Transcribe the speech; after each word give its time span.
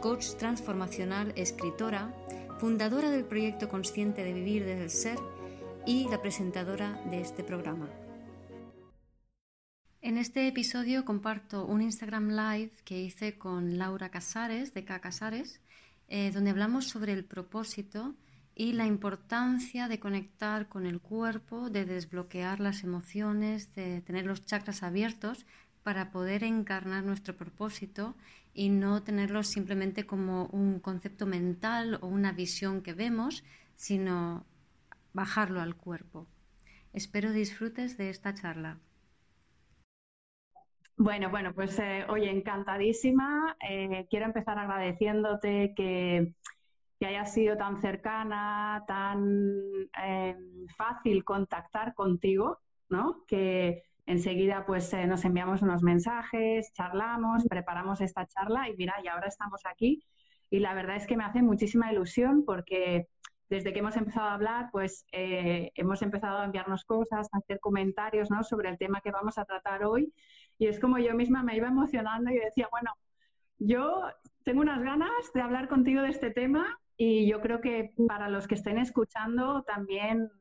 coach 0.00 0.34
transformacional, 0.38 1.32
escritora, 1.36 2.14
fundadora 2.58 3.10
del 3.10 3.24
proyecto 3.24 3.68
Consciente 3.68 4.24
de 4.24 4.32
Vivir 4.32 4.64
desde 4.64 4.82
el 4.82 4.90
Ser 4.90 5.18
y 5.86 6.08
la 6.08 6.22
presentadora 6.22 7.00
de 7.10 7.20
este 7.20 7.44
programa. 7.44 7.88
En 10.00 10.16
este 10.16 10.48
episodio 10.48 11.04
comparto 11.04 11.66
un 11.66 11.82
Instagram 11.82 12.30
Live 12.30 12.72
que 12.84 12.98
hice 12.98 13.36
con 13.36 13.76
Laura 13.76 14.08
Casares, 14.08 14.72
de 14.72 14.86
K 14.86 15.00
Casares, 15.00 15.60
eh, 16.08 16.30
donde 16.32 16.50
hablamos 16.50 16.86
sobre 16.86 17.12
el 17.12 17.24
propósito 17.24 18.14
y 18.54 18.72
la 18.72 18.86
importancia 18.86 19.86
de 19.86 20.00
conectar 20.00 20.68
con 20.68 20.86
el 20.86 21.00
cuerpo, 21.00 21.68
de 21.68 21.84
desbloquear 21.84 22.58
las 22.60 22.84
emociones, 22.84 23.74
de 23.74 24.00
tener 24.00 24.24
los 24.24 24.46
chakras 24.46 24.82
abiertos 24.82 25.44
para 25.82 26.10
poder 26.10 26.44
encarnar 26.44 27.04
nuestro 27.04 27.36
propósito 27.36 28.14
y 28.52 28.68
no 28.68 29.02
tenerlo 29.02 29.42
simplemente 29.42 30.06
como 30.06 30.46
un 30.46 30.80
concepto 30.80 31.26
mental 31.26 31.98
o 32.00 32.06
una 32.06 32.32
visión 32.32 32.82
que 32.82 32.94
vemos, 32.94 33.44
sino 33.76 34.44
bajarlo 35.12 35.60
al 35.60 35.76
cuerpo. 35.76 36.26
Espero 36.92 37.32
disfrutes 37.32 37.96
de 37.96 38.10
esta 38.10 38.34
charla. 38.34 38.78
Bueno, 40.96 41.30
bueno, 41.30 41.54
pues 41.54 41.78
eh, 41.78 42.04
oye, 42.08 42.30
encantadísima. 42.30 43.56
Eh, 43.66 44.06
quiero 44.10 44.26
empezar 44.26 44.58
agradeciéndote 44.58 45.72
que, 45.74 46.34
que 46.98 47.06
hayas 47.06 47.32
sido 47.32 47.56
tan 47.56 47.80
cercana, 47.80 48.84
tan 48.86 49.48
eh, 50.04 50.36
fácil 50.76 51.24
contactar 51.24 51.94
contigo, 51.94 52.58
¿no? 52.90 53.24
Que, 53.26 53.82
Enseguida 54.10 54.66
pues 54.66 54.92
eh, 54.92 55.06
nos 55.06 55.24
enviamos 55.24 55.62
unos 55.62 55.84
mensajes, 55.84 56.72
charlamos, 56.72 57.46
preparamos 57.48 58.00
esta 58.00 58.26
charla 58.26 58.68
y 58.68 58.76
mira, 58.76 58.96
y 59.04 59.06
ahora 59.06 59.28
estamos 59.28 59.60
aquí. 59.64 60.02
Y 60.50 60.58
la 60.58 60.74
verdad 60.74 60.96
es 60.96 61.06
que 61.06 61.16
me 61.16 61.22
hace 61.22 61.42
muchísima 61.42 61.92
ilusión 61.92 62.44
porque 62.44 63.06
desde 63.48 63.72
que 63.72 63.78
hemos 63.78 63.96
empezado 63.96 64.26
a 64.26 64.34
hablar, 64.34 64.68
pues 64.72 65.06
eh, 65.12 65.70
hemos 65.76 66.02
empezado 66.02 66.38
a 66.38 66.44
enviarnos 66.44 66.84
cosas, 66.84 67.28
a 67.30 67.38
hacer 67.38 67.60
comentarios 67.60 68.32
¿no? 68.32 68.42
sobre 68.42 68.68
el 68.68 68.78
tema 68.78 69.00
que 69.00 69.12
vamos 69.12 69.38
a 69.38 69.44
tratar 69.44 69.84
hoy. 69.84 70.12
Y 70.58 70.66
es 70.66 70.80
como 70.80 70.98
yo 70.98 71.14
misma 71.14 71.44
me 71.44 71.54
iba 71.54 71.68
emocionando 71.68 72.32
y 72.32 72.38
decía, 72.40 72.66
bueno, 72.72 72.90
yo 73.58 74.02
tengo 74.42 74.60
unas 74.60 74.82
ganas 74.82 75.32
de 75.32 75.40
hablar 75.40 75.68
contigo 75.68 76.02
de 76.02 76.08
este 76.08 76.32
tema 76.32 76.80
y 76.96 77.28
yo 77.30 77.40
creo 77.40 77.60
que 77.60 77.92
para 78.08 78.28
los 78.28 78.48
que 78.48 78.56
estén 78.56 78.78
escuchando 78.78 79.62
también 79.62 80.32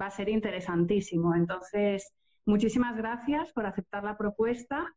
va 0.00 0.06
a 0.06 0.10
ser 0.10 0.28
interesantísimo. 0.28 1.36
Entonces, 1.36 2.12
Muchísimas 2.44 2.96
gracias 2.96 3.52
por 3.52 3.66
aceptar 3.66 4.02
la 4.04 4.16
propuesta 4.16 4.94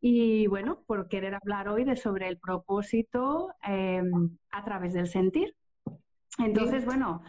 y, 0.00 0.46
bueno, 0.46 0.82
por 0.86 1.08
querer 1.08 1.34
hablar 1.34 1.68
hoy 1.68 1.84
de 1.84 1.96
sobre 1.96 2.28
el 2.28 2.38
propósito 2.38 3.52
em, 3.62 4.36
a 4.50 4.64
través 4.64 4.92
del 4.92 5.06
sentir. 5.06 5.56
Entonces, 6.38 6.84
bueno, 6.84 7.22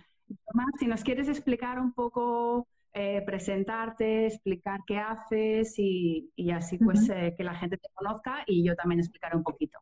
si 0.79 0.87
nos 0.87 1.03
quieres 1.03 1.27
explicar 1.27 1.79
un 1.79 1.93
poco, 1.93 2.67
eh, 2.93 3.21
presentarte, 3.25 4.27
explicar 4.27 4.79
qué 4.87 4.97
haces 4.97 5.73
y, 5.77 6.31
así 6.51 6.77
pues 6.77 7.09
eh, 7.09 7.33
que 7.37 7.43
la 7.43 7.55
gente 7.55 7.77
te 7.77 7.89
conozca 7.93 8.43
y 8.47 8.65
yo 8.65 8.75
también 8.75 8.99
explicaré 8.99 9.35
un 9.35 9.43
poquito. 9.43 9.79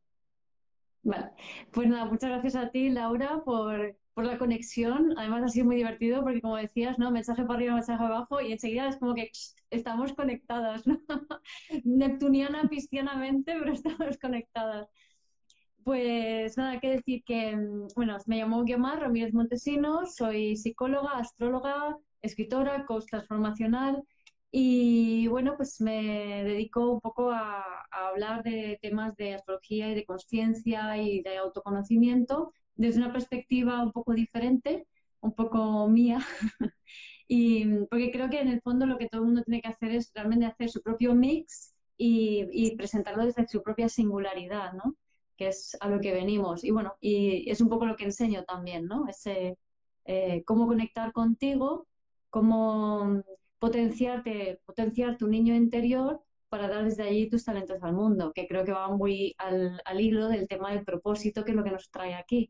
Vale, 1.03 1.31
pues 1.71 1.87
nada, 1.89 2.05
muchas 2.05 2.29
gracias 2.29 2.55
a 2.55 2.71
ti, 2.71 2.89
Laura, 2.89 3.41
por, 3.43 3.95
por 4.13 4.25
la 4.25 4.37
conexión. 4.37 5.13
Además 5.17 5.43
ha 5.43 5.47
sido 5.49 5.65
muy 5.65 5.75
divertido 5.75 6.21
porque 6.21 6.41
como 6.41 6.57
decías, 6.57 6.99
¿no? 6.99 7.11
Mensaje 7.11 7.43
para 7.43 7.55
arriba, 7.55 7.75
mensaje 7.75 8.03
abajo 8.03 8.41
y 8.41 8.51
enseguida 8.51 8.87
es 8.89 8.97
como 8.97 9.15
que 9.15 9.31
estamos 9.69 10.13
conectadas, 10.13 10.85
¿no? 10.87 10.99
Neptuniana, 11.83 12.63
piscianamente, 12.69 13.55
pero 13.57 13.71
estamos 13.73 14.17
conectadas. 14.19 14.87
Pues 15.83 16.57
nada, 16.57 16.79
que 16.79 16.91
decir 16.91 17.23
que, 17.25 17.55
mm, 17.55 17.87
bueno, 17.95 18.17
me 18.27 18.37
llamo 18.37 18.63
Guiomar 18.63 18.99
Ramírez 19.01 19.33
Montesinos, 19.33 20.15
soy 20.15 20.55
psicóloga, 20.55 21.17
astróloga, 21.17 21.97
escritora, 22.21 22.85
coach 22.85 23.05
transformacional 23.09 24.03
y 24.51 25.27
bueno, 25.27 25.55
pues 25.57 25.81
me 25.81 26.43
dedico 26.43 26.91
un 26.91 27.01
poco 27.01 27.31
a, 27.31 27.63
a 27.91 28.07
hablar 28.09 28.43
de 28.43 28.77
temas 28.81 29.15
de 29.17 29.33
astrología 29.33 29.89
y 29.89 29.95
de 29.95 30.05
conciencia 30.05 30.95
y 30.97 31.21
de 31.23 31.37
autoconocimiento 31.37 32.53
desde 32.75 32.99
una 32.99 33.13
perspectiva 33.13 33.81
un 33.83 33.91
poco 33.91 34.13
diferente, 34.13 34.87
un 35.21 35.33
poco 35.33 35.87
mía, 35.87 36.19
y 37.27 37.65
porque 37.89 38.11
creo 38.11 38.29
que 38.29 38.41
en 38.41 38.49
el 38.49 38.61
fondo 38.61 38.85
lo 38.85 38.97
que 38.97 39.07
todo 39.07 39.21
el 39.21 39.27
mundo 39.27 39.43
tiene 39.43 39.61
que 39.61 39.69
hacer 39.69 39.91
es 39.91 40.11
realmente 40.13 40.45
hacer 40.45 40.69
su 40.69 40.81
propio 40.81 41.15
mix 41.15 41.73
y, 41.97 42.75
presentarlo 42.75 43.25
desde 43.25 43.47
su 43.47 43.63
propia 43.63 43.89
singularidad, 43.89 44.73
¿no? 44.73 44.95
Que 45.37 45.49
es 45.49 45.77
a 45.79 45.87
lo 45.89 45.99
que 46.01 46.13
venimos. 46.13 46.63
Y 46.63 46.71
bueno, 46.71 46.95
y 46.99 47.49
es 47.49 47.61
un 47.61 47.69
poco 47.69 47.85
lo 47.85 47.95
que 47.95 48.05
enseño 48.05 48.43
también, 48.43 48.87
¿no? 48.87 49.07
Ese, 49.07 49.57
eh, 50.05 50.43
cómo 50.45 50.67
conectar 50.67 51.13
contigo, 51.13 51.87
cómo 52.29 53.23
potenciarte, 53.59 54.59
potenciar 54.65 55.17
tu 55.17 55.27
niño 55.27 55.55
interior 55.55 56.21
para 56.49 56.67
dar 56.67 56.83
desde 56.83 57.03
allí 57.03 57.29
tus 57.29 57.45
talentos 57.45 57.81
al 57.81 57.93
mundo, 57.93 58.31
que 58.33 58.47
creo 58.47 58.65
que 58.65 58.73
va 58.73 58.89
muy 58.89 59.33
al, 59.37 59.81
al 59.85 60.01
hilo 60.01 60.27
del 60.27 60.47
tema 60.47 60.71
del 60.71 60.83
propósito, 60.83 61.43
que 61.43 61.51
es 61.51 61.57
lo 61.57 61.63
que 61.63 61.71
nos 61.71 61.89
trae 61.89 62.13
aquí. 62.13 62.49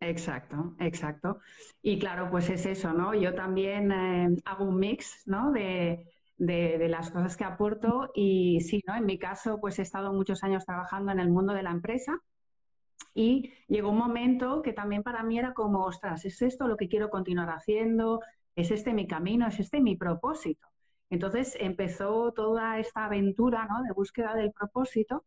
Exacto, 0.00 0.76
exacto. 0.78 1.40
Y 1.82 1.98
claro, 1.98 2.30
pues 2.30 2.48
es 2.50 2.66
eso, 2.66 2.92
¿no? 2.92 3.14
Yo 3.14 3.34
también 3.34 3.90
eh, 3.90 4.36
hago 4.44 4.64
un 4.64 4.78
mix, 4.78 5.22
¿no? 5.26 5.50
De, 5.50 6.06
de, 6.38 6.88
las 6.88 7.10
cosas 7.10 7.36
que 7.36 7.44
aporto 7.44 8.10
y 8.14 8.60
sí, 8.60 8.82
¿no? 8.86 8.94
En 8.94 9.06
mi 9.06 9.18
caso, 9.18 9.58
pues 9.60 9.78
he 9.78 9.82
estado 9.82 10.12
muchos 10.12 10.44
años 10.44 10.64
trabajando 10.64 11.10
en 11.12 11.18
el 11.20 11.30
mundo 11.30 11.52
de 11.52 11.64
la 11.64 11.70
empresa 11.70 12.20
y 13.12 13.52
llegó 13.66 13.90
un 13.90 13.98
momento 13.98 14.62
que 14.62 14.72
también 14.72 15.02
para 15.02 15.24
mí 15.24 15.38
era 15.38 15.52
como, 15.52 15.84
ostras, 15.84 16.24
¿es 16.24 16.40
esto 16.42 16.68
lo 16.68 16.76
que 16.76 16.88
quiero 16.88 17.10
continuar 17.10 17.50
haciendo? 17.50 18.20
¿Es 18.54 18.70
este 18.70 18.92
mi 18.92 19.08
camino? 19.08 19.48
¿Es 19.48 19.58
este 19.58 19.80
mi 19.80 19.96
propósito? 19.96 20.68
Entonces 21.10 21.56
empezó 21.58 22.32
toda 22.32 22.78
esta 22.78 23.06
aventura, 23.06 23.66
¿no? 23.68 23.82
De 23.82 23.92
búsqueda 23.92 24.34
del 24.34 24.52
propósito 24.52 25.24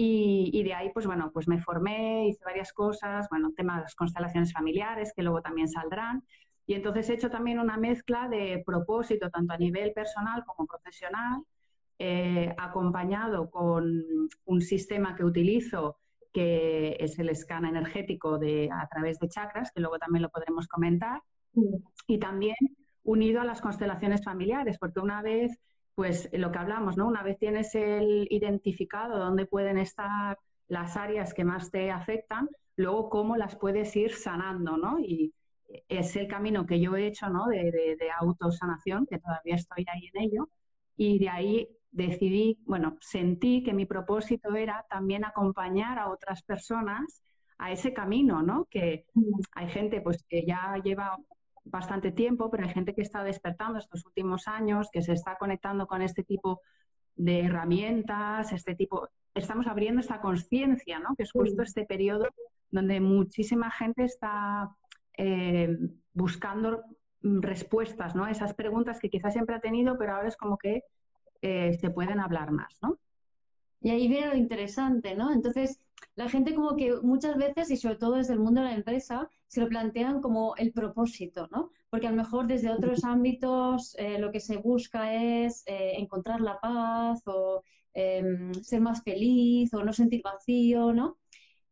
y, 0.00 0.62
de 0.62 0.74
ahí, 0.74 0.90
pues 0.94 1.06
bueno, 1.06 1.32
pues 1.32 1.48
me 1.48 1.60
formé, 1.60 2.28
hice 2.28 2.44
varias 2.44 2.72
cosas, 2.72 3.28
bueno, 3.30 3.52
tema 3.56 3.74
de 3.76 3.82
las 3.82 3.96
constelaciones 3.96 4.52
familiares, 4.52 5.12
que 5.12 5.24
luego 5.24 5.42
también 5.42 5.68
saldrán. 5.68 6.22
Y 6.66 6.74
entonces 6.74 7.10
he 7.10 7.14
hecho 7.14 7.30
también 7.30 7.58
una 7.58 7.76
mezcla 7.76 8.28
de 8.28 8.62
propósito, 8.64 9.28
tanto 9.28 9.54
a 9.54 9.58
nivel 9.58 9.92
personal 9.92 10.44
como 10.46 10.68
profesional, 10.68 11.42
eh, 11.98 12.54
acompañado 12.58 13.50
con 13.50 14.04
un 14.44 14.60
sistema 14.60 15.16
que 15.16 15.24
utilizo, 15.24 15.96
que 16.32 16.96
es 17.00 17.18
el 17.18 17.34
scan 17.34 17.64
energético 17.64 18.38
de, 18.38 18.70
a 18.72 18.86
través 18.86 19.18
de 19.18 19.28
chakras, 19.28 19.72
que 19.72 19.80
luego 19.80 19.98
también 19.98 20.22
lo 20.22 20.28
podremos 20.28 20.68
comentar, 20.68 21.20
y 22.06 22.18
también 22.20 22.54
unido 23.02 23.40
a 23.40 23.44
las 23.44 23.60
constelaciones 23.60 24.22
familiares, 24.22 24.78
porque 24.78 25.00
una 25.00 25.22
vez 25.22 25.58
pues 25.98 26.28
lo 26.32 26.52
que 26.52 26.58
hablamos, 26.60 26.96
¿no? 26.96 27.08
Una 27.08 27.24
vez 27.24 27.40
tienes 27.40 27.74
el 27.74 28.28
identificado 28.30 29.18
dónde 29.18 29.46
pueden 29.46 29.78
estar 29.78 30.38
las 30.68 30.96
áreas 30.96 31.34
que 31.34 31.42
más 31.42 31.72
te 31.72 31.90
afectan, 31.90 32.48
luego 32.76 33.10
cómo 33.10 33.36
las 33.36 33.56
puedes 33.56 33.96
ir 33.96 34.12
sanando, 34.14 34.76
¿no? 34.76 35.00
Y 35.00 35.34
es 35.88 36.14
el 36.14 36.28
camino 36.28 36.66
que 36.66 36.78
yo 36.78 36.94
he 36.94 37.08
hecho, 37.08 37.28
¿no? 37.30 37.48
De, 37.48 37.72
de, 37.72 38.10
autosanación, 38.16 39.06
que 39.06 39.18
todavía 39.18 39.56
estoy 39.56 39.84
ahí 39.92 40.08
en 40.14 40.22
ello, 40.22 40.48
y 40.96 41.18
de 41.18 41.30
ahí 41.30 41.68
decidí, 41.90 42.60
bueno, 42.64 42.96
sentí 43.00 43.64
que 43.64 43.72
mi 43.72 43.84
propósito 43.84 44.54
era 44.54 44.86
también 44.88 45.24
acompañar 45.24 45.98
a 45.98 46.10
otras 46.10 46.44
personas 46.44 47.24
a 47.58 47.72
ese 47.72 47.92
camino, 47.92 48.40
¿no? 48.40 48.68
Que 48.70 49.06
hay 49.50 49.68
gente 49.68 50.00
pues 50.00 50.24
que 50.28 50.46
ya 50.46 50.80
lleva 50.84 51.18
bastante 51.70 52.12
tiempo, 52.12 52.50
pero 52.50 52.64
hay 52.64 52.70
gente 52.70 52.94
que 52.94 53.02
está 53.02 53.22
despertando 53.22 53.78
estos 53.78 54.04
últimos 54.06 54.48
años, 54.48 54.88
que 54.92 55.02
se 55.02 55.12
está 55.12 55.36
conectando 55.36 55.86
con 55.86 56.02
este 56.02 56.24
tipo 56.24 56.60
de 57.16 57.40
herramientas, 57.40 58.52
este 58.52 58.74
tipo, 58.74 59.08
estamos 59.34 59.66
abriendo 59.66 60.00
esta 60.00 60.20
conciencia, 60.20 60.98
¿no? 60.98 61.14
Que 61.16 61.24
es 61.24 61.32
justo 61.32 61.62
este 61.62 61.84
periodo 61.84 62.28
donde 62.70 63.00
muchísima 63.00 63.70
gente 63.70 64.04
está 64.04 64.70
eh, 65.16 65.76
buscando 66.12 66.84
respuestas, 67.22 68.14
¿no? 68.14 68.26
Esas 68.26 68.54
preguntas 68.54 69.00
que 69.00 69.10
quizás 69.10 69.32
siempre 69.32 69.56
ha 69.56 69.60
tenido, 69.60 69.98
pero 69.98 70.14
ahora 70.14 70.28
es 70.28 70.36
como 70.36 70.56
que 70.58 70.84
eh, 71.42 71.74
se 71.74 71.90
pueden 71.90 72.20
hablar 72.20 72.52
más, 72.52 72.78
¿no? 72.82 72.98
Y 73.80 73.90
ahí 73.90 74.08
viene 74.08 74.28
lo 74.28 74.36
interesante, 74.36 75.14
¿no? 75.14 75.32
Entonces, 75.32 75.80
la 76.18 76.28
gente 76.28 76.52
como 76.52 76.74
que 76.74 76.96
muchas 77.00 77.36
veces, 77.36 77.70
y 77.70 77.76
sobre 77.76 77.94
todo 77.94 78.14
desde 78.16 78.32
el 78.32 78.40
mundo 78.40 78.60
de 78.60 78.68
la 78.70 78.74
empresa, 78.74 79.30
se 79.46 79.60
lo 79.60 79.68
plantean 79.68 80.20
como 80.20 80.56
el 80.56 80.72
propósito, 80.72 81.48
¿no? 81.52 81.70
Porque 81.90 82.08
a 82.08 82.10
lo 82.10 82.16
mejor 82.16 82.48
desde 82.48 82.70
otros 82.70 83.04
ámbitos 83.04 83.94
eh, 83.98 84.18
lo 84.18 84.32
que 84.32 84.40
se 84.40 84.56
busca 84.56 85.14
es 85.14 85.62
eh, 85.66 85.92
encontrar 85.96 86.40
la 86.40 86.58
paz 86.58 87.22
o 87.26 87.62
em, 87.94 88.52
ser 88.54 88.80
más 88.80 89.00
feliz 89.04 89.72
o 89.74 89.84
no 89.84 89.92
sentir 89.92 90.22
vacío, 90.24 90.92
¿no? 90.92 91.18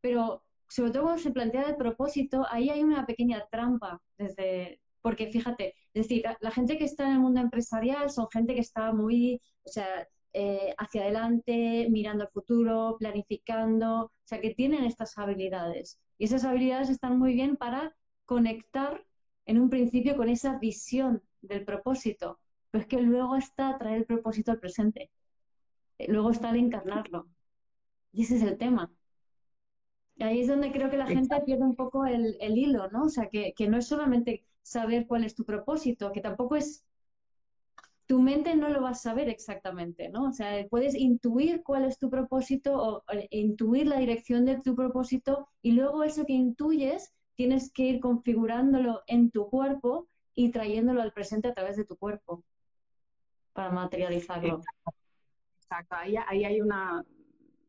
Pero 0.01 0.45
sobre 0.69 0.93
todo 0.93 1.03
cuando 1.03 1.23
se 1.23 1.33
plantea 1.33 1.63
el 1.71 1.77
propósito, 1.77 2.47
ahí 2.49 2.71
hay 2.71 2.85
una 2.85 3.05
pequeña 3.05 3.45
trampa, 3.51 4.01
desde, 4.17 4.81
porque 5.03 5.27
fíjate, 5.27 5.75
es 5.93 6.05
decir, 6.05 6.23
la, 6.41 6.51
gente 6.53 6.79
que 6.79 6.85
está 6.85 7.07
en 7.07 7.15
el 7.15 7.21
mundo 7.21 7.41
empresarial 7.41 8.11
son 8.11 8.29
gente 8.31 8.55
que 8.55 8.61
está 8.61 8.93
muy, 8.93 9.41
o 9.65 9.69
sea, 9.69 10.07
eh, 10.39 10.75
hacia 10.77 11.01
adelante, 11.01 11.89
mirando 11.91 12.25
al 12.25 12.31
futuro, 12.31 12.97
planificando, 12.99 14.03
o 14.05 14.13
sea, 14.25 14.39
que 14.39 14.55
tienen 14.55 14.85
estas 14.85 15.17
habilidades. 15.17 15.99
Y 16.19 16.27
esas 16.27 16.45
habilidades 16.45 16.91
están 16.91 17.19
muy 17.19 17.33
bien 17.33 17.57
para 17.57 17.97
conectar 18.27 19.03
en 19.47 19.59
un 19.59 19.71
principio 19.71 20.15
con 20.15 20.29
esa 20.29 20.59
visión 20.59 21.23
del 21.41 21.65
propósito, 21.65 22.39
pero 22.71 22.83
es 22.83 22.87
que 22.87 23.01
luego 23.01 23.37
está 23.37 23.79
traer 23.79 23.97
el 24.01 24.05
propósito 24.05 24.53
al 24.53 24.61
presente, 24.61 25.11
eh, 25.97 26.13
luego 26.13 26.31
está 26.31 26.51
el 26.51 26.57
encarnarlo. 26.57 27.29
Y 28.13 28.25
ese 28.25 28.37
es 28.37 28.43
el 28.43 28.59
tema. 28.59 28.93
Y 30.17 30.23
ahí 30.23 30.41
es 30.43 30.49
donde 30.49 30.71
creo 30.71 30.91
que 30.91 30.99
la 30.99 31.07
gente 31.07 31.41
pierde 31.47 31.65
un 31.65 31.77
poco 31.77 32.05
el, 32.05 32.37
hilo, 32.59 32.91
¿no? 32.91 33.05
O 33.05 33.09
sea, 33.09 33.31
que, 33.31 33.55
que, 33.57 33.69
no 33.69 33.79
es 33.79 33.87
solamente 33.87 34.45
saber 34.61 35.07
cuál 35.07 35.25
es 35.25 35.35
tu 35.35 35.47
propósito, 35.47 36.13
que 36.13 36.21
tampoco 36.21 36.57
es... 36.57 36.85
Tu 38.07 38.21
mente 38.21 38.55
no 38.55 38.69
lo 38.69 38.83
va 38.83 38.91
a 38.91 38.95
saber 38.95 39.29
exactamente, 39.29 40.09
¿no? 40.09 40.29
O 40.29 40.33
sea, 40.33 40.65
puedes 40.69 40.95
intuir 40.95 41.63
cuál 41.63 41.85
es 41.85 41.99
tu 41.99 42.09
propósito 42.09 42.77
o, 42.77 43.05
intuir 43.31 43.87
la 43.89 43.99
dirección 43.99 44.45
de 44.45 44.61
tu 44.61 44.77
propósito 44.77 45.49
y 45.61 45.73
luego 45.73 46.05
eso 46.05 46.25
que 46.25 46.33
intuyes 46.33 47.13
tienes 47.35 47.73
que 47.73 47.83
ir 47.83 48.01
configurándolo 48.01 49.03
en 49.07 49.31
tu 49.31 49.49
cuerpo 49.51 50.09
y 50.35 50.51
trayéndolo 50.51 51.03
al 51.03 51.13
presente 51.13 51.49
a 51.49 51.55
través 51.55 51.77
de 51.77 51.85
tu 51.85 51.97
cuerpo 51.97 52.45
para 53.53 53.71
materializarlo. 53.71 54.63
Exacto, 55.57 55.97
Ahí, 55.99 56.45
hay 56.45 56.61
una, 56.61 57.05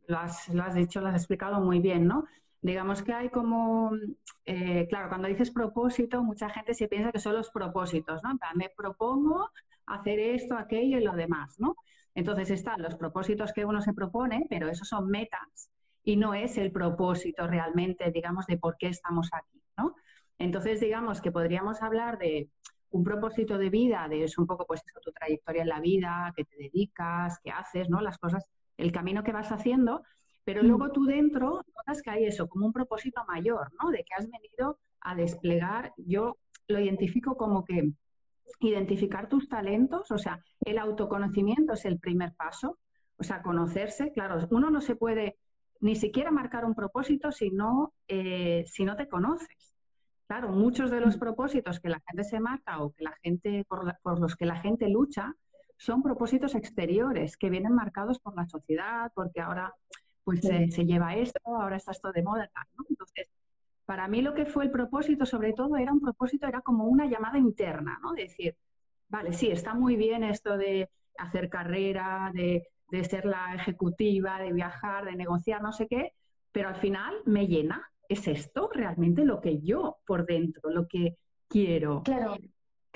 lo 0.07 0.17
has, 0.17 0.49
lo 0.49 0.63
has 0.63 0.75
dicho, 0.75 1.01
lo 1.01 1.07
has 1.07 1.15
explicado 1.15 1.59
muy 1.61 1.79
bien, 1.79 2.07
¿no? 2.07 2.25
Digamos 2.61 3.01
que 3.01 3.13
hay 3.13 3.29
como, 3.29 3.91
eh, 4.45 4.85
claro, 4.89 5.09
cuando 5.09 5.27
dices 5.27 5.51
propósito, 5.51 6.23
mucha 6.23 6.49
gente 6.49 6.73
se 6.73 6.87
piensa 6.87 7.11
que 7.11 7.19
son 7.19 7.33
los 7.33 7.49
propósitos, 7.49 8.21
¿no? 8.23 8.37
me 8.55 8.69
propongo 8.69 9.49
hacer 9.87 10.19
esto, 10.19 10.55
aquello 10.55 10.97
y 10.99 11.03
lo 11.03 11.13
demás, 11.13 11.59
¿no? 11.59 11.75
Entonces 12.13 12.49
están 12.49 12.81
los 12.81 12.95
propósitos 12.95 13.53
que 13.53 13.65
uno 13.65 13.81
se 13.81 13.93
propone, 13.93 14.45
pero 14.49 14.69
esos 14.69 14.87
son 14.87 15.07
metas 15.07 15.69
y 16.03 16.15
no 16.15 16.33
es 16.33 16.57
el 16.57 16.71
propósito 16.71 17.47
realmente, 17.47 18.11
digamos, 18.11 18.45
de 18.47 18.57
por 18.57 18.77
qué 18.77 18.87
estamos 18.87 19.29
aquí, 19.33 19.61
¿no? 19.77 19.95
Entonces, 20.39 20.79
digamos 20.79 21.21
que 21.21 21.31
podríamos 21.31 21.81
hablar 21.81 22.17
de 22.17 22.49
un 22.91 23.03
propósito 23.03 23.57
de 23.57 23.69
vida, 23.69 24.07
de 24.07 24.23
es 24.23 24.37
un 24.37 24.47
poco 24.47 24.65
pues 24.65 24.81
eso, 24.85 24.99
tu 25.01 25.11
trayectoria 25.11 25.63
en 25.63 25.69
la 25.69 25.79
vida, 25.79 26.33
que 26.35 26.45
te 26.45 26.55
dedicas, 26.57 27.39
qué 27.43 27.51
haces, 27.51 27.89
¿no? 27.89 28.01
Las 28.01 28.17
cosas 28.17 28.49
el 28.77 28.91
camino 28.91 29.23
que 29.23 29.31
vas 29.31 29.51
haciendo, 29.51 30.03
pero 30.43 30.63
mm. 30.63 30.67
luego 30.67 30.91
tú 30.91 31.05
dentro 31.05 31.61
notas 31.75 32.01
que 32.01 32.09
hay 32.09 32.25
eso, 32.25 32.47
como 32.47 32.65
un 32.65 32.73
propósito 32.73 33.23
mayor, 33.27 33.71
¿no? 33.81 33.89
De 33.89 34.03
que 34.03 34.13
has 34.15 34.29
venido 34.29 34.79
a 35.01 35.15
desplegar, 35.15 35.93
yo 35.97 36.37
lo 36.67 36.79
identifico 36.79 37.35
como 37.35 37.65
que 37.65 37.91
identificar 38.59 39.29
tus 39.29 39.47
talentos, 39.47 40.11
o 40.11 40.17
sea, 40.17 40.39
el 40.61 40.77
autoconocimiento 40.77 41.73
es 41.73 41.85
el 41.85 41.99
primer 41.99 42.33
paso, 42.33 42.77
o 43.17 43.23
sea, 43.23 43.41
conocerse, 43.41 44.11
claro, 44.11 44.47
uno 44.51 44.69
no 44.69 44.81
se 44.81 44.95
puede 44.95 45.37
ni 45.79 45.95
siquiera 45.95 46.31
marcar 46.31 46.65
un 46.65 46.75
propósito 46.75 47.31
si 47.31 47.49
no, 47.51 47.93
eh, 48.07 48.63
si 48.65 48.85
no 48.85 48.95
te 48.95 49.07
conoces. 49.07 49.75
Claro, 50.27 50.49
muchos 50.49 50.91
de 50.91 50.99
los 50.99 51.15
mm. 51.17 51.19
propósitos 51.19 51.79
que 51.79 51.89
la 51.89 52.01
gente 52.07 52.23
se 52.23 52.39
marca 52.39 52.81
o 52.81 52.91
que 52.91 53.03
la 53.03 53.15
gente, 53.23 53.65
por 53.67 54.19
los 54.19 54.35
que 54.35 54.45
la 54.45 54.59
gente 54.59 54.89
lucha, 54.89 55.33
son 55.77 56.01
propósitos 56.01 56.55
exteriores 56.55 57.37
que 57.37 57.49
vienen 57.49 57.73
marcados 57.73 58.19
por 58.19 58.35
la 58.35 58.47
sociedad, 58.47 59.11
porque 59.13 59.41
ahora 59.41 59.73
pues 60.23 60.41
se, 60.41 60.85
lleva 60.85 61.15
esto, 61.15 61.39
ahora 61.45 61.77
está 61.77 61.91
esto 61.91 62.11
de 62.11 62.21
moda, 62.21 62.49
¿no? 62.77 62.85
Entonces, 62.89 63.29
para 63.87 64.07
mí 64.07 64.21
lo 64.21 64.35
que 64.35 64.45
fue 64.45 64.65
el 64.65 64.69
propósito, 64.69 65.25
sobre 65.25 65.53
todo, 65.53 65.77
era 65.77 65.91
un 65.91 65.99
propósito, 65.99 66.45
era 66.45 66.61
como 66.61 66.85
una 66.85 67.07
llamada 67.07 67.39
interna, 67.39 67.97
¿no? 68.03 68.13
Decir, 68.13 68.55
vale, 69.09 69.33
sí, 69.33 69.49
está 69.49 69.73
muy 69.73 69.95
bien 69.95 70.23
esto 70.23 70.55
de 70.55 70.91
hacer 71.17 71.49
carrera, 71.49 72.29
de, 72.35 72.67
de 72.91 73.03
ser 73.03 73.25
la 73.25 73.55
ejecutiva, 73.55 74.39
de 74.39 74.53
viajar, 74.53 75.05
de 75.05 75.15
negociar, 75.15 75.63
no 75.63 75.71
sé 75.71 75.87
qué, 75.87 76.13
pero 76.51 76.69
al 76.69 76.75
final 76.75 77.15
me 77.25 77.47
llena. 77.47 77.81
¿Es 78.07 78.27
esto 78.27 78.69
realmente 78.71 79.25
lo 79.25 79.41
que 79.41 79.59
yo 79.59 79.97
por 80.05 80.27
dentro, 80.27 80.69
lo 80.69 80.87
que 80.87 81.17
quiero? 81.49 82.03
Claro 82.03 82.37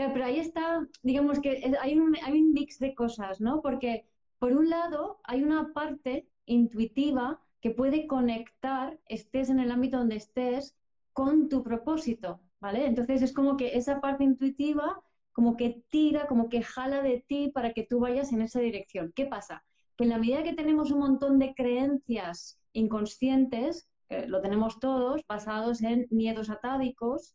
pero 0.09 0.25
ahí 0.25 0.39
está, 0.39 0.87
digamos 1.03 1.39
que 1.39 1.73
hay 1.79 1.97
un, 1.97 2.15
hay 2.23 2.39
un 2.39 2.53
mix 2.53 2.79
de 2.79 2.95
cosas, 2.95 3.41
¿no? 3.41 3.61
Porque 3.61 4.05
por 4.39 4.53
un 4.53 4.69
lado 4.69 5.19
hay 5.23 5.43
una 5.43 5.73
parte 5.73 6.27
intuitiva 6.45 7.39
que 7.61 7.71
puede 7.71 8.07
conectar, 8.07 8.99
estés 9.07 9.49
en 9.49 9.59
el 9.59 9.71
ámbito 9.71 9.97
donde 9.97 10.15
estés, 10.15 10.75
con 11.13 11.49
tu 11.49 11.63
propósito, 11.63 12.41
¿vale? 12.59 12.85
Entonces 12.85 13.21
es 13.21 13.33
como 13.33 13.57
que 13.57 13.77
esa 13.77 13.99
parte 14.01 14.23
intuitiva 14.23 15.01
como 15.33 15.55
que 15.55 15.83
tira, 15.89 16.27
como 16.27 16.49
que 16.49 16.61
jala 16.61 17.01
de 17.01 17.23
ti 17.25 17.51
para 17.53 17.73
que 17.73 17.83
tú 17.83 17.99
vayas 17.99 18.33
en 18.33 18.41
esa 18.41 18.59
dirección. 18.59 19.13
¿Qué 19.15 19.25
pasa? 19.25 19.63
Que 19.95 20.03
en 20.03 20.09
la 20.09 20.17
medida 20.17 20.43
que 20.43 20.53
tenemos 20.53 20.91
un 20.91 20.99
montón 20.99 21.39
de 21.39 21.53
creencias 21.53 22.59
inconscientes, 22.73 23.87
lo 24.27 24.41
tenemos 24.41 24.79
todos, 24.79 25.21
basados 25.27 25.81
en 25.83 26.05
miedos 26.09 26.49
atávicos, 26.49 27.33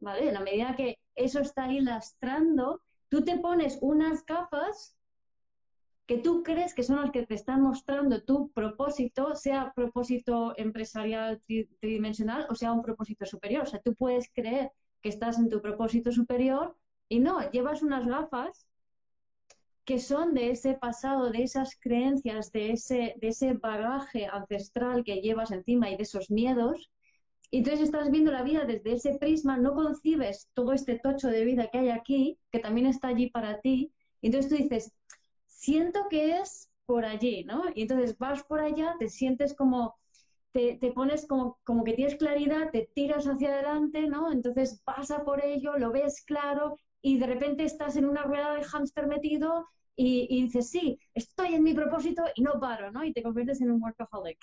¿vale? 0.00 0.26
En 0.26 0.34
la 0.34 0.40
medida 0.40 0.74
que 0.74 0.98
eso 1.14 1.38
está 1.38 1.64
ahí 1.64 1.80
lastrando, 1.80 2.82
tú 3.08 3.22
te 3.22 3.38
pones 3.38 3.78
unas 3.80 4.26
gafas 4.26 4.95
que 6.06 6.18
tú 6.18 6.42
crees 6.42 6.72
que 6.72 6.84
son 6.84 6.96
las 6.96 7.10
que 7.10 7.26
te 7.26 7.34
están 7.34 7.62
mostrando 7.62 8.22
tu 8.22 8.50
propósito, 8.52 9.34
sea 9.34 9.72
propósito 9.74 10.54
empresarial 10.56 11.40
tridimensional 11.80 12.46
o 12.48 12.54
sea 12.54 12.72
un 12.72 12.82
propósito 12.82 13.26
superior. 13.26 13.64
O 13.64 13.66
sea, 13.66 13.80
tú 13.80 13.94
puedes 13.94 14.30
creer 14.32 14.70
que 15.02 15.08
estás 15.08 15.38
en 15.38 15.48
tu 15.48 15.60
propósito 15.60 16.12
superior 16.12 16.76
y 17.08 17.18
no, 17.18 17.50
llevas 17.50 17.82
unas 17.82 18.06
gafas 18.06 18.66
que 19.84 20.00
son 20.00 20.34
de 20.34 20.50
ese 20.50 20.74
pasado, 20.74 21.30
de 21.30 21.44
esas 21.44 21.76
creencias, 21.78 22.50
de 22.50 22.72
ese, 22.72 23.14
de 23.20 23.28
ese 23.28 23.52
bagaje 23.54 24.26
ancestral 24.26 25.04
que 25.04 25.20
llevas 25.20 25.52
encima 25.52 25.90
y 25.90 25.96
de 25.96 26.02
esos 26.02 26.28
miedos, 26.28 26.90
y 27.52 27.58
entonces 27.58 27.82
estás 27.82 28.10
viendo 28.10 28.32
la 28.32 28.42
vida 28.42 28.64
desde 28.64 28.94
ese 28.94 29.16
prisma, 29.16 29.56
no 29.56 29.74
concibes 29.74 30.48
todo 30.54 30.72
este 30.72 30.98
tocho 30.98 31.28
de 31.28 31.44
vida 31.44 31.68
que 31.70 31.78
hay 31.78 31.90
aquí, 31.90 32.36
que 32.50 32.58
también 32.58 32.88
está 32.88 33.08
allí 33.08 33.30
para 33.30 33.60
ti, 33.60 33.92
y 34.20 34.26
entonces 34.26 34.50
tú 34.50 34.56
dices, 34.56 34.92
siento 35.66 36.06
que 36.08 36.38
es 36.38 36.70
por 36.86 37.04
allí, 37.04 37.42
¿no? 37.44 37.64
Y 37.74 37.82
entonces 37.82 38.16
vas 38.18 38.44
por 38.44 38.60
allá, 38.60 38.94
te 39.00 39.08
sientes 39.08 39.52
como, 39.54 39.96
te, 40.52 40.76
te 40.76 40.92
pones 40.92 41.26
como, 41.26 41.58
como 41.64 41.82
que 41.82 41.94
tienes 41.94 42.14
claridad, 42.14 42.70
te 42.70 42.88
tiras 42.94 43.26
hacia 43.26 43.52
adelante, 43.52 44.02
¿no? 44.06 44.30
Entonces 44.30 44.80
pasa 44.84 45.24
por 45.24 45.44
ello, 45.44 45.76
lo 45.76 45.90
ves 45.90 46.22
claro, 46.24 46.78
y 47.02 47.18
de 47.18 47.26
repente 47.26 47.64
estás 47.64 47.96
en 47.96 48.06
una 48.06 48.22
rueda 48.22 48.54
de 48.54 48.62
hámster 48.62 49.08
metido 49.08 49.66
y, 49.96 50.28
y 50.30 50.42
dices, 50.44 50.70
sí, 50.70 51.00
estoy 51.14 51.54
en 51.54 51.64
mi 51.64 51.74
propósito 51.74 52.22
y 52.36 52.42
no 52.42 52.60
paro, 52.60 52.92
¿no? 52.92 53.04
Y 53.04 53.12
te 53.12 53.22
conviertes 53.24 53.60
en 53.60 53.72
un 53.72 53.82
workaholic. 53.82 54.38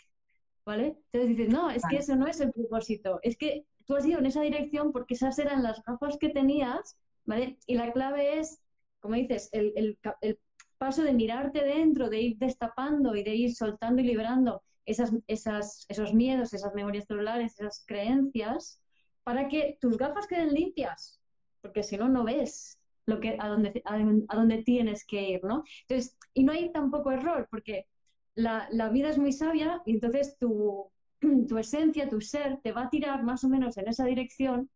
¿vale? 0.66 0.98
Entonces 1.12 1.38
dices, 1.38 1.50
no, 1.54 1.70
es 1.70 1.84
que 1.90 1.98
eso 1.98 2.16
no 2.16 2.28
es 2.28 2.40
el 2.42 2.52
propósito, 2.52 3.20
es 3.22 3.38
que 3.38 3.66
tú 3.86 3.96
has 3.96 4.06
ido 4.06 4.20
en 4.20 4.26
esa 4.26 4.42
dirección 4.42 4.92
porque 4.92 5.14
esas 5.14 5.38
eran 5.40 5.64
las 5.64 5.82
gafas 5.84 6.18
que 6.18 6.30
tenías, 6.30 6.98
¿vale? 7.26 7.58
Y 7.68 7.76
la 7.76 7.92
clave 7.92 8.40
es, 8.40 8.62
como 9.00 9.16
dices, 9.16 9.50
el, 9.52 9.74
el, 9.76 9.98
el 10.22 10.40
paso 10.84 11.02
de 11.02 11.14
mirarte 11.14 11.64
dentro, 11.64 12.10
de 12.10 12.20
ir 12.20 12.38
destapando 12.38 13.16
y 13.16 13.24
de 13.24 13.34
ir 13.34 13.56
soltando 13.56 14.02
y 14.02 14.06
liberando 14.06 14.62
esas, 14.86 15.14
esas, 15.28 15.86
esos 15.88 16.14
miedos, 16.14 16.54
esas 16.54 16.76
memorias 16.76 17.06
celulares, 17.06 17.54
esas 17.54 17.86
creencias, 17.88 18.82
para 19.24 19.48
que 19.48 19.78
tus 19.80 19.98
gafas 19.98 20.28
queden 20.28 20.54
limpias, 20.54 21.22
porque 21.62 21.84
si 21.84 21.96
no, 21.96 22.10
no 22.10 22.26
ves 22.26 22.78
lo 23.06 23.22
que, 23.22 23.38
a, 23.40 23.48
dónde, 23.48 23.82
a 23.86 24.36
dónde 24.36 24.64
tienes 24.64 25.06
que 25.06 25.22
ir, 25.22 25.44
¿no? 25.46 25.64
Entonces, 25.88 26.18
y 26.34 26.44
no 26.44 26.52
hay 26.52 26.70
tampoco 26.74 27.14
error, 27.14 27.48
porque 27.50 27.88
la, 28.36 28.68
la, 28.70 28.90
vida 28.90 29.08
es 29.10 29.18
muy 29.18 29.32
sabia 29.32 29.82
y 29.86 29.94
entonces 29.94 30.38
tu, 30.38 30.92
tu, 31.48 31.58
esencia, 31.58 32.10
tu 32.10 32.20
ser, 32.20 32.60
te 32.62 32.74
va 32.74 32.84
a 32.84 32.90
tirar 32.90 33.24
más 33.24 33.46
o 33.46 33.48
menos 33.48 33.78
en 33.78 33.88
esa 33.88 34.04
dirección, 34.04 34.70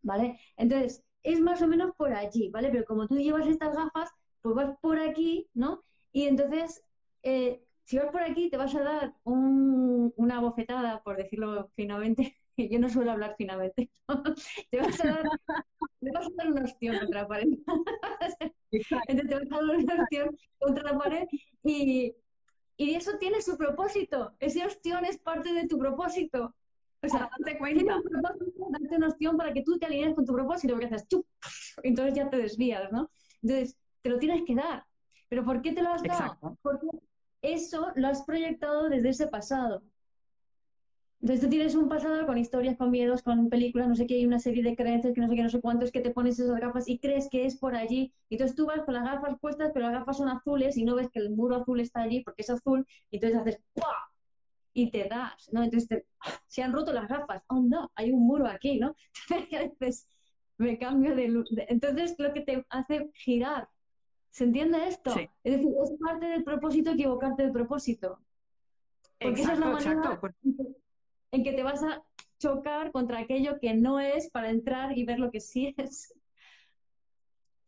¿vale? 0.00 0.40
Entonces, 0.56 1.04
es 1.22 1.38
más 1.38 1.60
o 1.60 1.66
menos 1.66 1.94
por 1.98 2.14
allí, 2.14 2.48
¿vale? 2.48 2.70
Pero 2.70 2.86
como 2.86 3.06
tú 3.06 3.18
llevas 3.18 3.46
estas 3.46 3.76
gafas, 3.76 4.08
pues 4.44 4.56
vas 4.56 4.78
por 4.82 4.98
aquí, 4.98 5.48
¿no? 5.54 5.82
Y 6.12 6.24
entonces, 6.24 6.84
eh, 7.22 7.64
si 7.84 7.96
vas 7.96 8.12
por 8.12 8.22
aquí, 8.22 8.50
te 8.50 8.58
vas 8.58 8.74
a 8.74 8.82
dar 8.82 9.14
una 9.24 10.40
bofetada, 10.40 11.02
por 11.02 11.16
decirlo 11.16 11.70
finamente. 11.74 12.36
Yo 12.58 12.78
no 12.78 12.90
suelo 12.90 13.12
hablar 13.12 13.36
finamente. 13.38 13.90
te, 14.70 14.80
vas 14.80 15.02
a 15.02 15.08
dar, 15.08 15.22
te 16.00 16.10
vas 16.10 16.26
a 16.26 16.30
dar 16.36 16.52
una 16.52 16.64
opción 16.64 16.98
contra 16.98 17.22
la 17.22 17.28
pared. 17.28 17.48
entonces 18.70 19.28
te 19.28 19.34
vas 19.34 19.50
a 19.50 19.66
dar 19.66 19.76
una 19.76 20.02
opción 20.02 20.36
contra 20.58 20.92
la 20.92 20.98
pared 20.98 21.26
y, 21.64 22.14
Y 22.76 22.94
eso 22.94 23.16
tiene 23.18 23.40
su 23.40 23.56
propósito. 23.56 24.34
Ese 24.40 24.66
ostión 24.66 25.06
es 25.06 25.16
parte 25.16 25.54
de 25.54 25.66
tu 25.66 25.78
propósito. 25.78 26.54
O 27.02 27.08
sea, 27.08 27.30
date 27.38 27.56
cuenta. 27.56 27.98
darte 28.70 28.96
una 28.96 29.08
ostión 29.08 29.38
para 29.38 29.54
que 29.54 29.62
tú 29.62 29.78
te 29.78 29.86
alinees 29.86 30.14
con 30.14 30.26
tu 30.26 30.34
propósito, 30.34 30.74
porque 30.74 30.86
haces 30.86 31.08
chup, 31.08 31.26
entonces 31.82 32.14
ya 32.14 32.28
te 32.28 32.36
desvías, 32.36 32.92
¿no? 32.92 33.10
Entonces, 33.42 33.76
te 34.04 34.10
lo 34.10 34.18
tienes 34.18 34.42
que 34.44 34.54
dar. 34.54 34.84
¿Pero 35.30 35.44
por 35.44 35.62
qué 35.62 35.72
te 35.72 35.82
lo 35.82 35.88
has 35.88 36.02
dado? 36.02 36.58
Porque 36.60 36.86
eso 37.40 37.90
lo 37.96 38.08
has 38.08 38.22
proyectado 38.22 38.90
desde 38.90 39.08
ese 39.08 39.26
pasado. 39.28 39.82
Entonces 41.22 41.42
tú 41.42 41.48
tienes 41.48 41.74
un 41.74 41.88
pasado 41.88 42.26
con 42.26 42.36
historias, 42.36 42.76
con 42.76 42.90
miedos, 42.90 43.22
con 43.22 43.48
películas, 43.48 43.88
no 43.88 43.96
sé 43.96 44.06
qué, 44.06 44.16
hay 44.16 44.26
una 44.26 44.38
serie 44.38 44.62
de 44.62 44.76
creencias 44.76 45.14
que 45.14 45.22
no 45.22 45.28
sé 45.28 45.36
qué, 45.36 45.42
no 45.42 45.48
sé 45.48 45.60
cuántos, 45.62 45.90
que 45.90 46.00
te 46.00 46.10
pones 46.10 46.38
esas 46.38 46.60
gafas 46.60 46.86
y 46.86 46.98
crees 46.98 47.30
que 47.30 47.46
es 47.46 47.56
por 47.56 47.74
allí. 47.74 48.12
Y 48.28 48.34
entonces 48.34 48.54
tú 48.54 48.66
vas 48.66 48.82
con 48.82 48.92
las 48.92 49.04
gafas 49.04 49.38
puestas, 49.40 49.70
pero 49.72 49.86
las 49.86 50.00
gafas 50.00 50.18
son 50.18 50.28
azules 50.28 50.76
y 50.76 50.84
no 50.84 50.96
ves 50.96 51.08
que 51.10 51.20
el 51.20 51.30
muro 51.30 51.56
azul 51.56 51.80
está 51.80 52.02
allí 52.02 52.22
porque 52.22 52.42
es 52.42 52.50
azul, 52.50 52.86
y 53.10 53.16
entonces 53.16 53.40
haces 53.40 53.60
¡pua! 53.72 54.10
y 54.74 54.90
te 54.90 55.08
das, 55.08 55.48
¿no? 55.50 55.62
Entonces 55.62 56.04
se 56.46 56.62
han 56.62 56.74
roto 56.74 56.92
las 56.92 57.08
gafas, 57.08 57.42
oh 57.46 57.62
no, 57.62 57.90
hay 57.94 58.12
un 58.12 58.26
muro 58.26 58.46
aquí, 58.46 58.78
¿no? 58.78 58.94
Entonces 59.50 60.06
me 60.58 60.78
cambio 60.78 61.16
de 61.16 61.28
luz. 61.28 61.48
Entonces 61.68 62.16
lo 62.18 62.34
que 62.34 62.42
te 62.42 62.66
hace 62.68 63.10
girar. 63.14 63.68
¿Se 64.34 64.42
entiende 64.42 64.88
esto? 64.88 65.14
Es 65.44 65.58
decir, 65.58 65.72
es 65.80 65.92
parte 66.04 66.26
del 66.26 66.42
propósito 66.42 66.90
equivocarte 66.90 67.44
del 67.44 67.52
propósito. 67.52 68.18
Porque 69.20 69.42
esa 69.42 69.52
es 69.52 69.58
la 69.60 69.66
manera 69.68 70.20
en 71.30 71.44
que 71.44 71.52
te 71.52 71.62
vas 71.62 71.84
a 71.84 72.02
chocar 72.40 72.90
contra 72.90 73.20
aquello 73.20 73.60
que 73.60 73.74
no 73.74 74.00
es 74.00 74.28
para 74.30 74.50
entrar 74.50 74.98
y 74.98 75.04
ver 75.04 75.20
lo 75.20 75.30
que 75.30 75.40
sí 75.40 75.72
es. 75.76 76.12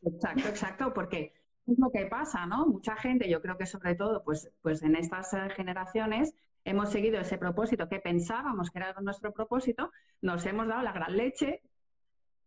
Exacto, 0.03 0.49
exacto, 0.49 0.93
porque 0.93 1.35
es 1.69 1.79
lo 1.79 1.89
que 1.93 2.07
pasa, 2.07 2.47
¿no? 2.47 2.67
Mucha 2.67 2.97
gente, 2.97 3.31
yo 3.31 3.41
creo 3.41 3.57
que 3.57 3.67
sobre 3.67 3.95
todo, 3.95 4.25
pues, 4.25 4.51
pues 4.61 4.83
en 4.83 4.97
estas 4.97 5.33
eh, 5.35 5.49
generaciones 5.55 6.35
hemos 6.65 6.91
seguido 6.91 7.21
ese 7.21 7.39
propósito 7.39 7.89
que 7.89 8.01
pensábamos 8.01 8.73
que 8.73 8.79
era 8.81 8.93
nuestro 9.03 9.33
propósito, 9.33 9.93
nos 10.21 10.45
hemos 10.47 10.67
dado 10.67 10.83
la 10.83 10.93
gran 10.93 11.17
leche 11.17 11.63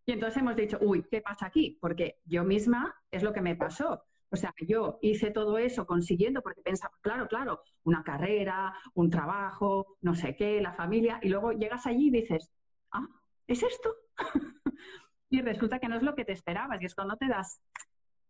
y 0.05 0.11
entonces 0.11 0.41
hemos 0.41 0.57
dicho, 0.57 0.77
uy, 0.81 1.05
¿qué 1.09 1.21
pasa 1.21 1.45
aquí? 1.45 1.77
Porque 1.79 2.19
yo 2.25 2.43
misma 2.43 2.93
es 3.11 3.23
lo 3.23 3.31
que 3.31 3.41
me 3.41 3.55
pasó. 3.55 4.08
O 4.31 4.36
sea, 4.36 4.53
yo 4.62 5.00
hice 5.01 5.31
todo 5.31 5.57
eso 5.57 5.86
consiguiendo, 5.86 6.41
porque 6.41 6.62
pensaba, 6.62 6.93
claro, 7.01 7.27
claro, 7.27 7.62
una 7.83 8.03
carrera, 8.03 8.74
un 8.93 9.09
trabajo, 9.09 9.98
no 10.01 10.13
sé 10.13 10.36
qué, 10.36 10.62
la 10.62 10.74
familia, 10.74 11.19
y 11.21 11.29
luego 11.29 11.51
llegas 11.51 11.88
allí 11.88 12.07
y 12.07 12.21
dices, 12.21 12.50
ah, 12.91 13.07
¿es 13.48 13.63
esto? 13.63 13.93
y 15.29 15.41
resulta 15.41 15.79
que 15.79 15.88
no 15.88 15.95
es 15.98 16.03
lo 16.03 16.15
que 16.15 16.25
te 16.25 16.33
esperabas, 16.33 16.81
y 16.81 16.86
es 16.86 16.95
cuando 16.95 17.17
te 17.17 17.27
das 17.27 17.62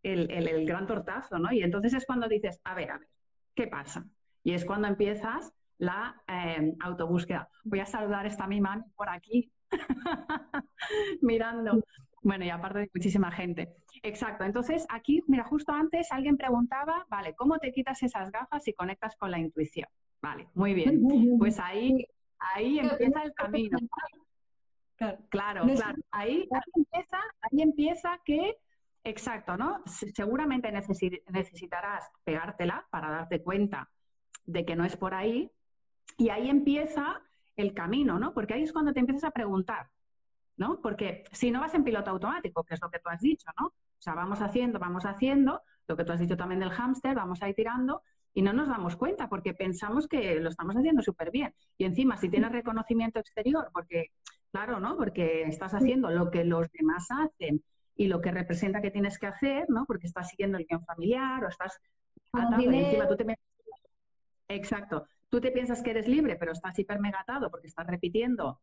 el, 0.04 0.66
gran 0.66 0.88
tortazo, 0.88 1.38
¿no? 1.38 1.52
Y 1.52 1.62
entonces 1.62 1.94
es 1.94 2.06
cuando 2.06 2.28
dices, 2.28 2.62
a 2.64 2.74
ver, 2.76 2.92
a 2.92 2.98
ver, 2.98 3.10
¿qué 3.56 3.68
pasa? 3.68 4.06
Y 4.44 4.54
es 4.54 4.64
cuando 4.64 4.88
empiezas 4.88 5.52
la 5.78 6.22
eh, 6.28 6.76
autobúsqueda. 6.82 7.50
Voy 7.64 7.80
a 7.80 7.86
saludar 7.86 8.26
esta 8.26 8.48
mi 8.48 8.62
mami 8.62 8.84
por 8.96 9.10
aquí, 9.10 9.52
mirando. 11.22 11.84
Bueno, 12.22 12.46
y 12.46 12.50
aparte 12.50 12.80
de 12.80 12.92
muchísima 12.94 13.32
gente. 13.32 13.76
Exacto. 14.04 14.44
Entonces, 14.44 14.86
aquí, 14.90 15.24
mira, 15.28 15.44
justo 15.44 15.72
antes 15.72 16.12
alguien 16.12 16.38
preguntaba, 16.38 17.06
vale, 17.10 17.36
¿cómo 17.36 17.58
te 17.60 17.72
quitas 17.72 18.02
esas 18.04 18.32
gafas 18.32 18.68
y 18.68 18.74
conectas 18.74 19.16
con 19.16 19.32
la 19.32 19.40
intuición? 19.40 19.88
Vale, 20.22 20.50
muy 20.54 20.74
bien. 20.74 21.02
Pues 21.38 21.60
ahí, 21.60 22.06
ahí 22.40 22.80
empieza 22.80 23.24
el 23.24 23.34
camino. 23.34 23.78
Claro, 24.98 25.20
claro. 25.30 25.66
Ahí, 26.12 26.48
empieza, 26.76 27.20
ahí 27.42 27.62
empieza 27.62 28.20
que, 28.26 28.58
exacto, 29.04 29.56
¿no? 29.56 29.82
Seguramente 29.86 30.72
necesitarás 30.72 32.10
pegártela 32.24 32.86
para 32.90 33.10
darte 33.10 33.42
cuenta 33.42 33.90
de 34.46 34.66
que 34.66 34.76
no 34.76 34.84
es 34.84 34.98
por 34.98 35.14
ahí. 35.14 35.50
Y 36.18 36.30
ahí 36.30 36.50
empieza 36.50 37.22
el 37.56 37.74
camino, 37.74 38.20
¿no? 38.20 38.34
Porque 38.34 38.56
ahí 38.56 38.64
es 38.64 38.74
cuando 38.74 38.92
te 38.92 39.00
empiezas 39.00 39.24
a 39.24 39.32
preguntar, 39.32 39.90
¿no? 40.58 40.82
Porque 40.82 41.24
si 41.32 41.50
no 41.50 41.62
vas 41.62 41.74
en 41.76 41.86
piloto 41.86 42.10
automático, 42.10 42.64
que 42.64 42.74
es 42.74 42.82
lo 42.82 42.90
que 42.90 43.00
tú 43.00 43.10
has 43.10 43.22
dicho, 43.22 43.50
¿no? 43.60 43.74
O 44.00 44.02
sea, 44.02 44.16
vamos 44.16 44.42
haciendo, 44.42 44.80
vamos 44.80 45.06
haciendo, 45.06 45.62
lo 45.88 45.98
que 45.98 46.06
tú 46.06 46.14
has 46.14 46.20
dicho 46.20 46.38
también 46.38 46.60
del 46.60 46.72
hámster, 46.72 47.16
vamos 47.16 47.44
a 47.44 47.50
ir 47.50 47.56
tirando 47.56 48.02
y 48.34 48.42
no 48.42 48.54
nos 48.54 48.70
damos 48.70 48.96
cuenta 48.96 49.28
porque 49.28 49.54
pensamos 49.54 50.08
que 50.08 50.40
lo 50.40 50.50
estamos 50.50 50.76
haciendo 50.76 51.02
súper 51.02 51.32
bien. 51.32 51.54
Y 51.78 51.86
encima, 51.86 52.16
si 52.16 52.30
tienes 52.30 52.52
reconocimiento 52.52 53.20
exterior, 53.20 53.70
porque, 53.74 54.12
claro, 54.52 54.80
¿no? 54.80 54.96
Porque 54.96 55.44
estás 55.44 55.74
haciendo 55.74 56.10
lo 56.12 56.32
que 56.32 56.46
los 56.46 56.72
demás 56.72 57.08
hacen 57.10 57.64
y 57.96 58.08
lo 58.08 58.22
que 58.22 58.32
representa 58.32 58.82
que 58.82 58.92
tienes 58.92 59.20
que 59.20 59.28
hacer, 59.28 59.66
¿no? 59.68 59.86
Porque 59.86 60.08
estás 60.08 60.30
siguiendo 60.30 60.58
el 60.58 60.66
guion 60.66 60.86
familiar 60.86 61.44
o 61.44 61.50
estás 61.50 61.78
atado 62.32 62.62
y 62.62 62.78
encima 62.78 63.08
tú 63.08 63.18
te 63.18 63.26
Exacto. 64.48 65.06
Tú 65.30 65.42
te 65.42 65.52
piensas 65.52 65.84
que 65.84 65.92
eres 65.92 66.08
libre, 66.08 66.36
pero 66.36 66.54
estás 66.54 66.78
hipermegatado 66.80 67.52
porque 67.52 67.68
estás 67.68 67.86
repitiendo 67.86 68.62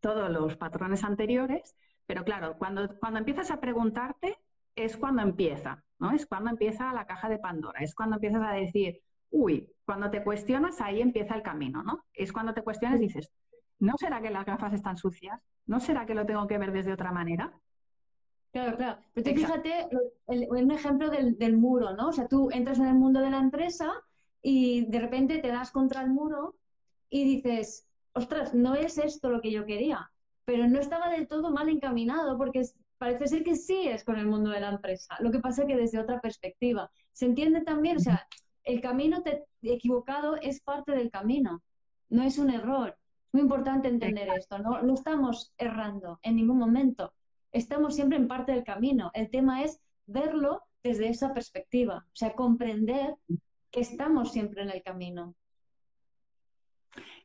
todos 0.00 0.30
los 0.30 0.56
patrones 0.56 1.04
anteriores, 1.04 1.76
pero 2.08 2.24
claro, 2.24 2.56
cuando, 2.56 2.88
cuando 3.00 3.18
empiezas 3.18 3.50
a 3.50 3.60
preguntarte 3.60 4.38
es 4.74 4.96
cuando 4.96 5.20
empieza, 5.20 5.84
¿no? 5.98 6.10
Es 6.12 6.24
cuando 6.24 6.48
empieza 6.48 6.90
la 6.94 7.06
caja 7.06 7.28
de 7.28 7.38
Pandora, 7.38 7.80
es 7.80 7.94
cuando 7.94 8.16
empiezas 8.16 8.42
a 8.42 8.54
decir, 8.54 9.02
uy, 9.30 9.70
cuando 9.84 10.10
te 10.10 10.24
cuestionas 10.24 10.80
ahí 10.80 11.02
empieza 11.02 11.34
el 11.34 11.42
camino, 11.42 11.82
¿no? 11.82 12.06
Es 12.14 12.32
cuando 12.32 12.54
te 12.54 12.62
cuestionas 12.62 12.98
y 12.98 13.02
dices, 13.02 13.30
¿no 13.78 13.92
será 13.98 14.22
que 14.22 14.30
las 14.30 14.46
gafas 14.46 14.72
están 14.72 14.96
sucias? 14.96 15.38
¿No 15.66 15.80
será 15.80 16.06
que 16.06 16.14
lo 16.14 16.24
tengo 16.24 16.46
que 16.46 16.56
ver 16.56 16.72
desde 16.72 16.94
otra 16.94 17.12
manera? 17.12 17.52
Claro, 18.52 18.78
claro. 18.78 19.00
Pero 19.12 19.36
fíjate, 19.36 19.88
un 20.28 20.70
ejemplo 20.70 21.10
del, 21.10 21.36
del, 21.36 21.58
muro, 21.58 21.94
¿no? 21.94 22.08
O 22.08 22.12
sea, 22.12 22.26
tú 22.26 22.48
entras 22.50 22.78
en 22.78 22.86
el 22.86 22.94
mundo 22.94 23.20
de 23.20 23.28
la 23.28 23.38
empresa 23.38 23.92
y 24.40 24.86
de 24.86 24.98
repente 24.98 25.40
te 25.40 25.48
das 25.48 25.70
contra 25.70 26.00
el 26.00 26.08
muro 26.08 26.56
y 27.10 27.24
dices, 27.24 27.86
ostras, 28.14 28.54
no 28.54 28.74
es 28.74 28.96
esto 28.96 29.28
lo 29.28 29.42
que 29.42 29.52
yo 29.52 29.66
quería, 29.66 30.10
pero 30.48 30.66
no 30.66 30.80
estaba 30.80 31.10
del 31.10 31.28
todo 31.28 31.50
mal 31.50 31.68
encaminado 31.68 32.38
porque 32.38 32.62
parece 32.96 33.26
ser 33.26 33.44
que 33.44 33.54
sí 33.54 33.86
es 33.86 34.02
con 34.02 34.16
el 34.16 34.26
mundo 34.26 34.48
de 34.48 34.60
la 34.60 34.70
empresa. 34.70 35.14
Lo 35.20 35.30
que 35.30 35.40
pasa 35.40 35.60
es 35.60 35.68
que 35.68 35.76
desde 35.76 35.98
otra 35.98 36.22
perspectiva. 36.22 36.90
Se 37.12 37.26
entiende 37.26 37.60
también, 37.60 37.98
o 37.98 38.00
sea, 38.00 38.26
el 38.64 38.80
camino 38.80 39.22
equivocado 39.60 40.36
es 40.36 40.62
parte 40.62 40.92
del 40.92 41.10
camino, 41.10 41.62
no 42.08 42.22
es 42.22 42.38
un 42.38 42.48
error. 42.48 42.96
Es 43.26 43.34
muy 43.34 43.42
importante 43.42 43.88
entender 43.88 44.26
esto, 44.30 44.58
¿no? 44.58 44.80
no 44.80 44.94
estamos 44.94 45.52
errando 45.58 46.18
en 46.22 46.36
ningún 46.36 46.56
momento, 46.56 47.12
estamos 47.52 47.94
siempre 47.94 48.16
en 48.16 48.26
parte 48.26 48.52
del 48.52 48.64
camino. 48.64 49.10
El 49.12 49.28
tema 49.28 49.62
es 49.64 49.78
verlo 50.06 50.62
desde 50.82 51.10
esa 51.10 51.34
perspectiva, 51.34 52.06
o 52.06 52.16
sea, 52.16 52.32
comprender 52.32 53.16
que 53.70 53.80
estamos 53.80 54.32
siempre 54.32 54.62
en 54.62 54.70
el 54.70 54.82
camino 54.82 55.34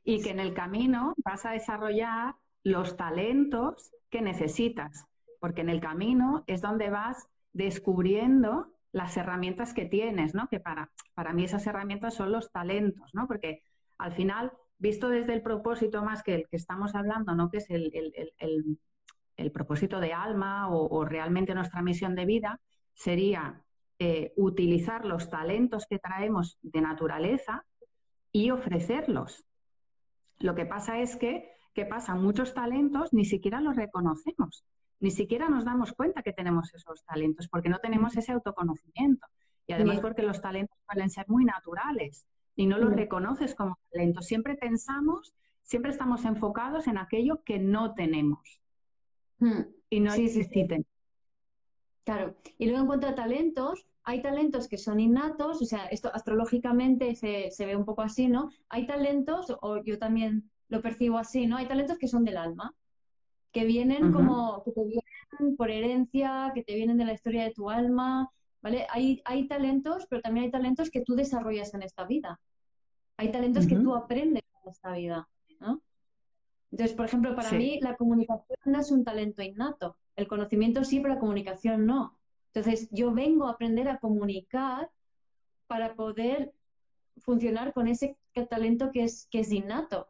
y 0.04 0.22
que 0.22 0.32
en 0.32 0.42
el 0.42 0.54
camino 0.54 1.14
vas 1.24 1.46
a 1.46 1.52
desarrollar 1.52 2.36
los 2.64 2.98
talentos 2.98 3.92
que 4.10 4.22
necesitas, 4.22 5.06
porque 5.40 5.62
en 5.62 5.70
el 5.70 5.82
camino 5.82 6.44
es 6.48 6.62
donde 6.62 6.90
vas 6.90 7.28
descubriendo 7.52 8.72
las 8.92 9.18
herramientas 9.18 9.74
que 9.74 9.86
tienes, 9.86 10.34
¿no? 10.34 10.48
Que 10.48 10.60
para, 10.60 10.92
para 11.14 11.34
mí 11.34 11.44
esas 11.44 11.66
herramientas 11.68 12.14
son 12.14 12.32
los 12.32 12.52
talentos, 12.52 13.14
¿no? 13.14 13.28
Porque 13.28 13.64
al 13.98 14.14
final, 14.14 14.52
visto 14.78 15.10
desde 15.10 15.34
el 15.34 15.42
propósito 15.42 16.04
más 16.04 16.24
que 16.24 16.36
el 16.36 16.48
que 16.48 16.58
estamos 16.58 16.96
hablando, 16.96 17.36
¿no? 17.36 17.50
Que 17.50 17.58
es 17.58 17.70
el, 17.70 18.80
propósito 19.52 20.00
de 20.00 20.14
alma 20.14 20.70
o, 20.70 21.06
realmente 21.06 21.56
nuestra 21.56 21.82
misión 21.82 22.16
de 22.16 22.26
vida, 22.26 22.62
sería 22.94 23.62
eh, 24.00 24.32
utilizar 24.38 25.06
los 25.06 25.30
talentos 25.30 25.86
que 25.88 26.00
traemos 26.00 26.58
de 26.62 26.82
naturaleza 26.82 27.66
y 28.32 28.52
ofrecerlos 28.52 29.46
lo 30.44 30.56
que 30.56 30.66
pasa 30.66 31.00
es 31.00 31.16
que, 31.16 31.53
¿qué 31.74 31.86
pasa? 31.86 32.16
Muchos 32.16 32.54
talentos 32.54 33.14
ni 33.14 33.26
siquiera 33.26 33.62
los 33.62 33.76
reconocemos, 33.76 34.66
ni 35.00 35.12
siquiera 35.12 35.50
nos 35.50 35.66
damos 35.66 35.94
cuenta 35.94 36.24
que 36.24 36.34
tenemos 36.34 36.74
esos 36.74 37.04
talentos, 37.04 37.48
porque 37.48 37.70
no 37.70 37.80
tenemos 37.80 38.16
ese 38.16 38.32
autoconocimiento. 38.32 39.28
Y 39.66 39.74
además 39.74 40.00
porque 40.00 40.24
los 40.24 40.42
talentos 40.42 40.78
suelen 40.86 41.10
ser 41.10 41.26
muy 41.30 41.46
naturales 41.46 42.26
y 42.56 42.68
no 42.68 42.78
los 42.78 42.94
reconoces 42.94 43.56
como 43.56 43.78
talentos. 43.92 44.26
Siempre 44.26 44.56
pensamos, 44.56 45.34
siempre 45.62 45.92
estamos 45.92 46.26
enfocados 46.26 46.88
en 46.88 46.98
aquello 46.98 47.44
que 47.44 47.60
no 47.60 47.94
tenemos 47.94 48.62
hmm. 49.40 49.62
y 49.90 50.00
no 50.02 50.14
existen. 50.14 50.86
Claro. 52.04 52.36
Y 52.58 52.66
luego 52.66 52.82
en 52.82 52.88
cuanto 52.88 53.08
a 53.08 53.16
talentos, 53.16 53.88
hay 54.04 54.22
talentos 54.22 54.68
que 54.68 54.78
son 54.78 55.00
innatos, 55.00 55.62
o 55.62 55.66
sea, 55.66 55.86
esto 55.86 56.12
astrológicamente 56.14 57.16
se, 57.16 57.50
se, 57.52 57.66
ve 57.66 57.78
un 57.78 57.86
poco 57.86 58.02
así, 58.02 58.28
¿no? 58.28 58.50
Hay 58.68 58.86
talentos, 58.86 59.56
o 59.62 59.82
yo 59.82 59.98
también 59.98 60.52
lo 60.74 60.82
percibo 60.82 61.18
así, 61.18 61.46
¿no? 61.46 61.58
Hay 61.58 61.68
talentos 61.68 61.98
que 61.98 62.08
son 62.08 62.26
del 62.26 62.38
alma, 62.38 62.74
que 63.52 63.64
vienen 63.64 64.12
como, 64.12 64.64
que 64.64 64.72
te 64.72 64.84
vienen 64.84 65.56
por 65.56 65.70
herencia, 65.70 66.52
que 66.54 66.64
te 66.64 66.74
vienen 66.74 66.98
de 66.98 67.06
la 67.06 67.14
historia 67.14 67.44
de 67.44 67.52
tu 67.52 67.70
alma, 67.70 68.30
¿vale? 68.62 68.88
Hay, 68.90 69.22
hay 69.26 69.48
talentos, 69.48 70.08
pero 70.10 70.22
también 70.22 70.46
hay 70.46 70.52
talentos 70.52 70.90
que 70.90 71.02
tú 71.02 71.16
desarrollas 71.16 71.74
en 71.76 71.84
esta 71.84 72.06
vida. 72.06 72.40
Hay 73.18 73.32
talentos 73.32 73.68
que 73.68 73.76
tú 73.76 73.96
aprendes 73.96 74.44
en 74.64 74.72
esta 74.72 74.94
vida, 74.94 75.30
¿no? 75.60 75.82
Entonces, 76.72 76.96
por 76.98 77.06
ejemplo, 77.06 77.36
para 77.36 77.52
mí 77.52 77.80
la 77.82 77.96
comunicación 77.96 78.58
no 78.66 78.80
es 78.80 78.90
un 78.90 79.04
talento 79.04 79.44
innato. 79.44 79.96
El 80.16 80.28
conocimiento 80.28 80.84
sí, 80.84 81.00
pero 81.00 81.14
la 81.14 81.20
comunicación 81.20 81.86
no. 81.86 82.18
Entonces, 82.52 82.90
yo 82.90 83.14
vengo 83.14 83.46
a 83.46 83.52
aprender 83.52 83.88
a 83.88 84.00
comunicar 84.00 84.90
para 85.68 85.94
poder 85.94 86.52
funcionar 87.18 87.74
con 87.74 87.88
ese 87.88 88.18
talento 88.50 88.90
que 88.92 89.04
es, 89.04 89.28
que 89.30 89.42
es 89.42 89.52
innato. 89.52 90.08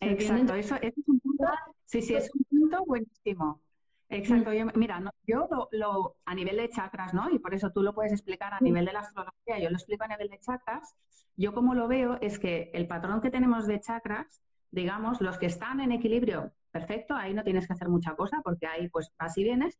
Exacto, 0.00 0.54
eso, 0.54 0.76
es 0.80 0.94
un 1.06 1.20
punto, 1.20 1.44
sí, 1.84 2.00
sí, 2.02 2.14
es 2.14 2.30
un 2.34 2.44
punto 2.44 2.84
buenísimo. 2.86 3.60
Exacto, 4.08 4.52
yo, 4.52 4.66
mira, 4.74 5.00
yo 5.26 5.48
lo, 5.70 6.16
a 6.24 6.34
nivel 6.34 6.56
de 6.56 6.68
chakras, 6.68 7.14
¿no? 7.14 7.30
Y 7.30 7.38
por 7.38 7.54
eso 7.54 7.70
tú 7.70 7.82
lo 7.82 7.94
puedes 7.94 8.12
explicar 8.12 8.52
a 8.52 8.60
nivel 8.60 8.84
de 8.84 8.92
la 8.92 9.00
astrología, 9.00 9.60
yo 9.60 9.70
lo 9.70 9.76
explico 9.76 10.04
a 10.04 10.08
nivel 10.08 10.28
de 10.28 10.40
chakras. 10.40 10.96
Yo 11.36 11.54
como 11.54 11.74
lo 11.74 11.86
veo 11.86 12.18
es 12.20 12.38
que 12.38 12.70
el 12.74 12.88
patrón 12.88 13.20
que 13.20 13.30
tenemos 13.30 13.66
de 13.66 13.80
chakras, 13.80 14.42
digamos, 14.72 15.20
los 15.20 15.38
que 15.38 15.46
están 15.46 15.80
en 15.80 15.92
equilibrio, 15.92 16.52
perfecto, 16.72 17.14
ahí 17.14 17.34
no 17.34 17.44
tienes 17.44 17.66
que 17.66 17.72
hacer 17.72 17.88
mucha 17.88 18.16
cosa 18.16 18.40
porque 18.42 18.66
ahí 18.66 18.88
pues 18.88 19.12
vas 19.18 19.38
y 19.38 19.44
vienes, 19.44 19.78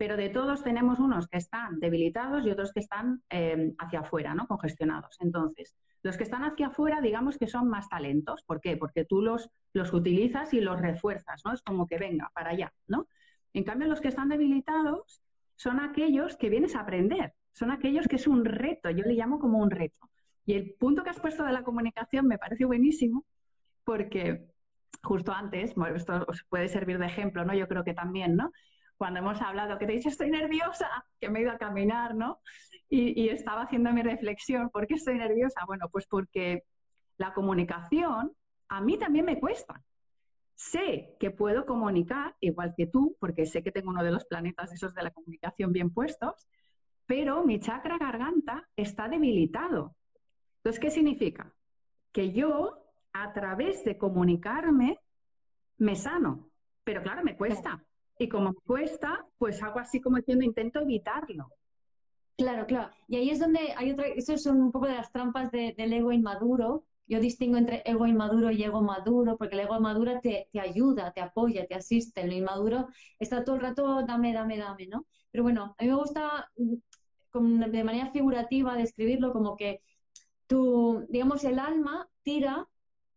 pero 0.00 0.16
de 0.16 0.30
todos 0.30 0.64
tenemos 0.64 0.98
unos 0.98 1.28
que 1.28 1.36
están 1.36 1.78
debilitados 1.78 2.46
y 2.46 2.50
otros 2.50 2.72
que 2.72 2.80
están 2.80 3.22
eh, 3.28 3.74
hacia 3.76 4.00
afuera, 4.00 4.34
¿no? 4.34 4.46
Congestionados. 4.46 5.18
Entonces, 5.20 5.76
los 6.02 6.16
que 6.16 6.22
están 6.22 6.42
hacia 6.42 6.68
afuera, 6.68 7.02
digamos 7.02 7.36
que 7.36 7.46
son 7.46 7.68
más 7.68 7.86
talentos. 7.90 8.42
¿Por 8.44 8.62
qué? 8.62 8.78
Porque 8.78 9.04
tú 9.04 9.20
los, 9.20 9.50
los 9.74 9.92
utilizas 9.92 10.54
y 10.54 10.62
los 10.62 10.80
refuerzas, 10.80 11.42
¿no? 11.44 11.52
Es 11.52 11.60
como 11.60 11.86
que 11.86 11.98
venga, 11.98 12.30
para 12.32 12.52
allá, 12.52 12.72
¿no? 12.88 13.08
En 13.52 13.62
cambio, 13.62 13.88
los 13.88 14.00
que 14.00 14.08
están 14.08 14.30
debilitados 14.30 15.20
son 15.56 15.80
aquellos 15.80 16.34
que 16.38 16.48
vienes 16.48 16.76
a 16.76 16.80
aprender, 16.80 17.34
son 17.52 17.70
aquellos 17.70 18.08
que 18.08 18.16
es 18.16 18.26
un 18.26 18.46
reto, 18.46 18.88
yo 18.88 19.04
le 19.04 19.12
llamo 19.12 19.38
como 19.38 19.58
un 19.58 19.70
reto. 19.70 20.08
Y 20.46 20.54
el 20.54 20.76
punto 20.80 21.04
que 21.04 21.10
has 21.10 21.20
puesto 21.20 21.44
de 21.44 21.52
la 21.52 21.62
comunicación 21.62 22.26
me 22.26 22.38
parece 22.38 22.64
buenísimo 22.64 23.26
porque 23.84 24.48
justo 25.02 25.30
antes, 25.32 25.74
bueno, 25.74 25.96
esto 25.96 26.24
os 26.26 26.42
puede 26.44 26.68
servir 26.68 26.98
de 26.98 27.04
ejemplo, 27.04 27.44
¿no? 27.44 27.52
Yo 27.52 27.68
creo 27.68 27.84
que 27.84 27.92
también, 27.92 28.34
¿no? 28.34 28.50
Cuando 29.00 29.20
hemos 29.20 29.40
hablado, 29.40 29.78
que 29.78 29.86
te 29.86 29.92
dice 29.92 30.10
estoy 30.10 30.30
nerviosa, 30.30 31.06
que 31.18 31.30
me 31.30 31.38
he 31.38 31.42
ido 31.42 31.52
a 31.52 31.56
caminar, 31.56 32.14
¿no? 32.14 32.42
Y, 32.90 33.30
estaba 33.30 33.62
haciendo 33.62 33.90
mi 33.94 34.02
reflexión, 34.02 34.68
¿por 34.68 34.86
qué 34.86 34.96
estoy 34.96 35.16
nerviosa? 35.16 35.62
Bueno, 35.66 35.88
pues 35.90 36.06
porque 36.06 36.64
la 37.16 37.32
comunicación 37.32 38.36
a 38.68 38.80
mí 38.82 38.98
también 38.98 39.24
me 39.24 39.40
cuesta. 39.40 39.82
Sé 40.54 41.16
que 41.18 41.30
puedo 41.30 41.64
comunicar, 41.64 42.36
igual 42.40 42.74
que 42.76 42.88
tú, 42.88 43.16
porque 43.18 43.46
sé 43.46 43.62
que 43.62 43.72
tengo 43.72 43.88
uno 43.88 44.04
de 44.04 44.10
los 44.10 44.26
planetas 44.26 44.70
esos 44.70 44.92
de 44.92 45.02
la 45.02 45.12
comunicación 45.12 45.72
bien 45.72 45.94
puestos, 45.94 46.46
pero 47.06 47.42
mi 47.42 47.58
chakra 47.58 47.96
garganta 47.96 48.68
está 48.76 49.08
debilitado. 49.08 49.96
Entonces, 50.56 50.78
¿qué 50.78 50.90
significa? 50.90 51.50
Que 52.12 52.32
yo, 52.32 52.84
a 53.14 53.32
través 53.32 53.82
de 53.82 53.96
comunicarme, 53.96 54.98
me 55.78 55.96
sano. 55.96 56.50
Pero 56.84 57.02
claro, 57.02 57.24
me 57.24 57.38
cuesta. 57.38 57.82
Y 58.20 58.28
como 58.28 58.52
cuesta, 58.52 59.26
pues 59.38 59.62
hago 59.62 59.78
así 59.78 59.98
como 59.98 60.18
diciendo, 60.18 60.44
intento 60.44 60.80
evitarlo. 60.80 61.48
Claro, 62.36 62.66
claro. 62.66 62.90
Y 63.08 63.16
ahí 63.16 63.30
es 63.30 63.38
donde 63.38 63.72
hay 63.74 63.92
otra, 63.92 64.08
eso 64.08 64.36
son 64.36 64.60
un 64.60 64.70
poco 64.70 64.88
de 64.88 64.92
las 64.92 65.10
trampas 65.10 65.50
del 65.50 65.90
ego 65.90 66.12
inmaduro. 66.12 66.84
Yo 67.06 67.18
distingo 67.18 67.56
entre 67.56 67.82
ego 67.86 68.06
inmaduro 68.06 68.50
y 68.50 68.62
ego 68.62 68.82
maduro, 68.82 69.38
porque 69.38 69.54
el 69.54 69.60
ego 69.60 69.80
maduro 69.80 70.20
te, 70.20 70.50
te 70.52 70.60
ayuda, 70.60 71.12
te 71.12 71.22
apoya, 71.22 71.66
te 71.66 71.74
asiste. 71.74 72.20
El 72.20 72.34
inmaduro 72.34 72.88
está 73.18 73.42
todo 73.42 73.56
el 73.56 73.62
rato, 73.62 74.04
dame, 74.06 74.34
dame, 74.34 74.58
dame, 74.58 74.86
¿no? 74.86 75.06
Pero 75.30 75.42
bueno, 75.42 75.74
a 75.78 75.82
mí 75.82 75.88
me 75.88 75.96
gusta 75.96 76.46
mm, 76.58 77.70
de 77.70 77.84
manera 77.84 78.10
figurativa 78.10 78.76
describirlo 78.76 79.32
como 79.32 79.56
que 79.56 79.80
tu, 80.46 81.06
digamos, 81.08 81.42
el 81.44 81.58
alma 81.58 82.06
tira 82.22 82.68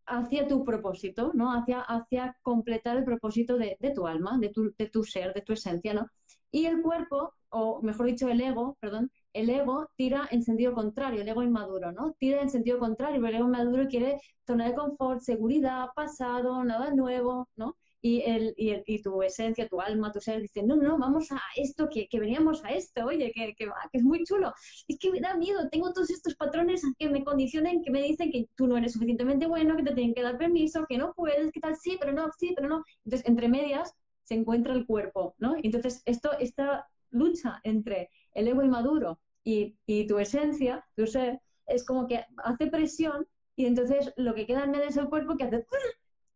hacia 0.06 0.46
tu 0.48 0.64
propósito, 0.64 1.32
¿no? 1.34 1.52
Hacia, 1.52 1.80
hacia 1.80 2.36
completar 2.42 2.96
el 2.98 3.04
propósito 3.04 3.56
de, 3.58 3.76
tu 3.94 4.06
alma, 4.06 4.38
de 4.38 4.50
tu, 4.50 4.72
de 4.76 4.88
tu, 4.88 5.02
ser, 5.04 5.32
de 5.34 5.42
tu 5.42 5.52
esencia, 5.52 5.94
¿no? 5.94 6.06
Y 6.50 6.66
el 6.66 6.82
cuerpo, 6.82 7.32
o 7.50 7.82
mejor 7.82 8.06
dicho, 8.06 8.28
el 8.28 8.40
ego, 8.40 8.76
perdón, 8.80 9.10
el 9.32 9.50
ego 9.50 9.88
tira 9.96 10.28
en 10.30 10.42
sentido 10.42 10.72
contrario, 10.72 11.22
el 11.22 11.28
ego 11.28 11.42
inmaduro, 11.42 11.90
¿no? 11.92 12.14
Tira 12.18 12.40
en 12.42 12.50
sentido 12.50 12.78
contrario, 12.78 13.26
el 13.26 13.34
ego 13.34 13.46
inmaduro 13.46 13.88
quiere 13.88 14.20
zona 14.46 14.66
de 14.68 14.74
confort, 14.74 15.20
seguridad, 15.20 15.88
pasado, 15.96 16.62
nada 16.64 16.92
nuevo, 16.94 17.48
¿no? 17.56 17.76
Y, 18.04 18.20
el, 18.20 18.52
y, 18.58 18.68
el, 18.68 18.82
y, 18.86 19.00
tu 19.00 19.22
esencia, 19.22 19.66
tu 19.66 19.80
alma, 19.80 20.12
tu 20.12 20.20
ser, 20.20 20.42
dice, 20.42 20.62
no, 20.62 20.76
no, 20.76 20.98
vamos 20.98 21.32
a 21.32 21.40
esto, 21.56 21.88
que, 21.90 22.06
que 22.06 22.20
veníamos 22.20 22.62
a 22.62 22.68
esto, 22.68 23.06
oye, 23.06 23.32
que, 23.34 23.54
que, 23.54 23.64
que, 23.64 23.70
es 23.94 24.02
muy 24.02 24.22
chulo. 24.24 24.52
Es 24.86 24.98
que 24.98 25.10
me 25.10 25.20
da 25.20 25.34
miedo, 25.38 25.70
tengo 25.70 25.90
todos 25.90 26.10
estos 26.10 26.34
patrones 26.34 26.82
que 26.98 27.08
me 27.08 27.24
condicionen, 27.24 27.82
que 27.82 27.90
me 27.90 28.02
dicen 28.02 28.30
que 28.30 28.46
tú 28.56 28.66
no 28.66 28.76
eres 28.76 28.92
suficientemente 28.92 29.46
bueno, 29.46 29.74
que 29.74 29.84
te 29.84 29.94
tienen 29.94 30.12
que 30.12 30.20
dar 30.20 30.36
permiso, 30.36 30.84
que 30.86 30.98
no 30.98 31.14
puedes, 31.14 31.50
que 31.50 31.60
tal, 31.60 31.76
sí, 31.76 31.96
pero 31.98 32.12
no, 32.12 32.30
sí, 32.38 32.52
pero 32.54 32.68
no. 32.68 32.84
Entonces, 33.06 33.26
entre 33.26 33.48
medias 33.48 33.94
se 34.24 34.34
encuentra 34.34 34.74
el 34.74 34.84
cuerpo, 34.84 35.34
¿no? 35.38 35.54
Entonces, 35.62 36.02
esto, 36.04 36.32
esta 36.38 36.86
lucha 37.08 37.58
entre 37.64 38.10
el 38.34 38.48
ego 38.48 38.62
inmaduro 38.62 39.18
y, 39.42 39.78
y 39.86 40.06
tu 40.06 40.18
esencia, 40.18 40.84
tu 40.94 41.06
ser, 41.06 41.40
es 41.66 41.86
como 41.86 42.06
que 42.06 42.22
hace 42.36 42.66
presión 42.66 43.26
y 43.56 43.64
entonces 43.64 44.12
lo 44.18 44.34
que 44.34 44.44
queda 44.44 44.64
en 44.64 44.72
medio 44.72 44.88
es 44.88 44.96
el 44.98 45.08
cuerpo 45.08 45.38
que 45.38 45.44
hace 45.44 45.64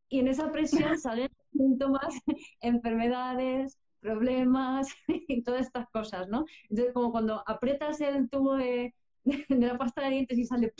y 0.08 0.20
en 0.20 0.28
esa 0.28 0.50
presión 0.50 0.98
salen 0.98 1.28
síntomas, 1.52 2.14
enfermedades, 2.60 3.78
problemas 4.00 4.88
y 5.08 5.42
todas 5.42 5.66
estas 5.66 5.88
cosas, 5.90 6.28
¿no? 6.28 6.44
Entonces, 6.68 6.94
como 6.94 7.12
cuando 7.12 7.42
aprietas 7.46 8.00
el 8.00 8.28
tubo 8.28 8.56
de, 8.56 8.94
la 9.48 9.78
pasta 9.78 10.02
de 10.04 10.10
dientes 10.10 10.38
y 10.38 10.44
sale 10.44 10.72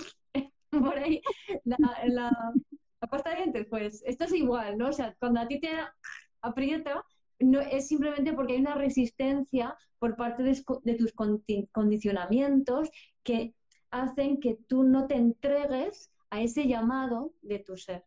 por 0.70 0.98
ahí 0.98 1.20
la, 1.64 1.76
la, 2.07 2.52
pasta 3.11 3.31
de 3.31 3.37
dientes, 3.37 3.66
pues 3.70 4.02
esto 4.07 4.24
es 4.24 4.33
igual, 4.35 4.76
¿no? 4.76 4.88
O 4.88 4.92
sea, 4.92 5.14
cuando 5.18 5.40
a 5.40 5.48
ti 5.48 5.61
te 5.61 5.70
aprieta, 6.42 7.04
no, 7.40 7.61
es 7.61 7.88
simplemente 7.88 8.33
porque 8.33 8.54
hay 8.54 8.61
una 8.61 8.74
resistencia 8.74 9.76
por 9.98 10.16
parte 10.16 10.42
de, 10.42 10.62
de 10.83 10.94
tus 10.94 11.12
condicionamientos 11.72 12.90
que 13.22 13.54
hacen 13.90 14.40
que 14.40 14.59
tú 14.68 14.83
no 14.83 15.07
te 15.07 15.14
entregues 15.14 16.11
a 16.31 16.42
ese 16.42 16.66
llamado 16.66 17.33
de 17.42 17.59
tu 17.61 17.76
ser. 17.76 18.04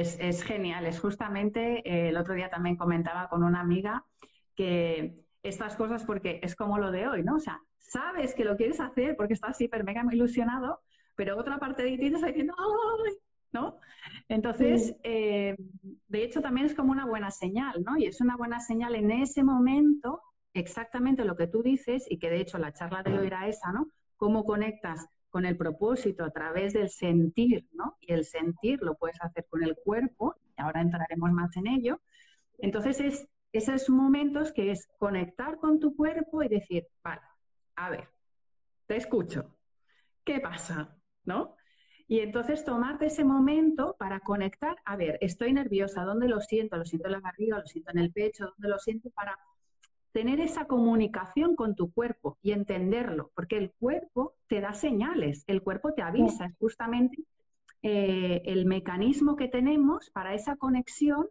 Es, 0.00 0.42
genial, 0.42 0.86
es 0.86 1.00
justamente, 1.00 1.78
eh, 1.88 2.08
el 2.10 2.16
otro 2.16 2.34
día 2.34 2.50
también 2.50 2.76
comentaba 2.76 3.28
con 3.28 3.42
una 3.42 3.60
amiga 3.60 4.04
que 4.54 5.24
estas 5.42 5.76
cosas, 5.76 6.04
porque 6.04 6.40
es 6.42 6.54
como 6.54 6.78
lo 6.78 6.90
de 6.90 7.08
hoy, 7.08 7.22
¿no? 7.22 7.36
O 7.36 7.40
sea, 7.40 7.60
sabes 7.78 8.34
que 8.34 8.44
lo 8.44 8.56
quieres 8.56 8.80
hacer 8.80 9.16
porque 9.16 9.34
estás 9.34 9.60
hiper 9.60 9.84
mega 9.84 10.04
ilusionado, 10.10 10.80
pero 11.14 11.38
otra 11.38 11.58
parte 11.58 11.82
de 11.82 11.96
ti 11.96 12.10
te 12.10 12.16
está 12.16 12.26
diciendo, 12.26 12.54
¡ay! 12.58 13.14
¿no? 13.52 13.80
Entonces, 14.28 14.94
eh, 15.02 15.56
de 16.08 16.22
hecho, 16.22 16.42
también 16.42 16.66
es 16.66 16.74
como 16.74 16.92
una 16.92 17.06
buena 17.06 17.30
señal, 17.30 17.82
¿no? 17.84 17.96
Y 17.96 18.06
es 18.06 18.20
una 18.20 18.36
buena 18.36 18.60
señal 18.60 18.94
en 18.94 19.10
ese 19.10 19.42
momento, 19.42 20.20
exactamente 20.52 21.24
lo 21.24 21.36
que 21.36 21.46
tú 21.46 21.62
dices, 21.62 22.06
y 22.10 22.18
que 22.18 22.28
de 22.28 22.40
hecho 22.40 22.58
la 22.58 22.72
charla 22.72 23.02
de 23.02 23.18
hoy 23.18 23.26
era 23.28 23.48
esa, 23.48 23.72
¿no? 23.72 23.88
Cómo 24.16 24.44
conectas 24.44 25.06
con 25.36 25.44
el 25.44 25.58
propósito 25.58 26.24
a 26.24 26.30
través 26.30 26.72
del 26.72 26.88
sentir, 26.88 27.68
¿no? 27.72 27.98
Y 28.00 28.14
el 28.14 28.24
sentir 28.24 28.78
lo 28.80 28.94
puedes 28.94 29.20
hacer 29.20 29.44
con 29.50 29.62
el 29.62 29.76
cuerpo, 29.76 30.34
y 30.56 30.62
ahora 30.62 30.80
entraremos 30.80 31.30
más 31.30 31.54
en 31.58 31.66
ello. 31.66 32.00
Entonces, 32.56 33.00
es 33.00 33.28
esos 33.52 33.90
momentos 33.90 34.50
que 34.50 34.70
es 34.70 34.88
conectar 34.96 35.58
con 35.58 35.78
tu 35.78 35.94
cuerpo 35.94 36.42
y 36.42 36.48
decir, 36.48 36.86
vale, 37.04 37.20
a 37.74 37.90
ver, 37.90 38.08
te 38.86 38.96
escucho, 38.96 39.54
¿qué 40.24 40.40
pasa? 40.40 40.96
¿No? 41.26 41.54
Y 42.08 42.20
entonces 42.20 42.64
tomarte 42.64 43.04
ese 43.04 43.22
momento 43.22 43.94
para 43.98 44.20
conectar, 44.20 44.78
a 44.86 44.96
ver, 44.96 45.18
estoy 45.20 45.52
nerviosa, 45.52 46.04
¿dónde 46.04 46.28
lo 46.28 46.40
siento? 46.40 46.78
¿Lo 46.78 46.86
siento 46.86 47.08
en 47.08 47.12
la 47.12 47.20
barriga? 47.20 47.58
¿Lo 47.58 47.66
siento 47.66 47.90
en 47.90 47.98
el 47.98 48.10
pecho? 48.10 48.46
¿Dónde 48.56 48.68
lo 48.70 48.78
siento? 48.78 49.10
Para 49.10 49.38
tener 50.16 50.40
esa 50.40 50.64
comunicación 50.64 51.56
con 51.56 51.74
tu 51.74 51.92
cuerpo 51.92 52.38
y 52.40 52.52
entenderlo, 52.52 53.32
porque 53.34 53.58
el 53.58 53.72
cuerpo 53.72 54.32
te 54.46 54.62
da 54.62 54.72
señales, 54.72 55.44
el 55.46 55.60
cuerpo 55.60 55.92
te 55.92 56.00
avisa, 56.00 56.46
es 56.46 56.56
justamente 56.56 57.22
eh, 57.82 58.40
el 58.46 58.64
mecanismo 58.64 59.36
que 59.36 59.46
tenemos 59.46 60.08
para 60.08 60.32
esa 60.32 60.56
conexión 60.56 61.26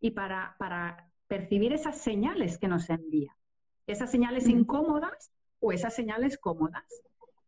y 0.00 0.10
para, 0.10 0.54
para 0.58 1.08
percibir 1.28 1.72
esas 1.72 1.96
señales 1.96 2.58
que 2.58 2.68
nos 2.68 2.90
envía, 2.90 3.34
esas 3.86 4.10
señales 4.10 4.50
incómodas 4.50 5.32
o 5.58 5.72
esas 5.72 5.94
señales 5.94 6.36
cómodas. 6.36 6.84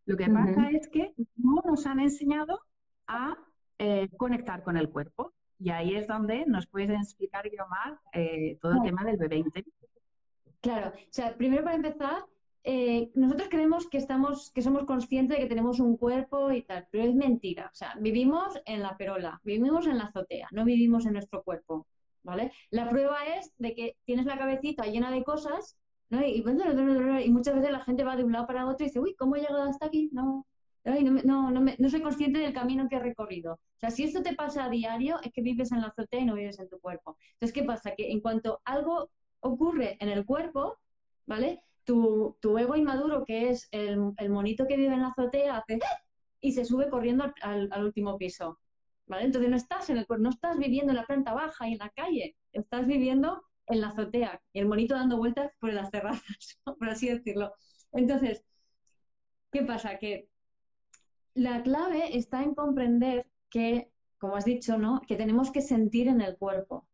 Lo 0.06 0.16
que 0.16 0.30
pasa 0.30 0.70
es 0.70 0.88
que 0.88 1.12
no 1.36 1.62
nos 1.66 1.84
han 1.84 2.00
enseñado 2.00 2.62
a 3.06 3.36
eh, 3.78 4.08
conectar 4.16 4.62
con 4.62 4.78
el 4.78 4.88
cuerpo. 4.88 5.34
Y 5.60 5.68
ahí 5.68 5.96
es 5.96 6.06
donde 6.06 6.46
nos 6.46 6.66
puedes 6.66 6.98
explicar, 6.98 7.50
Guiomar, 7.50 7.98
eh, 8.12 8.56
todo 8.62 8.72
el 8.72 8.82
tema 8.82 9.04
del 9.04 9.18
bebé 9.18 9.36
interior. 9.36 9.74
Claro, 10.60 10.88
o 10.90 11.12
sea, 11.12 11.36
primero 11.36 11.62
para 11.64 11.76
empezar, 11.76 12.24
eh, 12.64 13.10
nosotros 13.14 13.48
creemos 13.50 13.88
que 13.88 13.98
estamos, 13.98 14.50
que 14.50 14.62
somos 14.62 14.84
conscientes 14.84 15.36
de 15.36 15.42
que 15.42 15.48
tenemos 15.48 15.78
un 15.80 15.96
cuerpo 15.96 16.52
y 16.52 16.62
tal, 16.62 16.86
pero 16.90 17.04
es 17.04 17.14
mentira. 17.14 17.70
O 17.72 17.74
sea, 17.74 17.94
vivimos 18.00 18.60
en 18.66 18.82
la 18.82 18.96
perola, 18.96 19.40
vivimos 19.44 19.86
en 19.86 19.98
la 19.98 20.04
azotea, 20.04 20.48
no 20.50 20.64
vivimos 20.64 21.06
en 21.06 21.12
nuestro 21.14 21.42
cuerpo, 21.44 21.86
¿vale? 22.22 22.52
La 22.70 22.88
prueba 22.88 23.24
es 23.38 23.52
de 23.58 23.74
que 23.74 23.96
tienes 24.04 24.26
la 24.26 24.36
cabecita 24.38 24.84
llena 24.86 25.10
de 25.10 25.22
cosas, 25.22 25.78
¿no? 26.10 26.24
Y, 26.26 26.44
y 27.24 27.30
muchas 27.30 27.54
veces 27.54 27.70
la 27.70 27.84
gente 27.84 28.04
va 28.04 28.16
de 28.16 28.24
un 28.24 28.32
lado 28.32 28.46
para 28.46 28.66
otro 28.66 28.84
y 28.84 28.88
dice, 28.88 29.00
uy, 29.00 29.14
¿cómo 29.14 29.36
he 29.36 29.40
llegado 29.40 29.62
hasta 29.62 29.86
aquí? 29.86 30.10
No, 30.12 30.44
no, 31.24 31.50
no, 31.50 31.60
no, 31.78 31.88
soy 31.88 32.02
consciente 32.02 32.38
del 32.40 32.52
camino 32.52 32.88
que 32.88 32.96
he 32.96 33.00
recorrido. 33.00 33.54
O 33.54 33.78
sea, 33.78 33.90
si 33.90 34.04
esto 34.04 34.22
te 34.22 34.34
pasa 34.34 34.64
a 34.64 34.70
diario, 34.70 35.20
es 35.22 35.32
que 35.32 35.42
vives 35.42 35.72
en 35.72 35.80
la 35.82 35.88
azotea 35.88 36.20
y 36.20 36.24
no 36.24 36.34
vives 36.34 36.58
en 36.58 36.68
tu 36.68 36.78
cuerpo. 36.80 37.16
Entonces, 37.34 37.52
¿qué 37.52 37.62
pasa? 37.62 37.94
Que 37.94 38.10
en 38.10 38.20
cuanto 38.20 38.60
algo 38.64 39.10
ocurre 39.40 39.96
en 40.00 40.08
el 40.08 40.24
cuerpo, 40.24 40.78
¿vale? 41.26 41.62
tu, 41.88 42.58
ego 42.58 42.76
inmaduro, 42.76 43.24
que 43.24 43.50
es 43.50 43.68
el, 43.72 44.12
monito 44.28 44.66
que 44.66 44.76
vive 44.76 44.92
en 44.94 45.02
la 45.02 45.08
azotea, 45.08 45.56
hace 45.58 45.78
y 46.40 46.52
se 46.52 46.64
sube 46.64 46.90
corriendo 46.90 47.32
al, 47.40 47.84
último 47.84 48.18
piso. 48.18 48.58
¿Vale? 49.06 49.24
Entonces 49.24 49.50
no 49.50 49.56
estás 49.56 49.88
en 49.88 49.96
el 49.96 50.06
no 50.18 50.28
estás 50.28 50.58
viviendo 50.58 50.92
en 50.92 50.96
la 50.96 51.06
planta 51.06 51.32
baja 51.32 51.66
y 51.66 51.72
en 51.72 51.78
la 51.78 51.88
calle, 51.88 52.36
estás 52.52 52.86
viviendo 52.86 53.42
en 53.66 53.80
la 53.80 53.88
azotea 53.88 54.40
y 54.52 54.60
el 54.60 54.68
monito 54.68 54.94
dando 54.94 55.16
vueltas 55.16 55.50
por 55.58 55.72
las 55.72 55.90
terrazas, 55.90 56.58
por 56.78 56.90
así 56.90 57.08
decirlo. 57.08 57.54
Entonces, 57.92 58.44
¿qué 59.50 59.62
pasa? 59.62 59.98
Que 59.98 60.28
la 61.32 61.62
clave 61.62 62.18
está 62.18 62.42
en 62.42 62.54
comprender 62.54 63.26
que, 63.48 63.90
como 64.18 64.36
has 64.36 64.44
dicho, 64.44 64.76
¿no? 64.76 65.00
Que 65.08 65.16
tenemos 65.16 65.50
que 65.50 65.62
sentir 65.62 66.08
en 66.08 66.20
el 66.20 66.36
cuerpo. 66.36 66.86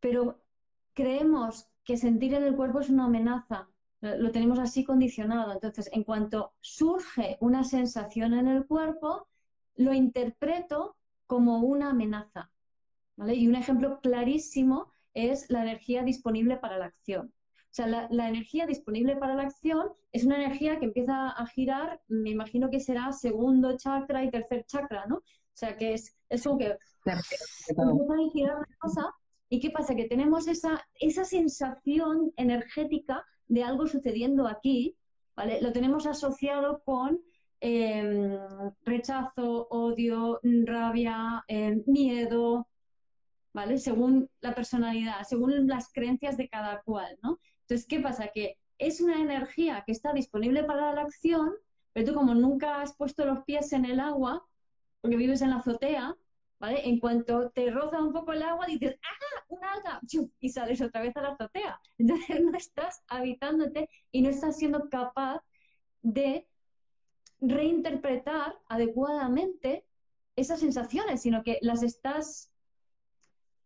Pero 0.00 0.42
creemos 0.94 1.68
que 1.84 1.96
sentir 1.96 2.34
en 2.34 2.44
el 2.44 2.56
cuerpo 2.56 2.80
es 2.80 2.90
una 2.90 3.04
amenaza. 3.04 3.68
Lo 4.00 4.32
tenemos 4.32 4.58
así 4.58 4.84
condicionado. 4.84 5.52
Entonces, 5.52 5.88
en 5.92 6.04
cuanto 6.04 6.52
surge 6.60 7.36
una 7.40 7.62
sensación 7.64 8.34
en 8.34 8.48
el 8.48 8.66
cuerpo, 8.66 9.28
lo 9.76 9.92
interpreto 9.92 10.96
como 11.26 11.60
una 11.60 11.90
amenaza. 11.90 12.50
Y 13.18 13.46
un 13.46 13.54
ejemplo 13.54 14.00
clarísimo 14.00 14.90
es 15.14 15.48
la 15.50 15.62
energía 15.62 16.02
disponible 16.02 16.56
para 16.56 16.78
la 16.78 16.86
acción. 16.86 17.32
O 17.72 17.74
sea, 17.74 17.86
la, 17.86 18.28
energía 18.28 18.66
disponible 18.66 19.16
para 19.16 19.34
la 19.34 19.44
acción 19.44 19.92
es 20.10 20.24
una 20.24 20.36
energía 20.36 20.78
que 20.78 20.84
empieza 20.84 21.30
a 21.30 21.46
girar, 21.46 22.02
me 22.06 22.28
imagino 22.28 22.68
que 22.68 22.80
será 22.80 23.12
segundo 23.12 23.78
chakra 23.78 24.22
y 24.24 24.30
tercer 24.30 24.66
chakra, 24.66 25.06
¿no? 25.06 25.16
O 25.16 25.54
sea, 25.54 25.76
que 25.76 25.94
es, 25.94 26.14
es 26.28 26.42
como 26.42 26.58
que 26.58 26.76
empieza 27.06 28.14
a 28.14 28.30
girar 28.30 28.56
una 28.56 28.76
cosa 28.78 29.14
¿Y 29.52 29.60
qué 29.60 29.68
pasa? 29.68 29.94
Que 29.94 30.08
tenemos 30.08 30.48
esa, 30.48 30.82
esa 30.98 31.26
sensación 31.26 32.32
energética 32.36 33.22
de 33.48 33.62
algo 33.62 33.86
sucediendo 33.86 34.48
aquí, 34.48 34.96
¿vale? 35.36 35.60
Lo 35.60 35.72
tenemos 35.72 36.06
asociado 36.06 36.82
con 36.86 37.20
em, 37.60 38.38
rechazo, 38.86 39.68
odio, 39.68 40.40
rabia, 40.42 41.44
em, 41.48 41.82
miedo, 41.84 42.66
¿vale? 43.52 43.76
Según 43.76 44.30
la 44.40 44.54
personalidad, 44.54 45.22
según 45.24 45.66
las 45.66 45.92
creencias 45.92 46.38
de 46.38 46.48
cada 46.48 46.80
cual, 46.80 47.18
¿no? 47.22 47.38
Entonces, 47.60 47.86
¿qué 47.86 48.00
pasa? 48.00 48.28
Que 48.28 48.56
es 48.78 49.02
una 49.02 49.20
energía 49.20 49.82
que 49.84 49.92
está 49.92 50.14
disponible 50.14 50.64
para 50.64 50.94
la 50.94 51.02
acción, 51.02 51.50
pero 51.92 52.06
tú 52.06 52.14
como 52.14 52.34
nunca 52.34 52.80
has 52.80 52.96
puesto 52.96 53.26
los 53.26 53.44
pies 53.44 53.74
en 53.74 53.84
el 53.84 54.00
agua, 54.00 54.46
porque 55.02 55.18
vives 55.18 55.42
en 55.42 55.50
la 55.50 55.56
azotea, 55.56 56.16
¿vale? 56.62 56.88
En 56.88 57.00
cuanto 57.00 57.50
te 57.50 57.72
roza 57.72 58.00
un 58.00 58.12
poco 58.12 58.32
el 58.32 58.42
agua, 58.42 58.66
dices, 58.66 58.96
¡ah! 59.02 59.44
¡Una 59.48 59.72
alga! 59.72 60.00
Y 60.38 60.48
sales 60.48 60.80
otra 60.80 61.02
vez 61.02 61.16
a 61.16 61.22
la 61.22 61.30
azotea. 61.30 61.80
Entonces 61.98 62.40
no 62.40 62.56
estás 62.56 63.02
habitándote 63.08 63.90
y 64.12 64.22
no 64.22 64.28
estás 64.28 64.56
siendo 64.58 64.88
capaz 64.88 65.42
de 66.02 66.46
reinterpretar 67.40 68.56
adecuadamente 68.68 69.84
esas 70.36 70.60
sensaciones, 70.60 71.22
sino 71.22 71.42
que 71.42 71.58
las 71.62 71.82
estás 71.82 72.52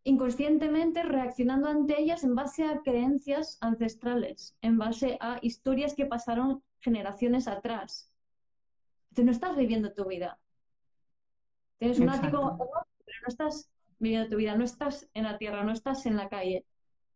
inconscientemente 0.05 1.03
reaccionando 1.03 1.69
ante 1.69 2.01
ellas 2.01 2.25
en 2.25 2.35
base 2.35 2.65
a 2.65 2.81
creencias 2.81 3.59
ancestrales, 3.61 4.57
en 4.63 4.79
base 4.79 5.19
a 5.21 5.39
historias 5.43 5.95
que 5.95 6.07
pasaron 6.07 6.63
generaciones 6.81 7.47
atrás. 7.47 8.11
Entonces 9.11 9.25
no 9.27 9.33
estás 9.33 9.57
viviendo 9.57 9.93
tu 9.93 10.07
vida. 10.07 10.41
Tienes 11.79 11.99
un 12.01 12.09
ático, 12.09 12.57
pero 12.59 13.19
no 13.23 13.29
estás 13.29 13.71
viviendo 13.99 14.29
tu 14.29 14.37
vida, 14.37 14.57
no 14.57 14.65
estás 14.65 15.09
en 15.15 15.25
la 15.25 15.39
tierra, 15.39 15.65
no 15.65 15.73
estás 15.73 16.07
en 16.07 16.17
la 16.17 16.29
calle, 16.29 16.65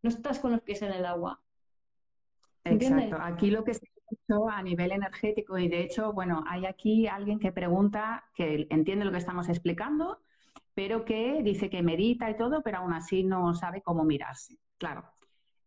no 0.01 0.09
estás 0.09 0.39
con 0.39 0.51
los 0.51 0.61
pies 0.61 0.81
en 0.81 0.91
el 0.91 1.05
agua. 1.05 1.41
Exacto. 2.63 3.17
Aquí 3.19 3.49
lo 3.49 3.63
que 3.63 3.73
se 3.73 3.85
ha 3.85 4.13
hecho 4.13 4.49
a 4.49 4.61
nivel 4.61 4.91
energético, 4.91 5.57
y 5.57 5.67
de 5.67 5.81
hecho, 5.81 6.13
bueno, 6.13 6.43
hay 6.47 6.65
aquí 6.65 7.07
alguien 7.07 7.39
que 7.39 7.51
pregunta, 7.51 8.23
que 8.35 8.67
entiende 8.69 9.05
lo 9.05 9.11
que 9.11 9.17
estamos 9.17 9.49
explicando, 9.49 10.21
pero 10.73 11.05
que 11.05 11.41
dice 11.43 11.69
que 11.69 11.81
medita 11.81 12.29
y 12.29 12.37
todo, 12.37 12.61
pero 12.61 12.79
aún 12.79 12.93
así 12.93 13.23
no 13.23 13.53
sabe 13.53 13.81
cómo 13.81 14.03
mirarse. 14.03 14.57
Claro. 14.77 15.03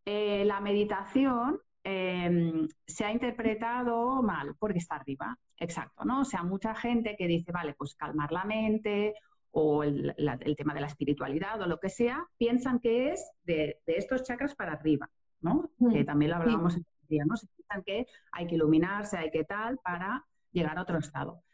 Eh, 0.04 0.44
la 0.44 0.60
meditación 0.60 1.60
em, 1.84 2.66
se 2.86 3.04
ha 3.04 3.12
interpretado 3.12 4.22
mal 4.22 4.56
porque 4.58 4.78
está 4.78 4.96
arriba. 4.96 5.38
Exacto, 5.58 6.04
¿no? 6.04 6.22
O 6.22 6.24
sea, 6.24 6.42
mucha 6.42 6.74
gente 6.74 7.14
que 7.16 7.28
dice, 7.28 7.52
vale, 7.52 7.74
pues 7.74 7.94
calmar 7.94 8.32
la 8.32 8.44
mente 8.44 9.14
o 9.54 9.84
el, 9.84 10.14
tema 10.56 10.74
de 10.74 10.80
la 10.80 10.88
espiritualidad 10.88 11.60
o 11.62 11.66
lo 11.66 11.78
que 11.78 11.88
sea, 11.88 12.26
piensan 12.36 12.80
que 12.80 13.12
es 13.12 13.30
de, 13.44 13.80
estos 13.86 14.24
chakras 14.24 14.54
para 14.56 14.72
arriba, 14.72 15.08
¿no? 15.40 15.70
Mm, 15.78 15.92
que 15.92 16.04
también 16.04 16.32
lo 16.32 16.38
hablábamos 16.38 16.74
en 16.74 16.80
el 17.02 17.08
día, 17.08 17.24
¿no? 17.24 17.36
Se 17.36 17.46
piensan 17.46 17.84
que 17.84 18.06
hay 18.32 18.46
que 18.48 18.56
iluminarse, 18.56 19.16
hay 19.16 19.30
que 19.30 19.44
tal, 19.44 19.78
para 19.78 20.26
llegar 20.50 20.76
a 20.76 20.82
otro 20.82 20.98
estado. 20.98 21.44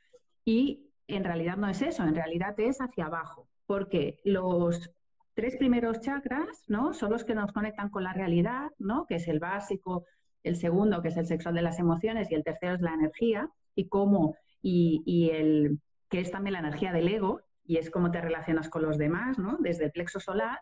Y 0.46 0.90
en 1.08 1.24
realidad 1.24 1.58
no 1.58 1.68
es 1.68 1.82
eso, 1.82 2.02
en 2.04 2.14
realidad 2.14 2.58
es 2.58 2.80
hacia 2.80 3.06
abajo, 3.06 3.48
porque 3.66 4.18
los 4.24 4.90
tres 5.34 5.56
primeros 5.56 6.00
chakras, 6.00 6.64
¿no? 6.68 6.94
Son 6.94 7.10
los 7.10 7.24
que 7.24 7.34
nos 7.34 7.52
conectan 7.52 7.90
con 7.90 8.04
la 8.04 8.12
realidad, 8.12 8.70
¿no? 8.78 9.06
Que 9.06 9.16
es 9.16 9.28
el 9.28 9.40
básico, 9.40 10.04
el 10.42 10.56
segundo, 10.56 11.02
que 11.02 11.08
es 11.08 11.16
el 11.16 11.26
sexual 11.26 11.54
de 11.54 11.62
las 11.62 11.78
emociones, 11.78 12.30
y 12.30 12.34
el 12.34 12.44
tercero 12.44 12.74
es 12.74 12.80
la 12.80 12.94
energía 12.94 13.50
y 13.74 13.88
cómo, 13.88 14.36
y, 14.62 15.30
el 15.32 15.80
que 16.08 16.20
es 16.20 16.30
también 16.30 16.54
la 16.54 16.60
energía 16.60 16.92
del 16.92 17.08
ego, 17.08 17.42
y 17.64 17.76
es 17.76 17.90
cómo 17.90 18.10
te 18.10 18.20
relacionas 18.20 18.68
con 18.68 18.82
los 18.82 18.98
demás, 18.98 19.38
¿no? 19.38 19.56
Desde 19.60 19.84
el 19.84 19.92
plexo 19.92 20.18
solar. 20.18 20.58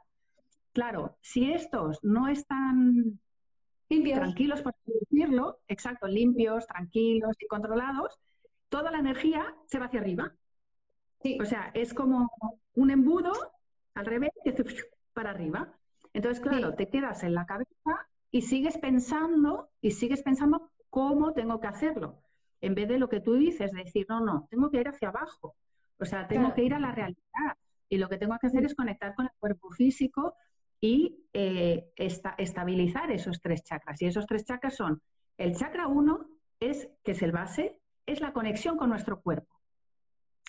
Claro, 0.72 1.16
si 1.22 1.52
estos 1.52 1.98
no 2.02 2.28
están 2.28 3.18
limpios. 3.88 4.18
tranquilos, 4.18 4.60
por 4.60 4.74
decirlo, 4.84 5.60
exacto, 5.68 6.06
limpios, 6.06 6.66
tranquilos 6.66 7.36
y 7.40 7.46
controlados, 7.46 8.18
toda 8.68 8.90
la 8.90 8.98
energía 8.98 9.54
se 9.66 9.78
va 9.78 9.86
hacia 9.86 10.00
arriba. 10.00 10.34
O 11.40 11.44
sea, 11.44 11.70
es 11.74 11.94
como 11.94 12.30
un 12.74 12.90
embudo 12.90 13.32
al 13.94 14.06
revés 14.06 14.30
para 15.12 15.30
arriba. 15.30 15.72
Entonces, 16.12 16.40
claro, 16.40 16.74
te 16.74 16.88
quedas 16.88 17.22
en 17.22 17.34
la 17.34 17.46
cabeza 17.46 18.08
y 18.30 18.42
sigues 18.42 18.78
pensando 18.78 19.70
y 19.80 19.92
sigues 19.92 20.22
pensando 20.22 20.70
cómo 20.90 21.32
tengo 21.32 21.60
que 21.60 21.66
hacerlo 21.66 22.22
en 22.60 22.74
vez 22.74 22.88
de 22.88 22.98
lo 22.98 23.08
que 23.08 23.20
tú 23.20 23.34
dices, 23.34 23.72
decir, 23.72 24.06
no, 24.08 24.20
no, 24.20 24.46
tengo 24.50 24.70
que 24.70 24.80
ir 24.80 24.88
hacia 24.88 25.08
abajo. 25.08 25.56
O 25.98 26.04
sea, 26.04 26.26
tengo 26.26 26.54
que 26.54 26.64
ir 26.64 26.74
a 26.74 26.80
la 26.80 26.92
realidad. 26.92 27.56
Y 27.88 27.98
lo 27.98 28.08
que 28.08 28.18
tengo 28.18 28.36
que 28.40 28.48
hacer 28.48 28.64
es 28.64 28.74
conectar 28.74 29.14
con 29.14 29.26
el 29.26 29.32
cuerpo 29.38 29.70
físico 29.70 30.34
y 30.80 31.24
eh, 31.32 31.92
estabilizar 31.96 33.10
esos 33.10 33.40
tres 33.40 33.62
chakras. 33.64 34.00
Y 34.02 34.06
esos 34.06 34.26
tres 34.26 34.44
chakras 34.44 34.76
son, 34.76 35.00
el 35.36 35.56
chakra 35.56 35.86
uno 35.86 36.26
es, 36.60 36.88
que 37.04 37.12
es 37.12 37.22
el 37.22 37.32
base, 37.32 37.80
es 38.06 38.20
la 38.20 38.32
conexión 38.32 38.76
con 38.76 38.90
nuestro 38.90 39.20
cuerpo. 39.20 39.54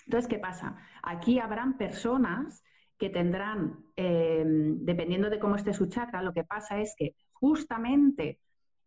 Entonces, 0.06 0.28
¿qué 0.28 0.38
pasa? 0.38 0.76
Aquí 1.02 1.38
habrán 1.38 1.76
personas 1.76 2.64
que 2.98 3.10
tendrán, 3.10 3.84
eh, 3.96 4.44
dependiendo 4.46 5.30
de 5.30 5.38
cómo 5.38 5.56
esté 5.56 5.72
su 5.72 5.86
chakra, 5.86 6.22
lo 6.22 6.32
que 6.32 6.44
pasa 6.44 6.80
es 6.80 6.94
que 6.96 7.14
justamente 7.40 8.38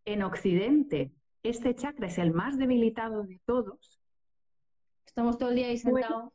en 0.06 0.24
Occidente 0.24 1.12
este 1.44 1.76
chakra 1.76 2.08
es 2.08 2.18
el 2.18 2.34
más 2.34 2.58
debilitado 2.58 3.24
de 3.24 3.40
todos. 3.46 4.02
Estamos 5.06 5.38
todo 5.38 5.50
el 5.50 5.56
día 5.56 5.68
ahí 5.68 5.78
sentados. 5.78 6.32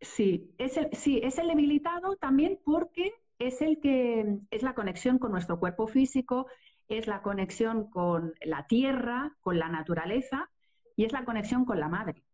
sí, 0.00 0.54
es 0.58 0.76
el, 0.76 0.88
sí, 0.92 1.20
es 1.22 1.38
el 1.38 1.48
debilitado 1.48 2.16
también 2.16 2.60
porque 2.64 3.12
es 3.38 3.60
el 3.60 3.80
que 3.80 4.38
es 4.50 4.62
la 4.62 4.74
conexión 4.74 5.18
con 5.18 5.32
nuestro 5.32 5.58
cuerpo 5.58 5.86
físico, 5.86 6.46
es 6.88 7.06
la 7.06 7.22
conexión 7.22 7.90
con 7.90 8.34
la 8.42 8.66
tierra, 8.66 9.36
con 9.40 9.58
la 9.58 9.68
naturaleza 9.68 10.50
y 10.96 11.04
es 11.04 11.12
la 11.12 11.24
conexión 11.24 11.64
con 11.64 11.80
la 11.80 11.88
madre. 11.88 12.24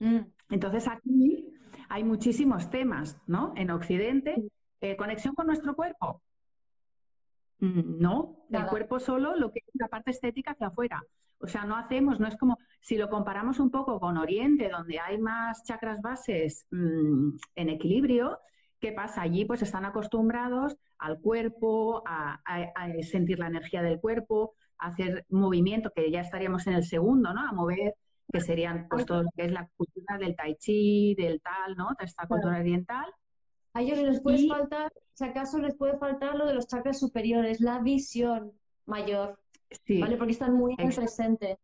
Mm. 0.00 0.20
Entonces 0.50 0.88
aquí 0.88 1.54
hay 1.88 2.04
muchísimos 2.04 2.70
temas, 2.70 3.18
¿no? 3.26 3.52
En 3.56 3.70
Occidente, 3.70 4.50
eh, 4.80 4.96
conexión 4.96 5.34
con 5.34 5.46
nuestro 5.46 5.74
cuerpo. 5.74 6.22
Mm, 7.60 7.98
no, 8.00 8.46
el 8.50 8.66
cuerpo 8.66 9.00
solo 9.00 9.36
lo 9.36 9.50
que 9.52 9.60
es 9.60 9.74
la 9.74 9.88
parte 9.88 10.10
estética 10.10 10.52
hacia 10.52 10.68
afuera. 10.68 11.02
O 11.40 11.46
sea, 11.46 11.64
no 11.64 11.76
hacemos, 11.76 12.18
no 12.18 12.26
es 12.26 12.36
como 12.36 12.58
si 12.80 12.96
lo 12.96 13.08
comparamos 13.08 13.60
un 13.60 13.70
poco 13.70 14.00
con 14.00 14.16
Oriente, 14.16 14.68
donde 14.68 14.98
hay 14.98 15.18
más 15.18 15.62
chakras 15.64 16.00
bases 16.02 16.66
mm, 16.70 17.30
en 17.54 17.68
equilibrio, 17.68 18.38
¿qué 18.80 18.92
pasa? 18.92 19.22
Allí 19.22 19.44
pues 19.44 19.62
están 19.62 19.84
acostumbrados 19.84 20.76
al 20.98 21.20
cuerpo, 21.20 22.02
a, 22.06 22.40
sentir 23.02 23.38
la 23.38 23.48
energía 23.48 23.82
del 23.82 24.00
cuerpo, 24.00 24.54
a 24.78 24.88
hacer 24.88 25.24
movimiento, 25.28 25.92
que 25.94 26.10
ya 26.10 26.20
estaríamos 26.20 26.66
en 26.66 26.74
el 26.74 26.84
segundo, 26.84 27.32
¿no? 27.32 27.40
A 27.40 27.52
mover, 27.52 27.94
que 28.32 28.40
serían 28.40 28.88
pues 28.88 29.06
todo 29.06 29.22
lo 29.22 29.30
que 29.36 29.44
es 29.44 29.52
la 29.52 29.68
cultura 29.76 30.18
del 30.18 30.36
tai 30.36 30.56
chi, 30.56 31.14
del 31.16 31.40
tal, 31.40 31.76
¿no? 31.76 31.90
De 31.98 32.04
esta 32.04 32.26
cultura 32.26 32.58
oriental. 32.58 33.06
A 33.78 33.80
ellos 33.80 33.98
les 33.98 34.20
puede 34.20 34.48
faltar, 34.48 34.92
si 35.14 35.24
acaso 35.24 35.56
les 35.60 35.76
puede 35.76 35.96
faltar 35.98 36.34
lo 36.34 36.46
de 36.46 36.54
los 36.54 36.66
chakras 36.66 36.98
superiores, 36.98 37.60
la 37.60 37.78
visión 37.78 38.50
mayor, 38.86 39.38
¿vale? 40.00 40.16
Porque 40.16 40.32
están 40.32 40.54
muy 40.54 40.74
en 40.76 40.88
el 40.88 40.94
presente. 40.96 41.60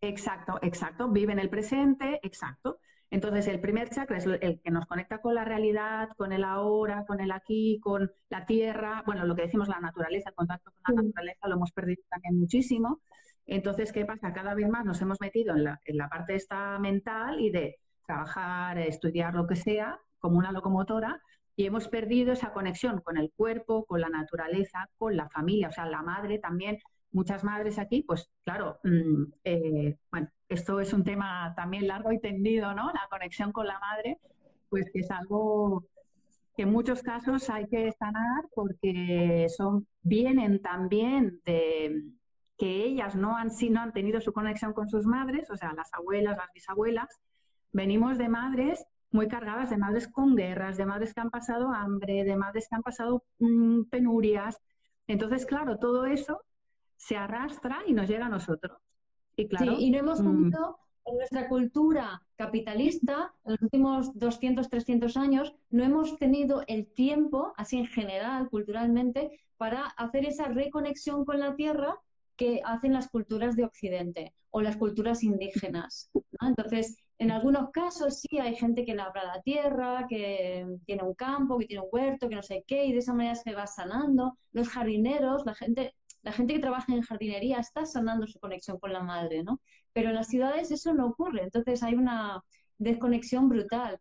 Exacto, 0.00 0.60
exacto, 0.62 1.08
viven 1.08 1.40
el 1.40 1.50
presente, 1.50 2.20
exacto. 2.22 2.78
Entonces, 3.10 3.48
el 3.48 3.60
primer 3.60 3.90
chakra 3.90 4.18
es 4.18 4.26
el 4.26 4.60
que 4.60 4.70
nos 4.70 4.86
conecta 4.86 5.18
con 5.18 5.34
la 5.34 5.44
realidad, 5.44 6.10
con 6.16 6.32
el 6.32 6.44
ahora, 6.44 7.04
con 7.04 7.20
el 7.20 7.32
aquí, 7.32 7.80
con 7.82 8.12
la 8.28 8.46
tierra, 8.46 9.02
bueno, 9.04 9.26
lo 9.26 9.34
que 9.34 9.42
decimos 9.42 9.66
la 9.66 9.80
naturaleza, 9.80 10.30
el 10.30 10.36
contacto 10.36 10.70
con 10.70 10.94
la 10.94 11.02
naturaleza 11.02 11.48
lo 11.48 11.56
hemos 11.56 11.72
perdido 11.72 12.04
también 12.08 12.38
muchísimo. 12.38 13.00
Entonces, 13.46 13.90
¿qué 13.90 14.04
pasa? 14.04 14.32
Cada 14.32 14.54
vez 14.54 14.68
más 14.68 14.84
nos 14.84 15.02
hemos 15.02 15.20
metido 15.20 15.56
en 15.56 15.64
la, 15.64 15.80
en 15.86 15.96
la 15.96 16.08
parte 16.08 16.36
esta 16.36 16.78
mental 16.78 17.40
y 17.40 17.50
de 17.50 17.80
trabajar, 18.06 18.78
estudiar 18.78 19.34
lo 19.34 19.48
que 19.48 19.56
sea, 19.56 19.98
como 20.20 20.38
una 20.38 20.52
locomotora, 20.52 21.20
y 21.56 21.66
hemos 21.66 21.88
perdido 21.88 22.32
esa 22.32 22.52
conexión 22.52 23.00
con 23.00 23.18
el 23.18 23.32
cuerpo, 23.32 23.84
con 23.84 24.00
la 24.00 24.08
naturaleza, 24.08 24.88
con 24.96 25.16
la 25.16 25.28
familia, 25.28 25.68
o 25.68 25.72
sea, 25.72 25.86
la 25.86 26.02
madre 26.02 26.38
también. 26.38 26.78
Muchas 27.12 27.44
madres 27.44 27.78
aquí, 27.78 28.02
pues 28.02 28.30
claro, 28.44 28.78
mm, 28.84 29.24
eh, 29.44 29.98
bueno, 30.10 30.28
esto 30.48 30.80
es 30.80 30.92
un 30.92 31.04
tema 31.04 31.52
también 31.56 31.88
largo 31.88 32.12
y 32.12 32.20
tendido, 32.20 32.72
¿no? 32.74 32.86
La 32.92 33.06
conexión 33.10 33.52
con 33.52 33.66
la 33.66 33.78
madre, 33.78 34.18
pues 34.68 34.90
que 34.92 35.00
es 35.00 35.10
algo 35.10 35.84
que 36.56 36.62
en 36.62 36.72
muchos 36.72 37.02
casos 37.02 37.50
hay 37.50 37.66
que 37.66 37.92
sanar 37.92 38.44
porque 38.54 39.46
son, 39.54 39.86
vienen 40.02 40.62
también 40.62 41.40
de 41.44 42.04
que 42.56 42.84
ellas 42.84 43.16
no 43.16 43.36
han, 43.36 43.48
no 43.70 43.80
han 43.80 43.92
tenido 43.92 44.20
su 44.20 44.32
conexión 44.32 44.72
con 44.72 44.88
sus 44.88 45.04
madres, 45.04 45.50
o 45.50 45.56
sea, 45.56 45.72
las 45.74 45.92
abuelas, 45.92 46.36
las 46.36 46.52
bisabuelas, 46.54 47.08
venimos 47.72 48.18
de 48.18 48.28
madres 48.28 48.84
muy 49.12 49.28
cargadas, 49.28 49.70
de 49.70 49.76
madres 49.76 50.08
con 50.08 50.36
guerras, 50.36 50.76
de 50.76 50.86
madres 50.86 51.14
que 51.14 51.20
han 51.20 51.30
pasado 51.30 51.72
hambre, 51.72 52.24
de 52.24 52.36
madres 52.36 52.68
que 52.68 52.76
han 52.76 52.82
pasado 52.82 53.24
mm, 53.38 53.84
penurias. 53.84 54.60
Entonces, 55.06 55.46
claro, 55.46 55.78
todo 55.78 56.06
eso 56.06 56.40
se 56.96 57.16
arrastra 57.16 57.78
y 57.86 57.92
nos 57.92 58.08
llega 58.08 58.26
a 58.26 58.30
nosotros. 58.30 58.78
Y, 59.36 59.48
claro, 59.48 59.72
y 59.78 59.90
no 59.90 59.98
hemos 59.98 60.20
mm, 60.20 60.24
tenido 60.24 60.78
en 61.06 61.16
nuestra 61.16 61.48
cultura 61.48 62.22
capitalista, 62.36 63.34
en 63.44 63.52
los 63.52 63.62
últimos 63.62 64.18
200, 64.18 64.68
300 64.68 65.16
años, 65.16 65.54
no 65.70 65.82
hemos 65.82 66.16
tenido 66.18 66.62
el 66.66 66.86
tiempo, 66.86 67.52
así 67.56 67.78
en 67.78 67.86
general, 67.86 68.48
culturalmente, 68.48 69.40
para 69.56 69.86
hacer 69.86 70.24
esa 70.26 70.46
reconexión 70.46 71.24
con 71.24 71.40
la 71.40 71.56
tierra 71.56 71.98
que 72.36 72.62
hacen 72.64 72.92
las 72.92 73.08
culturas 73.08 73.56
de 73.56 73.64
Occidente 73.64 74.34
o 74.50 74.62
las 74.62 74.76
culturas 74.76 75.22
indígenas. 75.22 76.10
Entonces, 76.40 76.96
en 77.20 77.30
algunos 77.30 77.70
casos 77.70 78.20
sí 78.20 78.38
hay 78.38 78.56
gente 78.56 78.86
que 78.86 78.94
labra 78.94 79.24
la 79.24 79.42
tierra, 79.42 80.06
que 80.08 80.66
tiene 80.86 81.02
un 81.02 81.14
campo, 81.14 81.58
que 81.58 81.66
tiene 81.66 81.82
un 81.82 81.90
huerto, 81.92 82.30
que 82.30 82.34
no 82.34 82.42
sé 82.42 82.64
qué, 82.66 82.86
y 82.86 82.92
de 82.92 82.98
esa 83.00 83.12
manera 83.12 83.34
se 83.34 83.54
va 83.54 83.66
sanando. 83.66 84.38
Los 84.52 84.70
jardineros, 84.70 85.44
la 85.44 85.54
gente, 85.54 85.94
la 86.22 86.32
gente 86.32 86.54
que 86.54 86.60
trabaja 86.60 86.94
en 86.94 87.02
jardinería 87.02 87.58
está 87.58 87.84
sanando 87.84 88.26
su 88.26 88.40
conexión 88.40 88.78
con 88.78 88.94
la 88.94 89.02
madre, 89.02 89.44
¿no? 89.44 89.60
Pero 89.92 90.08
en 90.08 90.14
las 90.14 90.28
ciudades 90.28 90.70
eso 90.70 90.94
no 90.94 91.08
ocurre, 91.08 91.42
entonces 91.42 91.82
hay 91.82 91.94
una 91.94 92.42
desconexión 92.78 93.50
brutal. 93.50 94.00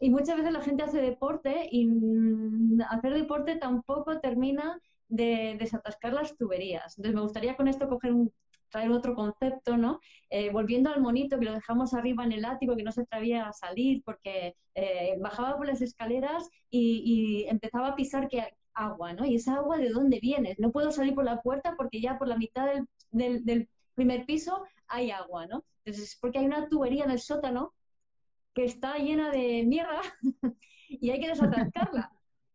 Y 0.00 0.08
muchas 0.08 0.38
veces 0.38 0.52
la 0.52 0.62
gente 0.62 0.82
hace 0.82 1.02
deporte 1.02 1.68
y 1.70 1.86
mm, 1.86 2.80
hacer 2.88 3.12
deporte 3.12 3.56
tampoco 3.56 4.18
termina 4.20 4.80
de 5.08 5.56
desatascar 5.58 6.14
las 6.14 6.34
tuberías. 6.38 6.96
Entonces 6.96 7.14
me 7.16 7.22
gustaría 7.22 7.54
con 7.54 7.68
esto 7.68 7.86
coger 7.86 8.14
un, 8.14 8.32
traer 8.70 8.90
otro 8.90 9.14
concepto, 9.14 9.76
¿no? 9.76 10.00
Eh, 10.30 10.50
volviendo 10.50 10.90
al 10.90 11.00
monito 11.00 11.38
que 11.38 11.44
lo 11.44 11.54
dejamos 11.54 11.94
arriba 11.94 12.24
en 12.24 12.32
el 12.32 12.44
ático, 12.44 12.76
que 12.76 12.82
no 12.82 12.92
se 12.92 13.02
atrevía 13.02 13.48
a 13.48 13.52
salir 13.52 14.02
porque 14.04 14.56
eh, 14.74 15.16
bajaba 15.20 15.56
por 15.56 15.66
las 15.66 15.80
escaleras 15.82 16.48
y, 16.70 17.46
empezaba 17.48 17.88
a 17.88 17.96
pisar 17.96 18.28
que 18.28 18.44
agua, 18.74 19.12
¿no? 19.12 19.24
Y 19.24 19.36
esa 19.36 19.56
agua 19.56 19.78
de 19.78 19.90
dónde 19.90 20.20
viene? 20.20 20.54
No 20.58 20.70
puedo 20.72 20.90
salir 20.90 21.14
por 21.14 21.24
la 21.24 21.40
puerta 21.40 21.74
porque 21.76 22.00
ya 22.00 22.18
por 22.18 22.28
la 22.28 22.36
mitad 22.36 22.66
del, 23.10 23.44
del, 23.44 23.68
primer 23.94 24.26
piso 24.26 24.62
hay 24.88 25.10
agua, 25.10 25.46
¿no? 25.46 25.64
Entonces 25.84 26.10
es 26.10 26.18
porque 26.20 26.38
hay 26.38 26.44
una 26.44 26.68
tubería 26.68 27.04
en 27.04 27.10
el 27.10 27.18
sótano 27.18 27.72
que 28.54 28.64
está 28.64 28.98
llena 28.98 29.30
de 29.30 29.64
mierda 29.64 30.02
y 30.88 31.10
hay 31.10 31.20
que 31.20 31.28
desatascarla. 31.28 32.12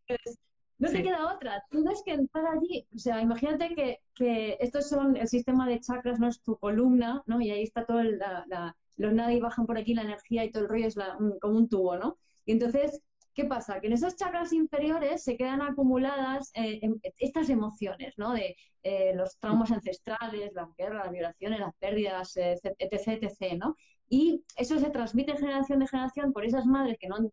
No 0.82 0.90
te 0.90 1.04
queda 1.04 1.32
otra, 1.32 1.64
tienes 1.70 2.02
que 2.04 2.14
entrar 2.14 2.44
allí. 2.48 2.88
O 2.96 2.98
sea, 2.98 3.22
imagínate 3.22 3.76
que, 3.76 4.00
que 4.16 4.58
estos 4.60 4.90
son 4.90 5.16
el 5.16 5.28
sistema 5.28 5.68
de 5.68 5.80
chakras, 5.80 6.20
no 6.20 6.28
es 6.28 6.42
tu 6.42 6.58
columna, 6.58 7.22
¿no? 7.28 7.40
Y 7.40 7.52
ahí 7.52 7.62
está 7.62 7.86
todo, 7.86 8.02
la, 8.02 8.76
los 8.98 9.14
nadie 9.14 9.40
bajan 9.40 9.68
por 9.68 9.78
aquí 9.78 9.94
la 9.94 10.02
energía 10.02 10.44
y 10.44 10.52
todo 10.52 10.64
el 10.64 10.70
rollo 10.70 10.88
es 10.88 10.96
como 11.40 11.58
un 11.58 11.70
tubo, 11.70 11.98
¿no? 11.98 12.18
Y 12.46 12.54
entonces, 12.54 13.00
¿qué 13.36 13.46
pasa? 13.46 13.80
Que 13.80 13.88
en 13.88 13.94
esos 13.94 14.16
chakras 14.16 14.54
inferiores 14.54 15.24
se 15.24 15.38
quedan 15.38 15.62
acumuladas 15.62 16.50
eh, 16.56 16.80
em, 16.82 17.00
estas 17.18 17.52
emociones, 17.52 18.16
¿no? 18.18 18.34
De 18.34 18.56
eh, 18.82 19.14
los 19.16 19.38
traumas 19.38 19.72
ancestrales, 19.72 20.52
la 20.54 20.68
guerra, 20.76 21.04
las 21.04 21.12
violaciones, 21.12 21.60
las 21.60 21.76
pérdidas, 21.76 22.36
etc, 22.36 23.20
etc, 23.22 23.54
¿no? 23.60 23.76
Y 24.10 24.44
eso 24.58 24.80
se 24.80 24.90
transmite 24.90 25.38
generación 25.38 25.78
de 25.80 25.88
generación 25.88 26.34
por 26.34 26.44
esas 26.44 26.66
madres 26.66 26.98
que 27.00 27.08
no 27.08 27.18
han 27.18 27.32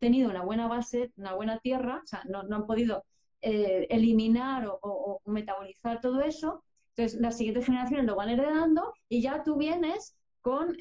tenido 0.00 0.30
una 0.30 0.42
buena 0.42 0.66
base, 0.66 1.12
una 1.16 1.34
buena 1.34 1.58
tierra, 1.58 2.00
o 2.02 2.06
sea, 2.06 2.22
no, 2.28 2.40
han 2.40 2.66
podido 2.66 3.04
eh, 3.42 3.86
eliminar 3.90 4.66
o, 4.68 5.20
metabolizar 5.26 6.00
todo 6.00 6.20
eso. 6.22 6.64
Entonces, 6.96 7.20
las 7.20 7.36
siguientes 7.36 7.66
generaciones 7.66 8.06
lo 8.06 8.16
van 8.16 8.30
heredando 8.30 8.92
y 9.08 9.22
ya 9.22 9.42
tú 9.44 9.56
vienes 9.56 10.16
con 10.40 10.76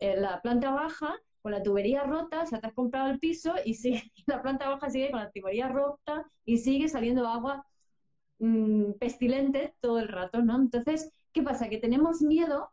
la 0.00 0.40
planta 0.42 0.70
baja, 0.72 1.14
con 1.42 1.52
la 1.52 1.62
tubería 1.62 2.04
rota, 2.04 2.46
se 2.46 2.58
te 2.58 2.66
has 2.66 2.72
comprado 2.72 3.10
el 3.10 3.18
piso 3.18 3.54
y 3.64 3.74
sigue, 3.74 4.02
la 4.26 4.42
planta 4.42 4.68
baja 4.68 4.88
sigue 4.88 5.10
con 5.10 5.20
la 5.20 5.30
tubería 5.30 5.68
rota 5.68 6.24
y 6.46 6.56
sigue 6.56 6.88
saliendo 6.88 7.28
agua 7.28 7.66
mm, 8.38 8.92
pestilente 8.94 9.74
todo 9.80 9.98
el 9.98 10.08
rato, 10.08 10.42
¿no? 10.42 10.56
Entonces, 10.56 11.10
¿qué 11.32 11.42
pasa? 11.42 11.68
Que 11.68 11.78
tenemos 11.78 12.22
miedo 12.22 12.70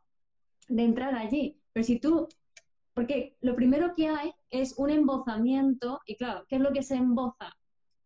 de 0.69 0.83
entrar 0.83 1.15
allí. 1.15 1.59
Pero 1.73 1.83
si 1.83 1.99
tú 1.99 2.29
porque 2.93 3.37
lo 3.41 3.55
primero 3.55 3.93
que 3.95 4.07
hay 4.07 4.33
es 4.49 4.77
un 4.77 4.89
embozamiento, 4.89 6.01
y 6.05 6.15
claro, 6.15 6.45
¿qué 6.47 6.55
es 6.55 6.61
lo 6.61 6.73
que 6.73 6.83
se 6.83 6.95
emboza? 6.95 7.55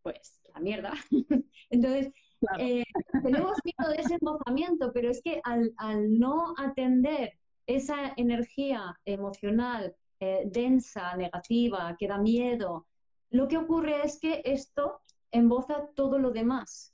Pues 0.04 0.42
la 0.54 0.60
mierda. 0.60 0.94
Entonces, 1.70 2.12
eh, 2.60 2.84
tenemos 3.24 3.58
miedo 3.64 3.92
de 3.92 4.02
ese 4.02 4.16
embozamiento, 4.16 4.92
pero 4.94 5.10
es 5.10 5.22
que 5.22 5.42
al, 5.44 5.74
no 6.18 6.54
atender 6.58 7.34
esa 7.66 8.14
energía 8.16 9.00
emocional 9.06 9.96
eh, 10.20 10.44
densa, 10.46 11.16
negativa, 11.18 11.96
que 11.98 12.08
da 12.08 12.18
miedo, 12.18 12.86
lo 13.32 13.48
que 13.48 13.58
ocurre 13.58 14.06
es 14.06 14.20
que 14.20 14.42
esto 14.46 15.02
emboza 15.32 15.88
todo 15.96 16.20
lo 16.20 16.32
demás. 16.32 16.94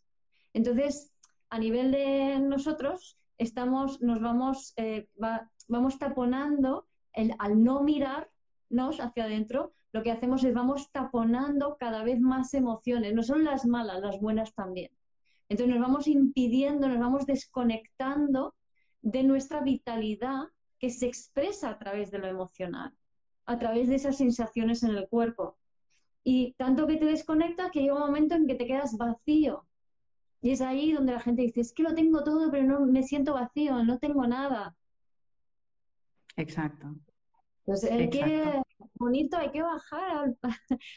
Entonces, 0.54 1.14
a 1.50 1.60
nivel 1.60 1.92
de 1.92 2.40
nosotros, 2.40 3.18
estamos, 3.38 4.02
nos 4.02 4.22
vamos, 4.22 4.74
eh, 4.78 5.10
vamos 5.68 6.00
taponando 6.00 6.88
al 7.40 7.64
no 7.64 7.84
mirarnos 7.84 9.00
hacia 9.00 9.26
adentro, 9.26 9.74
lo 9.94 10.04
que 10.04 10.12
hacemos 10.12 10.44
es 10.44 10.54
vamos 10.54 10.92
taponando 10.92 11.78
cada 11.80 12.04
vez 12.04 12.20
más 12.20 12.54
emociones, 12.54 13.14
no 13.14 13.24
son 13.24 13.44
las 13.44 13.66
malas, 13.66 14.02
las 14.02 14.20
buenas 14.20 14.54
también. 14.54 14.92
Entonces 15.50 15.76
nos 15.76 15.86
vamos 15.86 16.08
impidiendo, 16.08 16.88
nos 16.88 17.00
vamos 17.00 17.26
desconectando 17.26 18.56
de 19.02 19.24
nuestra 19.24 19.62
vitalidad 19.62 20.44
que 20.80 20.90
se 20.90 21.08
expresa 21.08 21.70
a 21.70 21.78
través 21.78 22.10
de 22.10 22.20
lo 22.20 22.28
emocional, 22.28 22.94
a 23.46 23.60
través 23.60 23.90
de 23.90 23.96
esas 23.96 24.18
sensaciones 24.18 24.84
en 24.84 24.92
el 24.92 25.10
cuerpo. 25.10 25.58
Y 26.24 26.54
tanto 26.54 26.88
que 26.88 26.98
te 26.98 27.06
desconecta 27.06 27.70
que 27.72 27.82
llega 27.82 27.96
un 27.96 28.00
momento 28.00 28.36
en 28.36 28.48
que 28.48 28.56
te 28.56 28.66
quedas 28.66 28.98
vacío. 28.98 29.66
Y 30.42 30.52
es 30.52 30.62
ahí 30.62 30.94
donde 30.94 31.14
la 31.14 31.20
gente 31.20 31.42
dice, 31.42 31.62
es 31.62 31.74
que 31.74 31.84
lo 31.84 31.94
tengo 31.94 32.24
todo, 32.24 32.50
pero 32.50 32.64
no 32.64 32.80
me 32.86 33.04
siento 33.04 33.34
vacío, 33.34 33.84
no 33.84 34.00
tengo 34.00 34.26
nada. 34.26 34.76
Exacto. 36.38 36.96
Entonces, 37.66 37.92
hay 37.92 38.10
que, 38.10 38.62
bonito, 38.96 39.38
hay 39.38 39.52
que 39.52 39.62
bajar 39.62 40.36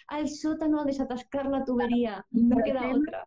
al, 0.07 0.29
sótano 0.29 0.81
a 0.81 0.85
desatascar 0.85 1.47
la 1.47 1.65
tubería. 1.65 2.25
No 2.31 2.57
queda 2.65 2.91
otra. 2.91 3.27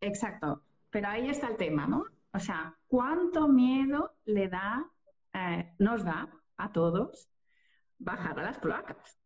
Exacto. 0.00 0.62
Pero 0.90 1.08
ahí 1.08 1.28
está 1.28 1.48
el 1.48 1.56
tema, 1.56 1.86
¿no? 1.86 2.04
O 2.32 2.38
sea, 2.38 2.76
¿cuánto 2.88 3.48
miedo 3.48 4.14
le 4.24 4.48
da, 4.48 4.90
eh, 5.32 5.74
nos 5.78 6.04
da 6.04 6.28
a 6.56 6.72
todos 6.72 7.28
bajar 7.98 8.38
a 8.38 8.42
las 8.42 8.58
cloacas? 8.58 9.18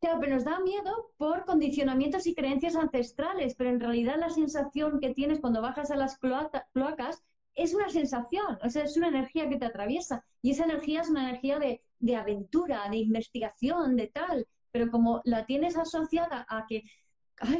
Claro, 0.00 0.20
pero 0.20 0.34
nos 0.34 0.44
da 0.44 0.60
miedo 0.60 1.12
por 1.16 1.44
condicionamientos 1.44 2.26
y 2.26 2.34
creencias 2.34 2.76
ancestrales, 2.76 3.54
pero 3.56 3.70
en 3.70 3.80
realidad 3.80 4.16
la 4.18 4.30
sensación 4.30 5.00
que 5.00 5.14
tienes 5.14 5.40
cuando 5.40 5.62
bajas 5.62 5.90
a 5.90 5.96
las 5.96 6.18
cloacas 6.18 7.24
es 7.56 7.74
una 7.74 7.88
sensación, 7.88 8.58
o 8.62 8.68
sea, 8.68 8.84
es 8.84 8.96
una 8.96 9.08
energía 9.08 9.48
que 9.48 9.56
te 9.56 9.64
atraviesa 9.64 10.22
y 10.42 10.50
esa 10.50 10.64
energía 10.64 11.00
es 11.00 11.08
una 11.08 11.28
energía 11.28 11.58
de, 11.58 12.16
aventura, 12.16 12.88
de 12.90 12.98
investigación, 12.98 13.96
de 13.96 14.08
tal, 14.08 14.46
pero 14.70 14.90
como 14.90 15.22
la 15.24 15.46
tienes 15.46 15.76
asociada 15.76 16.46
a 16.48 16.66
que 16.68 16.82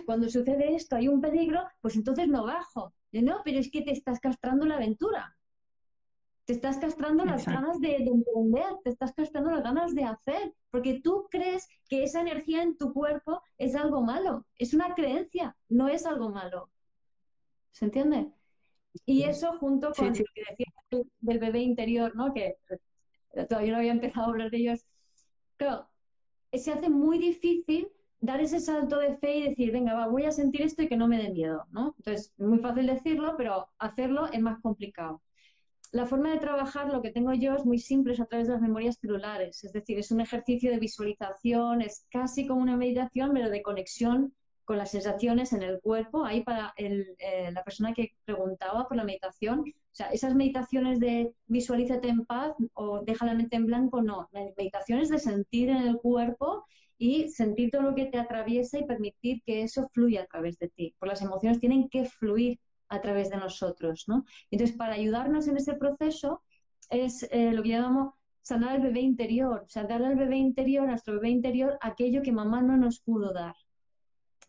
cuando 0.05 0.29
sucede 0.29 0.75
esto 0.75 0.97
hay 0.97 1.09
un 1.09 1.21
peligro, 1.21 1.67
pues 1.81 1.97
entonces 1.97 2.29
no 2.29 2.45
bajo. 2.45 2.93
No, 3.13 3.41
pero 3.45 3.59
es 3.59 3.71
que 3.71 3.81
te 3.81 3.93
estás 3.93 4.21
castrando 4.21 4.67
la 4.67 4.77
aventura. 4.77 5.35
Te 6.45 6.53
estás 6.53 6.77
castrando 6.77 7.25
las 7.25 7.47
ganas 7.47 7.81
de, 7.81 7.89
de, 7.89 8.11
emprender, 8.11 8.77
te 8.85 8.91
estás 8.91 9.13
castrando 9.15 9.51
las 9.51 9.63
ganas 9.63 9.95
de 9.95 10.05
hacer, 10.05 10.55
porque 10.71 11.01
tú 11.01 11.27
crees 11.31 11.67
que 11.89 12.05
esa 12.05 12.21
energía 12.21 12.63
en 12.63 12.77
tu 12.77 12.93
cuerpo 12.93 13.43
es 13.57 13.75
algo 13.75 14.03
malo. 14.03 14.47
Es 14.59 14.75
una 14.75 14.95
creencia, 14.95 15.57
no 15.69 15.89
es 15.89 16.05
algo 16.05 16.29
malo. 16.29 16.71
¿Se 17.73 17.87
entiende? 17.87 18.31
Y 19.05 19.25
eso 19.25 19.59
junto 19.59 19.93
con 19.93 20.09
lo 20.09 20.13
que 20.13 20.43
decía 20.51 20.67
del 21.21 21.39
bebé 21.39 21.61
interior, 21.61 22.15
¿no? 22.15 22.33
Que 22.33 22.57
todavía 23.49 23.73
no 23.73 23.79
había 23.79 23.93
empezado 23.93 24.27
a 24.27 24.31
hablar 24.31 24.51
de 24.51 24.59
ellos. 24.59 24.85
Claro, 25.57 25.89
se 26.53 26.73
hace 26.73 26.89
muy 26.89 27.19
difícil 27.19 27.89
dar 28.21 28.41
ese 28.41 28.61
salto 28.61 28.99
de 28.99 29.17
fe 29.19 29.37
y 29.37 29.49
decir, 29.49 29.73
venga, 29.73 29.95
va, 29.95 30.09
voy 30.09 30.25
a 30.25 30.33
sentir 30.33 30.63
esto 30.63 30.83
y 30.83 30.89
que 30.89 30.97
no 30.97 31.09
me 31.09 31.19
dé 31.19 31.31
miedo, 31.31 31.65
¿no? 31.71 31.95
Entonces, 31.99 32.33
es 32.37 32.47
muy 32.47 32.59
fácil 32.59 32.87
decirlo, 32.87 33.35
pero 33.37 33.69
hacerlo 33.79 34.27
es 34.33 34.41
más 34.41 34.61
complicado. 34.61 35.23
La 35.93 36.07
forma 36.07 36.31
de 36.31 36.39
trabajar, 36.39 36.93
lo 36.93 37.01
que 37.01 37.13
tengo 37.13 37.33
yo, 37.33 37.55
es 37.55 37.65
muy 37.65 37.79
simple, 37.79 38.15
es 38.15 38.21
a 38.21 38.27
través 38.27 38.49
de 38.49 38.55
las 38.55 38.63
memorias 38.63 38.99
celulares, 39.01 39.63
es 39.65 39.73
decir, 39.73 39.99
es 39.99 40.11
un 40.11 40.21
ejercicio 40.21 40.71
de 40.71 40.79
visualización, 40.79 41.83
es 41.83 42.07
casi 42.11 42.47
como 42.47 42.61
una 42.61 42.77
meditación, 42.77 43.31
pero 43.33 43.51
de 43.51 43.63
conexión 43.63 44.35
con 44.67 44.77
las 44.77 44.91
sensaciones 44.91 45.53
en 45.53 45.63
el 45.63 45.81
cuerpo. 45.81 46.25
Ahí 46.25 46.43
para 46.43 46.75
eh, 46.77 47.51
la 47.53 47.65
persona 47.65 47.95
que 47.95 48.13
preguntaba 48.25 48.87
por 48.87 48.97
la 48.97 49.05
meditación, 49.05 49.61
o 49.61 49.95
sea, 49.95 50.09
esas 50.09 50.35
meditaciones 50.35 51.01
de 51.01 51.33
visualízate 51.47 52.09
en 52.09 52.27
paz 52.27 52.55
o 52.75 53.03
deja 53.03 53.25
la 53.25 53.35
mente 53.35 53.57
en 53.57 53.67
blanco, 53.67 54.03
no. 54.03 54.29
Meditaciones 54.33 55.09
de 55.09 55.19
sentir 55.19 55.71
en 55.71 55.79
el 55.79 55.97
cuerpo 55.99 56.67
y 56.99 57.29
sentir 57.29 57.71
todo 57.71 57.83
lo 57.83 57.95
que 57.95 58.07
te 58.07 58.19
atraviesa 58.19 58.79
y 58.79 58.85
permitir 58.85 59.43
que 59.47 59.63
eso 59.63 59.89
fluya 59.95 60.23
a 60.23 60.27
través 60.27 60.59
de 60.59 60.69
ti. 60.69 60.95
Porque 60.99 61.13
las 61.13 61.23
emociones 61.23 61.61
tienen 61.61 61.89
que 61.89 62.05
fluir 62.05 62.59
a 62.89 63.01
través 63.01 63.31
de 63.31 63.37
nosotros, 63.37 64.05
¿no? 64.09 64.25
Entonces, 64.51 64.77
para 64.77 64.95
ayudarnos 64.95 65.47
en 65.49 65.57
ese 65.57 65.75
proceso 65.75 66.43
es 66.91 67.23
eh, 67.31 67.53
lo 67.53 67.63
que 67.63 67.71
llamamos 67.71 68.15
sanar 68.43 68.77
al 68.77 68.83
bebé 68.83 69.01
interior, 69.01 69.63
o 69.65 69.69
sea, 69.69 69.85
darle 69.85 70.09
al 70.09 70.17
bebé 70.17 70.37
interior, 70.37 70.85
a 70.85 70.91
nuestro 70.91 71.15
bebé 71.15 71.31
interior, 71.31 71.79
aquello 71.81 72.23
que 72.23 72.33
mamá 72.33 72.63
no 72.63 72.77
nos 72.77 73.01
pudo 73.01 73.33
dar. 73.33 73.55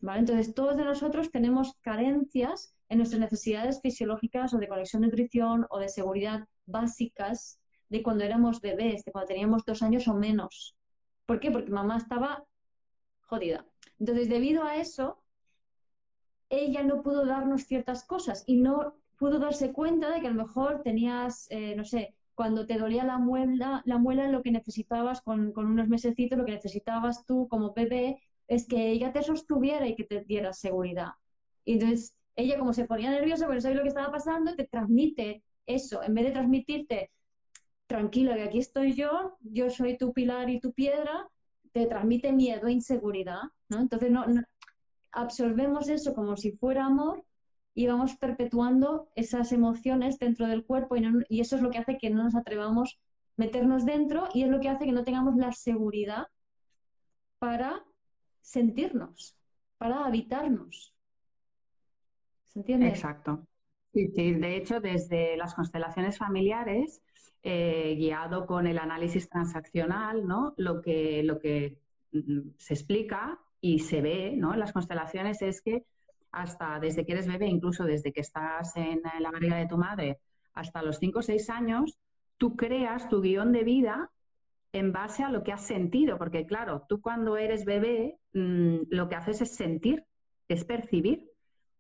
Entonces, 0.02 0.54
todos 0.54 0.78
de 0.78 0.86
nosotros 0.86 1.32
tenemos 1.32 1.74
carencias 1.82 2.74
en 2.90 3.00
nuestras 3.00 3.20
necesidades 3.20 3.82
fisiológicas 3.82 4.54
o 4.54 4.58
de 4.58 4.68
conexión 4.68 5.02
de 5.02 5.08
nutrición 5.08 5.66
o 5.70 5.80
de 5.80 5.90
seguridad 5.90 6.48
básicas 6.66 7.60
de 7.90 8.04
cuando 8.04 8.24
éramos 8.24 8.62
bebés, 8.62 9.04
de 9.04 9.12
cuando 9.12 9.30
teníamos 9.30 9.66
dos 9.66 9.82
años 9.82 10.08
o 10.08 10.14
menos. 10.14 10.76
¿Por 11.26 11.40
qué? 11.40 11.52
Porque 11.52 11.72
mamá 11.72 11.98
estaba 11.98 12.46
jodida. 13.22 13.66
Entonces, 14.00 14.30
debido 14.30 14.64
a 14.64 14.78
eso, 14.78 15.22
ella 16.50 16.84
no 16.84 17.02
pudo 17.02 17.26
darnos 17.26 17.64
ciertas 17.64 18.06
cosas 18.06 18.44
y 18.46 18.58
no 18.58 18.96
pudo 19.18 19.40
darse 19.40 19.74
cuenta 19.74 20.12
de 20.12 20.22
que 20.22 20.28
a 20.28 20.32
lo 20.32 20.44
mejor 20.44 20.84
tenías, 20.84 21.48
eh, 21.50 21.76
no 21.76 21.84
sé, 21.84 22.14
cuando 22.36 22.68
te 22.68 22.78
dolía 22.78 23.04
la 23.04 23.18
muela, 23.18 23.82
la 23.86 23.98
muela 23.98 24.28
lo 24.30 24.44
que 24.44 24.52
necesitabas 24.52 25.22
con, 25.22 25.52
con 25.52 25.66
unos 25.66 25.88
mesecitos, 25.88 26.38
lo 26.38 26.46
que 26.46 26.52
necesitabas 26.52 27.26
tú 27.26 27.48
como 27.50 27.74
bebé 27.74 28.22
es 28.48 28.68
que 28.68 28.92
ella 28.92 29.12
te 29.12 29.24
sostuviera 29.24 29.88
y 29.88 29.96
que 29.96 30.04
te 30.04 30.24
diera 30.24 30.54
seguridad. 30.54 31.12
Y 31.66 31.74
entonces 31.74 32.16
ella 32.36 32.58
como 32.58 32.74
se 32.74 32.86
ponía 32.86 33.10
nerviosa 33.10 33.46
porque 33.46 33.58
no 33.58 33.62
sabía 33.62 33.78
lo 33.78 33.84
que 33.84 33.90
estaba 33.90 34.12
pasando, 34.12 34.56
te 34.56 34.68
transmite 34.68 35.44
eso, 35.66 36.02
en 36.04 36.14
vez 36.14 36.26
de 36.26 36.32
transmitirte, 36.32 37.12
tranquilo, 37.88 38.34
que 38.36 38.44
aquí 38.44 38.60
estoy 38.60 38.94
yo, 38.94 39.38
yo 39.42 39.70
soy 39.70 39.98
tu 39.98 40.14
pilar 40.14 40.50
y 40.50 40.60
tu 40.60 40.72
piedra, 40.72 41.28
te 41.74 41.86
transmite 41.88 42.32
miedo 42.32 42.68
e 42.68 42.72
inseguridad, 42.72 43.42
¿no? 43.70 43.80
Entonces 43.80 44.12
no, 44.12 44.26
absorbemos 45.12 45.90
eso 45.90 46.14
como 46.14 46.38
si 46.38 46.52
fuera 46.52 46.86
amor 46.86 47.24
y 47.74 47.88
vamos 47.88 48.16
perpetuando 48.18 49.10
esas 49.16 49.52
emociones 49.52 50.20
dentro 50.20 50.48
del 50.48 50.64
cuerpo 50.66 50.96
y 51.30 51.42
eso 51.42 51.56
es 51.56 51.62
lo 51.62 51.70
que 51.70 51.80
hace 51.80 51.98
que 51.98 52.10
no 52.10 52.24
nos 52.24 52.36
atrevamos 52.36 52.98
a 52.98 53.42
meternos 53.42 53.86
dentro 53.86 54.30
y 54.34 54.44
es 54.44 54.50
lo 54.50 54.60
que 54.60 54.70
hace 54.70 54.86
que 54.86 54.92
no 54.92 55.04
tengamos 55.04 55.36
la 55.36 55.52
seguridad 55.52 56.28
para 57.40 57.84
sentirnos, 58.48 59.36
para 59.78 60.06
habitarnos. 60.06 60.96
¿Se 62.46 62.60
entiende? 62.60 62.88
Exacto. 62.88 63.46
Sí, 63.94 64.08
de 64.08 64.56
hecho, 64.56 64.80
desde 64.80 65.36
las 65.36 65.54
constelaciones 65.54 66.18
familiares, 66.18 67.02
eh, 67.44 67.96
guiado 67.98 68.46
con 68.46 68.66
el 68.66 68.80
análisis 68.80 69.30
transaccional, 69.30 70.26
¿no? 70.26 70.54
Lo 70.58 70.82
que, 70.82 71.24
lo 71.24 71.40
que 71.40 71.78
mm, 72.14 72.52
se 72.58 72.74
explica 72.74 73.38
y 73.60 73.80
se 73.80 74.02
ve 74.02 74.34
¿no? 74.38 74.54
en 74.54 74.60
las 74.60 74.72
constelaciones 74.72 75.42
es 75.42 75.62
que 75.62 75.84
hasta 76.32 76.80
desde 76.80 77.06
que 77.06 77.14
eres 77.14 77.28
bebé, 77.28 77.48
incluso 77.48 77.84
desde 77.84 78.14
que 78.14 78.22
estás 78.22 78.76
en 78.78 79.02
la 79.20 79.32
barriga 79.32 79.58
de 79.58 79.68
tu 79.68 79.78
madre, 79.78 80.20
hasta 80.54 80.82
los 80.84 81.00
5 81.00 81.20
o 81.20 81.22
6 81.22 81.50
años, 81.50 81.98
tú 82.38 82.56
creas 82.56 83.10
tu 83.10 83.22
guion 83.22 83.52
de 83.52 83.64
vida 83.64 84.12
en 84.74 84.92
base 84.92 85.24
a 85.24 85.30
lo 85.30 85.44
que 85.44 85.52
has 85.52 85.66
sentido, 85.66 86.18
porque 86.18 86.46
claro, 86.46 86.86
tú 86.88 87.02
cuando 87.02 87.38
eres 87.38 87.66
bebé 87.66 88.20
mm, 88.34 88.78
lo 88.90 89.10
que 89.10 89.16
haces 89.16 89.42
es 89.42 89.56
sentir, 89.56 90.06
es 90.48 90.66
percibir. 90.66 91.30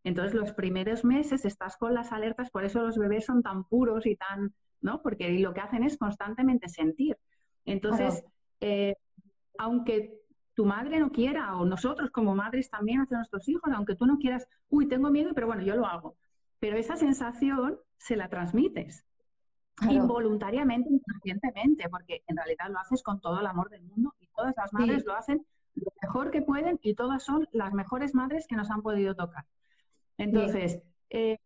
Entonces 0.04 0.34
los 0.34 0.54
primeros 0.54 1.04
meses 1.04 1.44
estás 1.46 1.76
con 1.78 1.94
las 1.94 2.12
alertas, 2.12 2.50
por 2.50 2.64
eso 2.64 2.82
los 2.82 2.98
bebés 2.98 3.26
son 3.26 3.44
tan 3.44 3.66
puros 3.66 4.06
y 4.06 4.16
tan, 4.16 4.54
¿no? 4.82 5.02
Porque 5.02 5.30
lo 5.40 5.54
que 5.54 5.62
hacen 5.62 5.84
es 5.84 5.98
constantemente 5.98 6.70
sentir. 6.70 7.18
Entonces, 7.66 8.24
eh, 8.62 8.96
aunque 9.58 10.22
tu 10.54 10.66
madre 10.66 11.00
no 11.00 11.12
quiera, 11.12 11.58
o 11.58 11.66
nosotros 11.66 12.10
como 12.12 12.36
madres 12.36 12.70
también 12.70 13.02
hacia 13.02 13.18
nuestros 13.18 13.48
hijos, 13.50 13.70
aunque 13.76 13.96
tú 13.96 14.06
no 14.06 14.18
quieras, 14.18 14.48
uy, 14.70 14.88
tengo 14.88 15.12
miedo, 15.12 15.32
pero 15.36 15.48
bueno, 15.48 15.62
yo 15.64 15.76
lo 15.76 15.86
hago. 15.86 16.16
Pero 16.60 16.78
esa 16.78 16.96
sensación 16.96 17.78
se 17.98 18.16
la 18.16 18.30
transmites 18.30 19.07
involuntariamente, 19.82 20.90
inconscientemente, 20.90 21.90
porque 21.90 22.24
en 22.28 22.38
realidad 22.38 22.70
lo 22.70 22.80
haces 22.80 23.04
con 23.04 23.20
todo 23.20 23.40
el 23.40 23.46
amor 23.46 23.70
del 23.70 23.84
mundo 23.84 24.14
y 24.20 24.28
todas 24.28 24.56
las 24.58 24.74
madres 24.74 25.06
lo 25.06 25.14
hacen 25.16 25.46
lo 25.76 25.92
mejor 26.02 26.32
que 26.32 26.42
pueden 26.42 26.80
y 26.82 26.96
todas 26.96 27.24
son 27.24 27.48
las 27.52 27.74
mejores 27.74 28.16
madres 28.16 28.48
que 28.48 28.56
nos 28.56 28.72
han 28.72 28.82
podido 28.82 29.16
tocar. 29.16 29.46
Entonces, 30.18 30.82
eh, 31.10 31.38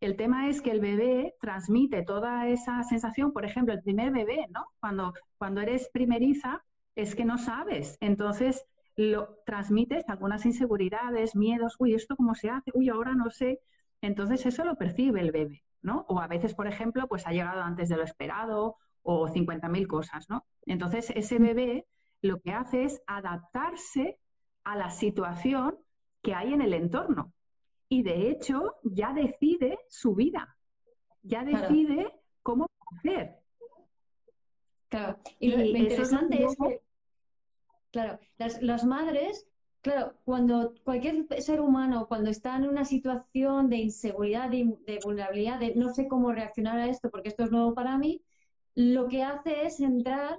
el 0.00 0.16
tema 0.16 0.48
es 0.48 0.60
que 0.60 0.70
el 0.70 0.80
bebé 0.80 1.34
transmite 1.40 2.02
toda 2.02 2.48
esa 2.48 2.82
sensación, 2.82 3.32
por 3.32 3.44
ejemplo, 3.44 3.72
el 3.72 3.82
primer 3.82 4.12
bebé, 4.12 4.46
¿no? 4.50 4.66
Cuando, 4.78 5.14
cuando 5.38 5.60
eres 5.62 5.88
primeriza, 5.92 6.62
es 6.94 7.14
que 7.14 7.24
no 7.24 7.38
sabes. 7.38 7.96
Entonces, 8.00 8.66
lo 8.96 9.38
transmites 9.46 10.04
algunas 10.08 10.44
inseguridades, 10.44 11.34
miedos, 11.34 11.76
uy, 11.78 11.94
¿esto 11.94 12.16
cómo 12.16 12.34
se 12.34 12.50
hace? 12.50 12.70
Uy, 12.74 12.90
ahora 12.90 13.14
no 13.14 13.30
sé. 13.30 13.60
Entonces, 14.02 14.44
eso 14.44 14.64
lo 14.64 14.76
percibe 14.76 15.20
el 15.20 15.32
bebé. 15.32 15.62
¿No? 15.82 16.04
O 16.08 16.20
a 16.20 16.26
veces, 16.26 16.54
por 16.54 16.66
ejemplo, 16.66 17.06
pues 17.08 17.26
ha 17.26 17.32
llegado 17.32 17.62
antes 17.62 17.88
de 17.88 17.96
lo 17.96 18.02
esperado 18.02 18.76
o 19.02 19.28
50.000 19.28 19.86
cosas, 19.86 20.28
¿no? 20.28 20.46
Entonces, 20.66 21.10
ese 21.14 21.38
mm. 21.38 21.42
bebé 21.42 21.86
lo 22.22 22.40
que 22.40 22.52
hace 22.52 22.84
es 22.84 23.02
adaptarse 23.06 24.18
a 24.64 24.76
la 24.76 24.90
situación 24.90 25.78
que 26.22 26.34
hay 26.34 26.52
en 26.52 26.62
el 26.62 26.74
entorno. 26.74 27.32
Y 27.88 28.02
de 28.02 28.30
hecho, 28.30 28.76
ya 28.84 29.12
decide 29.12 29.78
su 29.88 30.14
vida, 30.14 30.56
ya 31.22 31.44
decide 31.44 32.12
cómo 32.42 32.66
hacer. 32.96 33.38
Claro, 34.88 35.18
y, 35.38 35.50
lo, 35.50 35.62
interesante 35.64 36.44
es, 36.44 36.56
que, 36.56 36.82
claro, 37.90 38.18
las, 38.38 38.60
las 38.60 38.84
madres 38.84 39.49
Claro, 39.82 40.12
cuando 40.26 40.74
cualquier 40.84 41.26
ser 41.40 41.60
humano, 41.60 42.06
cuando 42.06 42.28
está 42.28 42.54
en 42.56 42.68
una 42.68 42.84
situación 42.84 43.70
de 43.70 43.76
inseguridad, 43.76 44.50
de, 44.50 45.00
vulnerabilidad, 45.02 45.58
de 45.58 45.74
no 45.74 45.94
sé 45.94 46.06
cómo 46.06 46.32
reaccionar 46.32 46.78
a 46.78 46.86
esto 46.86 47.10
porque 47.10 47.30
esto 47.30 47.44
es 47.44 47.50
nuevo 47.50 47.74
para 47.74 47.96
mí, 47.96 48.22
lo 48.74 49.08
que 49.08 49.22
hace 49.22 49.64
es 49.64 49.80
entrar 49.80 50.38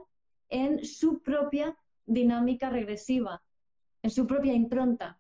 en 0.50 0.86
su 0.86 1.24
propia 1.24 1.76
dinámica 2.06 2.70
regresiva, 2.70 3.42
en 4.04 4.12
su 4.12 4.28
propia 4.28 4.54
impronta. 4.54 5.18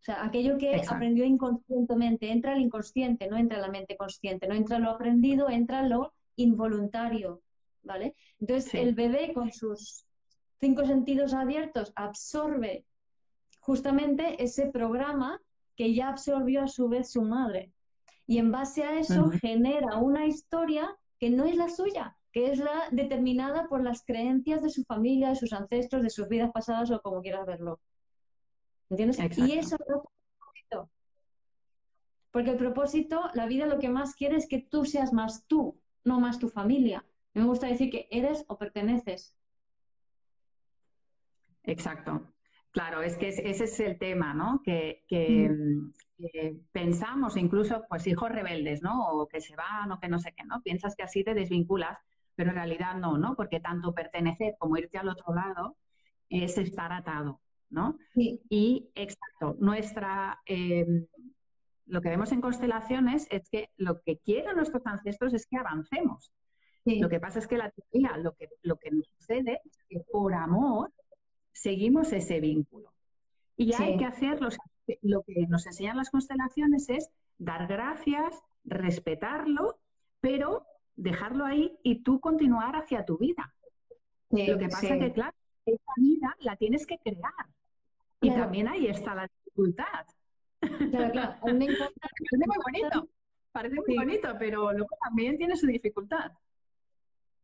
O 0.00 0.04
sea, 0.06 0.24
aquello 0.24 0.58
que 0.58 0.80
aprendió 0.88 1.24
inconscientemente, 1.24 2.30
entra 2.30 2.52
al 2.52 2.60
inconsciente, 2.60 3.26
no 3.26 3.36
entra 3.36 3.58
a 3.58 3.62
la 3.62 3.70
mente 3.70 3.96
consciente, 3.96 4.46
no 4.46 4.54
entra 4.54 4.78
lo 4.78 4.90
aprendido, 4.90 5.48
entra 5.48 5.82
lo 5.82 6.12
involuntario, 6.36 7.42
¿vale? 7.82 8.14
Entonces, 8.38 8.74
el 8.74 8.94
bebé 8.94 9.32
con 9.34 9.50
sus 9.50 10.04
cinco 10.60 10.86
sentidos 10.86 11.34
abiertos 11.34 11.92
absorbe 11.96 12.84
justamente 13.66 14.40
ese 14.42 14.66
programa 14.66 15.42
que 15.76 15.92
ya 15.92 16.08
absorbió 16.08 16.62
a 16.62 16.68
su 16.68 16.88
vez 16.88 17.10
su 17.10 17.22
madre. 17.22 17.72
Y 18.24 18.38
en 18.38 18.52
base 18.52 18.84
a 18.84 18.98
eso 18.98 19.28
genera 19.40 19.96
una 19.98 20.24
historia 20.24 20.96
que 21.18 21.30
no 21.30 21.44
es 21.44 21.56
la 21.56 21.68
suya, 21.68 22.16
que 22.32 22.52
es 22.52 22.58
la 22.60 22.88
determinada 22.92 23.68
por 23.68 23.82
las 23.82 24.04
creencias 24.04 24.62
de 24.62 24.70
su 24.70 24.84
familia, 24.84 25.30
de 25.30 25.36
sus 25.36 25.52
ancestros, 25.52 26.04
de 26.04 26.10
sus 26.10 26.28
vidas 26.28 26.52
pasadas 26.52 26.90
o 26.92 27.00
como 27.02 27.20
quieras 27.20 27.44
verlo. 27.44 27.80
¿Entiendes? 28.88 29.18
Y 29.36 29.52
eso 29.58 29.74
es 29.74 29.80
el 29.80 29.86
propósito. 29.86 30.90
Porque 32.30 32.50
el 32.50 32.56
propósito, 32.56 33.30
la 33.34 33.46
vida 33.46 33.66
lo 33.66 33.80
que 33.80 33.88
más 33.88 34.14
quiere 34.14 34.36
es 34.36 34.46
que 34.48 34.60
tú 34.60 34.84
seas 34.84 35.12
más 35.12 35.44
tú, 35.48 35.76
no 36.04 36.20
más 36.20 36.38
tu 36.38 36.48
familia. 36.48 37.04
Me 37.34 37.44
gusta 37.44 37.66
decir 37.66 37.90
que 37.90 38.06
eres 38.12 38.44
o 38.46 38.56
perteneces. 38.58 39.34
Exacto. 41.64 42.35
Claro, 42.76 43.00
es 43.00 43.16
que 43.16 43.28
ese 43.28 43.64
es 43.64 43.80
el 43.80 43.96
tema, 43.96 44.34
¿no? 44.34 44.60
Que, 44.62 45.02
mm. 45.08 45.92
que, 46.18 46.56
pensamos 46.72 47.38
incluso, 47.38 47.86
pues 47.88 48.06
hijos 48.06 48.30
rebeldes, 48.30 48.82
¿no? 48.82 49.12
O 49.12 49.26
que 49.26 49.40
se 49.40 49.56
van 49.56 49.92
o 49.92 49.98
que 49.98 50.08
no 50.08 50.18
sé 50.18 50.34
qué, 50.36 50.44
¿no? 50.44 50.60
Piensas 50.60 50.94
que 50.94 51.02
así 51.02 51.24
te 51.24 51.32
desvinculas, 51.32 51.98
pero 52.34 52.50
en 52.50 52.56
realidad 52.56 52.96
no, 52.96 53.16
¿no? 53.16 53.34
Porque 53.34 53.60
tanto 53.60 53.94
pertenecer 53.94 54.56
como 54.58 54.76
irte 54.76 54.98
al 54.98 55.08
otro 55.08 55.34
lado 55.34 55.78
es 56.28 56.58
estar 56.58 56.92
atado, 56.92 57.40
¿no? 57.70 57.96
Y 58.14 58.90
exacto, 58.94 59.56
nuestra, 59.58 60.38
em, 60.44 61.06
lo 61.86 62.02
que 62.02 62.10
vemos 62.10 62.30
en 62.30 62.42
constelaciones 62.42 63.26
es 63.30 63.48
que 63.48 63.70
lo 63.78 64.02
que 64.02 64.18
quieren 64.18 64.54
nuestros 64.54 64.86
ancestros 64.86 65.32
es 65.32 65.46
que 65.46 65.56
avancemos. 65.56 66.30
Lo 66.84 67.08
que 67.08 67.20
pasa 67.20 67.38
es 67.38 67.46
que 67.46 67.56
la 67.56 67.70
teoría, 67.70 68.18
lo 68.18 68.34
que, 68.34 68.50
lo 68.60 68.76
que 68.76 68.90
nos 68.90 69.08
sucede 69.18 69.62
es 69.64 69.78
que 69.88 70.00
por 70.12 70.34
amor 70.34 70.92
seguimos 71.56 72.12
ese 72.12 72.40
vínculo. 72.40 72.92
Y 73.56 73.72
hay 73.74 73.96
que 73.96 74.04
hacer 74.04 74.38
lo 74.40 75.22
que 75.22 75.46
nos 75.48 75.66
enseñan 75.66 75.96
las 75.96 76.10
constelaciones 76.10 76.88
es 76.90 77.10
dar 77.38 77.66
gracias, 77.66 78.42
respetarlo, 78.64 79.78
pero 80.20 80.66
dejarlo 80.96 81.46
ahí 81.46 81.78
y 81.82 82.02
tú 82.02 82.20
continuar 82.20 82.76
hacia 82.76 83.04
tu 83.04 83.16
vida. 83.16 83.54
lo 84.30 84.58
que 84.58 84.68
pasa 84.68 84.94
es 84.94 85.00
que, 85.00 85.12
claro, 85.12 85.34
esa 85.64 85.92
vida 85.96 86.36
la 86.40 86.56
tienes 86.56 86.86
que 86.86 86.98
crear. 86.98 87.46
Y 88.20 88.30
también 88.30 88.68
ahí 88.68 88.86
está 88.86 89.14
la 89.14 89.26
dificultad. 89.26 90.06
Claro, 90.60 91.12
claro. 91.12 91.34
A 91.42 91.46
mí 91.46 91.52
me 91.54 91.64
encanta. 91.72 92.08
Parece 92.10 92.46
muy 92.46 92.56
bonito, 92.64 93.08
parece 93.52 93.76
muy 93.76 93.96
bonito, 93.96 94.36
pero 94.38 94.72
luego 94.72 94.96
también 95.02 95.38
tiene 95.38 95.56
su 95.56 95.66
dificultad. 95.66 96.32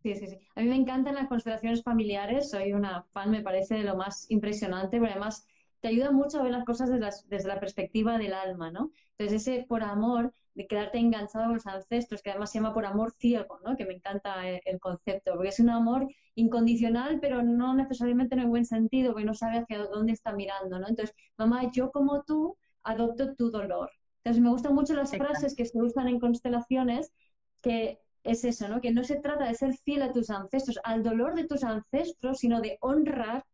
Sí, 0.02 0.16
sí, 0.16 0.26
sí. 0.26 0.36
A 0.56 0.60
mí 0.60 0.68
me 0.68 0.74
encantan 0.74 1.14
las 1.14 1.28
constelaciones 1.28 1.82
familiares, 1.82 2.50
soy 2.50 2.72
una 2.72 3.04
fan, 3.12 3.30
me 3.30 3.42
parece 3.42 3.76
de 3.76 3.84
lo 3.84 3.96
más 3.96 4.28
impresionante, 4.30 4.98
pero 4.98 5.12
además 5.12 5.46
te 5.80 5.88
ayuda 5.88 6.10
mucho 6.10 6.40
a 6.40 6.42
ver 6.42 6.52
las 6.52 6.64
cosas 6.64 6.90
desde 6.90 7.48
la, 7.48 7.60
perspectiva 7.60 8.18
del 8.18 8.32
alma, 8.32 8.70
¿no? 8.70 8.90
Entonces 9.16 9.46
ese 9.46 9.64
por 9.68 9.82
amor, 9.82 10.32
de 10.54 10.66
quedarte 10.66 10.98
enganchado 10.98 11.46
con 11.46 11.54
los 11.54 11.66
ancestros, 11.66 12.20
que 12.20 12.30
además 12.30 12.50
se 12.50 12.58
llama 12.58 12.74
por 12.74 12.84
amor 12.84 13.12
ciego, 13.12 13.60
¿no? 13.64 13.76
Que 13.76 13.86
me 13.86 13.94
encanta 13.94 14.48
el, 14.48 14.60
el, 14.64 14.80
concepto, 14.80 15.34
porque 15.34 15.48
es 15.48 15.60
un 15.60 15.70
amor 15.70 16.08
incondicional, 16.34 17.20
pero 17.20 17.42
no 17.42 17.74
necesariamente 17.74 18.34
en 18.34 18.40
el 18.42 18.48
buen 18.48 18.64
sentido, 18.64 19.12
porque 19.12 19.24
no 19.24 19.34
sabe 19.34 19.58
hacia 19.58 19.78
dónde 19.86 20.12
está 20.12 20.32
mirando, 20.32 20.78
¿no? 20.78 20.88
Entonces, 20.88 21.14
mamá, 21.38 21.70
yo 21.72 21.90
como 21.92 22.22
tú 22.24 22.56
adopto 22.82 23.34
tu 23.34 23.50
dolor. 23.50 23.90
Entonces 24.18 24.42
me 24.42 24.50
gustan 24.50 24.74
mucho 24.74 24.94
las 24.94 25.10
frases 25.10 25.54
que 25.56 25.64
se 25.64 25.80
usan 25.80 26.08
en 26.08 26.20
constelaciones 26.20 27.12
que 27.60 28.01
es 28.24 28.44
eso, 28.44 28.68
¿no? 28.68 28.80
Que 28.80 28.92
no 28.92 29.04
se 29.04 29.16
trata 29.16 29.46
de 29.46 29.54
ser 29.54 29.74
fiel 29.78 30.02
a 30.02 30.12
tus 30.12 30.30
ancestros, 30.30 30.78
al 30.84 31.02
dolor 31.02 31.34
de 31.34 31.46
tus 31.46 31.64
ancestros, 31.64 32.38
sino 32.38 32.60
de 32.60 32.78
honrar 32.80 33.44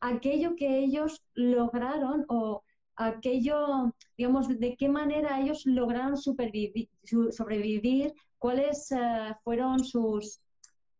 aquello 0.00 0.54
que 0.56 0.78
ellos 0.78 1.22
lograron 1.34 2.24
o 2.28 2.62
aquello, 2.96 3.92
digamos, 4.16 4.48
de 4.48 4.76
qué 4.76 4.88
manera 4.88 5.40
ellos 5.40 5.64
lograron 5.66 6.16
sobrevivir, 6.16 6.88
cuáles 8.38 8.92
eh, 8.92 9.34
fueron 9.44 9.84
sus, 9.84 10.40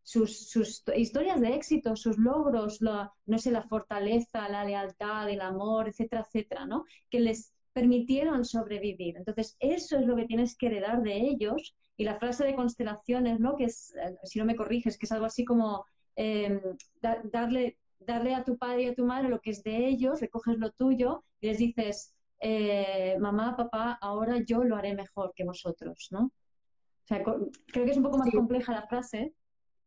sus, 0.03 0.49
sus, 0.49 0.83
historias 0.97 1.41
de 1.41 1.55
éxito, 1.55 1.97
sus 1.97 2.17
logros, 2.17 2.81
no 2.81 3.39
sé, 3.39 3.51
la 3.51 3.63
fortaleza, 3.63 4.49
la 4.49 4.65
lealtad, 4.65 5.29
el 5.29 5.41
amor, 5.41 5.89
etcétera, 5.89 6.25
etcétera, 6.27 6.67
¿no? 6.67 6.85
Que 7.11 7.21
les 7.21 7.53
permitieron 7.73 8.45
sobrevivir. 8.45 9.17
Entonces, 9.17 9.57
eso 9.61 9.99
es 9.99 10.07
lo 10.07 10.17
que 10.17 10.27
tienes 10.27 10.57
que 10.57 10.67
heredar 10.67 11.03
de 11.03 11.17
ellos 11.17 11.75
y 11.99 12.05
la 12.05 12.19
frase 12.19 12.45
de 12.45 12.55
constelaciones, 12.55 13.41
¿no? 13.41 13.57
Que 13.57 13.65
es, 13.65 13.93
eh, 13.97 14.17
si 14.23 14.39
no 14.39 14.45
me 14.45 14.55
corriges, 14.57 14.97
que 14.97 15.05
es 15.05 15.13
algo 15.13 15.27
así 15.27 15.45
como 15.45 15.85
em, 16.15 16.61
darle, 17.03 17.77
darle 17.99 18.35
a 18.35 18.45
tu 18.45 18.57
padre 18.57 18.83
y 18.85 18.87
a 18.87 18.95
tu 18.95 19.05
madre 19.05 19.29
lo 19.29 19.41
que 19.41 19.51
es 19.51 19.65
de 19.65 19.89
ellos, 19.89 20.21
recoges 20.21 20.59
lo 20.59 20.71
tuyo 20.71 21.25
y 21.41 21.49
les 21.49 21.59
dices, 21.59 22.15
eh, 22.41 23.17
mamá, 23.19 23.57
papá, 23.57 23.99
ahora 24.01 24.39
yo 24.47 24.63
lo 24.63 24.77
haré 24.77 24.95
mejor 24.95 25.33
que 25.35 25.45
vosotros, 25.45 26.09
¿no? 26.13 26.27
O 26.27 27.07
sea, 27.09 27.23
creo 27.25 27.85
que 27.85 27.91
es 27.91 27.97
un 27.97 28.05
poco 28.05 28.19
más 28.19 28.31
compleja 28.31 28.73
la 28.73 28.87
frase, 28.87 29.35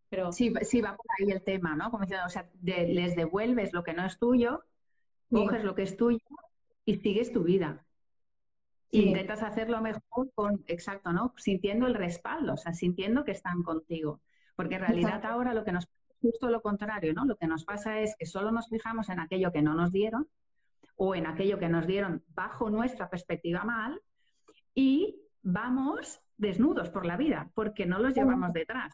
pero... 0.09 0.33
Sí, 0.33 0.53
sí, 0.63 0.81
va 0.81 0.97
por 0.97 1.05
ahí 1.17 1.31
el 1.31 1.43
tema, 1.43 1.75
¿no? 1.77 1.91
Como 1.91 2.03
diciendo, 2.03 2.25
o 2.25 2.29
sea, 2.29 2.49
les 2.61 3.15
devuelves 3.15 3.71
lo 3.71 3.83
que 3.83 3.93
no 3.93 4.05
es 4.05 4.19
tuyo, 4.19 4.65
coges 5.29 5.63
lo 5.63 5.75
que 5.75 5.83
es 5.83 5.95
tuyo 5.95 6.19
y 6.83 6.95
sigues 6.95 7.31
tu 7.31 7.43
vida. 7.43 7.85
Intentas 8.91 9.41
hacerlo 9.41 9.81
mejor 9.81 10.31
con, 10.35 10.63
exacto, 10.67 11.13
¿no? 11.13 11.33
Sintiendo 11.37 11.87
el 11.87 11.93
respaldo, 11.93 12.53
o 12.53 12.57
sea, 12.57 12.73
sintiendo 12.73 13.23
que 13.23 13.31
están 13.31 13.63
contigo. 13.63 14.21
Porque 14.55 14.75
en 14.75 14.81
realidad 14.81 15.25
ahora 15.25 15.53
lo 15.53 15.63
que 15.63 15.71
nos 15.71 15.85
pasa 15.85 16.01
es 16.09 16.17
justo 16.21 16.49
lo 16.49 16.61
contrario, 16.61 17.13
¿no? 17.13 17.25
Lo 17.25 17.37
que 17.37 17.47
nos 17.47 17.63
pasa 17.63 17.99
es 17.99 18.15
que 18.17 18.25
solo 18.25 18.51
nos 18.51 18.67
fijamos 18.67 19.09
en 19.09 19.19
aquello 19.19 19.51
que 19.51 19.61
no 19.61 19.73
nos 19.73 19.91
dieron 19.91 20.27
o 20.97 21.15
en 21.15 21.25
aquello 21.25 21.57
que 21.57 21.69
nos 21.69 21.87
dieron 21.87 22.23
bajo 22.35 22.69
nuestra 22.69 23.09
perspectiva 23.09 23.63
mal 23.63 23.99
y 24.75 25.15
vamos 25.41 26.19
desnudos 26.37 26.89
por 26.89 27.05
la 27.05 27.17
vida 27.17 27.49
porque 27.55 27.85
no 27.85 27.99
los 27.99 28.13
llevamos 28.13 28.53
detrás. 28.53 28.93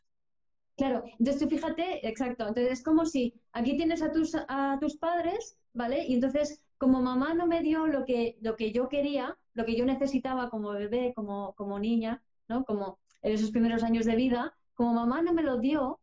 Claro, 0.77 1.03
entonces 1.17 1.41
tú 1.41 1.49
fíjate, 1.49 2.07
exacto, 2.07 2.47
entonces 2.47 2.71
es 2.71 2.83
como 2.83 3.05
si 3.05 3.33
aquí 3.51 3.75
tienes 3.75 4.03
a 4.03 4.11
tus, 4.11 4.35
a 4.35 4.77
tus 4.79 4.95
padres, 4.97 5.57
¿vale? 5.73 6.05
Y 6.05 6.13
entonces 6.13 6.61
como 6.77 7.01
mamá 7.01 7.33
no 7.33 7.47
me 7.47 7.61
dio 7.61 7.87
lo 7.87 8.05
que, 8.05 8.37
lo 8.41 8.55
que 8.55 8.71
yo 8.71 8.87
quería, 8.87 9.35
lo 9.57 9.65
que 9.65 9.75
yo 9.75 9.85
necesitaba 9.85 10.51
como 10.51 10.69
bebé, 10.69 11.13
como, 11.15 11.53
como 11.55 11.79
niña, 11.79 12.21
¿no? 12.47 12.63
Como 12.63 12.99
en 13.23 13.33
esos 13.33 13.49
primeros 13.49 13.83
años 13.83 14.05
de 14.05 14.15
vida, 14.15 14.55
como 14.75 14.93
mamá 14.93 15.23
no 15.23 15.33
me 15.33 15.41
lo 15.41 15.57
dio, 15.57 15.99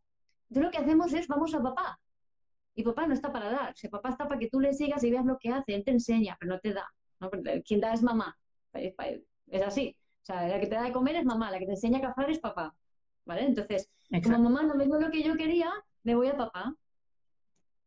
entonces 0.49 0.65
lo 0.65 0.71
que 0.71 0.77
hacemos 0.77 1.13
es 1.13 1.27
vamos 1.27 1.55
a 1.55 1.63
papá. 1.63 1.97
Y 2.75 2.83
papá 2.83 3.07
no 3.07 3.13
está 3.13 3.31
para 3.31 3.49
dar, 3.49 3.73
si 3.77 3.87
papá 3.87 4.09
está 4.09 4.27
para 4.27 4.37
que 4.37 4.49
tú 4.49 4.59
le 4.59 4.73
sigas 4.73 5.01
y 5.05 5.09
veas 5.09 5.25
lo 5.25 5.37
que 5.37 5.49
hace, 5.49 5.73
él 5.73 5.85
te 5.85 5.91
enseña, 5.91 6.35
pero 6.37 6.53
no 6.53 6.59
te 6.59 6.73
da. 6.73 6.85
¿no? 7.21 7.29
Quien 7.65 7.79
da 7.79 7.93
es 7.93 8.03
mamá. 8.03 8.37
Es 8.73 9.61
así. 9.61 9.95
O 10.23 10.25
sea, 10.25 10.49
la 10.49 10.59
que 10.59 10.67
te 10.67 10.75
da 10.75 10.83
de 10.83 10.91
comer 10.91 11.15
es 11.15 11.23
mamá, 11.23 11.49
la 11.49 11.57
que 11.57 11.65
te 11.65 11.71
enseña 11.71 11.99
a 11.99 12.01
cazar 12.01 12.29
es 12.29 12.39
papá. 12.39 12.75
¿Vale? 13.23 13.45
Entonces, 13.45 13.89
como 14.21 14.37
mamá 14.37 14.63
no 14.63 14.75
me 14.75 14.85
dio 14.85 14.99
lo 14.99 15.09
que 15.09 15.23
yo 15.23 15.37
quería, 15.37 15.71
me 16.03 16.13
voy 16.13 16.27
a 16.27 16.35
papá. 16.35 16.75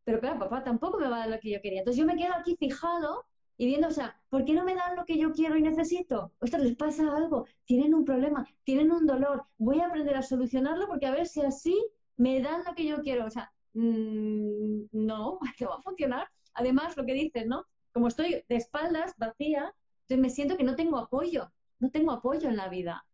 Pero 0.04 0.18
claro, 0.20 0.38
papá 0.38 0.64
tampoco 0.64 0.98
me 0.98 1.08
va 1.08 1.16
a 1.16 1.20
dar 1.20 1.28
lo 1.28 1.40
que 1.40 1.50
yo 1.50 1.60
quería. 1.60 1.80
Entonces 1.80 2.00
yo 2.00 2.06
me 2.06 2.16
quedo 2.16 2.32
aquí 2.32 2.56
fijado 2.56 3.26
y 3.58 3.66
viendo, 3.66 3.88
o 3.88 3.90
sea, 3.90 4.16
¿por 4.30 4.44
qué 4.44 4.54
no 4.54 4.64
me 4.64 4.76
dan 4.76 4.94
lo 4.94 5.04
que 5.04 5.18
yo 5.18 5.32
quiero 5.32 5.56
y 5.56 5.62
necesito? 5.62 6.32
Ostras, 6.38 6.62
les 6.62 6.76
pasa 6.76 7.14
algo, 7.14 7.44
tienen 7.64 7.92
un 7.92 8.04
problema, 8.04 8.46
tienen 8.62 8.92
un 8.92 9.04
dolor, 9.04 9.44
voy 9.58 9.80
a 9.80 9.86
aprender 9.86 10.16
a 10.16 10.22
solucionarlo 10.22 10.86
porque 10.86 11.06
a 11.06 11.10
ver 11.10 11.26
si 11.26 11.40
así 11.40 11.76
me 12.16 12.40
dan 12.40 12.62
lo 12.64 12.74
que 12.76 12.86
yo 12.86 13.02
quiero. 13.02 13.26
O 13.26 13.30
sea, 13.30 13.52
mmm, 13.74 14.82
no, 14.92 15.40
no 15.60 15.68
va 15.68 15.74
a 15.76 15.82
funcionar. 15.82 16.28
Además, 16.54 16.96
lo 16.96 17.04
que 17.04 17.14
dices, 17.14 17.46
¿no? 17.46 17.64
Como 17.92 18.06
estoy 18.06 18.44
de 18.48 18.56
espaldas, 18.56 19.14
vacía, 19.16 19.74
entonces 20.02 20.18
me 20.22 20.30
siento 20.30 20.56
que 20.56 20.64
no 20.64 20.76
tengo 20.76 20.98
apoyo, 20.98 21.50
no 21.80 21.90
tengo 21.90 22.12
apoyo 22.12 22.48
en 22.48 22.56
la 22.56 22.68
vida. 22.68 23.04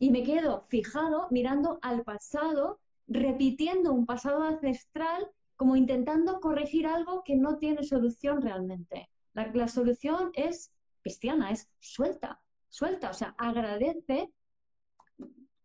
Y 0.00 0.10
me 0.10 0.24
quedo 0.24 0.64
fijado 0.68 1.28
mirando 1.30 1.78
al 1.82 2.02
pasado, 2.02 2.80
repitiendo 3.06 3.92
un 3.92 4.04
pasado 4.04 4.42
ancestral 4.42 5.30
como 5.54 5.76
intentando 5.76 6.40
corregir 6.40 6.86
algo 6.88 7.22
que 7.22 7.36
no 7.36 7.58
tiene 7.58 7.84
solución 7.84 8.42
realmente. 8.42 9.09
La, 9.32 9.68
solución 9.68 10.30
es 10.34 10.72
cristiana, 11.02 11.50
es 11.50 11.68
suelta, 11.78 12.40
suelta, 12.68 13.10
o 13.10 13.14
sea, 13.14 13.34
agradece 13.38 14.32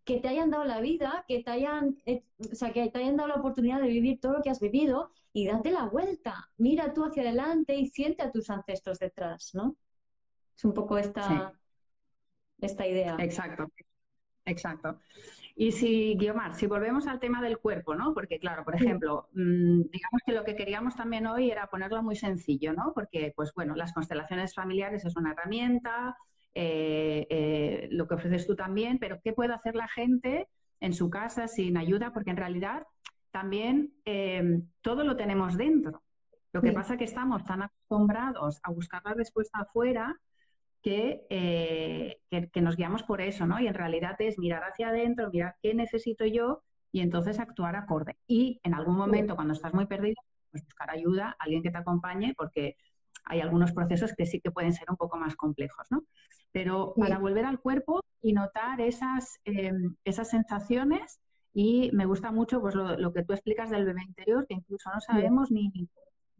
que 0.04 0.20
te 0.20 0.28
hayan 0.28 0.52
dado 0.52 0.66
la 0.66 0.80
vida, 0.82 1.26
que 1.28 1.44
te 1.44 1.52
hayan, 1.52 1.98
eh, 2.06 2.24
o 2.52 2.56
sea, 2.56 2.72
que 2.72 2.88
te 2.90 3.00
hayan 3.00 3.18
dado 3.18 3.30
la 3.30 3.36
oportunidad 3.36 3.82
de 3.82 3.88
vivir 3.88 4.20
todo 4.20 4.34
lo 4.34 4.42
que 4.44 4.52
has 4.52 4.60
vivido 4.60 5.12
y 5.34 5.48
date 5.48 5.72
la 5.72 5.86
vuelta, 5.86 6.50
mira 6.58 6.94
tú 6.94 7.04
hacia 7.04 7.24
adelante 7.24 7.76
y 7.76 7.88
siente 7.88 8.24
a 8.24 8.32
tus 8.32 8.50
ancestros 8.50 9.00
detrás, 9.00 9.56
¿no? 9.56 9.76
Es 10.56 10.64
un 10.64 10.74
poco 10.74 10.98
esta, 10.98 11.54
esta 12.62 12.88
idea. 12.88 13.18
Exacto, 13.20 13.70
exacto. 14.46 15.00
Y 15.58 15.72
si, 15.72 16.16
Guiomar, 16.18 16.54
si 16.54 16.68
volvemos 16.68 17.08
al 17.08 17.20
tema 17.20 17.42
del 17.42 17.60
cuerpo, 17.60 17.96
¿no? 17.96 18.14
Porque, 18.14 18.40
claro, 18.40 18.66
por 18.66 18.76
ejemplo, 18.76 19.30
mm, 19.34 19.84
digamos 19.90 20.22
que 20.26 20.34
lo 20.34 20.44
que 20.44 20.56
queríamos 20.56 20.98
también 20.98 21.26
hoy 21.28 21.50
era 21.50 21.68
ponerlo 21.68 22.04
muy 22.04 22.18
sencillo, 22.18 22.74
¿no? 22.74 22.92
Porque, 22.94 23.32
pues 23.36 23.54
bueno, 23.56 23.74
las 23.74 23.94
constelaciones 23.94 24.54
familiares 24.54 25.06
es 25.06 25.16
una 25.16 25.32
herramienta, 25.32 26.18
eh, 26.54 27.26
eh, 27.30 27.88
lo 27.92 28.06
que 28.06 28.16
ofreces 28.16 28.46
tú 28.46 28.56
también, 28.56 29.00
pero 29.00 29.22
¿qué 29.24 29.32
puede 29.32 29.54
hacer 29.54 29.76
la 29.76 29.88
gente 29.88 30.50
en 30.82 30.94
su 30.94 31.10
casa 31.10 31.48
sin 31.48 31.78
ayuda? 31.78 32.12
Porque 32.12 32.32
en 32.32 32.38
realidad 32.38 32.84
también 33.32 33.94
eh, 34.04 34.62
todo 34.82 35.06
lo 35.06 35.16
tenemos 35.16 35.56
dentro. 35.56 36.02
Lo 36.52 36.62
que 36.62 36.72
pasa 36.72 36.94
es 36.94 37.00
que 37.00 37.06
estamos 37.06 37.44
tan 37.44 37.64
acostumbrados 37.64 38.62
a 38.64 38.72
buscar 38.72 39.02
la 39.04 39.14
respuesta 39.14 39.60
afuera 39.60 40.18
eh, 40.86 42.18
que, 42.30 42.50
que, 42.50 42.62
nos 42.62 42.76
guiamos 42.76 43.04
por 43.04 43.22
eso, 43.22 43.46
¿no? 43.48 43.60
Y 43.60 43.68
en 43.68 43.74
realidad 43.74 44.16
es 44.20 44.38
mirar 44.38 44.64
hacia 44.64 44.90
adentro, 44.90 45.32
mirar 45.32 45.56
qué 45.62 45.74
necesito 45.74 46.26
yo 46.26 46.64
y 46.92 47.02
entonces 47.02 47.40
actuar 47.40 47.76
acorde. 47.76 48.18
Y 48.28 48.60
en 48.64 48.74
algún 48.74 48.96
momento, 48.96 49.36
cuando 49.36 49.54
estás 49.54 49.74
muy 49.74 49.86
perdido, 49.86 50.16
pues 50.52 50.64
buscar 50.64 50.90
ayuda, 50.92 51.36
alguien 51.40 51.64
que 51.64 51.72
te 51.72 51.78
acompañe, 51.78 52.34
porque 52.38 52.78
hay 53.26 53.42
algunos 53.42 53.72
procesos 53.74 54.14
que 54.16 54.26
sí 54.26 54.40
que 54.40 54.52
pueden 54.52 54.74
ser 54.74 54.90
un 54.90 54.96
poco 54.96 55.18
más 55.18 55.36
complejos, 55.36 55.88
¿no? 55.90 56.04
Pero 56.52 56.94
para 56.96 57.18
volver 57.18 57.46
al 57.46 57.60
cuerpo 57.60 58.02
y 58.22 58.34
notar 58.34 58.80
esas, 58.80 59.40
em, 59.44 59.96
esas 60.06 60.30
sensaciones, 60.30 61.20
y 61.54 61.90
me 61.94 62.06
gusta 62.06 62.32
mucho 62.32 62.62
pues, 62.62 62.76
lo, 62.76 63.14
que 63.14 63.24
tú 63.24 63.34
explicas 63.34 63.70
del 63.70 63.86
bebé 63.86 64.04
interior, 64.08 64.46
que 64.48 64.56
incluso 64.56 64.90
no 64.94 65.02
sabemos 65.02 65.52
ni, 65.52 65.70
ni, 65.70 65.90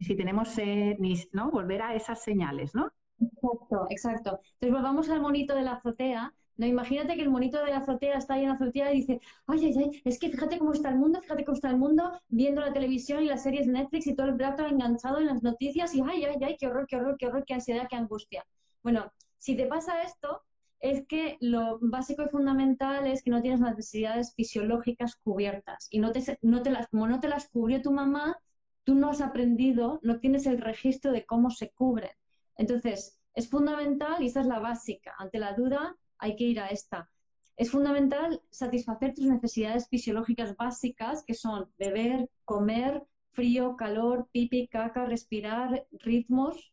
si 0.00 0.14
tenemos 0.14 0.48
sed, 0.48 0.96
ni, 0.98 1.22
¿no? 1.32 1.50
Volver 1.50 1.82
a 1.82 1.94
esas 1.94 2.22
señales, 2.22 2.74
¿no? 2.74 2.92
Exacto, 3.20 3.86
exacto. 3.90 4.40
Entonces 4.54 4.72
volvamos 4.72 5.08
al 5.10 5.20
monito 5.20 5.54
de 5.54 5.62
la 5.62 5.72
azotea. 5.74 6.32
No, 6.56 6.66
imagínate 6.66 7.14
que 7.16 7.22
el 7.22 7.30
monito 7.30 7.62
de 7.62 7.70
la 7.70 7.78
azotea 7.78 8.16
está 8.16 8.34
ahí 8.34 8.42
en 8.42 8.48
la 8.48 8.54
azotea 8.54 8.92
y 8.92 8.96
dice, 9.00 9.20
ay, 9.46 9.66
ay, 9.66 9.74
ay, 9.78 10.02
es 10.04 10.18
que 10.18 10.30
fíjate 10.30 10.58
cómo 10.58 10.72
está 10.72 10.88
el 10.88 10.96
mundo, 10.96 11.20
fíjate 11.20 11.44
cómo 11.44 11.54
está 11.54 11.68
el 11.70 11.76
mundo, 11.76 12.18
viendo 12.28 12.62
la 12.62 12.72
televisión 12.72 13.22
y 13.22 13.26
las 13.26 13.42
series 13.42 13.66
Netflix 13.66 14.06
y 14.06 14.14
todo 14.14 14.28
el 14.28 14.38
rato 14.38 14.66
enganchado 14.66 15.18
en 15.18 15.26
las 15.26 15.42
noticias 15.42 15.94
y 15.94 16.00
ay, 16.00 16.24
ay, 16.24 16.36
ay, 16.42 16.56
qué 16.58 16.66
horror, 16.66 16.86
qué 16.88 16.96
horror, 16.96 17.16
qué 17.18 17.26
horror, 17.26 17.44
qué 17.46 17.54
ansiedad, 17.54 17.86
qué 17.90 17.96
angustia. 17.96 18.44
Bueno, 18.82 19.12
si 19.38 19.54
te 19.56 19.66
pasa 19.66 20.02
esto, 20.02 20.42
es 20.80 21.06
que 21.06 21.36
lo 21.40 21.78
básico 21.80 22.22
y 22.22 22.28
fundamental 22.28 23.06
es 23.06 23.22
que 23.22 23.30
no 23.30 23.42
tienes 23.42 23.60
las 23.60 23.76
necesidades 23.76 24.34
fisiológicas 24.34 25.16
cubiertas 25.16 25.88
y 25.90 25.98
no 25.98 26.12
te, 26.12 26.38
no 26.42 26.62
te 26.62 26.70
las, 26.70 26.88
como 26.88 27.06
no 27.06 27.20
te 27.20 27.28
las 27.28 27.48
cubrió 27.48 27.82
tu 27.82 27.92
mamá, 27.92 28.36
tú 28.84 28.94
no 28.94 29.10
has 29.10 29.20
aprendido, 29.20 30.00
no 30.02 30.20
tienes 30.20 30.46
el 30.46 30.58
registro 30.60 31.12
de 31.12 31.24
cómo 31.26 31.50
se 31.50 31.70
cubren. 31.70 32.10
Entonces, 32.56 33.18
es 33.34 33.48
fundamental 33.48 34.22
y 34.22 34.26
esta 34.26 34.40
es 34.40 34.46
la 34.46 34.58
básica. 34.58 35.14
Ante 35.18 35.38
la 35.38 35.52
duda, 35.54 35.96
hay 36.18 36.36
que 36.36 36.44
ir 36.44 36.60
a 36.60 36.68
esta. 36.68 37.10
Es 37.56 37.70
fundamental 37.70 38.42
satisfacer 38.50 39.14
tus 39.14 39.26
necesidades 39.26 39.88
fisiológicas 39.88 40.56
básicas, 40.56 41.24
que 41.24 41.34
son 41.34 41.70
beber, 41.78 42.30
comer, 42.44 43.02
frío, 43.32 43.76
calor, 43.76 44.28
pipi, 44.32 44.68
caca, 44.68 45.06
respirar, 45.06 45.86
ritmos, 45.92 46.72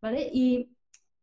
¿vale? 0.00 0.30
Y 0.32 0.70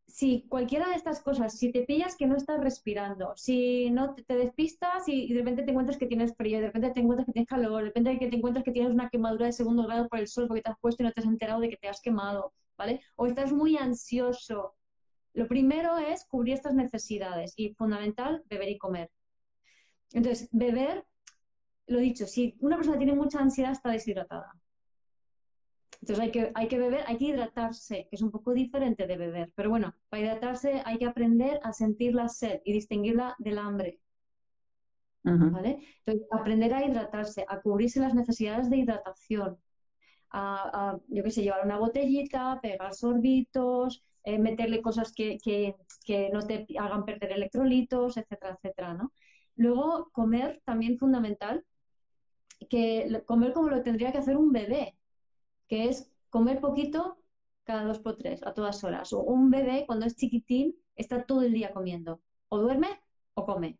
si 0.07 0.47
cualquiera 0.47 0.89
de 0.89 0.95
estas 0.95 1.21
cosas, 1.21 1.57
si 1.57 1.71
te 1.71 1.83
pillas 1.83 2.15
que 2.15 2.27
no 2.27 2.35
estás 2.37 2.59
respirando, 2.61 3.33
si 3.35 3.91
no 3.91 4.15
te, 4.15 4.35
despistas 4.35 5.07
y, 5.07 5.31
de 5.33 5.39
repente 5.39 5.63
te 5.63 5.71
encuentras 5.71 5.97
que 5.97 6.07
tienes 6.07 6.35
frío, 6.35 6.59
de 6.59 6.67
repente 6.67 6.91
te 6.91 7.01
encuentras 7.01 7.25
que 7.25 7.33
tienes 7.33 7.49
calor, 7.49 7.79
de 7.79 7.87
repente 7.89 8.17
que 8.17 8.27
te 8.27 8.37
encuentras 8.37 8.63
que 8.63 8.71
tienes 8.71 8.93
una 8.93 9.09
quemadura 9.09 9.45
de 9.45 9.51
segundo 9.51 9.85
grado 9.85 10.07
por 10.07 10.19
el 10.19 10.27
sol 10.27 10.47
porque 10.47 10.63
te 10.63 10.71
has 10.71 10.79
puesto 10.79 11.03
y 11.03 11.05
no 11.05 11.11
te 11.11 11.21
has 11.21 11.27
enterado 11.27 11.59
de 11.59 11.69
que 11.69 11.77
te 11.77 11.89
has 11.89 12.01
quemado, 12.01 12.53
¿vale? 12.77 13.01
O 13.15 13.25
estás 13.25 13.51
muy 13.51 13.77
ansioso. 13.77 14.75
Lo 15.33 15.47
primero 15.47 15.97
es 15.97 16.25
cubrir 16.25 16.55
estas 16.55 16.73
necesidades 16.73 17.53
y 17.57 17.73
fundamental, 17.73 18.43
beber 18.49 18.69
y 18.69 18.77
comer. 18.77 19.11
Entonces, 20.13 20.49
beber, 20.51 21.05
lo 21.87 21.99
dicho, 21.99 22.27
si 22.27 22.55
una 22.59 22.77
persona 22.77 22.97
tiene 22.97 23.13
mucha 23.13 23.39
ansiedad 23.39 23.71
está 23.71 23.91
deshidratada. 23.91 24.51
Entonces 26.01 26.23
hay 26.23 26.31
que, 26.31 26.51
hay 26.53 26.67
que 26.67 26.77
beber, 26.77 27.03
hay 27.07 27.17
que 27.17 27.25
hidratarse, 27.25 28.07
que 28.09 28.15
es 28.15 28.21
un 28.21 28.31
poco 28.31 28.53
diferente 28.53 29.07
de 29.07 29.17
beber. 29.17 29.51
Pero 29.55 29.69
bueno, 29.69 29.93
para 30.09 30.23
hidratarse 30.23 30.81
hay 30.85 30.97
que 30.97 31.05
aprender 31.05 31.59
a 31.63 31.73
sentir 31.73 32.13
la 32.13 32.29
sed 32.29 32.61
y 32.63 32.73
distinguirla 32.73 33.35
del 33.39 33.57
hambre. 33.57 33.99
¿Vale? 35.23 35.79
Entonces, 36.05 36.25
aprender 36.31 36.73
a 36.73 36.85
hidratarse, 36.85 37.45
a 37.49 37.59
cubrirse 37.59 37.99
las 37.99 38.13
necesidades 38.13 38.69
de 38.69 38.77
hidratación, 38.77 39.57
a, 40.31 40.97
yo 41.07 41.23
qué 41.23 41.31
sé, 41.31 41.43
llevar 41.43 41.65
una 41.65 41.77
botellita, 41.77 42.59
pegar 42.61 42.93
sorbitos, 42.93 44.03
eh, 44.23 44.39
meterle 44.39 44.81
cosas 44.81 45.13
que, 45.13 45.37
que, 45.37 45.75
que, 46.05 46.29
no 46.31 46.41
te 46.45 46.65
hagan 46.79 47.05
perder 47.05 47.31
electrolitos, 47.31 48.17
etcétera, 48.17 48.55
etcétera, 48.55 48.93
¿no? 48.93 49.13
Luego, 49.55 50.09
comer 50.11 50.61
también 50.65 50.97
fundamental, 50.97 51.65
que 52.69 53.23
comer 53.25 53.53
como 53.53 53.69
lo 53.69 53.83
tendría 53.83 54.11
que 54.11 54.17
hacer 54.19 54.37
un 54.37 54.51
bebé, 54.51 54.97
que 55.67 55.89
es 55.89 56.11
comer 56.29 56.59
poquito 56.61 57.17
cada 57.63 57.83
dos 57.85 57.99
por 57.99 58.17
tres, 58.17 58.41
a 58.43 58.53
todas 58.53 58.83
horas. 58.83 59.13
O 59.13 59.21
un 59.21 59.49
bebé, 59.51 59.85
cuando 59.87 60.05
es 60.05 60.15
chiquitín, 60.15 60.75
está 60.95 61.25
todo 61.25 61.41
el 61.43 61.53
día 61.53 61.73
comiendo. 61.73 62.21
O 62.49 62.59
duerme 62.59 63.01
o 63.33 63.45
come. 63.45 63.77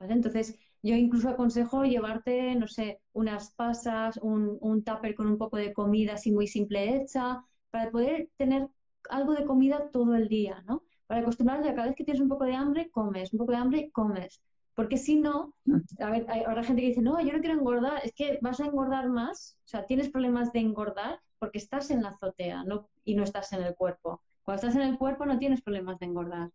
Entonces, 0.00 0.58
yo 0.84 0.96
incluso 0.96 1.30
aconsejo 1.30 1.84
llevarte, 1.84 2.54
no 2.56 2.68
sé, 2.68 3.00
unas 3.14 3.52
pasas, 3.52 4.18
un, 4.18 4.58
un 4.60 4.84
tupper 4.84 5.14
con 5.14 5.26
un 5.26 5.38
poco 5.38 5.56
de 5.56 5.72
comida 5.72 6.14
así 6.14 6.30
muy 6.30 6.46
simple 6.46 6.96
hecha, 6.96 7.42
para 7.70 7.90
poder 7.90 8.28
tener 8.36 8.68
algo 9.08 9.32
de 9.32 9.46
comida 9.46 9.90
todo 9.90 10.14
el 10.14 10.28
día, 10.28 10.62
¿no? 10.66 10.82
Para 11.06 11.22
acostumbrarte 11.22 11.70
a 11.70 11.74
cada 11.74 11.86
vez 11.86 11.96
que 11.96 12.04
tienes 12.04 12.20
un 12.20 12.28
poco 12.28 12.44
de 12.44 12.54
hambre, 12.54 12.90
comes, 12.90 13.32
un 13.32 13.38
poco 13.38 13.52
de 13.52 13.58
hambre, 13.58 13.90
comes. 13.92 14.42
Porque 14.74 14.98
si 14.98 15.16
no, 15.16 15.54
a 16.00 16.10
ver, 16.10 16.26
hay, 16.28 16.42
habrá 16.42 16.62
gente 16.62 16.82
que 16.82 16.88
dice, 16.88 17.00
no, 17.00 17.18
yo 17.18 17.32
no 17.32 17.40
quiero 17.40 17.58
engordar, 17.58 18.00
es 18.04 18.12
que 18.12 18.38
vas 18.42 18.60
a 18.60 18.66
engordar 18.66 19.08
más, 19.08 19.56
o 19.64 19.68
sea, 19.68 19.86
tienes 19.86 20.10
problemas 20.10 20.52
de 20.52 20.60
engordar 20.60 21.18
porque 21.38 21.58
estás 21.58 21.90
en 21.90 22.02
la 22.02 22.10
azotea 22.10 22.62
no, 22.64 22.90
y 23.04 23.14
no 23.14 23.22
estás 23.22 23.54
en 23.54 23.62
el 23.62 23.74
cuerpo. 23.74 24.20
Cuando 24.42 24.60
estás 24.60 24.76
en 24.76 24.88
el 24.88 24.98
cuerpo 24.98 25.24
no 25.24 25.38
tienes 25.38 25.62
problemas 25.62 25.98
de 25.98 26.06
engordar, 26.06 26.50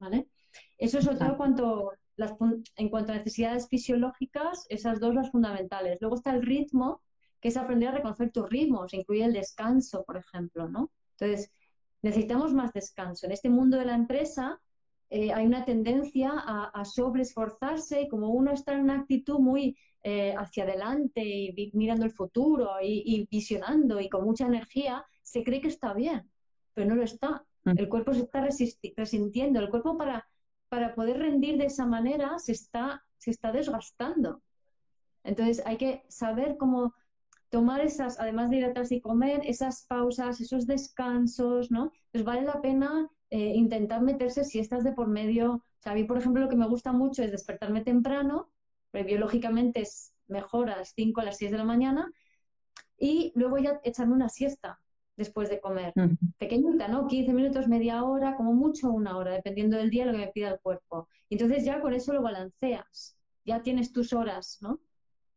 ¿vale? 0.00 0.26
Eso 0.78 0.98
es 0.98 1.06
todo 1.06 1.36
cuanto, 1.36 1.92
las, 2.16 2.34
en 2.76 2.88
cuanto 2.88 3.12
a 3.12 3.16
necesidades 3.16 3.68
fisiológicas, 3.68 4.66
esas 4.68 5.00
dos 5.00 5.14
las 5.14 5.30
fundamentales. 5.30 5.98
Luego 6.00 6.16
está 6.16 6.34
el 6.34 6.42
ritmo, 6.42 7.02
que 7.40 7.48
es 7.48 7.56
aprender 7.56 7.88
a 7.88 7.92
reconocer 7.92 8.30
tus 8.30 8.48
ritmos, 8.48 8.94
incluye 8.94 9.24
el 9.24 9.32
descanso, 9.32 10.04
por 10.04 10.16
ejemplo, 10.16 10.68
¿no? 10.68 10.90
Entonces, 11.18 11.50
necesitamos 12.02 12.54
más 12.54 12.72
descanso. 12.72 13.26
En 13.26 13.32
este 13.32 13.50
mundo 13.50 13.78
de 13.78 13.86
la 13.86 13.94
empresa, 13.94 14.60
eh, 15.10 15.32
hay 15.32 15.46
una 15.46 15.64
tendencia 15.64 16.32
a, 16.34 16.70
a 16.72 16.84
sobreesforzarse 16.84 18.02
y 18.02 18.08
como 18.08 18.30
uno 18.30 18.52
está 18.52 18.74
en 18.74 18.80
una 18.80 19.00
actitud 19.00 19.38
muy 19.38 19.76
eh, 20.04 20.34
hacia 20.36 20.64
adelante 20.64 21.22
y 21.22 21.70
mirando 21.74 22.04
el 22.04 22.10
futuro 22.10 22.70
y, 22.82 23.28
visionando 23.30 24.00
y 24.00 24.08
con 24.08 24.24
mucha 24.24 24.46
energía, 24.46 25.06
se 25.22 25.44
cree 25.44 25.60
que 25.60 25.68
está 25.68 25.94
bien, 25.94 26.28
pero 26.74 26.88
no 26.88 26.96
lo 26.96 27.04
está. 27.04 27.44
Mm. 27.62 27.78
El 27.78 27.88
cuerpo 27.88 28.12
se 28.12 28.22
está 28.22 28.44
resintiendo, 28.96 29.60
el 29.60 29.70
cuerpo 29.70 29.96
para, 29.96 30.28
para 30.72 30.94
poder 30.94 31.18
rendir 31.18 31.58
de 31.58 31.66
esa 31.66 31.84
manera 31.84 32.38
se 32.38 32.52
está, 32.52 33.04
se 33.18 33.30
está 33.30 33.52
desgastando. 33.52 34.42
Entonces 35.22 35.62
hay 35.66 35.76
que 35.76 36.02
saber 36.08 36.56
cómo 36.56 36.94
tomar 37.50 37.82
esas, 37.82 38.18
además 38.18 38.48
de 38.48 38.56
hidratarse 38.56 38.94
y 38.94 39.02
comer, 39.02 39.42
esas 39.44 39.84
pausas, 39.86 40.40
esos 40.40 40.66
descansos, 40.66 41.70
¿no? 41.70 41.92
Pues 42.10 42.24
vale 42.24 42.40
la 42.40 42.62
pena 42.62 43.06
eh, 43.28 43.52
intentar 43.54 44.00
meterse 44.00 44.44
si 44.44 44.60
estás 44.60 44.82
de 44.82 44.92
por 44.92 45.08
medio. 45.08 45.56
O 45.56 45.82
sea, 45.82 45.92
a 45.92 45.94
mí, 45.94 46.04
por 46.04 46.16
ejemplo, 46.16 46.42
lo 46.42 46.48
que 46.48 46.56
me 46.56 46.68
gusta 46.68 46.90
mucho 46.90 47.22
es 47.22 47.30
despertarme 47.30 47.82
temprano, 47.82 48.50
porque 48.90 49.04
biológicamente 49.04 49.82
es 49.82 50.14
mejor 50.26 50.70
a 50.70 50.78
las 50.78 50.94
5 50.96 51.20
a 51.20 51.24
las 51.24 51.36
6 51.36 51.50
de 51.50 51.58
la 51.58 51.64
mañana, 51.64 52.10
y 52.96 53.30
luego 53.34 53.58
ya 53.58 53.78
echarme 53.84 54.14
una 54.14 54.30
siesta 54.30 54.80
después 55.16 55.48
de 55.50 55.60
comer. 55.60 55.92
Pequeñita, 56.38 56.88
¿no? 56.88 57.06
15 57.06 57.32
minutos, 57.32 57.68
media 57.68 58.02
hora, 58.04 58.36
como 58.36 58.52
mucho 58.54 58.90
una 58.90 59.16
hora, 59.16 59.32
dependiendo 59.32 59.76
del 59.76 59.90
día 59.90 60.06
lo 60.06 60.12
que 60.12 60.18
me 60.18 60.28
pida 60.28 60.50
el 60.50 60.60
cuerpo. 60.60 61.08
Entonces 61.30 61.64
ya 61.64 61.80
con 61.80 61.94
eso 61.94 62.12
lo 62.12 62.22
balanceas. 62.22 63.16
Ya 63.44 63.62
tienes 63.62 63.92
tus 63.92 64.12
horas, 64.12 64.58
¿no? 64.60 64.80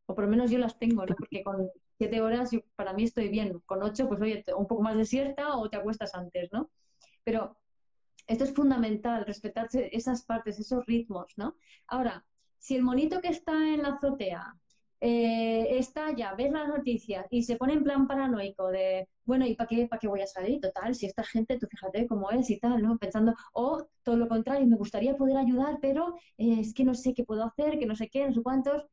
O 0.05 0.15
por 0.15 0.25
lo 0.25 0.29
menos 0.29 0.51
yo 0.51 0.59
las 0.59 0.77
tengo, 0.77 1.05
¿no? 1.05 1.15
Porque 1.15 1.43
con 1.43 1.69
7 1.97 2.21
horas 2.21 2.51
para 2.75 2.93
mí 2.93 3.03
estoy 3.03 3.29
bien. 3.29 3.59
Con 3.65 3.81
8, 3.83 4.07
pues 4.07 4.21
oye, 4.21 4.43
un 4.55 4.67
poco 4.67 4.81
más 4.81 4.95
de 4.97 5.05
siesta 5.05 5.57
o 5.57 5.69
te 5.69 5.77
acuestas 5.77 6.13
antes, 6.13 6.51
¿no? 6.51 6.69
Pero 7.23 7.57
esto 8.27 8.43
es 8.43 8.53
fundamental, 8.53 9.25
respetar 9.25 9.67
esas 9.73 10.23
partes, 10.23 10.59
esos 10.59 10.85
ritmos, 10.85 11.33
¿no? 11.37 11.55
Ahora, 11.87 12.25
si 12.57 12.75
el 12.75 12.83
monito 12.83 13.21
que 13.21 13.29
está 13.29 13.53
en 13.73 13.83
la 13.83 13.89
azotea 13.89 14.55
eh, 15.01 15.77
está 15.77 16.15
ya, 16.15 16.33
ves 16.35 16.51
las 16.51 16.67
noticias 16.67 17.25
y 17.29 17.43
se 17.43 17.57
pone 17.57 17.73
en 17.73 17.83
plan 17.83 18.07
paranoico 18.07 18.69
de, 18.69 19.07
bueno, 19.25 19.45
¿y 19.45 19.55
para 19.55 19.67
qué, 19.67 19.87
para 19.87 19.99
qué 19.99 20.07
voy 20.07 20.21
a 20.21 20.27
salir? 20.27 20.61
Total, 20.61 20.95
si 20.95 21.05
esta 21.05 21.23
gente, 21.23 21.57
tú 21.59 21.67
fíjate 21.67 22.07
cómo 22.07 22.31
es 22.31 22.49
y 22.49 22.59
tal, 22.59 22.81
¿no? 22.81 22.97
Pensando, 22.97 23.33
o 23.53 23.87
todo 24.03 24.15
lo 24.17 24.27
contrario, 24.27 24.67
me 24.67 24.77
gustaría 24.77 25.17
poder 25.17 25.37
ayudar, 25.37 25.79
pero 25.81 26.15
eh, 26.37 26.59
es 26.61 26.73
que 26.73 26.83
no 26.85 26.93
sé 26.93 27.13
qué 27.13 27.23
puedo 27.23 27.43
hacer, 27.43 27.77
que 27.79 27.85
no 27.85 27.95
sé 27.95 28.09
qué, 28.09 28.25
no 28.27 28.33
sé 28.33 28.41
cuántos. 28.41 28.85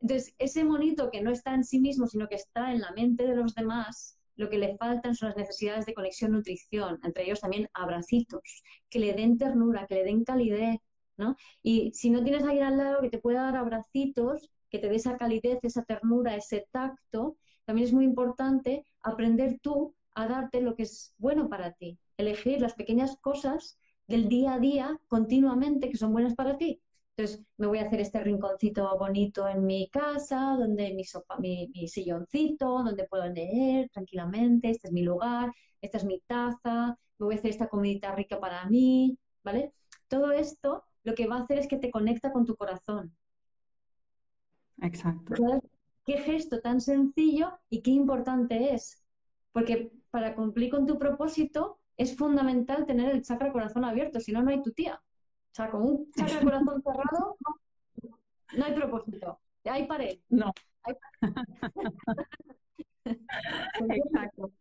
Entonces, 0.00 0.34
ese 0.38 0.64
monito 0.64 1.10
que 1.10 1.22
no 1.22 1.30
está 1.30 1.54
en 1.54 1.64
sí 1.64 1.80
mismo, 1.80 2.06
sino 2.06 2.28
que 2.28 2.36
está 2.36 2.72
en 2.72 2.80
la 2.80 2.92
mente 2.92 3.26
de 3.26 3.36
los 3.36 3.54
demás, 3.54 4.18
lo 4.36 4.50
que 4.50 4.58
le 4.58 4.76
faltan 4.76 5.14
son 5.14 5.28
las 5.30 5.36
necesidades 5.36 5.86
de 5.86 5.94
conexión, 5.94 6.32
nutrición, 6.32 7.00
entre 7.02 7.24
ellos 7.24 7.40
también 7.40 7.68
abracitos, 7.72 8.62
que 8.90 8.98
le 8.98 9.14
den 9.14 9.38
ternura, 9.38 9.86
que 9.86 9.94
le 9.96 10.04
den 10.04 10.24
calidez, 10.24 10.78
¿no? 11.16 11.36
Y 11.62 11.92
si 11.94 12.10
no 12.10 12.22
tienes 12.22 12.44
a 12.44 12.48
alguien 12.48 12.66
al 12.66 12.76
lado 12.76 13.00
que 13.00 13.10
te 13.10 13.18
pueda 13.18 13.42
dar 13.42 13.56
abracitos, 13.56 14.50
que 14.76 14.82
te 14.82 14.88
dé 14.90 14.96
esa 14.96 15.16
calidez, 15.16 15.58
esa 15.62 15.84
ternura, 15.84 16.36
ese 16.36 16.68
tacto, 16.70 17.36
también 17.64 17.88
es 17.88 17.94
muy 17.94 18.04
importante 18.04 18.84
aprender 19.02 19.58
tú 19.60 19.94
a 20.14 20.28
darte 20.28 20.60
lo 20.60 20.74
que 20.74 20.82
es 20.82 21.14
bueno 21.18 21.48
para 21.48 21.72
ti, 21.72 21.98
elegir 22.18 22.60
las 22.60 22.74
pequeñas 22.74 23.16
cosas 23.20 23.78
del 24.06 24.28
día 24.28 24.54
a 24.54 24.58
día 24.58 25.00
continuamente 25.08 25.90
que 25.90 25.96
son 25.96 26.12
buenas 26.12 26.34
para 26.34 26.58
ti. 26.58 26.80
Entonces, 27.16 27.42
me 27.56 27.66
voy 27.66 27.78
a 27.78 27.84
hacer 27.86 28.00
este 28.02 28.20
rinconcito 28.20 28.98
bonito 28.98 29.48
en 29.48 29.64
mi 29.64 29.88
casa, 29.88 30.56
donde 30.58 30.92
mi, 30.92 31.04
sopa, 31.04 31.38
mi, 31.38 31.70
silloncito, 31.88 32.82
donde 32.84 33.04
puedo 33.04 33.26
leer 33.26 33.88
tranquilamente, 33.88 34.68
este 34.68 34.88
es 34.88 34.92
mi 34.92 35.02
lugar, 35.02 35.50
esta 35.80 35.96
es 35.96 36.04
mi 36.04 36.20
taza, 36.26 36.98
me 37.18 37.24
voy 37.24 37.34
a 37.34 37.38
hacer 37.38 37.50
esta 37.50 37.68
comidita 37.68 38.14
rica 38.14 38.38
para 38.38 38.66
mí, 38.66 39.18
¿vale? 39.42 39.72
Todo 40.08 40.32
esto 40.32 40.84
lo 41.04 41.14
que 41.14 41.26
va 41.26 41.36
a 41.36 41.42
hacer 41.44 41.58
es 41.58 41.66
que 41.66 41.78
te 41.78 41.90
conecta 41.90 42.30
con 42.32 42.44
tu 42.44 42.54
corazón. 42.54 43.16
Exacto. 44.80 45.34
Qué 46.04 46.18
gesto 46.18 46.60
tan 46.60 46.80
sencillo 46.80 47.58
y 47.68 47.82
qué 47.82 47.90
importante 47.90 48.74
es. 48.74 49.04
Porque 49.52 49.90
para 50.10 50.34
cumplir 50.34 50.70
con 50.70 50.86
tu 50.86 50.98
propósito 50.98 51.80
es 51.96 52.16
fundamental 52.16 52.86
tener 52.86 53.10
el 53.10 53.22
chakra 53.22 53.52
corazón 53.52 53.84
abierto, 53.84 54.20
si 54.20 54.32
no, 54.32 54.42
no 54.42 54.50
hay 54.50 54.62
tu 54.62 54.72
tía. 54.72 54.94
O 54.94 55.54
sea, 55.54 55.70
con 55.70 55.82
un 55.82 56.10
chakra 56.12 56.40
corazón 56.42 56.82
cerrado, 56.82 57.36
no 58.56 58.64
hay 58.64 58.74
propósito. 58.74 59.40
Hay 59.64 59.86
pared. 59.86 60.18
No. 60.28 60.52
Exacto. 63.04 64.52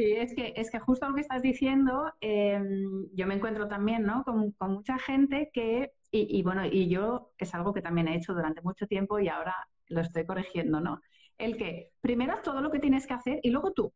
Sí, 0.00 0.12
es 0.12 0.34
que, 0.34 0.54
es 0.56 0.70
que 0.70 0.78
justo 0.78 1.06
lo 1.06 1.14
que 1.14 1.20
estás 1.20 1.42
diciendo, 1.42 2.10
em, 2.22 3.06
yo 3.12 3.26
me 3.26 3.34
encuentro 3.34 3.68
también 3.68 4.02
¿no? 4.04 4.24
con, 4.24 4.54
mucha 4.58 4.98
gente 4.98 5.50
que, 5.52 5.92
y, 6.10 6.42
bueno, 6.42 6.64
y 6.64 6.88
yo 6.88 7.32
es 7.36 7.54
algo 7.54 7.74
que 7.74 7.82
también 7.82 8.08
he 8.08 8.16
hecho 8.16 8.32
durante 8.32 8.62
mucho 8.62 8.86
tiempo 8.86 9.18
y 9.18 9.28
ahora 9.28 9.54
lo 9.88 10.00
estoy 10.00 10.24
corrigiendo, 10.24 10.80
¿no? 10.80 11.02
El 11.36 11.58
que 11.58 11.92
primero 12.00 12.32
haz 12.32 12.40
todo 12.40 12.62
lo 12.62 12.70
que 12.70 12.78
tienes 12.78 13.06
que 13.06 13.12
hacer 13.12 13.40
y 13.42 13.50
luego 13.50 13.72
tú, 13.72 13.92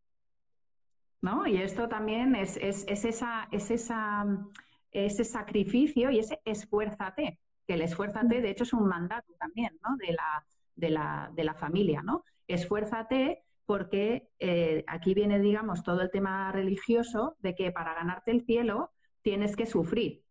¿no? 1.23 1.47
Y 1.47 1.57
esto 1.57 1.89
también 1.89 2.35
es, 2.37 2.59
es, 2.59 2.85
es 2.87 3.07
esa, 3.07 3.49
es 3.51 3.71
esa 3.71 4.27
ese 4.91 5.25
sacrificio 5.25 6.11
y 6.11 6.19
ese 6.19 6.39
esfuérzate, 6.45 7.39
que 7.67 7.75
el 7.75 7.81
esfuérzate 7.81 8.43
de 8.43 8.51
hecho 8.51 8.65
es 8.65 8.75
un 8.75 8.87
mandato 8.87 9.33
también 9.41 9.79
¿no? 9.83 9.97
de, 9.97 10.13
la, 10.13 10.47
de, 10.77 10.91
la, 10.91 11.31
de 11.35 11.45
la 11.45 11.55
familia, 11.55 12.03
¿no? 12.03 12.25
Esfuérzate 12.47 13.43
porque 13.67 14.29
eh, 14.39 14.85
aquí 14.87 15.15
viene, 15.15 15.39
digamos, 15.41 15.83
todo 15.83 16.03
el 16.03 16.11
tema 16.11 16.53
religioso 16.53 17.37
de 17.39 17.55
que 17.55 17.73
para 17.73 17.95
ganarte 17.95 18.31
el 18.31 18.45
cielo 18.45 18.93
tienes 19.23 19.57
que 19.57 19.67
sufrir. 19.67 20.23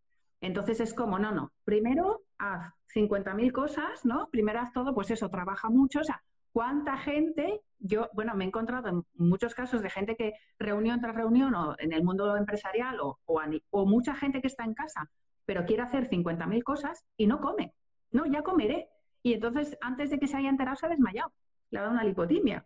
Entonces 0.42 0.80
es 0.80 0.94
como, 0.94 1.20
no, 1.20 1.32
no, 1.32 1.52
primero 1.64 2.24
haz 2.38 2.74
50.000 2.94 3.52
cosas, 3.52 4.06
¿no? 4.06 4.30
Primero 4.30 4.60
haz 4.60 4.74
todo, 4.74 4.94
pues 4.94 5.10
eso, 5.10 5.30
trabaja 5.30 5.70
mucho, 5.70 6.02
o 6.02 6.04
sea, 6.04 6.22
¿cuánta 6.52 6.98
gente? 6.98 7.62
Yo, 7.80 8.10
bueno, 8.14 8.36
me 8.36 8.44
he 8.44 8.48
encontrado 8.48 8.90
en 8.90 9.04
muchos 9.16 9.56
casos 9.56 9.82
de 9.82 9.90
gente 9.90 10.16
que 10.16 10.34
reunión 10.60 11.00
tras 11.02 11.16
reunión 11.16 11.56
o 11.56 11.76
en 11.80 11.94
el 11.94 12.04
mundo 12.04 12.38
empresarial 12.38 13.00
o, 13.02 13.20
o, 13.26 13.86
mucha 13.86 14.16
gente 14.16 14.42
que 14.42 14.48
está 14.48 14.64
en 14.64 14.74
casa, 14.74 15.10
pero 15.46 15.66
quiere 15.66 15.84
hacer 15.84 16.10
50.000 16.10 16.64
cosas 16.64 17.04
y 17.18 17.28
no 17.28 17.40
come. 17.40 17.74
No, 18.12 18.26
ya 18.26 18.44
comeré. 18.44 18.90
Y 19.24 19.34
entonces, 19.34 19.78
antes 19.82 20.12
de 20.12 20.20
que 20.20 20.28
se 20.28 20.38
haya 20.38 20.50
enterado, 20.50 20.76
se 20.76 20.86
ha 20.86 20.90
desmayado. 20.90 21.32
Le 21.72 21.80
ha 21.80 21.82
dado 21.82 21.94
una 21.94 22.04
lipotimia. 22.04 22.66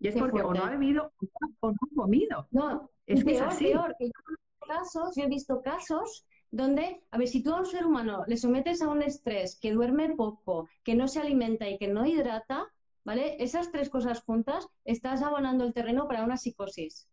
Y 0.00 0.08
es 0.08 0.16
porque 0.16 0.40
o 0.40 0.52
no 0.52 0.64
ha 0.64 0.70
bebido 0.70 1.12
o 1.60 1.70
no 1.70 1.76
ha 1.76 1.94
comido. 1.94 2.48
No, 2.50 2.90
es 3.06 3.22
que 3.22 3.32
es 3.32 3.40
así. 3.40 3.66
Peor, 3.66 3.94
que 3.98 4.06
yo, 4.06 4.12
casos, 4.66 5.14
yo 5.14 5.24
he 5.24 5.28
visto 5.28 5.60
casos 5.60 6.24
donde, 6.50 7.02
a 7.10 7.18
ver, 7.18 7.28
si 7.28 7.42
tú 7.42 7.52
a 7.52 7.60
un 7.60 7.66
ser 7.66 7.86
humano 7.86 8.24
le 8.26 8.36
sometes 8.36 8.82
a 8.82 8.88
un 8.88 9.02
estrés, 9.02 9.58
que 9.60 9.72
duerme 9.72 10.16
poco, 10.16 10.68
que 10.82 10.94
no 10.94 11.06
se 11.06 11.20
alimenta 11.20 11.68
y 11.68 11.78
que 11.78 11.86
no 11.86 12.06
hidrata, 12.06 12.66
¿vale? 13.04 13.36
Esas 13.42 13.70
tres 13.70 13.90
cosas 13.90 14.22
juntas, 14.22 14.66
estás 14.84 15.22
abonando 15.22 15.64
el 15.64 15.74
terreno 15.74 16.08
para 16.08 16.24
una 16.24 16.38
psicosis. 16.38 17.06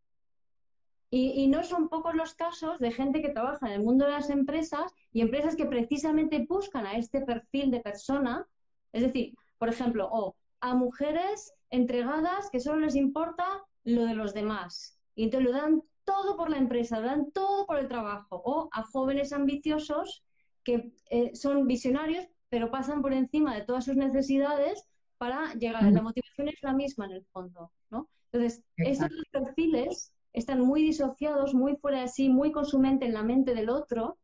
Y, 1.09 1.41
y, 1.41 1.47
no 1.47 1.63
son 1.63 1.87
pocos 1.87 2.15
los 2.15 2.35
casos 2.35 2.79
de 2.79 2.91
gente 2.91 3.21
que 3.21 3.29
trabaja 3.29 3.67
en 3.67 3.73
el 3.73 3.83
mundo 3.83 4.05
de 4.05 4.11
las 4.11 4.29
empresas 4.29 4.93
y 5.13 5.21
empresas 5.21 5.55
que 5.55 5.65
precisamente 5.65 6.45
buscan 6.49 6.85
a 6.85 6.97
este 6.97 7.21
perfil 7.21 7.71
de 7.71 7.79
persona. 7.79 8.45
Es 8.91 9.03
decir, 9.03 9.33
por 9.57 9.69
ejemplo, 9.69 10.09
o 10.11 10.35
a 10.59 10.73
mujeres 10.73 11.53
entregadas 11.69 12.49
que 12.49 12.59
solo 12.59 12.79
les 12.81 12.95
importa 12.95 13.45
lo 13.83 14.05
de 14.05 14.15
los 14.15 14.33
demás. 14.33 14.99
Y 15.15 15.23
entonces 15.23 15.49
lo 15.49 15.57
dan 15.57 15.81
todo 16.03 16.37
por 16.37 16.49
la 16.49 16.57
empresa, 16.57 16.99
lo 16.99 17.07
dan 17.07 17.31
todo 17.31 17.65
por 17.65 17.79
el 17.79 17.87
trabajo. 17.87 18.41
O 18.45 18.69
a 18.71 18.83
jóvenes 18.83 19.33
ambiciosos 19.33 20.23
que 20.63 20.91
eh, 21.09 21.35
son 21.35 21.67
visionarios, 21.67 22.27
pero 22.49 22.71
pasan 22.71 23.01
por 23.01 23.13
encima 23.13 23.55
de 23.55 23.63
todas 23.63 23.85
sus 23.85 23.95
necesidades 23.95 24.85
para 25.17 25.53
llegar. 25.53 25.83
La 25.91 26.01
motivación 26.01 26.49
es 26.49 26.61
la 26.61 26.73
misma 26.73 27.05
en 27.05 27.11
el 27.11 27.25
fondo, 27.25 27.71
¿no? 27.89 28.09
Entonces, 28.31 28.63
estos 28.77 29.09
perfiles 29.31 30.13
están 30.33 30.61
muy 30.61 30.81
disociados, 30.83 31.53
muy 31.53 31.75
fuera 31.77 32.01
de 32.01 32.07
sí, 32.07 32.29
muy 32.29 32.51
consumente 32.51 33.05
en 33.05 33.13
la 33.13 33.23
mente 33.23 33.55
del 33.55 33.69
otro, 33.69 34.17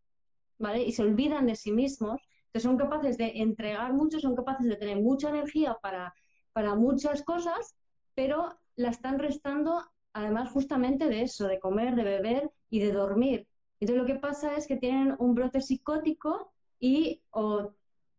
¿vale? 0.59 0.83
Y 0.83 0.91
se 0.91 1.01
olvidan 1.01 1.47
de 1.47 1.55
sí 1.55 1.71
mismos. 1.71 2.21
Entonces, 2.47 2.63
son 2.63 2.77
capaces 2.77 3.17
de 3.17 3.31
entregar 3.35 3.93
mucho, 3.93 4.19
son 4.19 4.35
capaces 4.35 4.67
de 4.67 4.75
tener 4.75 5.01
mucha 5.01 5.29
energía 5.29 5.77
para 5.81 6.13
para 6.53 6.75
muchas 6.75 7.23
cosas, 7.23 7.75
pero 8.15 8.57
la 8.75 8.89
están 8.89 9.19
restando 9.19 9.83
además 10.13 10.51
justamente 10.51 11.07
de 11.07 11.23
eso, 11.23 11.47
de 11.47 11.59
comer, 11.59 11.95
de 11.95 12.03
beber 12.03 12.51
y 12.69 12.79
de 12.79 12.91
dormir. 12.91 13.47
Entonces 13.79 14.01
lo 14.01 14.07
que 14.07 14.19
pasa 14.19 14.55
es 14.55 14.67
que 14.67 14.77
tienen 14.77 15.15
un 15.19 15.35
brote 15.35 15.59
psicótico 15.61 16.53
y 16.79 17.21
o 17.31 17.73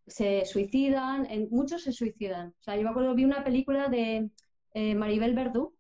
se 0.07 0.45
suicidan, 0.45 1.27
en, 1.31 1.49
muchos 1.51 1.85
se 1.85 1.93
suicidan. 1.93 2.49
O 2.49 2.63
sea, 2.63 2.77
yo 2.77 2.83
me 2.83 2.91
acuerdo, 2.91 3.15
vi 3.15 3.25
una 3.25 3.45
película 3.45 3.89
de 3.89 4.29
eh, 4.75 4.95
Maribel 4.95 5.35
Verdú 5.35 5.75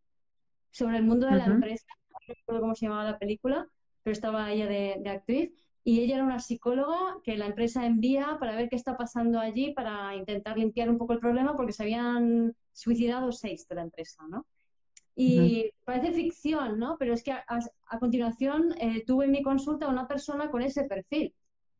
sobre 0.70 0.96
el 0.96 1.02
mundo 1.02 1.26
de 1.26 1.36
la 1.36 1.44
empresa, 1.46 1.86
no 2.10 2.18
recuerdo 2.26 2.60
cómo 2.62 2.74
se 2.74 2.86
llamaba 2.86 3.04
la 3.04 3.18
película, 3.18 3.68
pero 4.02 4.12
estaba 4.12 4.50
ella 4.50 4.66
de 4.66 5.08
actriz, 5.10 5.52
y 5.84 6.00
ella 6.00 6.16
era 6.16 6.24
una 6.24 6.40
psicóloga 6.40 7.18
que 7.22 7.36
la 7.36 7.46
empresa 7.46 7.84
envía 7.84 8.38
para 8.40 8.56
ver 8.56 8.70
qué 8.70 8.76
está 8.76 8.96
pasando 8.96 9.38
allí, 9.38 9.72
para 9.74 10.16
intentar 10.16 10.56
limpiar 10.56 10.88
un 10.88 10.96
poco 10.96 11.12
el 11.12 11.20
problema, 11.20 11.54
porque 11.54 11.72
se 11.72 11.82
habían 11.82 12.56
suicidado 12.72 13.30
seis 13.32 13.68
de 13.68 13.74
la 13.74 13.82
empresa, 13.82 14.24
¿no? 14.28 14.46
Y 15.14 15.70
parece 15.84 16.12
ficción, 16.12 16.78
¿no? 16.78 16.96
Pero 16.98 17.12
es 17.12 17.22
que 17.22 17.32
a, 17.32 17.98
continuación 18.00 18.74
eh, 18.80 19.04
tuve 19.06 19.26
en 19.26 19.30
mi 19.30 19.42
consulta 19.42 19.86
a 19.86 19.90
una 19.90 20.08
persona 20.08 20.50
con 20.50 20.62
ese 20.62 20.84
perfil, 20.84 21.34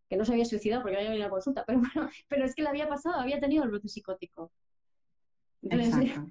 que 0.09 0.17
no 0.17 0.25
se 0.25 0.33
había 0.33 0.45
suicidado 0.45 0.83
porque 0.83 0.99
había 0.99 1.09
venido 1.09 1.25
a 1.25 1.29
la 1.29 1.33
consulta, 1.33 1.65
pero 1.67 1.81
bueno, 1.81 2.11
pero 2.29 2.45
es 2.45 2.55
que 2.55 2.63
le 2.63 2.69
había 2.69 2.89
pasado, 2.89 3.19
había 3.21 3.41
tenido 3.41 3.65
el 3.65 3.71
brote 3.71 3.89
psicótico. 3.89 4.53
Exacto 5.63 6.29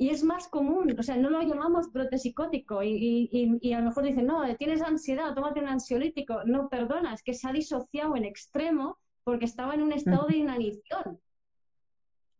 y 0.00 0.08
es 0.08 0.24
más 0.24 0.48
común, 0.48 0.96
o 0.98 1.02
sea, 1.02 1.18
no 1.18 1.28
lo 1.28 1.42
llamamos 1.42 1.92
brote 1.92 2.16
psicótico 2.16 2.82
y, 2.82 3.28
y, 3.60 3.72
a 3.74 3.80
lo 3.80 3.84
mejor 3.84 4.04
dicen, 4.04 4.24
no, 4.24 4.42
tienes 4.56 4.80
ansiedad, 4.80 5.34
tómate 5.34 5.60
un 5.60 5.68
ansiolítico. 5.68 6.42
No, 6.46 6.70
perdona, 6.70 7.12
es 7.12 7.22
que 7.22 7.34
se 7.34 7.46
ha 7.46 7.52
disociado 7.52 8.16
en 8.16 8.24
extremo 8.24 8.96
porque 9.24 9.44
estaba 9.44 9.74
en 9.74 9.82
un 9.82 9.92
estado 9.92 10.26
de 10.26 10.38
inanición. 10.38 11.20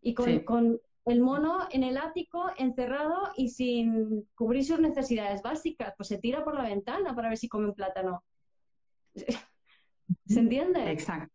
Y 0.01 0.15
con, 0.15 0.81
el 1.05 1.21
mono 1.21 1.69
en 1.71 1.83
el 1.83 1.99
ático, 1.99 2.51
encerrado 2.57 3.31
y 3.37 3.51
sin 3.51 4.27
cubrir 4.35 4.65
sus 4.65 4.81
necesidades 4.81 5.43
básicas, 5.43 5.93
pues 5.99 6.09
se 6.09 6.17
tira 6.17 6.43
por 6.43 6.55
la 6.55 6.63
ventana 6.63 7.15
para 7.15 7.29
ver 7.29 7.37
si 7.37 7.51
come 7.51 7.67
un 7.67 7.75
plátano. 7.75 8.25
¿Se 10.27 10.41
entiende? 10.41 10.91
Exacto. 10.91 11.35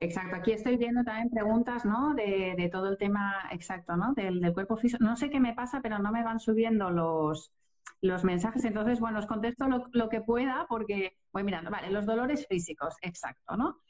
Exacto, 0.00 0.36
aquí 0.36 0.52
estoy 0.52 0.76
viendo 0.76 1.02
también 1.02 1.28
preguntas, 1.28 1.84
¿no? 1.84 2.14
De, 2.14 2.68
todo 2.70 2.88
el 2.88 2.98
tema 2.98 3.48
exacto, 3.50 3.96
¿no? 3.96 4.12
Del, 4.14 4.52
cuerpo 4.52 4.76
físico. 4.76 5.02
No 5.02 5.16
sé 5.16 5.28
qué 5.28 5.40
me 5.40 5.54
pasa, 5.54 5.80
pero 5.82 5.98
no 5.98 6.12
me 6.12 6.22
van 6.22 6.38
subiendo 6.38 6.90
los, 6.90 7.52
los 8.00 8.22
mensajes. 8.22 8.64
Entonces, 8.64 9.00
bueno, 9.00 9.18
os 9.18 9.26
contesto 9.26 9.66
lo, 9.92 10.08
que 10.08 10.20
pueda 10.20 10.66
porque 10.68 11.16
voy 11.32 11.42
mirando. 11.42 11.70
Vale, 11.70 11.90
los 11.90 12.06
dolores 12.06 12.46
físicos, 12.46 12.94
exacto, 13.02 13.56
¿no? 13.56 13.80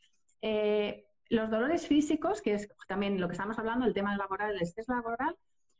Eh, 0.41 1.05
los 1.29 1.51
dolores 1.51 1.87
físicos, 1.87 2.41
que 2.41 2.55
es 2.55 2.69
también 2.87 3.21
lo 3.21 3.29
que 3.29 3.33
estamos 3.33 3.59
hablando, 3.59 3.85
el 3.85 3.93
tema 3.93 4.17
laboral, 4.17 4.55
el 4.55 4.63
estrés 4.63 4.89
laboral, 4.89 5.37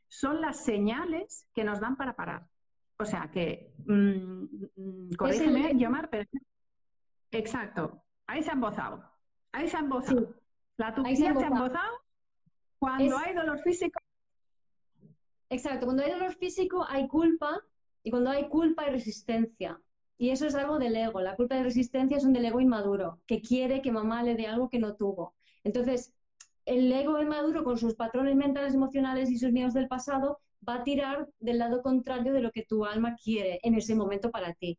son 0.07 0.41
las 0.41 0.63
señales 0.63 1.47
que 1.55 1.63
nos 1.63 1.79
dan 1.79 1.95
para 1.95 2.15
parar. 2.15 2.45
O 2.97 3.05
sea 3.05 3.31
que, 3.31 3.73
mmm, 3.85 5.15
corrígeme, 5.17 5.75
Yomar, 5.75 6.09
pero... 6.09 6.29
Exacto, 7.31 8.03
ahí 8.27 8.43
se 8.43 8.51
han 8.51 8.61
bozado. 8.61 9.09
Ahí 9.51 9.67
se 9.67 9.77
ha 9.77 9.79
embozado. 9.79 10.33
La 10.77 10.95
se, 10.95 11.27
ha 11.27 11.31
embozado 11.31 11.99
cuando 12.79 13.17
hay 13.17 13.33
dolor 13.33 13.59
físico. 13.59 13.99
Exacto, 15.49 15.85
cuando 15.85 16.03
hay 16.03 16.11
dolor 16.11 16.33
físico 16.35 16.85
hay 16.87 17.07
culpa 17.07 17.61
y 18.03 18.11
cuando 18.11 18.29
hay 18.29 18.47
culpa 18.47 18.83
hay 18.83 18.91
resistencia. 18.91 19.79
Y 20.17 20.29
eso 20.31 20.45
es 20.45 20.55
algo 20.55 20.79
del 20.79 20.95
ego. 20.95 21.21
La 21.21 21.35
culpa 21.35 21.57
y 21.57 21.63
resistencia 21.63 22.19
son 22.19 22.33
del 22.33 22.45
ego 22.45 22.59
inmaduro, 22.59 23.19
que 23.25 23.41
quiere 23.41 23.81
que 23.81 23.91
mamá 23.91 24.21
le 24.21 24.35
dé 24.35 24.47
algo 24.47 24.69
que 24.69 24.79
no 24.79 24.95
tuvo. 24.95 25.33
Entonces, 25.63 26.13
el 26.65 26.91
ego 26.91 27.21
inmaduro 27.21 27.63
con 27.63 27.77
sus 27.77 27.95
patrones 27.95 28.35
mentales, 28.35 28.73
emocionales 28.73 29.29
y 29.31 29.37
sus 29.37 29.51
miedos 29.51 29.73
del 29.73 29.87
pasado 29.87 30.39
va 30.67 30.75
a 30.75 30.83
tirar 30.83 31.27
del 31.39 31.57
lado 31.57 31.81
contrario 31.81 32.33
de 32.33 32.41
lo 32.41 32.51
que 32.51 32.63
tu 32.63 32.85
alma 32.85 33.15
quiere 33.15 33.59
en 33.63 33.75
ese 33.75 33.95
momento 33.95 34.29
para 34.29 34.53
ti. 34.53 34.77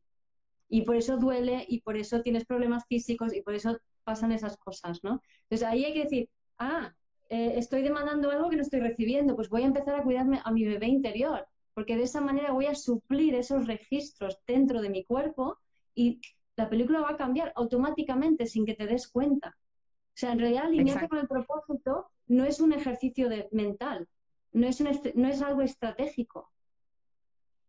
Y 0.71 0.83
por 0.83 0.97
eso 0.97 1.19
duele 1.19 1.67
y 1.69 1.81
por 1.81 1.97
eso 1.97 2.23
tienes 2.23 2.47
problemas 2.47 2.87
físicos 2.87 3.35
y 3.35 3.43
por 3.43 3.55
eso 3.55 3.77
pasan 4.05 4.33
esas 4.33 4.57
cosas, 4.57 5.01
¿no? 5.03 5.21
Entonces 5.43 5.69
ahí 5.69 5.85
hay 5.85 5.93
que 5.93 6.05
decir, 6.05 6.31
ah, 6.59 6.95
eh, 7.29 7.55
estoy 7.57 7.83
demandando 7.83 8.31
algo 8.31 8.49
que 8.49 8.57
no 8.57 8.63
estoy 8.63 8.81
recibiendo, 8.81 9.37
pues 9.37 9.49
voy 9.49 9.63
a 9.63 9.67
empezar 9.67 9.97
a 9.97 10.03
cuidarme 10.03 10.41
a 10.45 10.51
mi 10.53 10.65
bebé 10.65 10.87
interior, 10.87 11.47
porque 11.75 11.97
de 11.97 12.05
esa 12.05 12.21
manera 12.21 12.53
voy 12.53 12.67
a 12.67 12.75
suplir 12.75 13.35
esos 13.35 13.67
registros 13.67 14.39
dentro 14.47 14.81
de 14.81 14.91
mi 14.91 15.05
cuerpo 15.05 15.59
y 15.95 16.21
la 16.57 16.69
película 16.69 17.01
va 17.01 17.11
a 17.11 17.17
cambiar 17.17 17.53
automáticamente 17.57 18.47
sin 18.47 18.65
que 18.65 18.75
te 18.75 18.87
des 18.87 19.09
cuenta. 19.09 19.57
O 19.59 20.17
sea, 20.21 20.33
en 20.33 20.39
realidad 20.39 20.65
alinearte 20.65 21.09
con 21.09 21.19
el 21.19 21.29
propósito 21.29 22.11
no 22.27 22.45
es 22.45 22.61
un 22.61 22.73
ejercicio 22.73 23.29
de, 23.29 23.49
mental, 23.53 24.09
no 24.53 24.67
es, 24.67 24.81
no 24.81 25.29
es 25.29 25.43
algo 25.43 25.63
estratégico, 25.63 26.51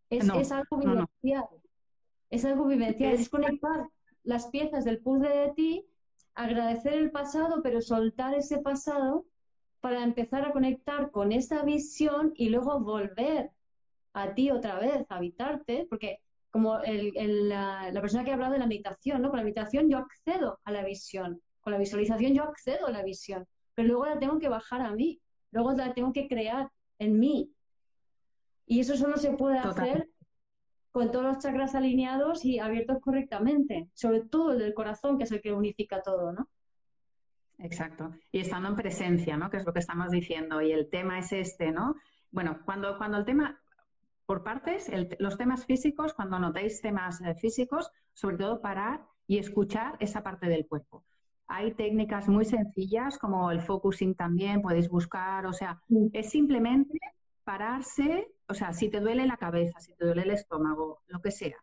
es, 0.10 0.28
es 0.28 0.52
algo 0.52 0.78
vivencial. 0.78 1.48
Es 2.32 2.44
algo 2.46 2.66
vivencial, 2.66 3.14
es 3.14 3.30
conectar 3.30 3.88
las 4.24 4.48
piezas 4.48 4.86
del 4.86 5.00
puzzle 5.00 5.30
de 5.30 5.54
ti 5.54 5.86
agradecer 6.34 6.94
el 6.94 7.12
pasado, 7.12 7.62
pero 7.62 7.82
soltar 7.82 8.34
ese 8.36 8.60
pasado 8.60 9.26
para 9.80 10.04
empezar 10.04 10.46
a 10.46 10.52
conectar 10.52 11.12
con 11.12 11.32
esa 11.32 11.64
visión 11.64 12.34
y 12.36 12.50
luego 12.50 12.80
volver 12.80 13.52
a 14.14 14.34
ti 14.34 14.52
otra 14.52 14.80
vez, 14.80 15.06
a 15.10 15.18
habitarte, 15.18 15.88
porque 15.90 16.20
como 16.52 16.80
la, 16.80 17.90
persona 18.02 18.24
que 18.24 18.32
ha 18.32 18.34
hablado 18.34 18.54
de 18.54 18.60
la 18.60 18.68
meditación, 18.68 19.22
¿no? 19.22 19.30
Con 19.30 19.38
la 19.38 19.44
meditación 19.44 19.90
yo 19.90 19.98
accedo 19.98 20.60
a 20.64 20.72
la 20.72 20.84
visión, 20.84 21.42
con 21.62 21.74
la 21.74 21.80
visualización 21.80 22.34
yo 22.34 22.44
accedo 22.44 22.88
a 22.88 22.92
la 22.92 23.04
visión, 23.04 23.48
pero 23.74 23.88
luego 23.88 24.06
la 24.06 24.20
tengo 24.20 24.38
que 24.38 24.50
bajar 24.50 24.82
a 24.82 24.92
mí, 24.92 25.20
luego 25.52 25.72
la 25.74 25.94
tengo 25.94 26.14
que 26.14 26.28
crear 26.28 26.70
en 27.00 27.20
mí. 27.20 27.52
Y 28.66 28.82
eso 28.82 28.96
solo 28.96 29.18
se 29.18 29.32
puede 29.32 29.58
hacer 29.60 30.10
con 30.92 31.12
todos 31.12 31.26
los 31.26 31.40
chakras 31.40 31.76
alineados 31.76 32.44
y 32.44 32.60
abiertos 32.60 33.00
correctamente, 33.02 33.90
sobre 33.94 34.22
todo 34.22 34.54
el 34.54 34.60
del 34.60 34.74
corazón, 34.74 35.18
que 35.18 35.24
es 35.24 35.32
el 35.32 35.42
que 35.42 35.54
unifica 35.54 36.02
todo, 36.02 36.34
¿no? 36.34 36.50
Exacto. 37.60 38.12
Y 38.32 38.40
estando 38.40 38.70
en 38.70 38.76
presencia, 38.76 39.38
¿no? 39.38 39.50
Que 39.50 39.58
es 39.58 39.66
lo 39.66 39.74
que 39.74 39.80
estamos 39.80 40.10
diciendo. 40.10 40.62
Y 40.62 40.72
el 40.72 40.90
tema 40.90 41.20
es 41.20 41.32
este, 41.32 41.72
¿no? 41.72 41.96
Bueno, 42.32 42.60
cuando, 42.66 42.98
cuando 42.98 43.18
el 43.18 43.26
tema, 43.26 43.62
por 44.26 44.44
partes, 44.44 44.92
los 45.20 45.38
temas 45.38 45.66
físicos, 45.66 46.14
cuando 46.14 46.40
notéis 46.40 46.82
temas 46.82 47.22
eh, 47.22 47.36
físicos, 47.36 47.92
sobre 48.14 48.38
todo 48.38 48.62
parar 48.62 49.06
y 49.28 49.38
escuchar 49.38 49.96
esa 50.00 50.24
parte 50.24 50.48
del 50.48 50.68
cuerpo. 50.68 51.04
Hay 51.48 51.74
técnicas 51.74 52.28
muy 52.30 52.46
sencillas 52.46 53.18
como 53.18 53.52
el 53.52 53.62
focusing 53.62 54.16
también, 54.16 54.62
podéis 54.62 54.90
buscar, 54.90 55.46
o 55.46 55.54
sea, 55.54 55.82
es 56.14 56.30
simplemente 56.30 56.98
pararse, 57.44 58.28
o 58.52 58.54
sea, 58.54 58.74
si 58.74 58.90
te 58.90 59.00
duele 59.00 59.26
la 59.26 59.38
cabeza, 59.38 59.80
si 59.80 59.94
te 59.96 60.06
duele 60.06 60.24
el 60.24 60.32
estómago, 60.32 61.02
lo 61.08 61.22
que 61.22 61.32
sea, 61.32 61.58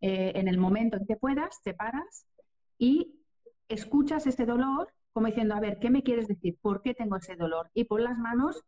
eh, 0.00 0.32
en 0.34 0.48
el 0.48 0.58
momento 0.58 0.96
en 0.96 1.06
que 1.06 1.16
puedas, 1.16 1.62
te 1.62 1.72
paras 1.72 2.26
y 2.78 3.20
escuchas 3.68 4.26
ese 4.26 4.44
dolor 4.44 4.92
como 5.16 5.28
diciendo, 5.28 5.54
a 5.54 5.60
ver, 5.60 5.78
¿qué 5.78 5.88
me 5.88 6.02
quieres 6.02 6.28
decir? 6.28 6.58
¿Por 6.60 6.82
qué 6.82 6.92
tengo 6.92 7.16
ese 7.16 7.36
dolor? 7.36 7.70
Y 7.72 7.84
pon 7.84 8.04
las 8.04 8.18
manos 8.18 8.62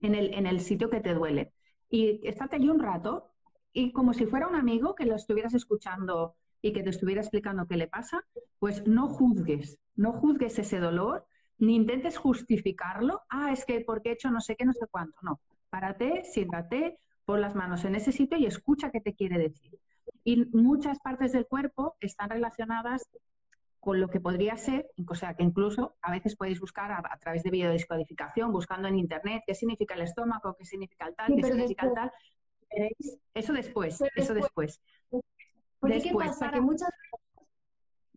en 0.00 0.16
el, 0.16 0.34
en 0.34 0.48
el 0.48 0.58
sitio 0.58 0.90
que 0.90 0.98
te 1.00 1.14
duele. 1.14 1.52
Y 1.88 2.26
estate 2.26 2.56
allí 2.56 2.68
un 2.68 2.80
rato 2.80 3.30
y 3.72 3.92
como 3.92 4.12
si 4.12 4.26
fuera 4.26 4.48
un 4.48 4.56
amigo 4.56 4.96
que 4.96 5.06
lo 5.06 5.14
estuvieras 5.14 5.54
escuchando 5.54 6.34
y 6.60 6.72
que 6.72 6.82
te 6.82 6.90
estuviera 6.90 7.20
explicando 7.20 7.68
qué 7.68 7.76
le 7.76 7.86
pasa, 7.86 8.24
pues 8.58 8.84
no 8.84 9.06
juzgues, 9.06 9.78
no 9.94 10.12
juzgues 10.12 10.58
ese 10.58 10.80
dolor, 10.80 11.24
ni 11.58 11.76
intentes 11.76 12.18
justificarlo. 12.18 13.22
Ah, 13.28 13.52
es 13.52 13.64
que 13.64 13.80
porque 13.82 14.08
he 14.08 14.12
hecho 14.14 14.32
no 14.32 14.40
sé 14.40 14.56
qué, 14.56 14.64
no 14.64 14.72
sé 14.72 14.88
cuánto. 14.90 15.20
No, 15.22 15.40
párate, 15.70 16.24
siéntate, 16.24 16.98
pon 17.24 17.40
las 17.40 17.54
manos 17.54 17.84
en 17.84 17.94
ese 17.94 18.12
sitio 18.12 18.36
y 18.36 18.46
escucha 18.46 18.90
qué 18.90 19.00
te 19.00 19.14
quiere 19.14 19.38
decir. 19.38 19.78
Y 20.24 20.44
muchas 20.52 20.98
partes 20.98 21.32
del 21.32 21.46
cuerpo 21.46 21.96
están 22.00 22.30
relacionadas 22.30 23.08
con 23.78 23.98
lo 23.98 24.08
que 24.08 24.20
podría 24.20 24.56
ser, 24.56 24.90
o 25.08 25.14
sea, 25.14 25.34
que 25.34 25.42
incluso 25.42 25.96
a 26.02 26.10
veces 26.10 26.36
podéis 26.36 26.60
buscar 26.60 26.92
a, 26.92 27.18
través 27.18 27.42
de 27.42 27.50
videodescodificación, 27.50 28.52
buscando 28.52 28.88
en 28.88 28.98
internet 28.98 29.42
qué 29.46 29.54
significa 29.54 29.94
el 29.94 30.02
estómago, 30.02 30.54
qué 30.58 30.66
significa 30.66 31.06
el 31.06 31.16
tal, 31.16 31.34
qué 31.34 31.42
significa 31.42 31.86
el 31.86 31.94
tal. 31.94 32.12
Eso 33.32 33.54
después, 33.54 33.98
eso 34.16 34.34
después. 34.34 34.80
Porque 35.78 36.02
¿qué 36.02 36.12
pasa? 36.12 36.50
Que 36.50 36.60
muchas 36.60 36.90
veces 36.90 37.48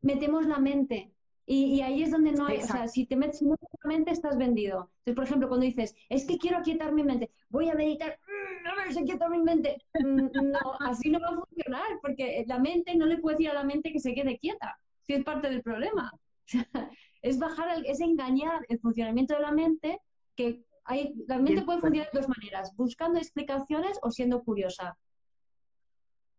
metemos 0.02 0.46
la 0.46 0.60
mente 0.60 1.13
y, 1.46 1.82
ahí 1.82 2.04
es 2.04 2.12
donde 2.12 2.32
no 2.32 2.46
hay, 2.46 2.60
o 2.60 2.66
sea, 2.66 2.88
si 2.88 3.06
te 3.06 3.18
metes 3.18 3.42
la 3.42 3.58
mente 3.86 4.12
estás 4.12 4.38
vendido. 4.38 4.90
Entonces, 5.00 5.16
por 5.16 5.24
ejemplo, 5.26 5.48
cuando 5.50 5.66
dices, 5.66 5.94
es 6.08 6.26
que 6.26 6.38
quiero 6.38 6.62
quietar 6.62 6.94
mi 6.94 7.04
mente, 7.04 7.32
voy 7.50 7.70
a 7.70 7.76
meditar, 7.76 8.18
mm, 8.28 8.68
a 8.68 8.76
ver 8.76 8.94
si 8.94 9.04
quieto 9.04 9.30
mi 9.30 9.40
mente. 9.40 9.78
Mm, 10.00 10.30
no, 10.52 10.60
así 10.80 11.10
no 11.10 11.20
va 11.20 11.30
a 11.30 11.36
funcionar, 11.36 12.00
porque 12.02 12.46
la 12.48 12.60
mente 12.60 12.96
no 12.96 13.06
le 13.06 13.18
puede 13.18 13.36
decir 13.38 13.50
a 13.50 13.56
la 13.56 13.64
mente 13.64 13.92
que 13.92 14.00
se 14.00 14.14
quede 14.14 14.40
quieta, 14.40 14.80
si 15.02 15.14
es 15.14 15.24
parte 15.24 15.50
del 15.50 15.62
problema. 15.62 16.12
es 17.22 17.40
bajar, 17.40 17.84
es 17.86 18.00
engañar 18.00 18.66
el 18.70 18.80
funcionamiento 18.80 19.34
de 19.34 19.42
la 19.42 19.52
mente, 19.52 20.00
que 20.36 20.64
hay, 20.86 21.14
la 21.28 21.40
mente 21.40 21.64
puede 21.64 21.82
funcionar 21.82 22.10
de 22.12 22.20
dos 22.20 22.30
maneras, 22.30 22.74
buscando 22.78 23.20
explicaciones 23.20 24.00
o 24.02 24.12
siendo 24.12 24.44
curiosa. 24.44 24.98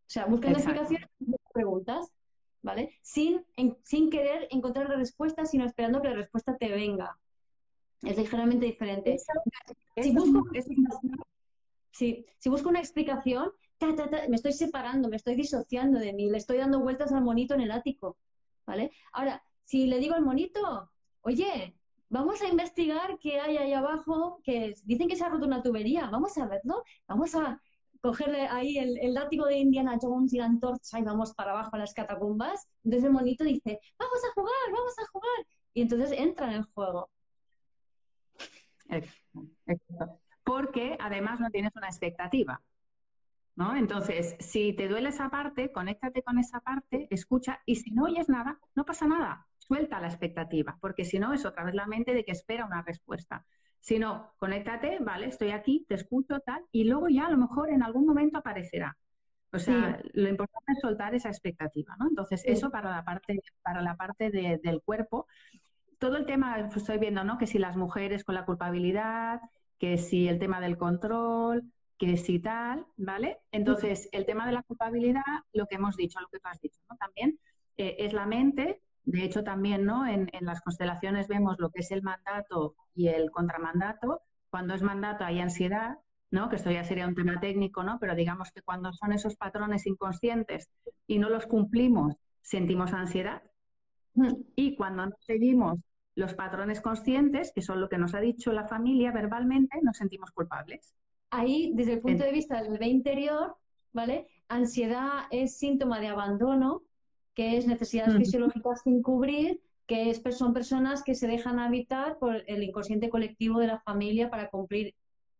O 0.06 0.10
sea, 0.14 0.26
buscando 0.26 0.58
explicaciones 0.58 1.08
y 1.18 1.34
preguntas. 1.52 2.10
¿Vale? 2.64 2.98
Sin, 3.02 3.44
sin 3.82 4.10
querer 4.10 4.48
encontrar 4.50 4.88
la 4.88 4.96
respuesta, 4.96 5.44
sino 5.44 5.66
esperando 5.66 6.00
que 6.00 6.08
la 6.08 6.16
respuesta 6.16 6.56
te 6.56 6.70
venga. 6.70 7.16
Es 8.02 8.16
ligeramente 8.16 8.66
diferente. 8.66 9.16
si, 10.02 10.12
busco, 10.12 10.48
si 11.92 12.48
busco 12.48 12.68
una 12.70 12.80
explicación, 12.80 13.52
me 14.28 14.36
estoy 14.36 14.54
separando, 14.54 15.08
me 15.08 15.16
estoy 15.16 15.36
disociando 15.36 16.00
de 16.00 16.14
mí, 16.14 16.30
le 16.30 16.38
estoy 16.38 16.56
dando 16.56 16.80
vueltas 16.80 17.12
al 17.12 17.22
monito 17.22 17.54
en 17.54 17.60
el 17.60 17.70
ático, 17.70 18.16
¿vale? 18.66 18.92
Ahora, 19.12 19.42
si 19.64 19.86
le 19.86 19.98
digo 19.98 20.14
al 20.14 20.24
monito, 20.24 20.90
oye, 21.20 21.76
vamos 22.08 22.40
a 22.40 22.48
investigar 22.48 23.18
qué 23.18 23.40
hay 23.40 23.58
ahí 23.58 23.74
abajo, 23.74 24.40
que 24.42 24.74
dicen 24.84 25.08
que 25.08 25.16
se 25.16 25.24
ha 25.24 25.28
roto 25.28 25.46
una 25.46 25.62
tubería, 25.62 26.08
vamos 26.10 26.36
a 26.38 26.46
verlo, 26.46 26.82
vamos 27.06 27.34
a, 27.34 27.60
cogerle 28.04 28.46
ahí 28.48 28.76
el, 28.76 28.98
el, 28.98 29.14
látigo 29.14 29.46
de 29.46 29.56
Indiana 29.56 29.96
Jones 29.98 30.34
y 30.34 30.36
la 30.36 30.44
antorcha 30.44 30.98
y 30.98 31.02
vamos 31.02 31.32
para 31.32 31.52
abajo 31.52 31.74
a 31.74 31.78
las 31.78 31.94
catacumbas. 31.94 32.68
Entonces 32.84 33.06
el 33.06 33.14
monito 33.14 33.44
dice, 33.44 33.80
vamos 33.98 34.20
a 34.28 34.32
jugar, 34.34 34.52
vamos 34.70 34.94
a 34.98 35.06
jugar. 35.10 35.46
Y 35.72 35.80
entonces 35.80 36.12
entra 36.12 36.48
en 36.48 36.52
el 36.52 36.64
juego. 36.64 37.08
Porque 40.44 40.98
además 41.00 41.40
no 41.40 41.48
tienes 41.48 41.74
una 41.76 41.86
expectativa. 41.86 42.60
¿No? 43.56 43.74
Entonces, 43.74 44.36
si 44.38 44.74
te 44.74 44.86
duele 44.86 45.08
esa 45.08 45.30
parte, 45.30 45.72
conéctate 45.72 46.22
con 46.22 46.38
esa 46.38 46.60
parte, 46.60 47.06
escucha, 47.10 47.62
y 47.64 47.76
si 47.76 47.90
no 47.92 48.04
oyes 48.04 48.28
nada, 48.28 48.58
no 48.74 48.84
pasa 48.84 49.06
nada, 49.06 49.46
suelta 49.58 50.00
la 50.00 50.08
expectativa, 50.08 50.76
porque 50.80 51.04
si 51.04 51.20
no 51.20 51.32
es 51.32 51.46
otra 51.46 51.62
vez 51.62 51.74
la 51.74 51.86
mente 51.86 52.12
de 52.12 52.24
que 52.24 52.32
espera 52.32 52.66
una 52.66 52.82
respuesta 52.82 53.46
sino 53.84 54.32
conéctate, 54.38 54.98
vale, 54.98 55.26
estoy 55.26 55.50
aquí, 55.50 55.84
te 55.86 55.94
escucho, 55.94 56.40
tal, 56.40 56.64
y 56.72 56.84
luego 56.84 57.10
ya 57.10 57.26
a 57.26 57.30
lo 57.30 57.36
mejor 57.36 57.68
en 57.68 57.82
algún 57.82 58.06
momento 58.06 58.38
aparecerá. 58.38 58.96
O 59.52 59.58
sea, 59.58 60.00
lo 60.14 60.26
importante 60.26 60.72
es 60.72 60.80
soltar 60.80 61.14
esa 61.14 61.28
expectativa, 61.28 61.94
¿no? 61.98 62.08
Entonces, 62.08 62.42
eso 62.46 62.70
para 62.70 62.90
la 62.90 63.04
parte, 63.04 63.40
para 63.62 63.82
la 63.82 63.94
parte 63.94 64.30
del 64.30 64.80
cuerpo. 64.82 65.26
Todo 65.98 66.16
el 66.16 66.24
tema, 66.24 66.56
pues, 66.68 66.78
estoy 66.78 66.96
viendo, 66.96 67.24
¿no? 67.24 67.36
Que 67.36 67.46
si 67.46 67.58
las 67.58 67.76
mujeres 67.76 68.24
con 68.24 68.34
la 68.34 68.46
culpabilidad, 68.46 69.42
que 69.78 69.98
si 69.98 70.28
el 70.28 70.38
tema 70.38 70.62
del 70.62 70.78
control, 70.78 71.62
que 71.98 72.16
si 72.16 72.38
tal, 72.38 72.86
¿vale? 72.96 73.36
Entonces, 73.52 74.08
el 74.12 74.24
tema 74.24 74.46
de 74.46 74.52
la 74.52 74.62
culpabilidad, 74.62 75.22
lo 75.52 75.66
que 75.66 75.76
hemos 75.76 75.94
dicho, 75.94 76.18
lo 76.20 76.28
que 76.28 76.40
tú 76.40 76.48
has 76.48 76.60
dicho, 76.60 76.80
¿no? 76.90 76.96
También 76.96 77.38
eh, 77.76 77.96
es 77.98 78.14
la 78.14 78.24
mente 78.24 78.80
de 79.04 79.24
hecho, 79.24 79.44
también 79.44 79.84
¿no? 79.84 80.06
En, 80.06 80.28
las 80.40 80.60
constelaciones 80.60 81.28
vemos 81.28 81.56
lo 81.58 81.70
que 81.70 81.80
es 81.80 81.90
el 81.90 82.02
mandato 82.02 82.74
y 82.94 83.08
el 83.08 83.30
contramandato. 83.30 84.22
Cuando 84.50 84.74
es 84.74 84.82
mandato 84.82 85.24
hay 85.24 85.40
ansiedad, 85.40 85.98
¿no? 86.30 86.48
que 86.48 86.56
esto 86.56 86.70
ya 86.70 86.84
sería 86.84 87.06
un 87.06 87.14
tema 87.14 87.38
técnico, 87.40 87.82
¿no? 87.82 87.98
pero 88.00 88.14
digamos 88.14 88.50
que 88.52 88.62
cuando 88.62 88.92
son 88.92 89.12
esos 89.12 89.36
patrones 89.36 89.86
inconscientes 89.86 90.70
y 91.06 91.18
no 91.18 91.28
los 91.28 91.46
cumplimos, 91.46 92.14
sentimos 92.40 92.92
ansiedad. 92.92 93.42
Mm. 94.14 94.34
Y 94.56 94.76
cuando 94.76 95.06
no 95.06 95.16
seguimos 95.20 95.78
los 96.14 96.34
patrones 96.34 96.80
conscientes, 96.80 97.52
que 97.54 97.62
son 97.62 97.80
lo 97.80 97.88
que 97.88 97.98
nos 97.98 98.14
ha 98.14 98.20
dicho 98.20 98.52
la 98.52 98.68
familia 98.68 99.12
verbalmente, 99.12 99.78
nos 99.82 99.96
sentimos 99.96 100.30
culpables. 100.30 100.94
Ahí, 101.30 101.72
desde 101.74 101.94
el 101.94 102.00
punto 102.00 102.24
de 102.24 102.32
vista 102.32 102.62
del 102.62 102.72
bebé 102.72 102.86
interior, 102.86 103.56
¿vale? 103.92 104.28
Ansiedad 104.48 105.24
es 105.30 105.58
síntoma 105.58 105.98
de 105.98 106.08
abandono, 106.08 106.82
que 107.34 107.56
es 107.56 107.66
necesidades 107.66 108.16
fisiológicas 108.16 108.82
sin 108.82 109.02
cubrir, 109.02 109.60
que 109.86 110.10
es, 110.10 110.22
son 110.30 110.54
personas 110.54 111.02
que 111.02 111.14
se 111.14 111.26
dejan 111.26 111.58
habitar 111.58 112.18
por 112.18 112.42
el 112.46 112.62
inconsciente 112.62 113.10
colectivo 113.10 113.58
de 113.58 113.66
la 113.66 113.80
familia 113.80 114.30
para 114.30 114.48
cumplir 114.48 114.94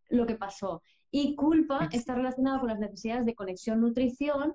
lo 0.09 0.26
que 0.26 0.34
pasó. 0.34 0.82
Y 1.11 1.36
culpa 1.36 1.88
está 1.92 2.14
relacionada 2.14 2.59
con 2.59 2.68
las 2.68 2.80
necesidades 2.80 3.24
de 3.24 3.34
conexión-nutrición, 3.34 4.55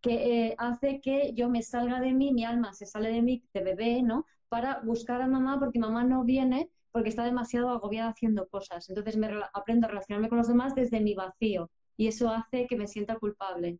que 0.00 0.46
eh, 0.48 0.54
hace 0.58 1.00
que 1.00 1.32
yo 1.34 1.48
me 1.48 1.62
salga 1.62 2.00
de 2.00 2.12
mí, 2.12 2.32
mi 2.32 2.44
alma 2.44 2.72
se 2.72 2.86
sale 2.86 3.10
de 3.10 3.22
mí 3.22 3.42
de 3.52 3.62
bebé, 3.62 4.02
¿no? 4.02 4.24
Para 4.48 4.80
buscar 4.80 5.20
a 5.20 5.26
mamá 5.26 5.58
porque 5.58 5.80
mamá 5.80 6.04
no 6.04 6.22
viene 6.22 6.70
porque 6.92 7.08
está 7.08 7.24
demasiado 7.24 7.68
agobiada 7.70 8.10
haciendo 8.10 8.46
cosas. 8.48 8.88
Entonces 8.88 9.16
me 9.16 9.28
aprendo 9.52 9.86
a 9.86 9.90
relacionarme 9.90 10.28
con 10.28 10.38
los 10.38 10.48
demás 10.48 10.74
desde 10.74 11.00
mi 11.00 11.14
vacío 11.14 11.70
y 11.96 12.06
eso 12.06 12.30
hace 12.30 12.66
que 12.66 12.76
me 12.76 12.86
sienta 12.86 13.18
culpable. 13.18 13.78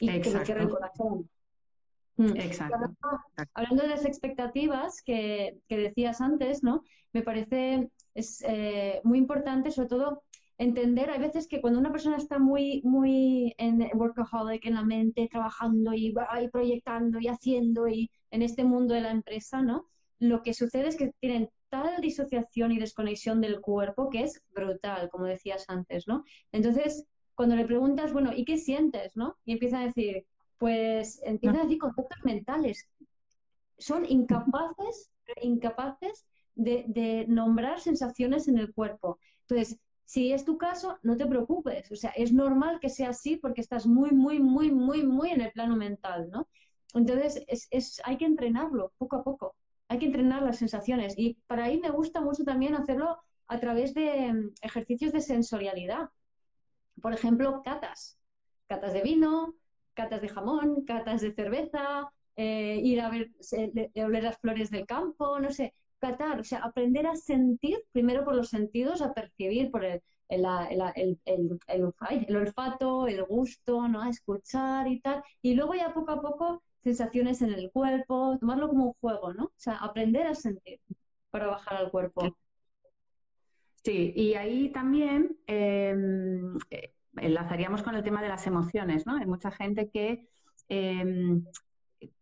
Y 0.00 0.20
que 0.20 0.30
me 0.30 0.44
cierre 0.44 0.62
el 0.62 0.68
corazón. 0.68 1.30
Mm. 2.20 2.36
Exacto. 2.36 2.94
Hablando 3.54 3.82
de 3.82 3.88
las 3.88 4.04
expectativas 4.04 5.00
que, 5.02 5.58
decías 5.70 6.20
antes, 6.20 6.62
¿no? 6.62 6.82
Me 7.14 7.22
parece 7.22 7.88
es 8.14 8.44
eh, 8.46 9.00
muy 9.04 9.16
importante, 9.16 9.70
sobre 9.70 9.88
todo, 9.88 10.22
entender, 10.58 11.08
hay 11.08 11.18
veces 11.18 11.48
que 11.48 11.62
cuando 11.62 11.78
una 11.78 11.90
persona 11.90 12.18
está 12.18 12.38
muy, 12.38 12.82
muy 12.84 13.54
en 13.56 13.88
workaholic, 13.94 14.66
en 14.66 14.74
la 14.74 14.84
mente, 14.84 15.28
trabajando 15.30 15.94
y, 15.94 16.08
y 16.42 16.48
proyectando 16.48 17.18
y 17.20 17.28
haciendo 17.28 17.88
y 17.88 18.10
en 18.30 18.42
este 18.42 18.64
mundo 18.64 18.92
de 18.92 19.00
la 19.00 19.12
empresa, 19.12 19.62
¿no? 19.62 19.86
Lo 20.18 20.42
que 20.42 20.52
sucede 20.52 20.88
es 20.88 20.96
que 20.96 21.12
tienen 21.20 21.48
tal 21.70 22.02
disociación 22.02 22.72
y 22.72 22.78
desconexión 22.78 23.40
del 23.40 23.62
cuerpo 23.62 24.10
que 24.10 24.24
es 24.24 24.42
brutal, 24.54 25.08
como 25.08 25.24
decías 25.24 25.64
antes, 25.68 26.06
¿no? 26.06 26.24
Entonces, 26.52 27.06
cuando 27.34 27.56
le 27.56 27.64
preguntas, 27.64 28.12
bueno, 28.12 28.32
¿y 28.36 28.44
qué 28.44 28.58
sientes, 28.58 29.16
no? 29.16 29.38
Y 29.46 29.52
empieza 29.52 29.80
a 29.80 29.86
decir, 29.86 30.26
pues 30.60 31.22
empiezan 31.24 31.60
a 31.60 31.62
decir 31.62 31.78
conceptos 31.78 32.18
mentales. 32.22 32.86
Son 33.78 34.04
incapaces, 34.04 35.10
incapaces 35.40 36.26
de, 36.54 37.24
nombrar 37.28 37.80
sensaciones 37.80 38.46
en 38.46 38.58
el 38.58 38.74
cuerpo. 38.74 39.18
Entonces, 39.48 39.80
si 40.04 40.32
es 40.32 40.44
tu 40.44 40.58
caso, 40.58 40.98
no 41.02 41.16
te 41.16 41.24
preocupes. 41.24 41.90
O 41.90 41.96
sea, 41.96 42.10
es 42.10 42.34
normal 42.34 42.78
que 42.78 42.90
sea 42.90 43.08
así 43.08 43.36
porque 43.36 43.62
estás 43.62 43.86
muy, 43.86 44.10
muy, 44.10 44.38
muy, 44.38 44.70
muy, 44.70 45.02
muy 45.02 45.30
en 45.30 45.40
el 45.40 45.50
plano 45.50 45.76
mental, 45.76 46.28
¿no? 46.30 46.46
Entonces, 46.92 47.42
es, 47.48 48.02
hay 48.04 48.18
que 48.18 48.26
entrenarlo 48.26 48.92
poco 48.98 49.16
a 49.16 49.24
poco. 49.24 49.56
Hay 49.88 49.98
que 49.98 50.06
entrenar 50.06 50.42
las 50.42 50.58
sensaciones. 50.58 51.14
Y 51.16 51.38
para 51.46 51.64
ahí 51.64 51.80
me 51.80 51.88
gusta 51.88 52.20
mucho 52.20 52.44
también 52.44 52.74
hacerlo 52.74 53.16
a 53.46 53.58
través 53.60 53.94
de 53.94 54.30
mm, 54.30 54.52
ejercicios 54.60 55.12
de 55.12 55.22
sensorialidad. 55.22 56.10
Por 57.00 57.14
ejemplo, 57.14 57.62
catas. 57.64 58.18
Catas 58.68 58.92
de 58.92 59.00
vino, 59.00 59.54
catas 59.94 60.20
de 60.22 60.28
jamón, 60.28 60.84
catas 60.84 61.20
de 61.20 61.32
cerveza, 61.32 62.10
eh, 62.36 62.80
ir 62.82 63.00
a 63.00 63.10
ver, 63.10 63.30
oler 63.96 64.22
las 64.22 64.38
flores 64.38 64.70
del 64.70 64.86
campo, 64.86 65.38
no 65.40 65.50
sé, 65.50 65.74
catar, 65.98 66.40
o 66.40 66.44
sea, 66.44 66.60
aprender 66.60 67.06
a 67.06 67.16
sentir 67.16 67.78
primero 67.92 68.24
por 68.24 68.34
los 68.34 68.48
sentidos, 68.48 69.02
a 69.02 69.12
percibir 69.12 69.70
por 69.70 69.84
el, 69.84 70.00
el, 70.28 71.20
el, 71.26 72.36
olfato, 72.36 73.06
el 73.06 73.22
gusto, 73.24 73.88
¿no? 73.88 74.02
A 74.02 74.08
escuchar 74.08 74.88
y 74.88 75.00
tal, 75.00 75.22
y 75.42 75.54
luego 75.54 75.74
ya 75.74 75.92
poco 75.92 76.12
a 76.12 76.22
poco 76.22 76.62
sensaciones 76.82 77.42
en 77.42 77.52
el 77.52 77.70
cuerpo, 77.70 78.38
tomarlo 78.40 78.68
como 78.68 78.86
un 78.86 78.92
juego, 79.00 79.34
¿no? 79.34 79.44
O 79.44 79.52
sea, 79.56 79.76
aprender 79.76 80.26
a 80.26 80.34
sentir 80.34 80.80
para 81.30 81.46
bajar 81.46 81.76
al 81.76 81.90
cuerpo. 81.90 82.36
Sí, 83.84 84.12
y 84.14 84.34
ahí 84.34 84.70
también 84.72 85.36
em, 85.46 86.56
eh, 86.70 86.92
enlazaríamos 87.16 87.82
con 87.82 87.94
el 87.94 88.02
tema 88.02 88.22
de 88.22 88.28
las 88.28 88.46
emociones, 88.46 89.06
¿no? 89.06 89.16
Hay 89.16 89.26
mucha 89.26 89.50
gente 89.50 89.90
que 89.90 90.28
em, 90.68 91.44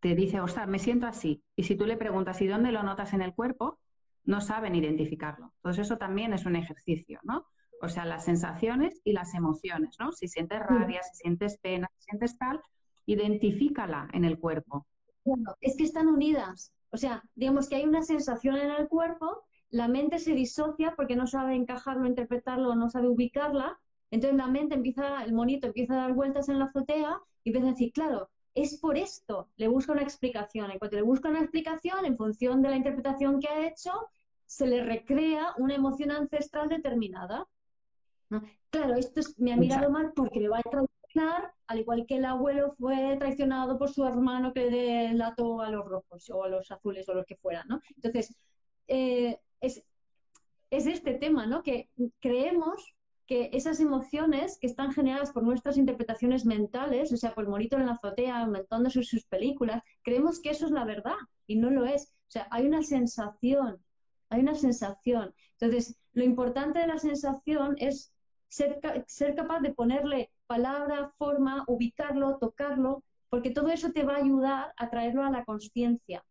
te 0.01 0.15
dice, 0.15 0.41
ostras, 0.41 0.69
me 0.69 0.79
siento 0.79 1.07
así. 1.07 1.43
Y 1.57 1.65
si 1.65 1.77
tú 1.77 1.87
le 1.87 1.97
preguntas, 1.97 2.41
¿y 2.41 2.47
dónde 2.47 2.73
lo 2.73 2.83
notas 2.83 3.13
en 3.13 3.23
el 3.23 3.35
cuerpo? 3.35 3.79
No 4.25 4.41
saben 4.41 4.75
identificarlo. 4.75 5.53
Entonces 5.57 5.87
eso 5.87 5.99
también 5.99 6.33
es 6.33 6.47
un 6.47 6.57
ejercicio, 6.57 7.21
¿no? 7.23 7.47
O 7.81 7.89
sea, 7.89 8.05
las 8.05 8.25
sensaciones 8.25 9.01
y 9.05 9.13
las 9.13 9.35
emociones, 9.35 9.97
¿no? 10.01 10.13
Si 10.13 10.29
sientes 10.29 10.61
rabia, 10.61 11.01
si 11.03 11.17
sientes 11.17 11.59
pena, 11.59 11.89
si 11.97 12.05
sientes 12.05 12.37
tal, 12.37 12.61
identifícala 13.07 14.09
en 14.13 14.25
el 14.25 14.39
cuerpo. 14.39 14.87
Bueno, 15.25 15.55
es 15.61 15.77
que 15.77 15.85
están 15.85 16.09
unidas. 16.09 16.73
O 16.91 16.97
sea, 16.97 17.23
digamos 17.35 17.69
que 17.69 17.77
hay 17.77 17.85
una 17.85 18.03
sensación 18.03 18.57
en 18.57 18.71
el 18.71 18.89
cuerpo, 18.89 19.45
la 19.71 19.89
mente 19.89 20.19
se 20.19 20.33
disocia 20.33 20.95
porque 20.97 21.17
no 21.17 21.27
sabe 21.27 21.55
encajarlo, 21.55 22.07
interpretarlo, 22.07 22.75
no 22.75 22.89
sabe 22.89 23.09
ubicarla. 23.09 23.79
Entonces 24.11 24.37
la 24.37 24.47
mente 24.47 24.75
empieza, 24.75 25.23
el 25.25 25.33
monito 25.33 25.67
empieza 25.67 25.95
a 25.95 26.03
dar 26.03 26.13
vueltas 26.15 26.49
en 26.49 26.59
la 26.59 26.67
azotea 26.67 27.21
y 27.45 27.51
empieza 27.51 27.69
a 27.69 27.73
decir, 27.73 27.93
claro, 27.93 28.31
es 28.55 28.79
por 28.79 28.97
esto, 28.97 29.49
le 29.57 29.69
busca 29.69 29.93
una 29.93 30.03
explicación. 30.03 30.71
Y 30.73 30.79
cuando 30.79 30.97
le 30.97 31.03
busca 31.03 31.29
una 31.29 31.41
explicación, 31.41 32.05
en 32.05 32.17
función 32.17 32.63
de 32.63 32.71
la 32.71 32.77
interpretación 32.77 33.41
que 33.41 33.49
ha 33.49 33.69
hecho, 33.69 33.93
se 34.47 34.67
le 34.67 34.83
recrea 34.83 35.55
una 35.59 35.75
emoción 35.75 36.11
ancestral 36.11 36.69
determinada. 36.69 37.47
Claro, 38.71 38.95
esto 38.95 39.21
me 39.39 39.53
ha 39.53 39.57
mirado 39.57 39.91
mal 39.91 40.13
porque 40.15 40.41
le 40.41 40.49
va 40.49 40.59
a 40.59 40.63
traicionar, 40.63 41.53
al 41.67 41.79
igual 41.79 42.07
que 42.07 42.17
el 42.17 42.25
abuelo 42.25 42.75
fue 42.79 43.17
traicionado 43.19 43.79
por 43.79 43.91
su 43.91 44.05
hermano 44.05 44.53
que 44.53 44.71
delató 44.71 45.61
a 45.61 45.71
los 45.71 45.87
rojos 45.87 46.29
o 46.31 46.45
a 46.45 46.49
los 46.49 46.71
azules 46.71 47.09
o 47.09 47.15
los 47.15 47.27
que 47.27 47.37
fueran, 47.37 47.69
¿no? 47.69 47.81
Entonces, 47.97 48.35
eh, 48.89 49.39
es, 49.61 49.83
es 50.71 50.87
este 50.87 51.15
tema, 51.15 51.47
¿no? 51.47 51.63
Que 51.63 51.89
creemos 52.21 52.95
que 53.29 53.51
esas 53.53 53.79
emociones 53.79 54.59
que 54.59 54.67
están 54.67 54.91
generadas 54.91 55.33
por 55.33 55.43
nuestras 55.43 55.77
interpretaciones 55.77 56.47
mentales, 56.47 57.13
o 57.13 57.17
sea, 57.19 57.35
por 57.35 57.45
el 57.45 57.51
monito 57.51 57.77
en 57.77 57.85
la 57.85 57.93
azotea, 57.93 58.41
aumentando 58.41 58.89
sus, 58.89 59.07
sus 59.07 59.27
películas, 59.27 59.83
creemos 60.03 60.41
que 60.41 60.49
eso 60.49 60.65
es 60.65 60.73
la 60.73 60.87
verdad 60.87 61.17
y 61.47 61.57
no 61.57 61.69
lo 61.69 61.85
es. 61.85 62.05
O 62.05 62.31
sea, 62.31 62.49
hay 62.51 62.67
una 62.67 62.83
sensación, 62.83 63.85
hay 64.31 64.41
una 64.41 64.55
sensación. 64.55 65.35
Entonces, 65.61 65.95
lo 66.15 66.25
importante 66.25 66.79
de 66.79 66.87
la 66.87 66.99
sensación 66.99 67.77
es 67.79 68.15
ser, 68.49 68.81
ser 69.07 69.35
capaz 69.35 69.61
de 69.61 69.75
ponerle 69.75 70.31
palabra, 70.47 71.13
forma, 71.19 71.65
ubicarlo, 71.67 72.39
tocarlo, 72.39 73.05
porque 73.29 73.51
todo 73.51 73.69
eso 73.69 73.93
te 73.93 74.05
va 74.05 74.15
a 74.15 74.25
ayudar 74.25 74.73
a 74.79 74.89
traerlo 74.89 75.23
a 75.23 75.31
la 75.31 75.45
conciencia. 75.45 76.25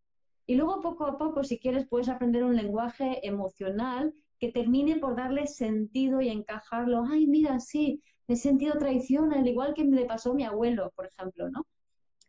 Y 0.47 0.55
luego 0.55 0.81
poco 0.81 1.05
a 1.05 1.19
poco, 1.19 1.43
si 1.43 1.59
quieres, 1.59 1.85
puedes 1.87 2.09
aprender 2.09 2.43
un 2.43 2.55
lenguaje 2.55 3.19
emocional 3.27 4.15
que 4.39 4.51
termine 4.51 4.97
por 4.97 5.15
darle 5.15 5.47
sentido 5.47 6.21
y 6.21 6.29
encajarlo. 6.29 7.03
Ay, 7.09 7.27
mira, 7.27 7.59
sí, 7.59 8.01
he 8.27 8.35
sentido 8.35 8.77
traición, 8.77 9.33
al 9.33 9.47
igual 9.47 9.73
que 9.73 9.83
le 9.83 10.05
pasó 10.05 10.31
a 10.31 10.35
mi 10.35 10.43
abuelo, 10.43 10.91
por 10.95 11.07
ejemplo, 11.07 11.49
¿no? 11.49 11.65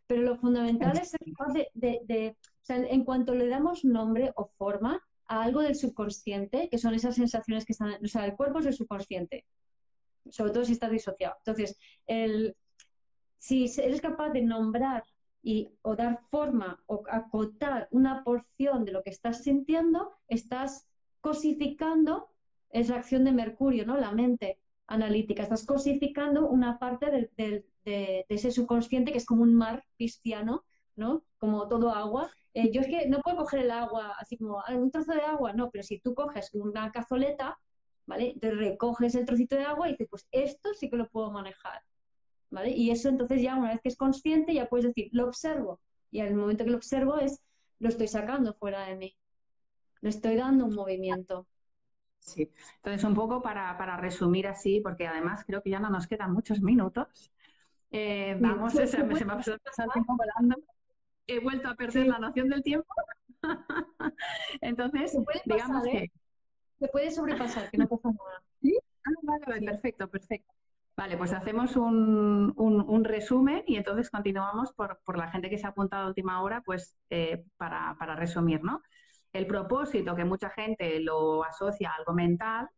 Pero 0.07 0.23
lo 0.23 0.37
fundamental 0.37 0.97
es 0.97 1.11
ser 1.11 1.19
capaz 1.37 1.53
de, 1.53 2.35
en 2.67 3.03
cuanto 3.03 3.35
le 3.35 3.47
damos 3.47 3.85
nombre 3.85 4.31
o 4.35 4.47
forma 4.57 5.01
a 5.27 5.43
algo 5.43 5.61
del 5.61 5.75
subconsciente, 5.75 6.67
que 6.69 6.79
son 6.79 6.95
esas 6.95 7.15
sensaciones 7.15 7.65
que 7.65 7.73
están, 7.73 8.03
o 8.03 8.07
sea, 8.07 8.25
el 8.25 8.35
cuerpo 8.35 8.59
es 8.59 8.65
el 8.65 8.73
subconsciente, 8.73 9.45
sobre 10.31 10.51
todo 10.51 10.65
si 10.65 10.71
está 10.71 10.89
disociado. 10.89 11.35
Entonces, 11.45 11.77
si 13.37 13.71
eres 13.77 14.01
capaz 14.01 14.29
de 14.29 14.41
nombrar 14.41 15.03
y, 15.43 15.69
o 15.83 15.95
dar 15.95 16.21
forma 16.31 16.81
o 16.87 17.03
acotar 17.09 17.87
una 17.91 18.23
porción 18.23 18.85
de 18.85 18.91
lo 18.91 19.03
que 19.03 19.11
estás 19.11 19.43
sintiendo, 19.43 20.17
estás 20.27 20.88
cosificando, 21.21 22.29
es 22.69 22.89
la 22.89 22.97
acción 22.97 23.23
de 23.23 23.31
Mercurio, 23.31 23.85
¿no? 23.85 23.97
La 23.97 24.11
mente 24.11 24.59
analítica. 24.87 25.43
Estás 25.43 25.65
cosificando 25.65 26.47
una 26.47 26.79
parte 26.79 27.29
de, 27.35 27.65
ese 28.29 28.51
subconsciente 28.51 29.11
que 29.11 29.17
es 29.17 29.25
como 29.25 29.43
un 29.43 29.55
mar 29.55 29.83
cristiano, 29.97 30.65
¿no? 30.95 31.23
Como 31.37 31.67
todo 31.67 31.91
agua. 31.91 32.29
Eh, 32.53 32.71
yo 32.71 32.81
es 32.81 32.87
que 32.87 33.07
no 33.07 33.21
puedo 33.21 33.37
coger 33.37 33.61
el 33.61 33.71
agua 33.71 34.13
así 34.19 34.37
como 34.37 34.59
ah, 34.59 34.75
un 34.75 34.91
trozo 34.91 35.13
de 35.13 35.21
agua, 35.21 35.53
no, 35.53 35.69
pero 35.71 35.83
si 35.83 35.99
tú 35.99 36.13
coges 36.13 36.49
una 36.53 36.91
cazoleta, 36.91 37.59
¿vale? 38.05 38.35
Te 38.39 38.51
recoges 38.51 39.15
el 39.15 39.25
trocito 39.25 39.55
de 39.55 39.63
agua 39.63 39.87
y 39.87 39.91
dices, 39.91 40.07
pues 40.09 40.27
esto 40.31 40.73
sí 40.73 40.89
que 40.89 40.97
lo 40.97 41.09
puedo 41.09 41.31
manejar, 41.31 41.81
¿vale? 42.49 42.71
Y 42.71 42.91
eso 42.91 43.09
entonces 43.09 43.41
ya 43.41 43.55
una 43.55 43.69
vez 43.69 43.81
que 43.81 43.89
es 43.89 43.97
consciente 43.97 44.53
ya 44.53 44.69
puedes 44.69 44.87
decir, 44.87 45.09
lo 45.13 45.27
observo. 45.27 45.79
Y 46.11 46.21
al 46.21 46.35
momento 46.35 46.63
que 46.63 46.71
lo 46.71 46.77
observo 46.77 47.17
es, 47.17 47.41
lo 47.79 47.89
estoy 47.89 48.07
sacando 48.07 48.53
fuera 48.53 48.85
de 48.87 48.95
mí 48.95 49.15
le 50.01 50.09
estoy 50.09 50.35
dando 50.35 50.65
un 50.65 50.75
movimiento. 50.75 51.47
Sí, 52.19 52.51
entonces 52.77 53.03
un 53.03 53.15
poco 53.15 53.41
para, 53.41 53.97
resumir 53.97 54.47
así, 54.47 54.81
porque 54.81 55.07
además 55.07 55.43
creo 55.45 55.61
que 55.61 55.69
ya 55.69 55.79
no 55.79 55.89
nos 55.89 56.07
quedan 56.07 56.33
muchos 56.33 56.61
minutos. 56.61 57.31
Eh, 57.91 58.37
vamos, 58.39 58.73
se, 58.73 59.03
me, 59.03 59.19
ha 59.19 59.25
pasado 59.27 59.57
el 59.57 59.91
tiempo 59.93 60.15
volando. 60.17 60.61
He 61.27 61.39
vuelto 61.39 61.69
a 61.69 61.75
perder 61.75 62.07
la 62.07 62.19
noción 62.19 62.49
del 62.49 62.63
tiempo. 62.63 62.87
entonces, 64.61 65.17
digamos 65.45 65.85
¿eh? 65.87 65.91
que... 65.91 66.11
Se 66.79 66.87
puede 66.87 67.11
sobrepasar, 67.11 67.69
que 67.69 67.77
no 67.77 67.87
pasa 67.87 68.09
nada. 68.09 68.43
¿Sí? 68.61 68.77
Ah, 69.05 69.37
vale, 69.47 69.65
perfecto, 69.65 70.07
perfecto. 70.07 70.53
Vale, 70.95 71.17
pues 71.17 71.31
hacemos 71.31 71.77
un, 71.77 72.53
un, 72.57 73.03
resumen 73.05 73.63
y 73.65 73.77
entonces 73.77 74.09
continuamos 74.09 74.73
por, 74.73 74.99
por, 75.05 75.17
la 75.17 75.31
gente 75.31 75.49
que 75.49 75.57
se 75.57 75.65
ha 75.65 75.69
apuntado 75.69 76.03
a 76.03 76.07
última 76.09 76.41
hora, 76.43 76.61
pues 76.61 76.97
eh, 77.09 77.45
para, 77.55 77.95
para 77.97 78.17
resumir, 78.17 78.61
¿no? 78.61 78.81
El 79.33 79.47
propósito, 79.47 80.15
que 80.15 80.25
mucha 80.25 80.49
gente 80.49 80.99
lo 80.99 81.43
asocia 81.43 81.91
a 81.91 81.95
algo 81.95 82.13
mental, 82.13 82.69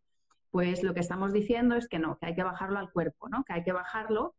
pues 0.50 0.84
lo 0.84 0.94
que 0.94 1.00
estamos 1.00 1.32
diciendo 1.32 1.76
es 1.76 1.88
que 1.88 2.00
no, 2.00 2.18
que 2.18 2.28
hay 2.28 2.36
que 2.36 2.44
bajarlo 2.44 2.80
al 2.80 2.92
cuerpo, 2.92 3.30
¿no? 3.30 3.44
que 3.44 3.54
hay 3.54 3.64
que 3.64 3.72
bajarlo 3.72 4.36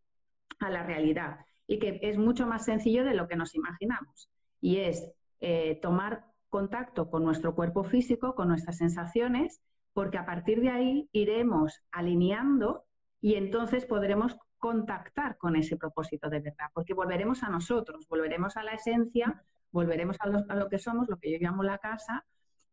a 0.61 0.71
la 0.71 0.83
realidad 0.83 1.39
y 1.67 1.79
que 1.79 2.01
es 2.03 2.19
mucho 2.19 2.47
más 2.47 2.65
sencillo 2.65 3.05
de 3.05 3.15
lo 3.15 3.29
que 3.29 3.37
nos 3.37 3.55
imaginamos. 3.55 4.29
Y 4.61 4.79
es 4.79 5.11
eh, 5.41 5.79
tomar 5.81 6.27
contacto 6.51 7.11
con 7.11 7.25
nuestro 7.25 7.55
cuerpo 7.55 7.83
físico, 7.83 8.35
con 8.35 8.49
nuestras 8.49 8.77
sensaciones, 8.77 9.63
porque 9.95 10.19
a 10.19 10.27
partir 10.27 10.61
de 10.61 10.71
ahí 10.71 11.09
iremos 11.13 11.81
alineando 11.91 12.85
y 13.21 13.35
entonces 13.37 13.87
podremos 13.87 14.37
contactar 14.59 15.39
con 15.39 15.57
ese 15.57 15.77
propósito 15.77 16.29
de 16.29 16.41
verdad, 16.41 16.67
porque 16.75 16.95
volveremos 16.95 17.43
a 17.43 17.49
nosotros, 17.49 18.07
volveremos 18.09 18.57
a 18.57 18.63
la 18.63 18.73
esencia 18.73 19.43
volveremos 19.73 20.17
a 20.21 20.55
lo, 20.55 20.69
que 20.69 20.79
somos, 20.79 21.09
lo 21.09 21.19
que 21.19 21.33
yo 21.33 21.39
llamo 21.41 21.63
la 21.63 21.79
casa, 21.79 22.25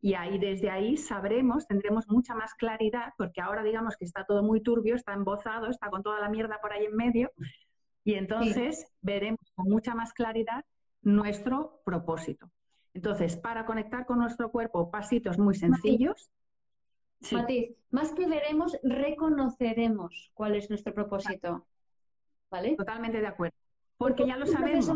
y 0.02 0.14
ahí 0.14 0.38
desde 0.38 0.70
ahí 0.70 0.96
sabremos, 0.96 1.68
tendremos 1.68 2.08
mucha 2.08 2.36
más 2.36 2.54
claridad, 2.54 3.14
porque 3.18 3.42
ahora 3.42 3.64
digamos 3.64 3.98
que 3.98 4.06
está 4.06 4.26
todo 4.26 4.44
muy 4.44 4.62
turbio, 4.62 4.96
está 4.96 5.14
embozado, 5.14 5.70
está 5.70 5.90
con 5.90 6.04
toda 6.04 6.20
la 6.20 6.30
mierda 6.30 6.60
por 6.62 6.72
ahí 6.72 6.86
en 6.86 6.96
medio, 6.96 7.32
y 8.04 8.14
entonces 8.14 8.92
veremos 9.02 9.52
con 9.56 9.68
mucha 9.70 9.94
más 9.96 10.14
claridad 10.14 10.64
nuestro 11.02 11.82
propósito. 11.86 12.50
Entonces, 12.94 13.38
para 13.38 13.66
conectar 13.66 14.06
con 14.06 14.20
nuestro 14.20 14.52
cuerpo, 14.52 14.90
pasitos 14.90 15.38
muy 15.38 15.56
sencillos. 15.56 16.30
Matiz, 17.32 17.76
más 17.92 18.14
que 18.14 18.28
veremos, 18.28 18.78
reconoceremos 18.84 20.32
cuál 20.34 20.56
es 20.56 20.70
nuestro 20.70 20.94
propósito. 20.94 21.66
¿Vale? 22.50 22.76
Totalmente 22.76 23.22
de 23.22 23.28
acuerdo. 23.28 23.56
Porque 23.98 24.26
ya 24.26 24.38
lo 24.38 24.46
sabemos. 24.46 24.90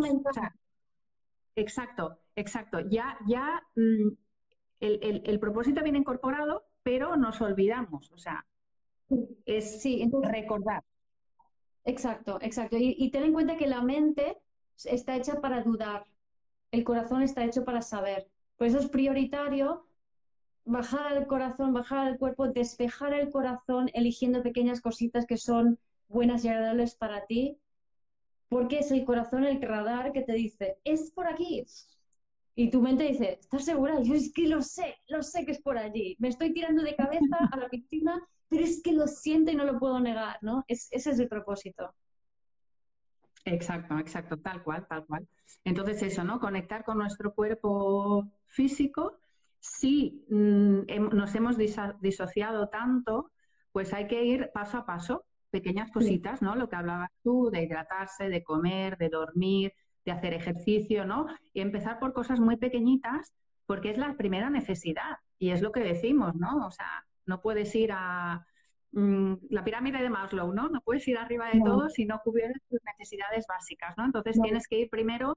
Exacto, 1.55 2.19
exacto. 2.35 2.79
Ya, 2.89 3.17
ya 3.27 3.61
mm, 3.75 4.09
el, 4.79 5.39
propósito 5.39 5.83
viene 5.83 5.99
incorporado, 5.99 6.65
pero 6.83 7.15
nos 7.15 7.41
olvidamos. 7.41 8.11
O 8.11 8.17
sea, 8.17 8.45
es 9.45 9.81
sí, 9.81 10.09
recordar. 10.23 10.83
Exacto, 11.85 12.39
exacto. 12.41 12.77
Y, 12.77 12.95
y 12.97 13.11
ten 13.11 13.23
en 13.23 13.33
cuenta 13.33 13.57
que 13.57 13.67
la 13.67 13.81
mente 13.81 14.37
está 14.85 15.15
hecha 15.15 15.41
para 15.41 15.61
dudar, 15.61 16.05
el 16.71 16.83
corazón 16.83 17.21
está 17.21 17.43
hecho 17.43 17.63
para 17.63 17.81
saber. 17.81 18.27
Por 18.57 18.67
eso 18.67 18.79
es 18.79 18.87
prioritario 18.87 19.85
bajar 20.65 21.07
al 21.07 21.27
corazón, 21.27 21.73
bajar 21.73 22.07
al 22.07 22.17
cuerpo, 22.17 22.47
despejar 22.47 23.13
el 23.13 23.29
corazón, 23.29 23.89
eligiendo 23.93 24.41
pequeñas 24.41 24.81
cositas 24.81 25.25
que 25.25 25.37
son 25.37 25.77
buenas 26.07 26.45
y 26.45 26.47
agradables 26.47 26.95
para 26.95 27.25
ti 27.25 27.59
porque 28.53 28.79
es 28.79 28.91
el 28.91 29.03
corazón 29.03 29.43
el 29.43 29.61
radar 29.61 30.13
que 30.13 30.21
te 30.21 30.33
dice, 30.33 30.77
es 30.83 31.11
por 31.11 31.27
aquí. 31.27 31.65
Y 32.55 32.69
tu 32.69 32.81
mente 32.81 33.05
dice, 33.05 33.39
¿estás 33.41 33.65
segura? 33.65 33.99
Yo 34.01 34.13
es 34.13 34.31
que 34.31 34.47
lo 34.47 34.61
sé, 34.61 34.95
lo 35.07 35.23
sé 35.23 35.43
que 35.43 35.53
es 35.53 35.61
por 35.61 35.77
allí. 35.77 36.15
Me 36.19 36.27
estoy 36.29 36.53
tirando 36.53 36.83
de 36.83 36.95
cabeza 36.95 37.37
a 37.51 37.57
la 37.57 37.67
piscina, 37.67 38.21
pero 38.47 38.63
es 38.63 38.81
que 38.83 38.93
lo 38.93 39.07
siento 39.07 39.51
y 39.51 39.55
no 39.55 39.65
lo 39.65 39.79
puedo 39.79 39.99
negar, 39.99 40.37
¿no? 40.41 40.63
ese 40.67 41.09
es 41.09 41.19
el 41.19 41.27
propósito. 41.27 41.95
Exacto, 43.45 43.97
exacto, 43.97 44.37
tal 44.37 44.63
cual, 44.63 44.87
tal 44.87 45.05
cual. 45.05 45.27
Entonces 45.65 46.01
eso, 46.03 46.23
¿no? 46.23 46.39
Conectar 46.39 46.85
con 46.85 46.99
nuestro 46.99 47.33
cuerpo 47.33 48.29
físico. 48.45 49.19
Si 49.59 50.25
mm, 50.29 51.15
nos 51.15 51.33
hemos 51.35 51.57
disociado 51.57 52.69
tanto, 52.69 53.31
pues 53.71 53.93
hay 53.93 54.07
que 54.07 54.23
ir 54.23 54.51
paso 54.53 54.77
a 54.77 54.85
paso 54.85 55.25
pequeñas 55.53 55.91
cositas, 55.91 56.41
¿no? 56.41 56.55
Lo 56.55 56.67
que 56.67 56.75
hablabas 56.75 57.11
tú, 57.23 57.51
de 57.51 57.61
hidratarse, 57.61 58.27
de 58.27 58.43
comer, 58.43 58.97
de 58.97 59.09
dormir, 59.09 59.71
de 60.03 60.11
hacer 60.11 60.33
ejercicio, 60.33 61.05
¿no? 61.05 61.27
Y 61.53 61.61
empezar 61.61 61.99
por 61.99 62.11
cosas 62.11 62.39
muy 62.39 62.57
pequeñitas, 62.57 63.31
porque 63.67 63.91
es 63.91 63.99
la 63.99 64.17
primera 64.17 64.49
necesidad. 64.49 65.17
Y 65.37 65.51
es 65.51 65.61
lo 65.61 65.71
que 65.71 65.81
decimos, 65.81 66.33
¿no? 66.35 66.65
O 66.65 66.71
sea, 66.71 67.05
no 67.27 67.39
puedes 67.39 67.73
ir 67.75 67.91
a 67.93 68.43
mm, 68.93 69.33
la 69.51 69.63
pirámide 69.63 70.01
de 70.01 70.09
Maslow, 70.09 70.51
¿no? 70.53 70.69
No 70.69 70.81
puedes 70.81 71.07
ir 71.07 71.19
arriba 71.19 71.45
de 71.53 71.61
todo 71.61 71.87
si 71.87 72.05
no 72.05 72.19
cubres 72.23 72.51
tus 72.67 72.79
necesidades 72.97 73.45
básicas, 73.47 73.93
¿no? 73.95 74.05
Entonces 74.05 74.41
tienes 74.41 74.67
que 74.67 74.79
ir 74.79 74.89
primero 74.89 75.35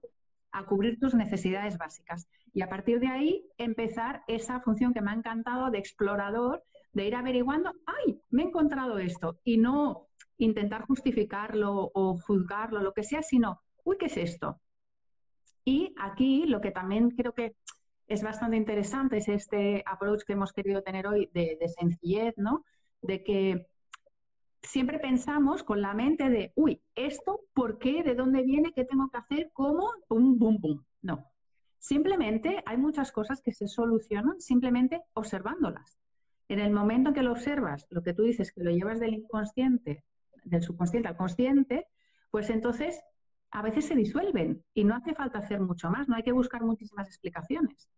a 0.51 0.65
cubrir 0.65 0.99
tus 0.99 1.15
necesidades 1.15 1.77
básicas. 1.77 2.27
Y 2.55 2.63
a 2.63 2.71
partir 2.71 3.01
de 3.01 3.09
ahí 3.09 3.47
empezar 3.59 4.23
esa 4.29 4.61
función 4.61 4.95
que 4.95 5.03
me 5.03 5.11
ha 5.11 5.15
encantado 5.15 5.71
de 5.71 5.79
explorador, 5.79 6.63
de 6.97 7.07
ir 7.07 7.15
averiguando, 7.15 7.75
ay, 7.85 8.19
me 8.31 8.43
he 8.43 8.47
encontrado 8.47 8.99
esto. 8.99 9.39
Y 9.45 9.59
no 9.59 10.09
intentar 10.39 10.87
justificarlo 10.87 11.91
o 11.93 12.17
juzgarlo, 12.19 12.81
lo 12.81 12.95
que 12.95 13.05
sea, 13.05 13.23
sino, 13.23 13.61
uy, 13.85 13.99
¿qué 13.99 14.07
es 14.07 14.17
esto? 14.17 14.63
Y 15.63 15.95
aquí 16.01 16.47
lo 16.47 16.63
que 16.63 16.71
también 16.71 17.11
creo 17.11 17.35
que 17.35 17.55
es 18.07 18.23
bastante 18.23 18.57
interesante 18.57 19.19
es 19.19 19.29
este 19.29 19.83
approach 19.85 20.23
que 20.25 20.33
hemos 20.33 20.55
querido 20.55 20.83
tener 20.83 21.07
hoy 21.07 21.29
de, 21.35 21.59
sencillez, 21.79 22.33
¿no? 22.39 22.65
De 23.03 23.23
que 23.23 23.67
siempre 24.63 24.99
pensamos 24.99 25.65
con 25.65 25.83
la 25.83 25.93
mente 25.93 26.31
de, 26.31 26.53
uy, 26.55 26.81
esto, 26.95 27.43
¿por 27.53 27.79
qué? 27.79 28.05
¿De 28.05 28.15
dónde 28.15 28.43
viene? 28.43 28.73
¿Qué 28.73 28.87
tengo 28.87 29.11
que 29.11 29.19
hacer? 29.19 29.51
¿Cómo? 29.53 29.91
Pum, 30.09 30.39
bum, 30.39 30.57
bum. 30.59 30.83
No. 31.03 31.31
Simplemente 31.79 32.63
hay 32.65 32.79
muchas 32.79 33.13
cosas 33.13 33.43
que 33.43 33.53
se 33.53 33.69
solucionan 33.69 34.41
simplemente 34.41 35.03
observándolas. 35.13 35.99
En 36.49 36.61
el 36.61 36.73
momento 36.73 37.11
en 37.11 37.15
que 37.15 37.23
lo 37.23 37.33
observas, 37.33 37.87
lo 37.91 38.03
que 38.03 38.15
tú 38.15 38.23
dices, 38.23 38.53
que 38.53 38.63
lo 38.63 38.71
llevas 38.71 39.01
del 39.01 39.15
inconsciente, 39.15 40.05
del 40.45 40.63
subconsciente 40.63 41.09
al 41.09 41.17
consciente, 41.17 41.87
pues 42.31 42.51
entonces 42.51 43.01
a 43.51 43.63
veces 43.63 43.87
se 43.87 43.95
disuelven 43.95 44.63
y 44.75 44.85
no 44.85 44.95
hace 44.95 45.15
falta 45.15 45.39
hacer 45.39 45.61
mucho 45.61 45.91
más, 45.91 46.09
no 46.09 46.17
hay 46.17 46.23
que 46.23 46.33
buscar 46.33 46.63
muchísimas 46.63 47.09
explicaciones. 47.09 47.89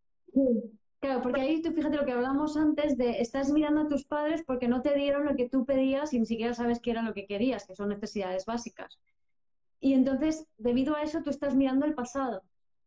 Claro, 1.00 1.22
porque 1.22 1.40
ahí 1.40 1.62
tú 1.62 1.72
fíjate 1.72 1.96
lo 1.96 2.04
que 2.04 2.12
hablamos 2.12 2.56
antes 2.56 2.96
de 2.96 3.20
estás 3.20 3.52
mirando 3.52 3.82
a 3.82 3.88
tus 3.88 4.04
padres 4.04 4.42
porque 4.44 4.66
no 4.66 4.82
te 4.82 4.94
dieron 4.94 5.26
lo 5.26 5.36
que 5.36 5.48
tú 5.48 5.64
pedías 5.64 6.12
y 6.12 6.18
ni 6.18 6.26
siquiera 6.26 6.54
sabes 6.54 6.80
qué 6.80 6.90
era 6.90 7.02
lo 7.02 7.14
que 7.14 7.26
querías, 7.26 7.66
que 7.66 7.76
son 7.76 7.90
necesidades 7.90 8.46
básicas. 8.46 8.98
Y 9.80 9.94
entonces, 9.94 10.46
debido 10.56 10.96
a 10.96 11.02
eso, 11.02 11.22
tú 11.22 11.30
estás 11.30 11.54
mirando 11.54 11.86
el 11.86 11.94
pasado. 11.94 12.42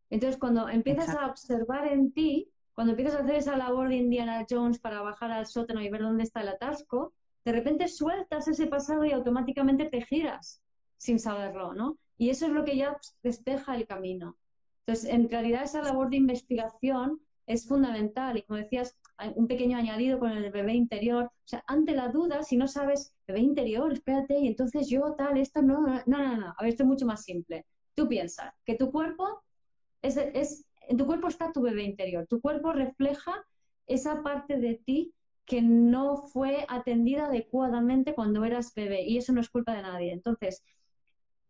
Entonces, 0.09 0.37
cuando 0.37 0.67
empiezas 0.67 1.15
a 1.15 1.27
observar 1.27 1.87
en 1.87 2.11
ti, 2.11 2.51
cuando 2.73 2.91
empiezas 2.91 3.15
a 3.15 3.23
hacer 3.23 3.35
esa 3.35 3.57
labor 3.57 3.89
de 3.89 3.95
Indiana 3.95 4.45
Jones 4.49 4.79
para 4.79 5.01
bajar 5.01 5.31
al 5.31 5.47
sótano 5.47 5.81
y 5.81 5.89
ver 5.89 6.01
dónde 6.01 6.23
está 6.23 6.41
el 6.41 6.49
atasco, 6.49 7.13
de 7.43 7.51
repente 7.51 7.87
sueltas 7.87 8.47
ese 8.47 8.67
pasado 8.67 9.03
y 9.05 9.11
automáticamente 9.11 9.85
te 9.85 10.01
giras 10.01 10.61
sin 10.97 11.19
saberlo, 11.19 11.73
¿no? 11.73 11.97
Y 12.17 12.29
eso 12.29 12.45
es 12.45 12.51
lo 12.51 12.63
que 12.63 12.77
ya 12.77 12.97
despeja 13.23 13.75
el 13.75 13.87
camino. 13.87 14.37
Entonces, 14.85 15.09
en 15.11 15.29
realidad, 15.29 15.63
esa 15.63 15.81
labor 15.81 16.09
de 16.09 16.17
investigación 16.17 17.19
es 17.47 17.67
fundamental. 17.67 18.37
Y 18.37 18.43
como 18.43 18.59
decías, 18.59 18.95
un 19.35 19.47
pequeño 19.47 19.77
añadido 19.77 20.19
con 20.19 20.31
el 20.31 20.51
bebé 20.51 20.73
interior. 20.73 21.25
O 21.25 21.47
sea, 21.47 21.63
ante 21.67 21.93
la 21.93 22.09
duda, 22.09 22.43
si 22.43 22.57
no 22.57 22.67
sabes, 22.67 23.13
bebé 23.27 23.39
interior, 23.39 23.91
espérate, 23.91 24.39
y 24.39 24.47
entonces 24.47 24.87
yo 24.89 25.15
tal, 25.17 25.37
esto, 25.37 25.61
no, 25.61 25.81
no, 25.81 26.01
no, 26.05 26.37
no. 26.37 26.47
A 26.57 26.61
ver, 26.61 26.69
esto 26.69 26.83
es 26.83 26.89
mucho 26.89 27.05
más 27.05 27.23
simple. 27.23 27.65
Tú 27.95 28.07
piensas 28.07 28.53
que 28.65 28.75
tu 28.75 28.91
cuerpo 28.91 29.43
es, 30.01 30.17
es, 30.17 30.65
en 30.91 30.97
tu 30.97 31.05
cuerpo 31.05 31.29
está 31.29 31.53
tu 31.53 31.61
bebé 31.61 31.83
interior. 31.83 32.27
Tu 32.27 32.41
cuerpo 32.41 32.73
refleja 32.73 33.45
esa 33.87 34.23
parte 34.23 34.57
de 34.57 34.75
ti 34.75 35.13
que 35.45 35.61
no 35.61 36.17
fue 36.17 36.65
atendida 36.67 37.27
adecuadamente 37.27 38.13
cuando 38.13 38.43
eras 38.43 38.73
bebé. 38.75 39.03
Y 39.03 39.17
eso 39.17 39.31
no 39.31 39.39
es 39.39 39.49
culpa 39.49 39.73
de 39.73 39.83
nadie. 39.83 40.11
Entonces, 40.11 40.65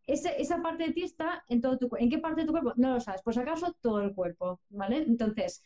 esa, 0.05 0.61
parte 0.61 0.83
de 0.83 0.93
ti 0.93 1.01
está 1.01 1.43
en 1.49 1.59
todo 1.59 1.79
tu 1.79 1.89
cuerpo. 1.89 2.03
¿En 2.03 2.11
qué 2.11 2.19
parte 2.19 2.41
de 2.41 2.45
tu 2.45 2.53
cuerpo? 2.53 2.73
No 2.75 2.93
lo 2.93 2.99
sabes. 2.99 3.23
Por 3.23 3.37
acaso, 3.39 3.75
todo 3.81 4.01
el 4.01 4.13
cuerpo, 4.13 4.59
¿vale? 4.69 4.97
Entonces, 4.97 5.63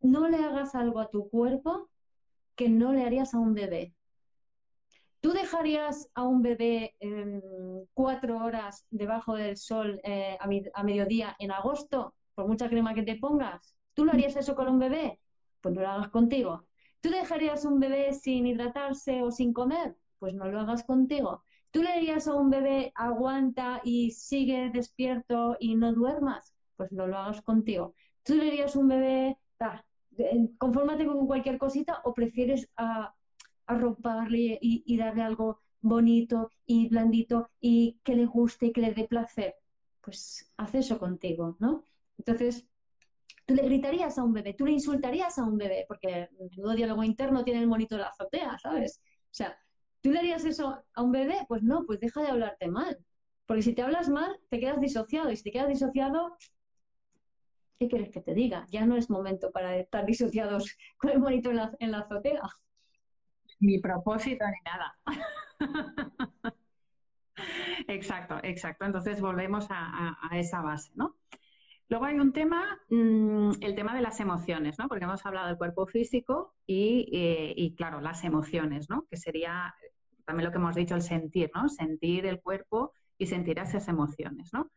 no 0.00 0.28
le 0.28 0.38
hagas 0.38 0.74
algo 0.74 0.98
a 0.98 1.08
tu 1.08 1.28
cuerpo 1.28 1.88
que 2.56 2.68
no 2.68 2.92
le 2.92 3.04
harías 3.04 3.32
a 3.32 3.38
un 3.38 3.54
bebé. 3.54 3.94
¿Tú 5.20 5.32
dejarías 5.32 6.10
a 6.14 6.24
un 6.24 6.42
bebé 6.42 6.96
cuatro 7.94 8.44
horas 8.44 8.84
debajo 8.90 9.36
del 9.36 9.56
sol 9.56 10.00
eh, 10.02 10.36
a, 10.40 10.82
mediodía 10.82 11.36
en 11.38 11.52
agosto, 11.52 12.12
por 12.34 12.46
mucha 12.46 12.68
crema 12.68 12.94
que 12.94 13.02
te 13.02 13.16
pongas? 13.16 13.76
¿Tú 13.94 14.04
lo 14.04 14.12
harías 14.12 14.36
eso 14.36 14.54
con 14.54 14.68
un 14.68 14.78
bebé? 14.78 15.20
Pues 15.60 15.74
no 15.74 15.82
lo 15.82 15.88
hagas 15.88 16.08
contigo. 16.08 16.66
¿Tú 17.00 17.10
dejarías 17.10 17.64
un 17.64 17.80
bebé 17.80 18.12
sin 18.14 18.46
hidratarse 18.46 19.22
o 19.22 19.30
sin 19.30 19.52
comer? 19.52 19.96
Pues 20.18 20.34
no 20.34 20.46
lo 20.46 20.60
hagas 20.60 20.84
contigo. 20.84 21.42
¿Tú 21.70 21.82
le 21.82 21.98
dirías 21.98 22.28
a 22.28 22.34
un 22.34 22.50
bebé 22.50 22.92
aguanta 22.94 23.80
y 23.84 24.10
sigue 24.12 24.70
despierto 24.72 25.56
y 25.58 25.74
no 25.74 25.92
duermas? 25.92 26.54
Pues 26.76 26.92
no 26.92 27.06
lo 27.06 27.18
hagas 27.18 27.42
contigo. 27.42 27.94
¿Tú 28.22 28.34
le 28.36 28.44
dirías 28.44 28.74
a 28.74 28.78
un 28.78 28.88
bebé, 28.88 29.38
confórmate 30.58 31.06
con 31.06 31.26
cualquier 31.26 31.58
cosita 31.58 32.00
o 32.04 32.14
prefieres 32.14 32.70
arroparle 33.66 34.58
y, 34.60 34.96
darle 34.96 35.22
algo 35.22 35.58
bonito 35.80 36.50
y 36.66 36.88
blandito 36.88 37.50
y 37.60 37.98
que 38.02 38.14
le 38.14 38.26
guste 38.26 38.66
y 38.66 38.72
que 38.72 38.80
le 38.80 38.94
dé 38.94 39.06
placer, 39.06 39.54
pues 40.00 40.50
haz 40.56 40.74
eso 40.74 40.98
contigo, 40.98 41.56
¿no? 41.58 41.82
Entonces, 42.18 42.66
tú 43.46 43.54
le 43.54 43.62
gritarías 43.62 44.18
a 44.18 44.24
un 44.24 44.32
bebé, 44.32 44.54
tú 44.54 44.66
le 44.66 44.72
insultarías 44.72 45.38
a 45.38 45.44
un 45.44 45.58
bebé, 45.58 45.84
porque 45.88 46.28
el 46.38 46.76
diálogo 46.76 47.04
interno 47.04 47.44
tiene 47.44 47.60
el 47.60 47.66
monito 47.66 47.96
de 47.96 48.02
la 48.02 48.08
azotea, 48.08 48.58
¿sabes? 48.58 49.00
O 49.24 49.34
sea, 49.34 49.58
¿tú 50.00 50.10
le 50.10 50.18
harías 50.18 50.44
eso 50.44 50.82
a 50.94 51.02
un 51.02 51.12
bebé? 51.12 51.44
Pues 51.48 51.62
no, 51.62 51.84
pues 51.86 52.00
deja 52.00 52.22
de 52.22 52.28
hablarte 52.28 52.68
mal. 52.68 52.98
Porque 53.46 53.62
si 53.62 53.74
te 53.74 53.82
hablas 53.82 54.08
mal, 54.08 54.38
te 54.48 54.58
quedas 54.58 54.80
disociado. 54.80 55.30
Y 55.30 55.36
si 55.36 55.42
te 55.42 55.50
quedas 55.50 55.68
disociado, 55.68 56.36
¿qué 57.78 57.88
quieres 57.88 58.10
que 58.10 58.20
te 58.20 58.34
diga? 58.34 58.66
Ya 58.70 58.86
no 58.86 58.96
es 58.96 59.10
momento 59.10 59.50
para 59.50 59.76
estar 59.76 60.06
disociados 60.06 60.76
con 60.96 61.10
el 61.10 61.20
monito 61.20 61.50
en 61.50 61.90
la, 61.90 61.98
azotea. 61.98 62.42
Ni 63.60 63.78
propósito 63.78 64.44
ni 64.46 64.60
nada. 64.64 64.98
exacto, 67.88 68.38
exacto. 68.42 68.84
Entonces 68.84 69.20
volvemos 69.20 69.66
a, 69.70 70.16
esa 70.32 70.60
base, 70.60 70.90
¿no? 70.94 71.16
Luego 71.88 72.06
hay 72.06 72.18
un 72.18 72.32
tema, 72.32 72.78
mm, 72.88 73.52
el 73.60 73.74
tema 73.74 73.94
de 73.94 74.00
las 74.00 74.20
emociones, 74.20 74.78
¿no? 74.78 74.88
Porque 74.88 75.04
hemos 75.04 75.24
hablado 75.26 75.48
del 75.48 75.58
cuerpo 75.58 75.86
físico 75.86 76.54
y, 76.66 77.08
eh, 77.12 77.52
y, 77.56 77.74
claro, 77.74 78.00
las 78.00 78.24
emociones, 78.24 78.88
¿no? 78.88 79.06
Que 79.10 79.16
sería 79.16 79.74
también 80.24 80.46
lo 80.46 80.52
que 80.52 80.58
hemos 80.58 80.74
dicho, 80.74 80.94
el 80.94 81.02
sentir, 81.02 81.50
¿no? 81.54 81.68
Sentir 81.68 82.26
el 82.26 82.40
cuerpo 82.40 82.92
y 83.18 83.26
sentir 83.26 83.58
esas 83.58 83.88
emociones, 83.88 84.50
¿no? 84.52 84.70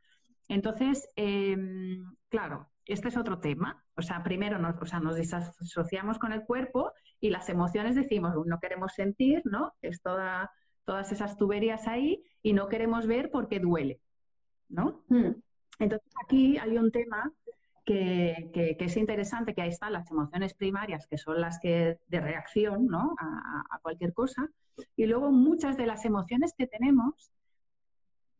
Entonces, 0.50 1.10
em, 1.16 2.04
claro, 2.30 2.70
este 2.86 3.10
es 3.10 3.18
otro 3.18 3.40
tema. 3.40 3.84
O 3.96 4.02
sea, 4.02 4.24
primero 4.24 4.60
nos, 4.60 4.76
o 4.82 4.86
sea, 4.86 5.00
nos 5.00 5.16
disociamos 5.16 6.20
con 6.20 6.32
el 6.32 6.44
cuerpo 6.44 6.92
y 7.20 7.30
las 7.30 7.50
emociones 7.50 7.96
decimos, 7.96 8.34
no 8.46 8.60
queremos 8.60 8.94
sentir, 8.94 9.42
¿no? 9.46 9.74
Es 9.82 10.02
toda, 10.02 10.52
todas 10.86 11.12
esas 11.12 11.38
tuberías 11.38 11.88
ahí 11.88 12.24
y 12.42 12.54
no 12.54 12.68
queremos 12.70 13.08
ver 13.08 13.30
porque 13.32 13.60
duele, 13.60 14.02
¿no? 14.70 15.04
Hmm. 15.10 15.42
Entonces 15.80 16.12
aquí 16.24 16.58
hay 16.58 16.78
un 16.78 16.92
tema 16.92 17.32
que, 17.88 18.76
es 18.80 18.98
interesante, 18.98 19.54
que 19.54 19.62
ahí 19.62 19.70
están 19.70 19.94
las 19.94 20.12
emociones 20.12 20.54
primarias, 20.54 21.08
que 21.08 21.18
son 21.18 21.40
las 21.40 21.60
que 21.60 21.98
de 22.08 22.20
reacción, 22.20 22.88
¿no? 22.88 23.16
A, 23.18 23.80
cualquier 23.82 24.14
cosa. 24.14 24.50
Y 24.96 25.06
luego 25.06 25.32
muchas 25.32 25.78
de 25.78 25.88
las 25.88 26.04
emociones 26.04 26.54
que 26.58 26.68
tenemos, 26.68 27.32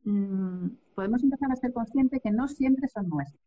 mm, 0.04 0.68
podemos 0.96 1.24
empezar 1.24 1.52
a 1.52 1.56
ser 1.56 1.72
conscientes 1.72 2.22
que 2.22 2.32
no 2.32 2.48
siempre 2.50 2.90
son 2.90 3.08
nuestras. 3.08 3.42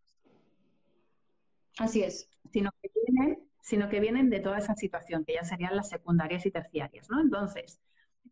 Así 1.79 2.03
es. 2.03 2.29
Sino 2.51 2.71
que 2.81 2.91
vienen, 3.07 3.39
sino 3.61 3.89
que 3.91 4.01
vienen 4.01 4.31
de 4.31 4.41
toda 4.41 4.59
esa 4.59 4.75
situación, 4.75 5.25
que 5.25 5.35
ya 5.35 5.45
serían 5.45 5.77
las 5.77 5.91
secundarias 5.91 6.47
y 6.47 6.51
terciarias, 6.51 7.11
¿no? 7.11 7.21
Entonces, 7.21 7.79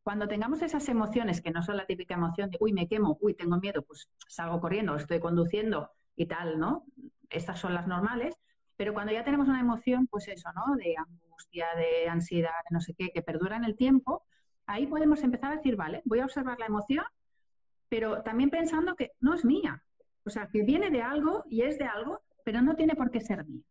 cuando 0.08 0.26
tengamos 0.26 0.62
esas 0.62 0.88
emociones 0.88 1.42
que 1.42 1.50
no 1.50 1.62
son 1.62 1.76
la 1.76 1.84
típica 1.84 2.14
emoción 2.14 2.48
de, 2.48 2.56
uy, 2.60 2.72
me 2.72 2.88
quemo, 2.88 3.18
uy, 3.20 3.34
tengo 3.34 3.58
miedo, 3.58 3.82
pues 3.82 4.08
salgo 4.26 4.58
corriendo, 4.58 4.96
estoy 4.96 5.20
conduciendo 5.20 5.90
y 6.16 6.24
tal, 6.24 6.58
¿no? 6.58 6.86
Estas 7.28 7.60
son 7.60 7.74
las 7.74 7.86
normales, 7.86 8.34
pero 8.78 8.94
cuando 8.94 9.12
ya 9.12 9.22
tenemos 9.22 9.48
una 9.48 9.60
emoción, 9.60 10.06
pues 10.06 10.26
eso, 10.28 10.48
¿no? 10.54 10.76
De 10.76 10.94
angustia, 10.96 11.66
de 11.76 12.08
ansiedad, 12.08 12.48
de 12.70 12.74
no 12.74 12.80
sé 12.80 12.94
qué, 12.94 13.10
que 13.10 13.20
perdura 13.20 13.56
en 13.56 13.64
el 13.64 13.76
tiempo, 13.76 14.24
ahí 14.64 14.86
podemos 14.86 15.22
empezar 15.22 15.52
a 15.52 15.56
decir, 15.56 15.76
vale, 15.76 16.00
voy 16.06 16.20
a 16.20 16.24
observar 16.24 16.58
la 16.58 16.64
emoción, 16.64 17.04
pero 17.90 18.22
también 18.22 18.48
pensando 18.48 18.96
que 18.96 19.12
no 19.20 19.34
es 19.34 19.44
mía, 19.44 19.84
o 20.24 20.30
sea, 20.30 20.48
que 20.50 20.62
viene 20.62 20.88
de 20.88 21.02
algo 21.02 21.44
y 21.50 21.64
es 21.64 21.78
de 21.78 21.84
algo, 21.84 22.22
pero 22.44 22.62
no 22.62 22.76
tiene 22.76 22.96
por 22.96 23.10
qué 23.10 23.20
ser 23.20 23.44
mío. 23.44 23.62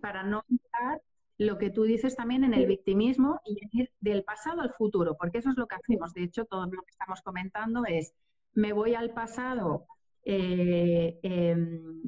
Para 0.00 0.22
no 0.22 0.42
entrar 0.48 1.02
lo 1.46 1.58
que 1.58 1.70
tú 1.70 1.84
dices 1.84 2.16
también 2.16 2.44
en 2.44 2.54
el 2.54 2.66
victimismo 2.66 3.40
y 3.44 3.56
ir 3.72 3.90
del 4.00 4.24
pasado 4.24 4.60
al 4.62 4.72
futuro, 4.72 5.16
porque 5.18 5.38
eso 5.38 5.50
es 5.50 5.56
lo 5.56 5.66
que 5.66 5.76
hacemos. 5.76 6.12
De 6.14 6.24
hecho, 6.24 6.44
todo 6.44 6.64
lo 6.66 6.82
que 6.82 6.90
estamos 6.90 7.22
comentando 7.22 7.84
es, 7.86 8.14
me 8.54 8.72
voy 8.72 8.94
al 8.94 9.12
pasado, 9.12 9.86
eh, 10.24 11.18
em, 11.22 12.02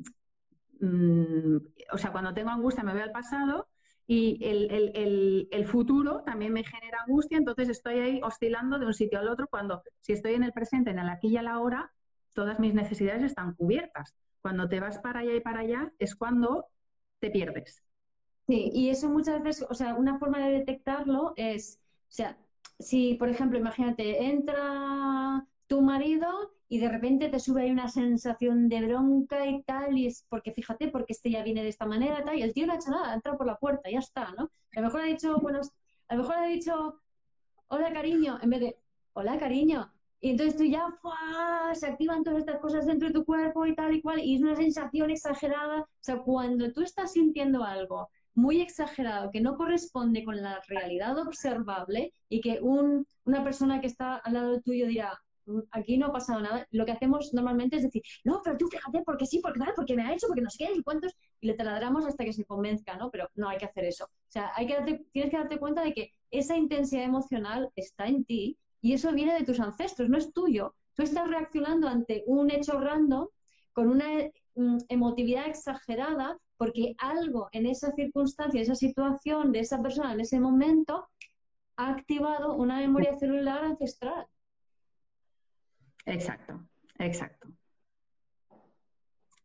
mm, 0.80 1.56
o 1.92 1.98
sea, 1.98 2.12
cuando 2.12 2.34
tengo 2.34 2.50
angustia 2.50 2.84
me 2.84 2.92
voy 2.92 3.02
al 3.02 3.12
pasado 3.12 3.68
y 4.06 4.38
el, 4.44 5.48
el, 5.50 5.66
futuro 5.66 6.22
también 6.24 6.52
me 6.52 6.64
genera 6.64 6.98
angustia, 7.06 7.38
entonces 7.38 7.68
estoy 7.70 7.98
ahí 8.00 8.20
oscilando 8.22 8.78
de 8.78 8.86
un 8.86 8.94
sitio 8.94 9.18
al 9.18 9.28
otro 9.28 9.48
cuando 9.48 9.82
si 10.00 10.12
estoy 10.12 10.34
en 10.34 10.42
el 10.44 10.52
presente, 10.52 10.90
en 10.90 10.98
el 10.98 11.08
aquí 11.08 11.28
y 11.28 11.36
a 11.38 11.42
la 11.42 11.58
hora, 11.60 11.90
todas 12.34 12.58
mis 12.60 12.74
necesidades 12.74 13.22
están 13.22 13.54
cubiertas. 13.54 14.14
Cuando 14.42 14.68
te 14.68 14.80
vas 14.80 14.98
para 14.98 15.20
allá 15.20 15.34
y 15.34 15.40
para 15.40 15.60
allá 15.60 15.92
es 15.98 16.14
cuando 16.14 16.66
te 17.18 17.30
pierdes. 17.30 17.82
Sí, 18.46 18.70
y 18.74 18.90
eso 18.90 19.08
muchas 19.08 19.42
veces, 19.42 19.66
o 19.70 19.74
sea, 19.74 19.94
una 19.94 20.18
forma 20.18 20.38
de 20.46 20.58
detectarlo 20.58 21.32
es, 21.36 21.80
o 22.08 22.12
sea, 22.12 22.36
si, 22.78 23.14
por 23.14 23.28
ejemplo, 23.30 23.58
imagínate, 23.58 24.24
entra 24.26 25.46
tu 25.66 25.80
marido 25.80 26.28
y 26.68 26.78
de 26.78 26.88
repente 26.90 27.28
te 27.30 27.40
sube 27.40 27.62
ahí 27.62 27.70
una 27.70 27.88
sensación 27.88 28.68
de 28.68 28.86
bronca 28.86 29.46
y 29.46 29.62
tal, 29.62 29.96
y 29.96 30.06
es 30.06 30.26
porque 30.28 30.52
fíjate, 30.52 30.88
porque 30.88 31.14
este 31.14 31.30
ya 31.30 31.42
viene 31.42 31.62
de 31.62 31.68
esta 31.70 31.86
manera 31.86 32.20
y 32.20 32.24
tal, 32.24 32.38
y 32.38 32.42
el 32.42 32.52
tío 32.52 32.66
no 32.66 32.74
ha 32.74 32.76
hecho 32.76 32.90
nada, 32.90 33.12
ha 33.12 33.14
entrado 33.14 33.38
por 33.38 33.46
la 33.46 33.56
puerta, 33.56 33.90
ya 33.90 34.00
está, 34.00 34.34
¿no? 34.36 34.50
A 34.76 34.80
lo 34.80 34.82
mejor 34.82 35.00
ha 35.00 35.04
dicho, 35.04 35.38
bueno, 35.40 35.60
a 36.08 36.14
lo 36.14 36.22
mejor 36.22 36.36
ha 36.36 36.46
dicho, 36.46 37.00
hola 37.68 37.92
cariño, 37.92 38.38
en 38.42 38.50
vez 38.50 38.60
de, 38.60 38.78
hola 39.14 39.38
cariño, 39.38 39.90
y 40.20 40.30
entonces 40.30 40.56
tú 40.56 40.64
ya 40.64 40.86
se 41.74 41.86
activan 41.86 42.24
todas 42.24 42.40
estas 42.40 42.60
cosas 42.60 42.86
dentro 42.86 43.08
de 43.08 43.14
tu 43.14 43.24
cuerpo 43.24 43.66
y 43.66 43.74
tal 43.74 43.94
y 43.94 44.02
cual, 44.02 44.20
y 44.20 44.36
es 44.36 44.42
una 44.42 44.56
sensación 44.56 45.10
exagerada. 45.10 45.82
O 45.82 45.86
sea, 46.00 46.18
cuando 46.18 46.72
tú 46.72 46.80
estás 46.82 47.12
sintiendo 47.12 47.62
algo 47.62 48.08
muy 48.34 48.60
exagerado 48.60 49.30
que 49.30 49.40
no 49.40 49.56
corresponde 49.56 50.24
con 50.24 50.40
la 50.42 50.60
realidad 50.68 51.18
observable 51.18 52.12
y 52.28 52.40
que 52.40 52.60
un, 52.60 53.06
una 53.24 53.44
persona 53.44 53.80
que 53.80 53.86
está 53.86 54.16
al 54.16 54.34
lado 54.34 54.60
tuyo 54.60 54.86
dirá, 54.86 55.18
mm, 55.46 55.60
aquí 55.70 55.96
no 55.98 56.06
ha 56.06 56.12
pasado 56.12 56.40
nada, 56.40 56.66
lo 56.70 56.84
que 56.84 56.92
hacemos 56.92 57.32
normalmente 57.32 57.76
es 57.76 57.82
decir, 57.84 58.02
no, 58.24 58.40
pero 58.42 58.56
tú 58.56 58.68
fíjate, 58.68 59.02
porque 59.02 59.26
sí, 59.26 59.40
porque 59.40 59.60
tal, 59.60 59.72
porque 59.76 59.94
me 59.94 60.02
ha 60.02 60.12
hecho, 60.12 60.26
porque 60.26 60.42
no 60.42 60.50
sé 60.50 60.64
qué, 60.66 60.72
y 60.74 60.82
cuántos, 60.82 61.14
y 61.40 61.46
le 61.46 61.54
taladramos 61.54 62.04
hasta 62.06 62.24
que 62.24 62.32
se 62.32 62.44
convenzca, 62.44 62.96
¿no? 62.96 63.10
Pero 63.10 63.28
no 63.34 63.48
hay 63.48 63.58
que 63.58 63.66
hacer 63.66 63.84
eso. 63.84 64.04
O 64.04 64.30
sea, 64.30 64.52
hay 64.56 64.66
que 64.66 65.04
tienes 65.12 65.30
que 65.30 65.38
darte 65.38 65.58
cuenta 65.58 65.82
de 65.82 65.94
que 65.94 66.12
esa 66.30 66.56
intensidad 66.56 67.04
emocional 67.04 67.70
está 67.76 68.06
en 68.06 68.24
ti 68.24 68.58
y 68.80 68.92
eso 68.92 69.12
viene 69.12 69.34
de 69.34 69.44
tus 69.44 69.60
ancestros, 69.60 70.08
no 70.08 70.18
es 70.18 70.32
tuyo. 70.32 70.74
Tú 70.94 71.02
estás 71.02 71.28
reaccionando 71.28 71.88
ante 71.88 72.24
un 72.26 72.50
hecho 72.50 72.78
random 72.78 73.28
con 73.72 73.88
una 73.88 74.06
mm, 74.54 74.78
emotividad 74.88 75.46
exagerada 75.46 76.38
porque 76.56 76.94
algo 76.98 77.48
en 77.52 77.66
esa 77.66 77.92
circunstancia, 77.92 78.60
esa 78.60 78.74
situación 78.74 79.52
de 79.52 79.60
esa 79.60 79.82
persona 79.82 80.12
en 80.12 80.20
ese 80.20 80.40
momento 80.40 81.08
ha 81.76 81.90
activado 81.90 82.54
una 82.54 82.78
memoria 82.78 83.14
celular 83.18 83.64
ancestral. 83.64 84.26
Exacto, 86.06 86.60
exacto. 86.98 87.48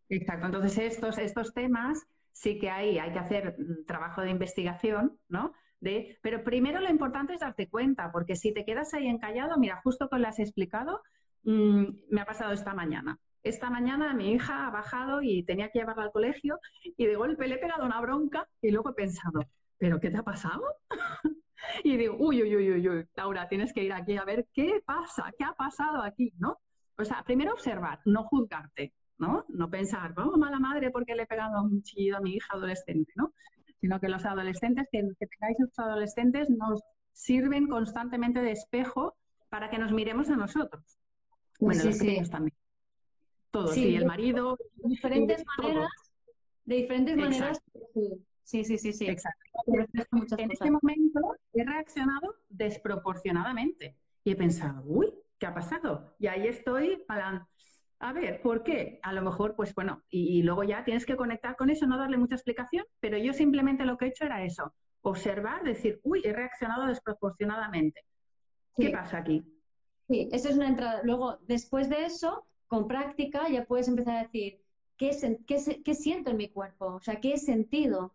Exacto. 0.10 0.48
Entonces, 0.48 0.78
estos, 0.78 1.18
estos 1.18 1.54
temas 1.54 2.06
sí 2.32 2.58
que 2.58 2.70
hay, 2.70 2.98
hay 2.98 3.12
que 3.12 3.20
hacer 3.20 3.56
mm, 3.58 3.86
trabajo 3.86 4.22
de 4.22 4.32
investigación, 4.32 5.18
¿no? 5.28 5.54
De, 5.80 6.18
pero 6.22 6.44
primero 6.44 6.82
lo 6.82 6.90
importante 6.90 7.34
es 7.34 7.40
darte 7.40 7.70
cuenta, 7.70 8.12
porque 8.12 8.36
si 8.36 8.54
te 8.54 8.66
quedas 8.66 8.94
ahí 8.94 9.08
encallado, 9.08 9.58
mira, 9.58 9.80
justo 9.82 10.10
con 10.10 10.22
lo 10.22 10.28
has 10.28 10.40
explicado, 10.40 11.02
mm, 11.44 11.86
me 12.10 12.22
ha 12.22 12.26
pasado 12.26 12.52
esta 12.52 12.74
mañana. 12.74 13.18
Esta 13.44 13.70
mañana 13.70 14.14
mi 14.14 14.32
hija 14.32 14.68
ha 14.68 14.70
bajado 14.70 15.22
y 15.22 15.44
tenía 15.44 15.70
que 15.70 15.80
llevarla 15.80 16.04
al 16.04 16.12
colegio 16.12 16.60
y 16.84 17.06
de 17.06 17.16
golpe 17.16 17.48
le 17.48 17.56
he 17.56 17.58
pegado 17.58 17.86
una 17.86 18.02
bronca 18.02 18.48
y 18.62 18.72
luego 18.72 18.90
he 18.90 18.94
pensado, 18.94 19.42
¿pero 19.78 20.00
qué 20.00 20.10
te 20.10 20.18
ha 20.18 20.24
pasado? 20.24 20.62
y 21.84 21.98
digo, 21.98 22.18
uy, 22.20 22.42
uy, 22.44 22.56
uy, 22.56 22.72
uy, 22.72 22.90
uy, 22.90 23.08
Laura, 23.16 23.48
tienes 23.48 23.74
que 23.74 23.84
ir 23.84 23.94
aquí 23.94 24.18
a 24.18 24.26
ver 24.26 24.48
qué 24.54 24.82
pasa, 24.86 25.32
qué 25.38 25.46
ha 25.46 25.54
pasado 25.54 26.02
aquí, 26.04 26.34
¿no? 26.38 26.60
O 26.98 27.06
sea, 27.06 27.24
primero 27.24 27.54
observar, 27.54 28.02
no 28.06 28.26
juzgarte, 28.26 28.94
¿no? 29.18 29.46
No 29.48 29.70
pensar, 29.70 30.14
vamos, 30.14 30.38
mala 30.38 30.60
madre 30.60 30.92
porque 30.92 31.16
le 31.16 31.24
he 31.24 31.28
pegado 31.28 31.64
un 31.64 31.82
chillido 31.82 32.18
a 32.18 32.22
mi 32.22 32.34
hija 32.36 32.54
adolescente, 32.54 33.14
¿no? 33.16 33.34
Sino 33.80 34.02
que 34.02 34.10
los 34.10 34.26
adolescentes, 34.26 34.88
que, 34.92 35.02
que 35.18 35.28
tengáis 35.28 35.58
los 35.60 35.80
adolescentes, 35.80 36.50
nos 36.50 36.82
sirven 37.14 37.68
constantemente 37.68 38.42
de 38.42 38.52
espejo 38.52 39.16
para 39.50 39.70
que 39.70 39.78
nos 39.78 39.94
miremos 39.94 40.30
a 40.30 40.36
nosotros. 40.36 41.00
Bueno, 41.60 41.84
los 41.84 41.98
críos 41.98 42.30
también. 42.30 42.59
Todos, 43.52 43.74
sí, 43.74 43.96
el 43.96 44.06
marido. 44.06 44.58
De 44.76 44.90
diferentes 44.90 45.44
maneras. 45.58 45.90
De 46.66 46.76
diferentes 46.76 47.18
maneras. 47.18 47.62
Sí, 48.44 48.64
sí, 48.64 48.78
sí, 48.78 48.94
sí. 48.94 49.08
Exacto. 49.08 49.40
En 50.38 50.52
este 50.52 50.72
momento 50.72 51.36
he 51.54 51.64
reaccionado 51.64 52.36
desproporcionadamente 52.50 53.96
y 54.24 54.32
he 54.32 54.36
pensado, 54.36 54.82
uy, 54.86 55.14
¿qué 55.38 55.46
ha 55.46 55.54
pasado? 55.54 56.16
Y 56.20 56.28
ahí 56.28 56.48
estoy 56.48 57.04
para, 57.08 57.48
a 58.00 58.14
ver, 58.14 58.42
¿por 58.42 58.64
qué? 58.64 59.00
A 59.04 59.14
lo 59.14 59.22
mejor, 59.22 59.56
pues 59.56 59.74
bueno, 59.76 60.04
y, 60.10 60.42
luego 60.44 60.64
ya 60.64 60.84
tienes 60.84 61.06
que 61.06 61.16
conectar 61.16 61.56
con 61.56 61.70
eso, 61.70 61.86
no 61.86 61.98
darle 61.98 62.18
mucha 62.18 62.36
explicación, 62.36 62.86
pero 63.00 63.18
yo 63.18 63.34
simplemente 63.34 63.86
lo 63.86 63.98
que 63.98 64.06
he 64.06 64.10
hecho 64.10 64.26
era 64.26 64.44
eso, 64.44 64.74
observar, 65.02 65.64
decir, 65.64 66.00
uy, 66.04 66.22
he 66.24 66.34
reaccionado 66.34 66.88
desproporcionadamente. 66.88 68.04
¿Qué 68.78 68.90
pasa 68.90 69.18
aquí? 69.18 69.44
Sí, 70.08 70.30
eso 70.32 70.50
es 70.50 70.56
una 70.56 70.70
entrada. 70.70 71.02
Luego, 71.04 71.38
después 71.42 71.90
de 71.90 72.06
eso, 72.06 72.48
con 72.70 72.88
práctica 72.88 73.50
ya 73.50 73.66
puedes 73.66 73.88
empezar 73.88 74.16
a 74.16 74.24
decir, 74.24 74.62
¿qué, 74.96 75.12
qué, 75.84 75.96
siento 75.96 76.30
en 76.30 76.38
mi 76.38 76.50
cuerpo? 76.50 76.86
O 76.86 77.02
sea, 77.02 77.20
¿qué 77.20 77.34
he 77.34 77.38
sentido? 77.38 78.14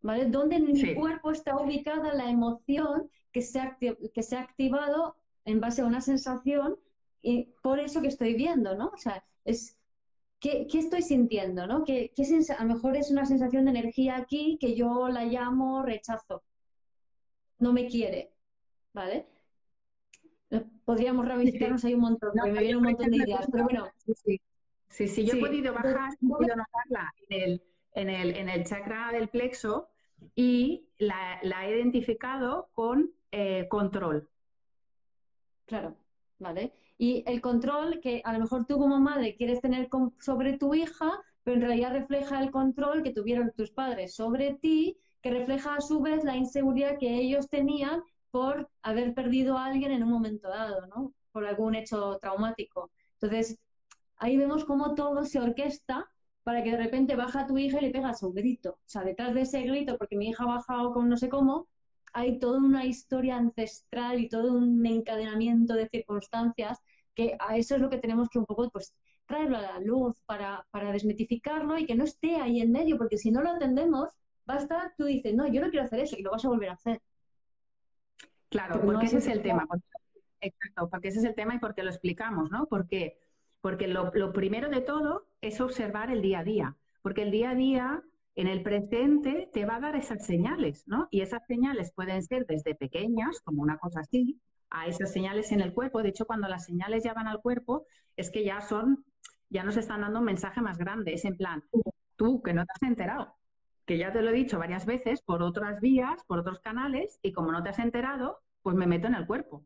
¿Vale? 0.00 0.26
¿Dónde 0.26 0.56
en 0.56 0.72
mi 0.72 0.94
cuerpo 0.94 1.32
está 1.32 1.56
ubicada 1.56 2.14
la 2.14 2.30
emoción 2.30 3.10
que 3.32 3.42
se, 3.42 3.60
ha, 3.60 3.76
que 3.78 4.22
se 4.22 4.36
ha 4.36 4.40
activado 4.40 5.16
en 5.44 5.60
base 5.60 5.82
a 5.82 5.86
una 5.86 6.00
sensación 6.00 6.78
y 7.22 7.48
por 7.60 7.80
eso 7.80 8.00
que 8.00 8.08
estoy 8.08 8.34
viendo, 8.34 8.76
¿no? 8.76 8.90
O 8.94 8.96
sea, 8.96 9.24
es, 9.44 9.76
¿qué, 10.38 10.66
estoy 10.72 11.02
sintiendo, 11.02 11.66
no? 11.66 11.84
¿Qué, 11.84 12.12
a 12.56 12.64
lo 12.64 12.74
mejor 12.74 12.96
es 12.96 13.10
una 13.10 13.26
sensación 13.26 13.64
de 13.64 13.72
energía 13.72 14.16
aquí 14.16 14.58
que 14.60 14.74
yo 14.76 15.08
la 15.08 15.24
llamo 15.24 15.82
rechazo. 15.82 16.44
No 17.58 17.72
me 17.72 17.88
quiere, 17.88 18.32
¿vale? 18.92 19.26
Podríamos 20.84 21.26
ramificarnos 21.26 21.84
ahí 21.84 21.94
un 21.94 22.00
montón, 22.00 22.32
me 22.34 22.50
vienen 22.52 22.76
un 22.76 22.84
montón 22.84 23.10
de 23.10 23.16
ideas, 23.16 23.46
pero 23.50 23.64
bueno. 23.64 23.88
Sí, 24.88 25.08
sí, 25.08 25.24
yo 25.24 25.34
he 25.34 25.40
podido 25.40 25.72
bajar, 25.72 26.10
he 26.12 26.28
podido 26.28 26.54
notarla 26.54 27.10
en 27.28 27.42
el, 27.42 27.62
en, 27.94 28.10
el, 28.10 28.36
en 28.36 28.48
el 28.50 28.64
chakra 28.64 29.10
del 29.10 29.28
plexo 29.28 29.88
y 30.34 30.86
la, 30.98 31.38
la 31.42 31.66
he 31.66 31.76
identificado 31.76 32.68
con 32.74 33.10
eh, 33.30 33.66
control. 33.68 34.28
Claro, 35.64 35.96
¿vale? 36.38 36.74
Y 36.98 37.24
el 37.26 37.40
control 37.40 38.00
que 38.00 38.20
a 38.24 38.34
lo 38.34 38.40
mejor 38.40 38.66
tú 38.66 38.76
como 38.76 39.00
madre 39.00 39.34
quieres 39.34 39.62
tener 39.62 39.88
sobre 40.18 40.58
tu 40.58 40.74
hija, 40.74 41.22
pero 41.42 41.56
en 41.56 41.62
realidad 41.62 41.92
refleja 41.92 42.42
el 42.42 42.50
control 42.50 43.02
que 43.02 43.12
tuvieron 43.12 43.50
tus 43.56 43.70
padres 43.70 44.14
sobre 44.14 44.54
ti, 44.54 44.98
que 45.22 45.30
refleja 45.30 45.76
a 45.76 45.80
su 45.80 46.00
vez 46.00 46.22
la 46.24 46.36
inseguridad 46.36 46.98
que 46.98 47.16
ellos 47.16 47.48
tenían 47.48 48.02
por 48.32 48.68
haber 48.82 49.14
perdido 49.14 49.56
a 49.56 49.66
alguien 49.66 49.92
en 49.92 50.02
un 50.02 50.10
momento 50.10 50.48
dado, 50.48 50.86
¿no? 50.88 51.14
Por 51.30 51.46
algún 51.46 51.76
hecho 51.76 52.18
traumático. 52.20 52.90
Entonces, 53.20 53.58
ahí 54.16 54.36
vemos 54.36 54.64
cómo 54.64 54.94
todo 54.96 55.24
se 55.24 55.40
orquesta 55.40 56.10
para 56.42 56.64
que 56.64 56.72
de 56.72 56.78
repente 56.78 57.14
baja 57.14 57.46
tu 57.46 57.58
hija 57.58 57.78
y 57.78 57.82
le 57.82 57.90
pegas 57.90 58.22
un 58.22 58.34
grito. 58.34 58.70
O 58.72 58.88
sea, 58.88 59.04
detrás 59.04 59.34
de 59.34 59.42
ese 59.42 59.62
grito, 59.62 59.96
porque 59.98 60.16
mi 60.16 60.30
hija 60.30 60.44
ha 60.44 60.48
bajado 60.48 60.92
con 60.92 61.08
no 61.08 61.16
sé 61.16 61.28
cómo, 61.28 61.68
hay 62.12 62.38
toda 62.38 62.58
una 62.58 62.84
historia 62.84 63.36
ancestral 63.36 64.20
y 64.20 64.28
todo 64.28 64.52
un 64.54 64.84
encadenamiento 64.84 65.74
de 65.74 65.88
circunstancias 65.88 66.78
que 67.14 67.36
a 67.38 67.56
eso 67.56 67.76
es 67.76 67.80
lo 67.80 67.90
que 67.90 67.98
tenemos 67.98 68.28
que 68.28 68.38
un 68.38 68.46
poco 68.46 68.70
pues 68.70 68.94
traerlo 69.26 69.58
a 69.58 69.62
la 69.62 69.80
luz 69.80 70.20
para, 70.26 70.66
para 70.70 70.92
desmitificarlo 70.92 71.78
y 71.78 71.86
que 71.86 71.94
no 71.94 72.04
esté 72.04 72.36
ahí 72.36 72.60
en 72.60 72.72
medio, 72.72 72.98
porque 72.98 73.18
si 73.18 73.30
no 73.30 73.42
lo 73.42 73.50
atendemos, 73.50 74.10
basta, 74.44 74.94
tú 74.96 75.04
dices, 75.04 75.34
no, 75.34 75.46
yo 75.46 75.60
no 75.60 75.70
quiero 75.70 75.84
hacer 75.84 76.00
eso 76.00 76.16
y 76.18 76.22
lo 76.22 76.30
vas 76.32 76.44
a 76.44 76.48
volver 76.48 76.70
a 76.70 76.74
hacer. 76.74 77.00
Claro, 78.52 78.80
porque 78.82 79.06
ese 79.06 79.18
es 79.18 79.26
el 79.28 79.42
tema. 79.42 79.66
exacto, 80.40 80.90
porque 80.90 81.08
ese 81.08 81.20
es 81.20 81.24
el 81.24 81.34
tema 81.34 81.54
y 81.54 81.58
porque 81.58 81.82
lo 81.82 81.88
explicamos, 81.88 82.50
¿no? 82.50 82.66
Porque, 82.66 83.18
porque 83.62 83.88
lo, 83.88 84.12
primero 84.32 84.68
de 84.68 84.82
todo 84.82 85.26
es 85.40 85.60
observar 85.60 86.10
el 86.10 86.20
día 86.20 86.40
a 86.40 86.44
día, 86.44 86.76
porque 87.00 87.22
el 87.22 87.30
día 87.30 87.50
a 87.50 87.54
día 87.54 88.02
en 88.34 88.48
el 88.48 88.62
presente 88.62 89.48
te 89.52 89.64
va 89.64 89.76
a 89.76 89.80
dar 89.80 89.96
esas 89.96 90.26
señales, 90.26 90.86
¿no? 90.86 91.08
Y 91.10 91.22
esas 91.22 91.46
señales 91.46 91.92
pueden 91.92 92.22
ser 92.22 92.44
desde 92.46 92.74
pequeñas, 92.74 93.40
como 93.40 93.62
una 93.62 93.78
cosa 93.78 94.00
así, 94.00 94.38
a 94.68 94.86
esas 94.86 95.12
señales 95.12 95.50
en 95.52 95.62
el 95.62 95.72
cuerpo. 95.72 96.02
De 96.02 96.10
hecho, 96.10 96.26
cuando 96.26 96.48
las 96.48 96.66
señales 96.66 97.04
ya 97.04 97.14
van 97.14 97.28
al 97.28 97.40
cuerpo, 97.40 97.86
es 98.16 98.30
que 98.30 98.44
ya 98.44 98.60
son, 98.60 99.04
ya 99.48 99.64
nos 99.64 99.78
están 99.78 100.02
dando 100.02 100.18
un 100.18 100.26
mensaje 100.26 100.60
más 100.60 100.76
grande. 100.76 101.14
Es 101.14 101.24
en 101.24 101.36
plan, 101.38 101.64
tú 102.16 102.42
que 102.42 102.52
no 102.52 102.64
te 102.66 102.72
has 102.74 102.82
enterado, 102.82 103.34
que 103.86 103.98
ya 103.98 104.12
te 104.12 104.22
lo 104.22 104.30
he 104.30 104.34
dicho 104.34 104.58
varias 104.58 104.86
veces 104.86 105.22
por 105.22 105.42
otras 105.42 105.80
vías, 105.80 106.22
por 106.26 106.38
otros 106.38 106.60
canales, 106.60 107.18
y 107.22 107.32
como 107.32 107.52
no 107.52 107.62
te 107.62 107.70
has 107.70 107.78
enterado, 107.78 108.40
pues 108.62 108.76
me 108.76 108.86
meto 108.86 109.08
en 109.08 109.14
el 109.14 109.26
cuerpo. 109.26 109.64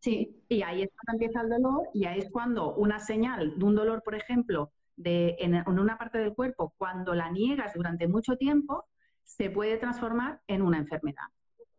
Sí. 0.00 0.42
Y 0.48 0.62
ahí 0.62 0.82
es 0.82 0.90
cuando 0.90 1.12
empieza 1.24 1.42
el 1.42 1.50
dolor, 1.50 1.88
y 1.94 2.06
ahí 2.06 2.18
es 2.18 2.30
cuando 2.30 2.74
una 2.74 2.98
señal 2.98 3.58
de 3.58 3.64
un 3.64 3.74
dolor, 3.74 4.02
por 4.02 4.14
ejemplo, 4.14 4.72
de, 4.96 5.36
en, 5.38 5.54
una 5.66 5.98
parte 5.98 6.18
del 6.18 6.34
cuerpo, 6.34 6.74
cuando 6.76 7.14
la 7.14 7.30
niegas 7.30 7.74
durante 7.74 8.06
mucho 8.08 8.36
tiempo, 8.36 8.84
se 9.22 9.50
puede 9.50 9.78
transformar 9.78 10.40
en 10.46 10.62
una 10.62 10.78
enfermedad. 10.78 11.28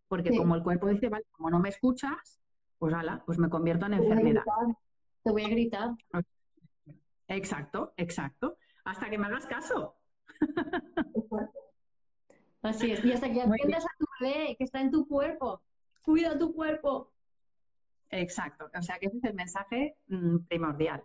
Porque 0.07 0.35
como 0.35 0.55
el 0.55 0.63
cuerpo 0.63 0.87
dice, 0.87 1.09
vale, 1.09 1.25
como 1.31 1.49
no 1.49 1.59
me 1.59 1.69
escuchas, 1.69 2.39
pues 2.77 2.93
ala, 2.93 3.23
pues 3.25 3.37
me 3.39 3.49
convierto 3.49 3.85
en 3.85 3.93
enfermedad. 3.93 4.43
Te 5.23 5.31
voy 5.31 5.43
a 5.43 5.49
gritar. 5.49 5.91
Exacto, 7.27 7.93
exacto. 7.97 8.57
Hasta 8.83 9.09
que 9.09 9.17
me 9.17 9.25
hagas 9.25 9.47
caso. 9.47 9.94
Así 12.61 12.91
es. 12.91 13.05
Y 13.05 13.11
hasta 13.11 13.31
que 13.31 13.41
atiendas 13.41 13.85
a 13.85 13.89
tu 13.99 14.05
bebé 14.19 14.55
que 14.57 14.63
está 14.63 14.81
en 14.81 14.91
tu 14.91 15.07
cuerpo. 15.07 15.61
Cuida 16.01 16.37
tu 16.37 16.53
cuerpo. 16.53 17.11
Exacto. 18.09 18.69
O 18.77 18.81
sea 18.81 18.97
que 18.99 19.07
ese 19.07 19.17
es 19.17 19.23
el 19.23 19.33
mensaje 19.35 19.97
mm, 20.07 20.39
primordial. 20.47 21.03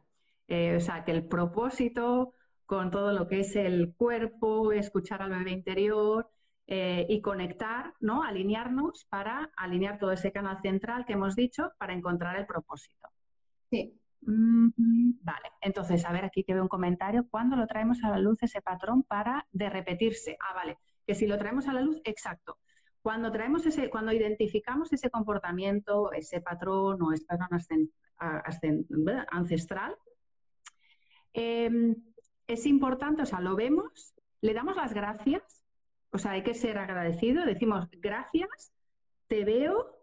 Eh, 0.48 0.77
o 0.77 0.81
sea, 0.81 1.05
que 1.05 1.12
el 1.12 1.27
propósito 1.27 2.35
con 2.70 2.90
todo 2.93 3.12
lo 3.12 3.27
que 3.27 3.40
es 3.40 3.57
el 3.57 3.94
cuerpo, 3.97 4.70
escuchar 4.70 5.23
al 5.23 5.31
bebé 5.31 5.51
interior 5.51 6.31
eh, 6.69 7.05
y 7.09 7.20
conectar, 7.20 7.94
¿no? 7.98 8.23
Alinearnos 8.23 9.07
para 9.07 9.51
alinear 9.57 9.98
todo 9.98 10.12
ese 10.12 10.31
canal 10.31 10.61
central 10.62 11.05
que 11.05 11.15
hemos 11.15 11.35
dicho 11.35 11.73
para 11.78 11.94
encontrar 11.94 12.36
el 12.36 12.47
propósito. 12.47 13.09
Sí. 13.70 13.99
Mm, 14.22 15.12
vale, 15.22 15.51
entonces, 15.60 16.05
a 16.05 16.12
ver, 16.12 16.24
aquí 16.24 16.44
que 16.44 16.55
veo 16.55 16.62
un 16.62 16.68
comentario. 16.68 17.26
¿Cuándo 17.28 17.56
lo 17.56 17.66
traemos 17.66 18.02
a 18.05 18.10
la 18.10 18.18
luz 18.18 18.42
ese 18.42 18.60
patrón 18.60 19.02
para 19.02 19.47
de 19.52 19.70
repetirse? 19.70 20.36
Ah, 20.40 20.55
vale, 20.55 20.78
que 21.06 21.14
si 21.14 21.26
lo 21.26 21.38
traemos 21.38 21.68
a 21.68 21.72
la 21.72 21.80
luz, 21.80 22.01
exacto. 22.05 22.59
Cuando 23.02 23.32
traemos 23.32 23.64
ese, 23.64 23.88
cuando 23.88 24.12
identificamos 24.12 24.92
ese 24.92 25.10
comportamiento, 25.10 26.12
ese 26.12 26.40
patrón 26.42 27.02
o 27.02 27.12
ese 27.12 27.24
patrón 27.24 27.60
ancestral, 29.30 29.97
em, 31.32 31.97
es 32.47 32.66
importante, 32.66 33.22
o 33.22 33.26
sea, 33.26 33.40
lo 33.40 33.56
vemos, 33.56 34.14
le 34.42 34.52
damos 34.52 34.76
las 34.76 34.92
gracias, 34.92 35.64
o 36.12 36.18
sea, 36.18 36.32
hay 36.32 36.42
que 36.42 36.55
ser 36.55 36.76
agradecido, 36.78 37.47
decimos 37.47 37.88
gracias, 37.92 38.72
te 39.28 39.44
veo, 39.44 39.99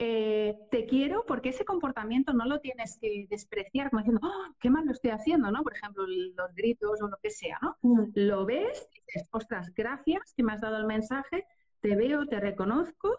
eh, 0.00 0.56
te 0.70 0.86
quiero, 0.86 1.24
porque 1.26 1.48
ese 1.48 1.64
comportamiento 1.64 2.32
no 2.32 2.44
lo 2.44 2.60
tienes 2.60 2.98
que 3.00 3.26
despreciar 3.28 3.90
como 3.90 4.00
diciendo, 4.00 4.20
¡Oh, 4.24 4.54
qué 4.60 4.70
mal 4.70 4.86
lo 4.86 4.92
estoy 4.92 5.10
haciendo, 5.10 5.50
¿no? 5.50 5.62
Por 5.62 5.74
ejemplo, 5.74 6.04
los 6.06 6.54
gritos 6.54 7.02
o 7.02 7.08
lo 7.08 7.16
que 7.22 7.30
sea, 7.30 7.58
¿no? 7.62 7.76
Mm. 7.82 8.10
Lo 8.14 8.46
ves, 8.46 8.88
dices, 8.92 9.28
ostras, 9.32 9.72
gracias 9.74 10.34
que 10.36 10.42
me 10.44 10.52
has 10.52 10.60
dado 10.60 10.76
el 10.76 10.86
mensaje, 10.86 11.46
te 11.80 11.96
veo, 11.96 12.26
te 12.26 12.38
reconozco 12.38 13.18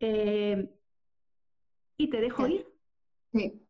eh, 0.00 0.70
y 1.96 2.10
te 2.10 2.20
dejo 2.20 2.46
ir. 2.46 2.66
Sí. 3.32 3.66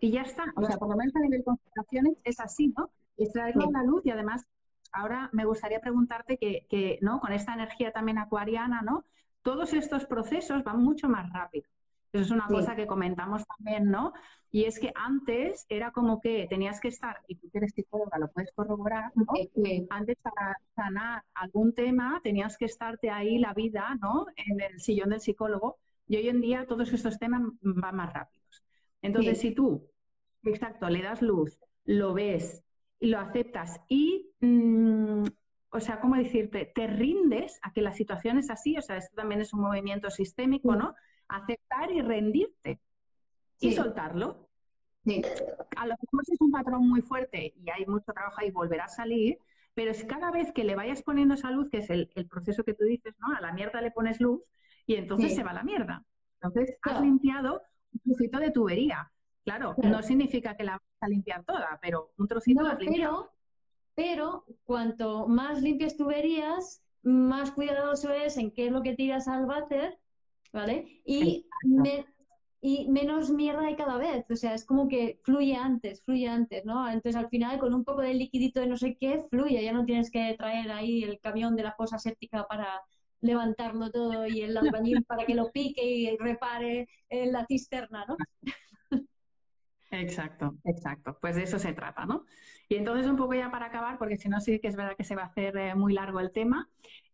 Y 0.00 0.10
ya 0.10 0.22
está. 0.22 0.52
O 0.56 0.64
sea, 0.64 0.76
por 0.76 0.88
lo 0.88 0.96
menos 0.96 1.14
a 1.16 1.20
nivel 1.20 1.40
de 1.40 1.44
concentraciones 1.44 2.18
es 2.24 2.40
así, 2.40 2.72
¿no? 2.76 2.90
Es 3.16 3.32
traerlo 3.32 3.68
a 3.68 3.72
la 3.72 3.84
luz 3.84 4.04
y 4.04 4.10
además 4.10 4.46
ahora 4.92 5.28
me 5.32 5.44
gustaría 5.44 5.80
preguntarte 5.80 6.38
que, 6.38 6.98
¿no? 7.02 7.20
Con 7.20 7.32
esta 7.32 7.54
energía 7.54 7.92
también 7.92 8.18
acuariana, 8.18 8.82
¿no? 8.82 9.04
Todos 9.42 9.72
estos 9.72 10.06
procesos 10.06 10.62
van 10.64 10.82
mucho 10.82 11.08
más 11.08 11.32
rápido. 11.32 11.68
Eso 12.12 12.24
es 12.24 12.30
una 12.30 12.46
cosa 12.48 12.74
que 12.74 12.88
comentamos 12.88 13.44
también, 13.46 13.88
¿no? 13.88 14.12
Y 14.50 14.64
es 14.64 14.80
que 14.80 14.92
antes 14.96 15.64
era 15.68 15.92
como 15.92 16.20
que 16.20 16.48
tenías 16.50 16.80
que 16.80 16.88
estar, 16.88 17.18
y 17.28 17.36
tú 17.36 17.48
que 17.50 17.58
eres 17.58 17.72
psicóloga 17.72 18.18
lo 18.18 18.28
puedes 18.32 18.50
corroborar, 18.52 19.12
¿no? 19.14 19.26
Antes 19.90 20.16
para 20.20 20.58
sanar 20.74 21.22
algún 21.34 21.72
tema 21.72 22.20
tenías 22.22 22.58
que 22.58 22.64
estarte 22.64 23.10
ahí 23.10 23.38
la 23.38 23.54
vida, 23.54 23.96
¿no? 24.00 24.26
En 24.34 24.60
el 24.60 24.80
sillón 24.80 25.10
del 25.10 25.20
psicólogo. 25.20 25.78
Y 26.08 26.16
hoy 26.16 26.28
en 26.28 26.40
día 26.40 26.66
todos 26.66 26.92
estos 26.92 27.18
temas 27.20 27.42
van 27.60 27.96
más 27.96 28.12
rápidos. 28.12 28.64
Entonces, 29.02 29.38
si 29.38 29.54
tú, 29.54 29.88
exacto, 30.42 30.90
le 30.90 31.02
das 31.02 31.22
luz, 31.22 31.60
lo 31.84 32.12
ves, 32.12 32.64
y 32.98 33.06
lo 33.08 33.18
aceptas 33.18 33.80
y, 33.88 34.30
mm, 34.40 35.24
o 35.72 35.80
sea, 35.80 36.00
¿cómo 36.00 36.16
decirte? 36.16 36.70
Te 36.74 36.86
rindes 36.86 37.58
a 37.62 37.72
que 37.72 37.82
la 37.82 37.92
situación 37.92 38.38
es 38.38 38.50
así, 38.50 38.76
o 38.76 38.82
sea, 38.82 38.96
esto 38.96 39.14
también 39.14 39.40
es 39.40 39.52
un 39.52 39.60
movimiento 39.60 40.10
sistémico, 40.10 40.74
¿no? 40.74 40.94
Aceptar 41.28 41.92
y 41.92 42.02
rendirte 42.02 42.80
y 43.60 43.72
soltarlo. 43.72 44.48
A 45.76 45.86
lo 45.86 45.94
mejor 46.02 46.24
es 46.26 46.40
un 46.40 46.50
patrón 46.50 46.88
muy 46.88 47.02
fuerte 47.02 47.54
y 47.56 47.70
hay 47.70 47.86
mucho 47.86 48.12
trabajo 48.12 48.44
y 48.44 48.50
volverá 48.50 48.84
a 48.84 48.88
salir, 48.88 49.38
pero 49.74 49.92
es 49.92 50.04
cada 50.04 50.30
vez 50.30 50.52
que 50.52 50.64
le 50.64 50.74
vayas 50.74 51.02
poniendo 51.02 51.34
esa 51.34 51.50
luz, 51.50 51.70
que 51.70 51.78
es 51.78 51.90
el, 51.90 52.08
proceso 52.28 52.64
que 52.64 52.74
tú 52.74 52.84
dices, 52.84 53.14
¿no? 53.18 53.34
A 53.36 53.40
la 53.40 53.52
mierda 53.52 53.80
le 53.80 53.92
pones 53.92 54.20
luz 54.20 54.42
y 54.86 54.96
entonces 54.96 55.34
se 55.34 55.44
va 55.44 55.52
la 55.52 55.62
mierda. 55.62 56.04
Entonces 56.34 56.76
has 56.82 57.00
limpiado 57.00 57.62
un 57.92 58.00
trocito 58.00 58.38
de 58.38 58.50
tubería. 58.50 59.10
Claro, 59.44 59.74
no 59.82 60.02
significa 60.02 60.56
que 60.56 60.64
la 60.64 60.72
vas 60.72 60.82
a 61.00 61.08
limpiar 61.08 61.44
toda, 61.44 61.78
pero 61.80 62.12
un 62.18 62.28
trocito 62.28 62.62
no, 62.62 62.76
pero, 62.78 63.30
pero 63.94 64.44
cuanto 64.64 65.26
más 65.28 65.62
limpias 65.62 65.96
tuberías, 65.96 66.82
más 67.02 67.50
cuidadoso 67.52 68.12
es 68.12 68.36
en 68.36 68.50
qué 68.50 68.66
es 68.66 68.72
lo 68.72 68.82
que 68.82 68.94
tiras 68.94 69.28
al 69.28 69.46
váter, 69.46 69.98
¿vale? 70.52 71.00
Y, 71.04 71.46
y 72.62 72.88
menos 72.90 73.30
mierda 73.30 73.66
hay 73.66 73.76
cada 73.76 73.96
vez, 73.96 74.26
o 74.30 74.36
sea, 74.36 74.54
es 74.54 74.64
como 74.64 74.86
que 74.88 75.18
fluye 75.24 75.56
antes, 75.56 76.02
fluye 76.02 76.28
antes, 76.28 76.64
¿no? 76.64 76.86
Entonces 76.86 77.16
al 77.16 77.28
final 77.30 77.58
con 77.58 77.72
un 77.72 77.84
poco 77.84 78.02
de 78.02 78.14
liquidito 78.14 78.60
de 78.60 78.66
no 78.66 78.76
sé 78.76 78.96
qué, 79.00 79.24
fluye, 79.30 79.62
ya 79.62 79.72
no 79.72 79.86
tienes 79.86 80.10
que 80.10 80.34
traer 80.36 80.70
ahí 80.70 81.02
el 81.02 81.20
camión 81.20 81.56
de 81.56 81.62
la 81.62 81.72
fosa 81.72 81.98
séptica 81.98 82.46
para 82.46 82.82
levantarlo 83.22 83.90
todo 83.90 84.26
y 84.26 84.42
el 84.42 84.56
albañil 84.56 85.04
para 85.06 85.24
que 85.24 85.34
lo 85.34 85.50
pique 85.50 85.84
y 85.84 86.16
repare 86.18 86.88
en 87.08 87.32
la 87.32 87.46
cisterna, 87.46 88.04
¿no? 88.06 88.16
Exacto, 89.90 90.56
exacto. 90.64 91.18
Pues 91.20 91.36
de 91.36 91.42
eso 91.42 91.58
se 91.58 91.72
trata, 91.72 92.06
¿no? 92.06 92.24
Y 92.70 92.76
entonces 92.76 93.08
un 93.08 93.16
poco 93.16 93.34
ya 93.34 93.50
para 93.50 93.66
acabar, 93.66 93.98
porque 93.98 94.16
si 94.16 94.28
no 94.28 94.40
sí 94.40 94.60
que 94.60 94.68
es 94.68 94.76
verdad 94.76 94.96
que 94.96 95.02
se 95.02 95.16
va 95.16 95.22
a 95.22 95.26
hacer 95.26 95.56
eh, 95.56 95.74
muy 95.74 95.92
largo 95.92 96.20
el 96.20 96.30
tema. 96.30 96.68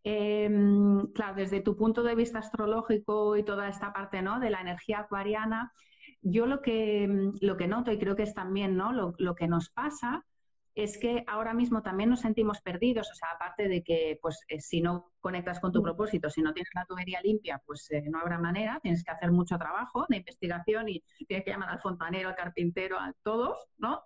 Em, 0.04 1.06
claro, 1.14 1.34
desde 1.34 1.62
tu 1.62 1.76
punto 1.76 2.02
de 2.02 2.14
vista 2.14 2.40
astrológico 2.40 3.38
y 3.38 3.42
toda 3.42 3.66
esta 3.66 3.90
parte, 3.94 4.20
¿no? 4.20 4.38
De 4.38 4.50
la 4.50 4.60
energía 4.60 4.98
acuariana, 4.98 5.72
yo 6.20 6.44
lo 6.44 6.60
que, 6.60 7.32
lo 7.40 7.56
que 7.56 7.68
noto 7.68 7.90
y 7.90 7.98
creo 7.98 8.16
que 8.16 8.24
es 8.24 8.34
también, 8.34 8.76
¿no? 8.76 8.92
Lo, 8.92 9.14
lo 9.16 9.34
que 9.34 9.48
nos 9.48 9.70
pasa 9.70 10.26
es 10.74 10.98
que 10.98 11.24
ahora 11.26 11.54
mismo 11.54 11.82
también 11.82 12.10
nos 12.10 12.20
sentimos 12.20 12.60
perdidos, 12.60 13.10
o 13.10 13.14
sea, 13.14 13.30
aparte 13.34 13.66
de 13.66 13.82
que 13.82 14.18
pues 14.20 14.38
eh, 14.48 14.60
si 14.60 14.82
no 14.82 15.10
conectas 15.20 15.58
con 15.58 15.72
tu 15.72 15.80
mm. 15.80 15.84
propósito, 15.84 16.28
si 16.28 16.42
no 16.42 16.52
tienes 16.52 16.70
la 16.74 16.84
tubería 16.84 17.22
limpia, 17.22 17.62
pues 17.64 17.90
eh, 17.92 18.04
no 18.10 18.20
habrá 18.20 18.38
manera, 18.38 18.78
tienes 18.82 19.02
que 19.02 19.10
hacer 19.10 19.32
mucho 19.32 19.56
trabajo 19.56 20.04
de 20.10 20.18
investigación 20.18 20.90
y 20.90 21.02
tienes 21.26 21.46
que 21.46 21.50
llamar 21.50 21.70
al 21.70 21.80
fontanero, 21.80 22.28
al 22.28 22.36
carpintero, 22.36 22.98
a 23.00 23.14
todos, 23.22 23.56
¿no? 23.78 24.02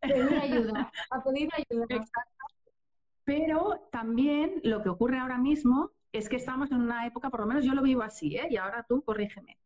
Pedir 0.00 0.38
ayuda, 0.38 0.92
a 1.10 1.22
pedir 1.22 1.48
ayuda. 1.52 2.04
Pero 3.24 3.88
también 3.90 4.60
lo 4.64 4.82
que 4.82 4.88
ocurre 4.88 5.18
ahora 5.18 5.38
mismo 5.38 5.90
es 6.12 6.28
que 6.28 6.36
estamos 6.36 6.70
en 6.70 6.80
una 6.80 7.06
época, 7.06 7.30
por 7.30 7.40
lo 7.40 7.46
menos 7.46 7.64
yo 7.64 7.74
lo 7.74 7.82
vivo 7.82 8.02
así, 8.02 8.36
¿eh? 8.36 8.46
y 8.50 8.56
ahora 8.56 8.84
tú 8.88 9.02
corrígeme, 9.02 9.58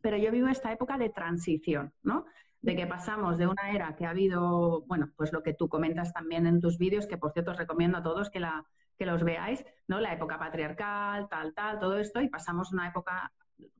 pero 0.00 0.16
yo 0.16 0.30
vivo 0.30 0.48
esta 0.48 0.72
época 0.72 0.96
de 0.98 1.10
transición, 1.10 1.92
¿no? 2.02 2.26
de 2.62 2.76
que 2.76 2.86
pasamos 2.86 3.38
de 3.38 3.48
una 3.48 3.72
era 3.72 3.96
que 3.96 4.06
ha 4.06 4.10
habido, 4.10 4.82
bueno, 4.82 5.10
pues 5.16 5.32
lo 5.32 5.42
que 5.42 5.52
tú 5.52 5.68
comentas 5.68 6.12
también 6.12 6.46
en 6.46 6.60
tus 6.60 6.78
vídeos, 6.78 7.06
que 7.06 7.18
por 7.18 7.32
cierto 7.32 7.50
os 7.50 7.56
recomiendo 7.56 7.98
a 7.98 8.02
todos 8.02 8.30
que, 8.30 8.38
la, 8.38 8.64
que 8.96 9.04
los 9.04 9.24
veáis, 9.24 9.64
¿no? 9.88 10.00
La 10.00 10.12
época 10.12 10.38
patriarcal, 10.38 11.28
tal, 11.28 11.54
tal, 11.54 11.80
todo 11.80 11.98
esto, 11.98 12.20
y 12.20 12.28
pasamos 12.28 12.72
una 12.72 12.88
época 12.88 13.32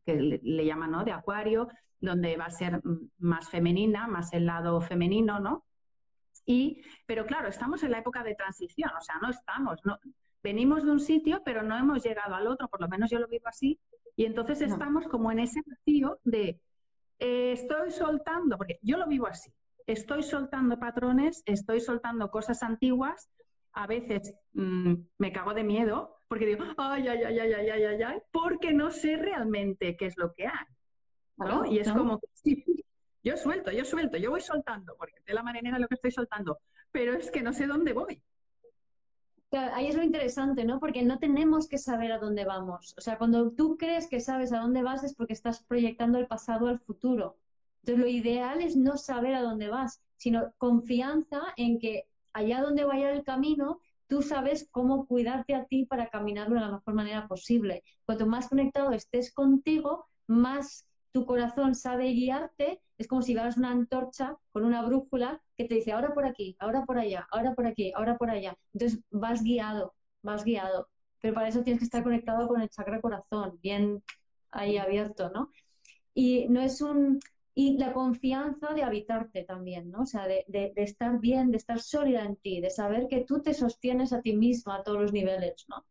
que 0.05 0.17
le, 0.17 0.67
llaman, 0.67 0.91
¿no? 0.91 1.05
De 1.05 1.13
acuario, 1.13 1.69
donde 2.01 2.37
va 2.37 2.47
a 2.47 2.51
ser 2.51 2.83
más 3.19 3.49
femenina, 3.49 4.09
más 4.09 4.33
el 4.33 4.47
lado 4.47 4.81
femenino, 4.81 5.39
¿no? 5.39 5.65
Y, 6.45 6.83
pero 7.07 7.25
claro, 7.27 7.49
estamos 7.49 7.83
en 7.83 7.93
la 7.93 7.99
época 7.99 8.23
de 8.23 8.35
transición, 8.35 8.91
o 8.99 9.01
sea, 9.01 9.17
no 9.23 9.31
estamos, 9.31 9.81
no, 9.85 9.99
venimos 10.43 10.85
de 10.85 10.91
un 10.91 11.01
sitio, 11.01 11.43
pero 11.45 11.63
no 11.63 11.77
hemos 11.77 12.03
llegado 12.03 12.35
al 12.35 12.47
otro, 12.47 12.69
por 12.69 12.81
lo 12.81 12.89
menos 12.89 13.11
yo 13.11 13.19
lo 13.19 13.29
vivo 13.29 13.47
así, 13.47 13.79
y 14.17 14.25
entonces 14.25 14.61
estamos 14.61 15.07
como 15.07 15.31
en 15.31 15.39
ese 15.39 15.63
vacío 15.65 16.19
de 16.25 16.61
eh, 17.19 17.53
estoy 17.53 17.91
soltando, 17.91 18.59
porque 18.59 18.79
yo 18.83 18.99
lo 18.99 19.07
vivo 19.07 19.27
así, 19.27 19.51
estoy 19.87 20.23
soltando 20.23 20.79
patrones, 20.79 21.43
estoy 21.47 21.81
soltando 21.81 22.31
cosas 22.31 22.63
antiguas, 22.63 23.31
a 23.73 23.87
veces 23.87 24.35
mm, 24.53 24.95
me 25.19 25.33
cago 25.33 25.55
de 25.55 25.65
miedo 25.65 26.19
porque 26.33 26.47
digo, 26.47 26.65
ay, 26.79 27.09
ay, 27.09 27.25
ay, 27.25 27.39
ay, 27.39 27.53
ay, 27.53 27.85
ay, 27.85 28.03
ay, 28.03 28.19
porque 28.31 28.73
no 28.73 28.91
sé 28.91 29.17
realmente 29.17 29.99
qué 29.99 30.07
es 30.07 30.17
lo 30.17 30.33
que 30.33 30.47
hay. 30.47 31.71
y 31.71 31.79
es 31.79 31.93
como, 31.93 32.21
sí, 32.33 32.65
yo 33.23 33.37
suelto, 33.37 33.71
yo 33.71 33.85
suelto, 33.85 34.17
yo 34.17 34.31
voy 34.31 34.41
soltando, 34.41 34.95
porque 34.97 35.21
de 35.27 35.35
la 35.35 35.43
marinera 35.43 35.79
lo 35.79 35.89
que 35.89 35.95
estoy 35.95 36.11
soltando, 36.11 36.59
pero 36.91 37.15
es 37.15 37.31
que 37.31 37.43
no 37.43 37.53
sé 37.53 37.67
dónde 37.67 37.93
voy 37.93 38.23
ahí 39.59 39.87
es 39.89 39.95
lo 39.95 40.03
interesante, 40.03 40.65
¿no? 40.65 40.81
Porque 40.81 41.03
no 41.03 41.19
tenemos 41.19 41.69
que 41.69 41.79
saber 41.79 42.13
a 42.13 42.19
dónde 42.19 42.45
vamos. 42.45 42.95
O 42.97 43.01
sea, 43.01 43.19
cuando 43.19 43.51
tú 43.53 43.77
crees 43.77 44.09
que 44.09 44.21
sabes 44.21 44.53
a 44.53 44.61
dónde 44.61 44.83
vas 44.83 45.05
es 45.05 45.15
porque 45.15 45.35
estás 45.35 45.63
proyectando 45.65 46.19
el 46.19 46.27
pasado 46.27 46.69
al 46.69 46.81
futuro. 46.81 47.37
Entonces, 47.83 48.03
lo 48.03 48.09
ideal 48.09 48.61
es 48.61 48.77
no 48.77 48.97
saber 48.97 49.35
a 49.35 49.43
dónde 49.43 49.69
vas, 49.69 50.03
sino 50.17 50.53
confianza 50.57 51.43
en 51.57 51.79
que 51.79 52.07
allá 52.33 52.63
donde 52.63 52.85
vaya 52.85 53.13
el 53.13 53.25
camino, 53.25 53.81
tú 54.07 54.23
sabes 54.23 54.69
cómo 54.71 55.07
cuidarte 55.07 55.55
a 55.55 55.65
ti 55.67 55.85
para 55.85 56.09
caminarlo 56.09 56.55
de 56.55 56.61
la 56.63 56.73
mejor 56.73 56.95
manera 56.95 57.29
posible. 57.29 57.83
Cuanto 58.07 58.27
más 58.27 58.49
conectado 58.49 58.93
estés 58.93 59.33
contigo, 59.35 60.07
más 60.27 60.87
tu 61.13 61.27
corazón 61.27 61.75
sabe 61.75 62.09
guiarte, 62.13 62.81
es 62.99 63.07
como 63.07 63.23
si 63.23 63.33
llevaras 63.33 63.57
una 63.59 63.71
antorcha 63.71 64.37
con 64.51 64.65
una 64.65 64.83
brújula 64.83 65.43
que 65.57 65.67
te 65.67 65.75
dice 65.77 65.93
ahora 65.93 66.15
por 66.15 66.25
aquí, 66.25 66.57
ahora 66.59 66.85
por 66.85 66.99
allá, 66.99 67.27
ahora 67.31 67.55
por 67.55 67.67
aquí, 67.67 67.93
ahora 67.95 68.17
por 68.17 68.31
allá. 68.31 68.57
Entonces 68.73 69.01
vas 69.11 69.43
guiado, 69.43 69.95
vas 70.23 70.45
guiado. 70.45 70.89
Pero 71.21 71.35
para 71.35 71.49
eso 71.49 71.63
tienes 71.63 71.81
que 71.81 71.85
estar 71.85 72.03
conectado 72.03 72.49
con 72.49 72.61
el 72.61 72.71
chakra 72.71 73.01
corazón, 73.01 73.59
bien 73.63 74.03
ahí 74.51 74.79
abierto, 74.79 75.31
¿no? 75.31 75.51
Y 76.15 76.49
no 76.49 76.61
es 76.61 76.81
un. 76.81 77.21
Y 77.55 77.77
la 77.77 77.93
confianza 77.93 78.73
de 78.73 78.83
habitarte 78.83 79.45
también, 79.45 79.91
¿no? 79.91 80.03
O 80.03 80.07
sea, 80.07 80.27
de, 80.27 80.45
de, 80.49 80.73
de 80.75 80.83
estar 80.83 81.21
bien, 81.21 81.51
de 81.51 81.59
estar 81.59 81.81
sólida 81.81 82.25
en 82.25 82.37
ti, 82.37 82.63
de 82.63 82.71
saber 82.71 83.09
que 83.09 83.25
tú 83.25 83.43
te 83.43 83.53
sostienes 83.53 84.15
a 84.15 84.23
ti 84.23 84.35
misma 84.35 84.77
a 84.77 84.83
todos 84.83 85.03
los 85.03 85.13
niveles, 85.13 85.67
¿no? 85.69 85.85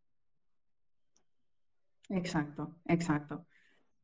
Exacto, 2.09 2.75
exacto. 2.85 3.45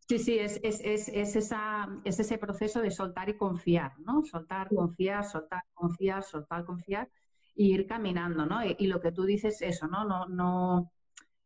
Sí, 0.07 0.19
sí, 0.19 0.39
es, 0.39 0.59
es, 0.63 0.79
es, 0.85 1.09
es, 1.09 1.35
esa, 1.35 1.87
es 2.05 2.19
ese 2.19 2.37
proceso 2.37 2.81
de 2.81 2.91
soltar 2.91 3.27
y 3.27 3.37
confiar, 3.37 3.99
¿no? 3.99 4.23
Soltar, 4.23 4.69
confiar, 4.69 5.25
soltar, 5.25 5.63
confiar, 5.73 6.23
soltar, 6.23 6.63
confiar 6.63 7.09
y 7.55 7.73
ir 7.73 7.87
caminando, 7.87 8.45
¿no? 8.45 8.63
Y, 8.63 8.75
y, 8.79 8.87
lo 8.87 9.01
que 9.01 9.11
tú 9.11 9.25
dices, 9.25 9.61
eso, 9.61 9.87
¿no? 9.87 10.05
No, 10.05 10.25
no, 10.27 10.91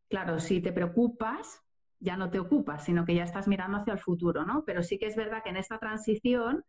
claro, 0.08 0.38
si 0.38 0.60
te 0.60 0.72
preocupas, 0.72 1.60
ya 1.98 2.16
no 2.16 2.30
te 2.30 2.38
ocupas, 2.38 2.84
sino 2.84 3.04
que 3.04 3.16
ya 3.16 3.24
estás 3.24 3.48
mirando 3.48 3.78
hacia 3.78 3.94
el 3.94 3.98
futuro, 3.98 4.44
¿no? 4.44 4.64
Pero 4.64 4.84
sí 4.84 4.96
que 4.96 5.06
es 5.06 5.16
verdad 5.16 5.42
que 5.42 5.50
en 5.50 5.56
esta 5.56 5.78
transición, 5.78 6.64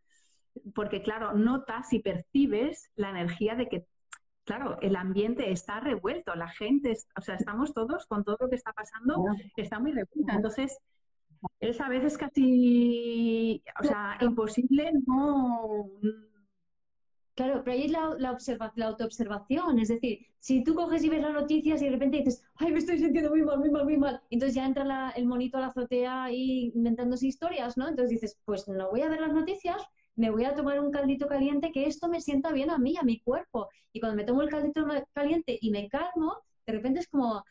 porque 0.73 1.03
claro, 1.03 1.33
notas 1.33 1.93
y 1.93 1.99
percibes 1.99 2.91
la 2.95 3.11
energía 3.11 3.55
de 3.55 3.69
que 3.69 3.85
claro, 4.45 4.77
el 4.81 4.95
ambiente 4.95 5.51
está 5.51 5.79
revuelto, 5.79 6.35
la 6.35 6.49
gente, 6.49 6.93
o 7.15 7.21
sea, 7.21 7.35
estamos 7.35 7.73
todos 7.73 8.05
con 8.07 8.23
todo 8.23 8.37
lo 8.39 8.49
que 8.49 8.55
está 8.55 8.73
pasando, 8.73 9.25
está 9.55 9.79
muy 9.79 9.91
revuelto. 9.91 10.33
Entonces, 10.33 10.77
es 11.59 11.79
a 11.81 11.89
veces 11.89 12.17
casi, 12.17 13.63
o 13.79 13.83
sea, 13.83 14.17
imposible 14.21 14.91
no... 15.05 15.89
Claro, 17.35 17.63
pero 17.63 17.75
ahí 17.75 17.85
es 17.85 17.91
la, 17.91 18.15
la, 18.19 18.37
la 18.75 18.85
autoobservación, 18.85 19.79
es 19.79 19.87
decir, 19.87 20.19
si 20.37 20.63
tú 20.63 20.75
coges 20.75 21.03
y 21.03 21.09
ves 21.09 21.21
las 21.23 21.33
noticias 21.33 21.81
y 21.81 21.85
de 21.85 21.91
repente 21.91 22.17
dices, 22.17 22.43
ay, 22.55 22.71
me 22.71 22.77
estoy 22.77 22.99
sintiendo 22.99 23.31
muy 23.31 23.41
mal, 23.41 23.57
muy 23.57 23.71
mal, 23.71 23.85
muy 23.85 23.97
mal, 23.97 24.21
entonces 24.29 24.53
ya 24.53 24.65
entra 24.67 24.85
la, 24.85 25.09
el 25.15 25.25
monito 25.25 25.57
a 25.57 25.61
la 25.61 25.67
azotea 25.67 26.31
y 26.31 26.71
inventándose 26.75 27.25
historias, 27.25 27.75
¿no? 27.75 27.87
Entonces 27.87 28.11
dices, 28.11 28.39
pues 28.45 28.67
no 28.67 28.91
voy 28.91 29.01
a 29.01 29.09
ver 29.09 29.19
las 29.19 29.33
noticias, 29.33 29.77
me 30.15 30.29
voy 30.29 30.43
a 30.45 30.53
tomar 30.53 30.79
un 30.79 30.91
caldito 30.91 31.27
caliente 31.27 31.71
que 31.71 31.87
esto 31.87 32.07
me 32.07 32.21
sienta 32.21 32.51
bien 32.51 32.69
a 32.69 32.77
mí, 32.77 32.97
a 32.97 33.03
mi 33.03 33.19
cuerpo. 33.19 33.67
Y 33.91 33.99
cuando 33.99 34.15
me 34.15 34.25
tomo 34.25 34.43
el 34.43 34.49
caldito 34.49 34.85
caliente 35.13 35.57
y 35.59 35.71
me 35.71 35.89
calmo, 35.89 36.37
de 36.67 36.73
repente 36.73 36.99
es 36.99 37.07
como, 37.07 37.43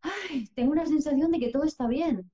ay, 0.00 0.48
tengo 0.54 0.72
una 0.72 0.86
sensación 0.86 1.30
de 1.30 1.38
que 1.38 1.50
todo 1.50 1.62
está 1.64 1.86
bien. 1.86 2.28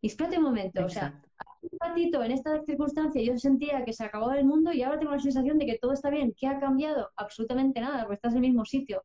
Y 0.00 0.06
espérate 0.08 0.38
un 0.38 0.44
momento, 0.44 0.84
o 0.84 0.88
sea, 0.88 1.20
un 1.62 1.78
ratito 1.80 2.22
en 2.22 2.32
esta 2.32 2.62
circunstancia 2.64 3.20
yo 3.20 3.36
sentía 3.36 3.84
que 3.84 3.92
se 3.92 4.04
acabó 4.04 4.32
el 4.32 4.44
mundo 4.44 4.72
y 4.72 4.82
ahora 4.82 4.98
tengo 4.98 5.12
la 5.12 5.18
sensación 5.18 5.58
de 5.58 5.66
que 5.66 5.78
todo 5.78 5.92
está 5.92 6.08
bien. 6.10 6.34
¿Qué 6.36 6.46
ha 6.46 6.60
cambiado? 6.60 7.10
Absolutamente 7.16 7.80
nada, 7.80 8.02
porque 8.02 8.14
estás 8.14 8.32
en 8.32 8.44
el 8.44 8.50
mismo 8.50 8.64
sitio. 8.64 9.04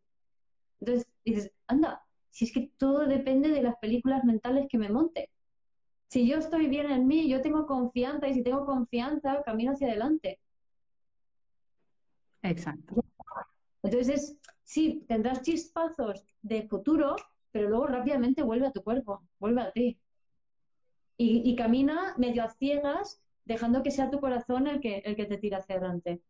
Entonces 0.80 1.08
dices, 1.26 1.52
anda, 1.68 2.04
si 2.30 2.46
es 2.46 2.52
que 2.54 2.72
todo 2.78 3.08
depende 3.08 3.50
de 3.50 3.64
las 3.64 3.76
películas 3.78 4.24
mentales 4.24 4.68
que 4.70 4.78
me 4.78 4.90
monte 4.90 5.30
si 6.14 6.28
yo 6.28 6.38
estoy 6.38 6.68
bien 6.68 6.92
en 6.92 7.08
mí, 7.08 7.28
yo 7.28 7.42
tengo 7.42 7.66
confianza 7.66 8.28
y 8.28 8.36
si 8.36 8.44
tengo 8.44 8.68
confianza, 8.68 9.42
camino 9.44 9.72
hacia 9.72 9.88
adelante. 9.88 10.40
Exacto. 12.44 13.04
Entonces, 13.82 14.38
sí, 14.64 15.04
tendrás 15.08 15.42
chispazos 15.42 16.24
de 16.44 16.68
futuro, 16.68 17.16
pero 17.52 17.68
luego 17.68 17.88
rápidamente 17.88 18.44
vuelve 18.44 18.68
a 18.68 18.72
tu 18.72 18.84
cuerpo, 18.84 19.24
vuelve 19.40 19.64
a 19.64 19.72
ti. 19.72 20.00
Y, 21.16 21.56
camina 21.56 22.16
medio 22.18 22.44
a 22.44 22.50
ciegas, 22.50 23.22
dejando 23.46 23.84
que 23.84 23.92
sea 23.92 24.10
tu 24.10 24.20
corazón 24.20 24.68
el 24.68 24.82
que, 24.82 24.98
el 25.06 25.16
que 25.16 25.26
te 25.26 25.38
tira 25.38 25.60
hacia 25.60 25.76
adelante. 25.76 26.22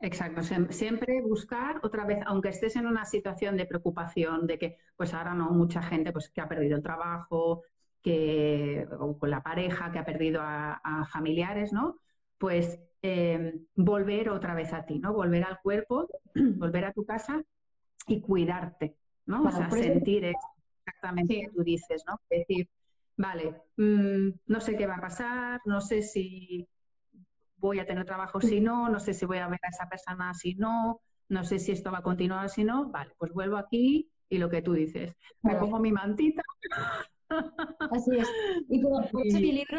Exacto, 0.00 0.42
siempre 0.42 1.22
buscar 1.22 1.80
otra 1.82 2.04
vez, 2.04 2.20
aunque 2.26 2.50
estés 2.50 2.76
en 2.76 2.86
una 2.86 3.04
situación 3.04 3.56
de 3.56 3.66
preocupación, 3.66 4.46
de 4.46 4.58
que 4.58 4.76
pues 4.96 5.12
ahora 5.12 5.34
no, 5.34 5.50
mucha 5.50 5.82
gente 5.82 6.12
pues 6.12 6.28
que 6.30 6.40
ha 6.40 6.48
perdido 6.48 6.76
el 6.76 6.82
trabajo, 6.82 7.62
que, 8.02 8.86
o 8.98 9.18
con 9.18 9.30
la 9.30 9.42
pareja 9.42 9.90
que 9.90 9.98
ha 9.98 10.04
perdido 10.04 10.40
a, 10.42 11.08
familiares, 11.12 11.72
¿no? 11.72 11.96
Pues 12.38 12.78
em, 13.02 13.66
volver 13.74 14.30
otra 14.30 14.54
vez 14.54 14.72
a 14.72 14.84
ti, 14.84 14.98
¿no? 14.98 15.12
Volver 15.12 15.44
al 15.44 15.60
cuerpo, 15.60 16.08
volver 16.34 16.84
a 16.84 16.92
tu 16.92 17.04
casa 17.04 17.42
y 18.06 18.20
cuidarte, 18.20 18.96
¿no? 19.26 19.42
o 19.42 19.50
sea, 19.50 19.70
sentir 19.70 20.24
exactamente 20.24 21.34
lo 21.34 21.40
que 21.40 21.56
tú 21.56 21.62
dices, 21.62 22.02
¿no? 22.06 22.18
decir, 22.30 22.68
vale, 23.18 23.62
mm, 23.76 24.30
no 24.46 24.60
sé 24.60 24.76
qué 24.76 24.86
va 24.86 24.96
a 24.96 25.00
pasar, 25.00 25.60
no 25.66 25.82
sé 25.82 26.00
si 26.02 26.66
voy 27.56 27.80
a 27.80 27.86
tener 27.86 28.06
trabajo 28.06 28.40
si 28.40 28.60
no, 28.60 28.88
no 28.88 29.00
sé 29.00 29.12
si 29.12 29.26
voy 29.26 29.38
a 29.38 29.48
ver 29.48 29.60
a 29.62 29.68
esa 29.68 29.88
persona 29.88 30.32
si 30.32 30.54
no, 30.54 31.00
no 31.28 31.44
sé 31.44 31.58
si 31.58 31.72
esto 31.72 31.92
va 31.92 31.98
a 31.98 32.02
continuar 32.02 32.48
si 32.48 32.64
no, 32.64 32.88
vale, 32.90 33.12
pues 33.18 33.32
vuelvo 33.32 33.56
aquí 33.56 34.08
y 34.30 34.38
lo 34.38 34.48
que 34.48 34.62
tú 34.62 34.72
dices, 34.72 35.14
me 35.42 35.56
pongo 35.56 35.78
mi 35.78 35.92
mantita 35.92 36.42
Así 37.90 38.16
es. 38.16 38.28
Y 38.68 38.80
como, 38.80 39.00
mi 39.12 39.52
libro 39.52 39.78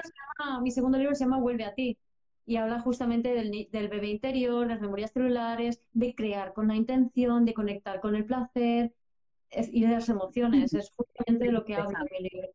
mi 0.61 0.71
segundo 0.71 0.97
libro 0.97 1.15
se 1.15 1.23
llama 1.23 1.39
Vuelve 1.39 1.65
a 1.65 1.73
ti 1.73 1.97
y 2.45 2.57
habla 2.57 2.79
justamente 2.79 3.33
del, 3.33 3.67
del, 3.71 3.89
bebé 3.89 4.07
interior, 4.07 4.67
las 4.67 4.81
memorias 4.81 5.11
celulares, 5.11 5.81
de 5.93 6.15
crear 6.15 6.53
con 6.53 6.67
la 6.67 6.75
intención, 6.75 7.45
de 7.45 7.53
conectar 7.53 7.99
con 8.01 8.15
el 8.15 8.25
placer 8.25 8.93
y 9.51 9.81
de 9.81 9.87
las 9.87 10.09
emociones. 10.09 10.73
Es 10.73 10.91
justamente 10.95 11.51
lo 11.51 11.63
que 11.63 11.75
habla 11.75 12.03
mi 12.11 12.29
libro. 12.29 12.49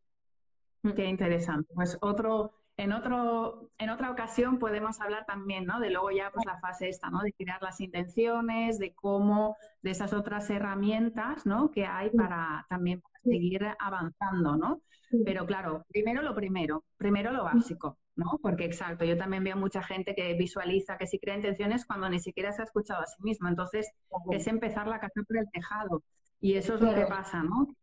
Qué 0.93 1.05
interesante. 1.05 1.73
Pues 1.73 1.97
otro, 2.01 2.53
en 2.77 2.91
otro, 2.91 3.71
en 3.77 3.89
otra 3.89 4.11
ocasión 4.11 4.59
podemos 4.59 4.99
hablar 5.01 5.25
también, 5.25 5.65
¿no? 5.65 5.79
De 5.79 5.89
luego 5.89 6.11
ya 6.11 6.29
pues 6.31 6.45
la 6.45 6.59
fase 6.59 6.89
esta, 6.89 7.09
¿no? 7.09 7.21
De 7.21 7.33
crear 7.33 7.61
las 7.61 7.79
intenciones, 7.79 8.77
de 8.77 8.93
cómo, 8.93 9.55
de 9.81 9.91
esas 9.91 10.13
otras 10.13 10.49
herramientas, 10.49 11.45
¿no? 11.45 11.71
Que 11.71 11.85
hay 11.85 12.09
para 12.11 12.65
también 12.69 13.01
seguir 13.23 13.65
avanzando, 13.79 14.57
¿no? 14.57 14.81
Pero 15.23 15.45
claro, 15.45 15.85
primero 15.87 16.21
lo 16.21 16.35
primero, 16.35 16.83
primero 16.97 17.31
lo 17.31 17.43
básico, 17.43 17.97
¿no? 18.15 18.39
Porque 18.41 18.65
exacto, 18.65 19.05
yo 19.05 19.17
también 19.17 19.43
veo 19.43 19.55
mucha 19.55 19.81
gente 19.81 20.13
que 20.13 20.33
visualiza, 20.33 20.97
que 20.97 21.07
sí 21.07 21.19
crea 21.19 21.35
intenciones 21.35 21.85
cuando 21.85 22.09
ni 22.09 22.19
siquiera 22.19 22.51
se 22.51 22.61
ha 22.61 22.65
escuchado 22.65 23.01
a 23.01 23.07
sí 23.07 23.21
mismo. 23.23 23.47
Entonces, 23.47 23.89
es 24.31 24.47
empezar 24.47 24.87
la 24.87 24.99
casa 24.99 25.21
por 25.27 25.37
el 25.37 25.49
tejado. 25.51 26.03
Y 26.41 26.55
eso 26.55 26.75
es 26.75 26.81
lo 26.81 26.93
que 26.93 27.05
pasa, 27.05 27.41
¿no? 27.43 27.75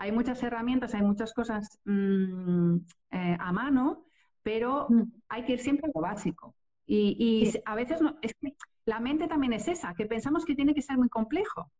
Hay 0.00 0.12
muchas 0.12 0.42
herramientas, 0.42 0.94
hay 0.94 1.02
muchas 1.02 1.34
cosas 1.34 1.78
mm, 1.84 2.76
eh, 3.10 3.36
a 3.38 3.52
mano, 3.52 4.06
pero 4.42 4.88
hay 5.28 5.44
que 5.44 5.52
ir 5.52 5.58
siempre 5.60 5.88
a 5.88 5.90
lo 5.94 6.00
básico. 6.00 6.54
Y, 6.86 7.16
y 7.18 7.52
a 7.66 7.74
veces 7.74 8.00
no, 8.00 8.16
es 8.22 8.32
que 8.40 8.56
la 8.86 8.98
mente 8.98 9.28
también 9.28 9.52
es 9.52 9.68
esa, 9.68 9.92
que 9.94 10.06
pensamos 10.06 10.46
que 10.46 10.54
tiene 10.54 10.72
que 10.72 10.80
ser 10.80 10.96
muy 10.96 11.10
complejo 11.10 11.70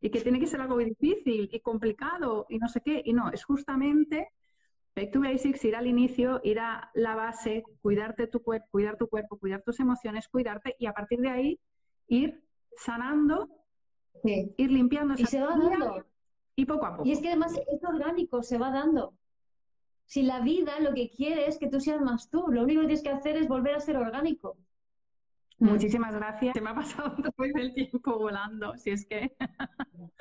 y 0.00 0.08
que 0.08 0.22
tiene 0.22 0.40
que 0.40 0.46
ser 0.46 0.62
algo 0.62 0.78
difícil 0.78 1.50
y 1.52 1.60
complicado 1.60 2.46
y 2.48 2.56
no 2.56 2.66
sé 2.66 2.80
qué. 2.80 3.02
Y 3.04 3.12
no, 3.12 3.30
es 3.30 3.44
justamente 3.44 4.30
Back 4.96 5.12
to 5.12 5.20
Basics, 5.20 5.62
ir 5.66 5.76
al 5.76 5.86
inicio, 5.86 6.40
ir 6.44 6.60
a 6.60 6.90
la 6.94 7.14
base, 7.14 7.62
cuidarte 7.82 8.26
tu 8.26 8.42
cuerpo, 8.42 8.68
cuidar 8.70 8.96
tu 8.96 9.06
cuerpo, 9.06 9.38
cuidar 9.38 9.60
tus 9.60 9.80
emociones, 9.80 10.28
cuidarte 10.28 10.76
y 10.78 10.86
a 10.86 10.94
partir 10.94 11.20
de 11.20 11.28
ahí 11.28 11.60
ir 12.08 12.42
sanando, 12.78 13.50
ir 14.24 14.72
limpiando 14.72 15.12
y 15.18 15.26
se 15.26 15.42
va 15.42 15.58
dando. 15.58 16.06
Y 16.56 16.66
poco 16.66 16.86
a 16.86 16.96
poco. 16.96 17.08
Y 17.08 17.12
es 17.12 17.20
que 17.20 17.28
además 17.28 17.52
es 17.52 17.84
orgánico, 17.84 18.42
se 18.42 18.58
va 18.58 18.70
dando. 18.70 19.14
Si 20.06 20.22
la 20.22 20.40
vida 20.40 20.78
lo 20.80 20.94
que 20.94 21.10
quiere 21.10 21.46
es 21.46 21.58
que 21.58 21.68
tú 21.68 21.80
seas 21.80 22.00
más 22.00 22.30
tú, 22.30 22.46
lo 22.48 22.62
único 22.62 22.82
que 22.82 22.86
tienes 22.88 23.02
que 23.02 23.10
hacer 23.10 23.36
es 23.36 23.48
volver 23.48 23.74
a 23.74 23.80
ser 23.80 23.96
orgánico. 23.96 24.56
Mm. 25.58 25.68
Muchísimas 25.68 26.14
gracias. 26.14 26.54
Se 26.54 26.60
me 26.60 26.70
ha 26.70 26.74
pasado 26.74 27.14
todo 27.16 27.46
el 27.54 27.74
tiempo 27.74 28.18
volando, 28.18 28.76
si 28.76 28.90
es 28.90 29.06
que 29.06 29.34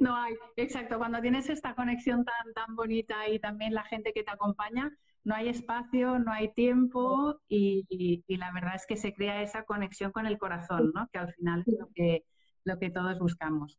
no 0.00 0.16
hay. 0.16 0.34
Exacto, 0.56 0.98
cuando 0.98 1.20
tienes 1.20 1.48
esta 1.48 1.74
conexión 1.74 2.24
tan, 2.24 2.52
tan 2.54 2.76
bonita 2.76 3.28
y 3.28 3.38
también 3.38 3.74
la 3.74 3.84
gente 3.84 4.12
que 4.12 4.22
te 4.22 4.30
acompaña, 4.30 4.96
no 5.24 5.34
hay 5.34 5.48
espacio, 5.48 6.18
no 6.18 6.32
hay 6.32 6.52
tiempo 6.52 7.40
y, 7.48 8.24
la 8.28 8.52
verdad 8.52 8.74
es 8.76 8.86
que 8.86 8.96
se 8.96 9.14
crea 9.14 9.42
esa 9.42 9.64
conexión 9.64 10.12
con 10.12 10.26
el 10.26 10.38
corazón, 10.38 10.92
¿no? 10.94 11.08
que 11.12 11.18
al 11.18 11.32
final 11.32 11.64
es 11.66 11.74
lo 11.78 11.88
que, 11.94 12.24
lo 12.64 12.78
que 12.78 12.90
todos 12.90 13.18
buscamos. 13.18 13.78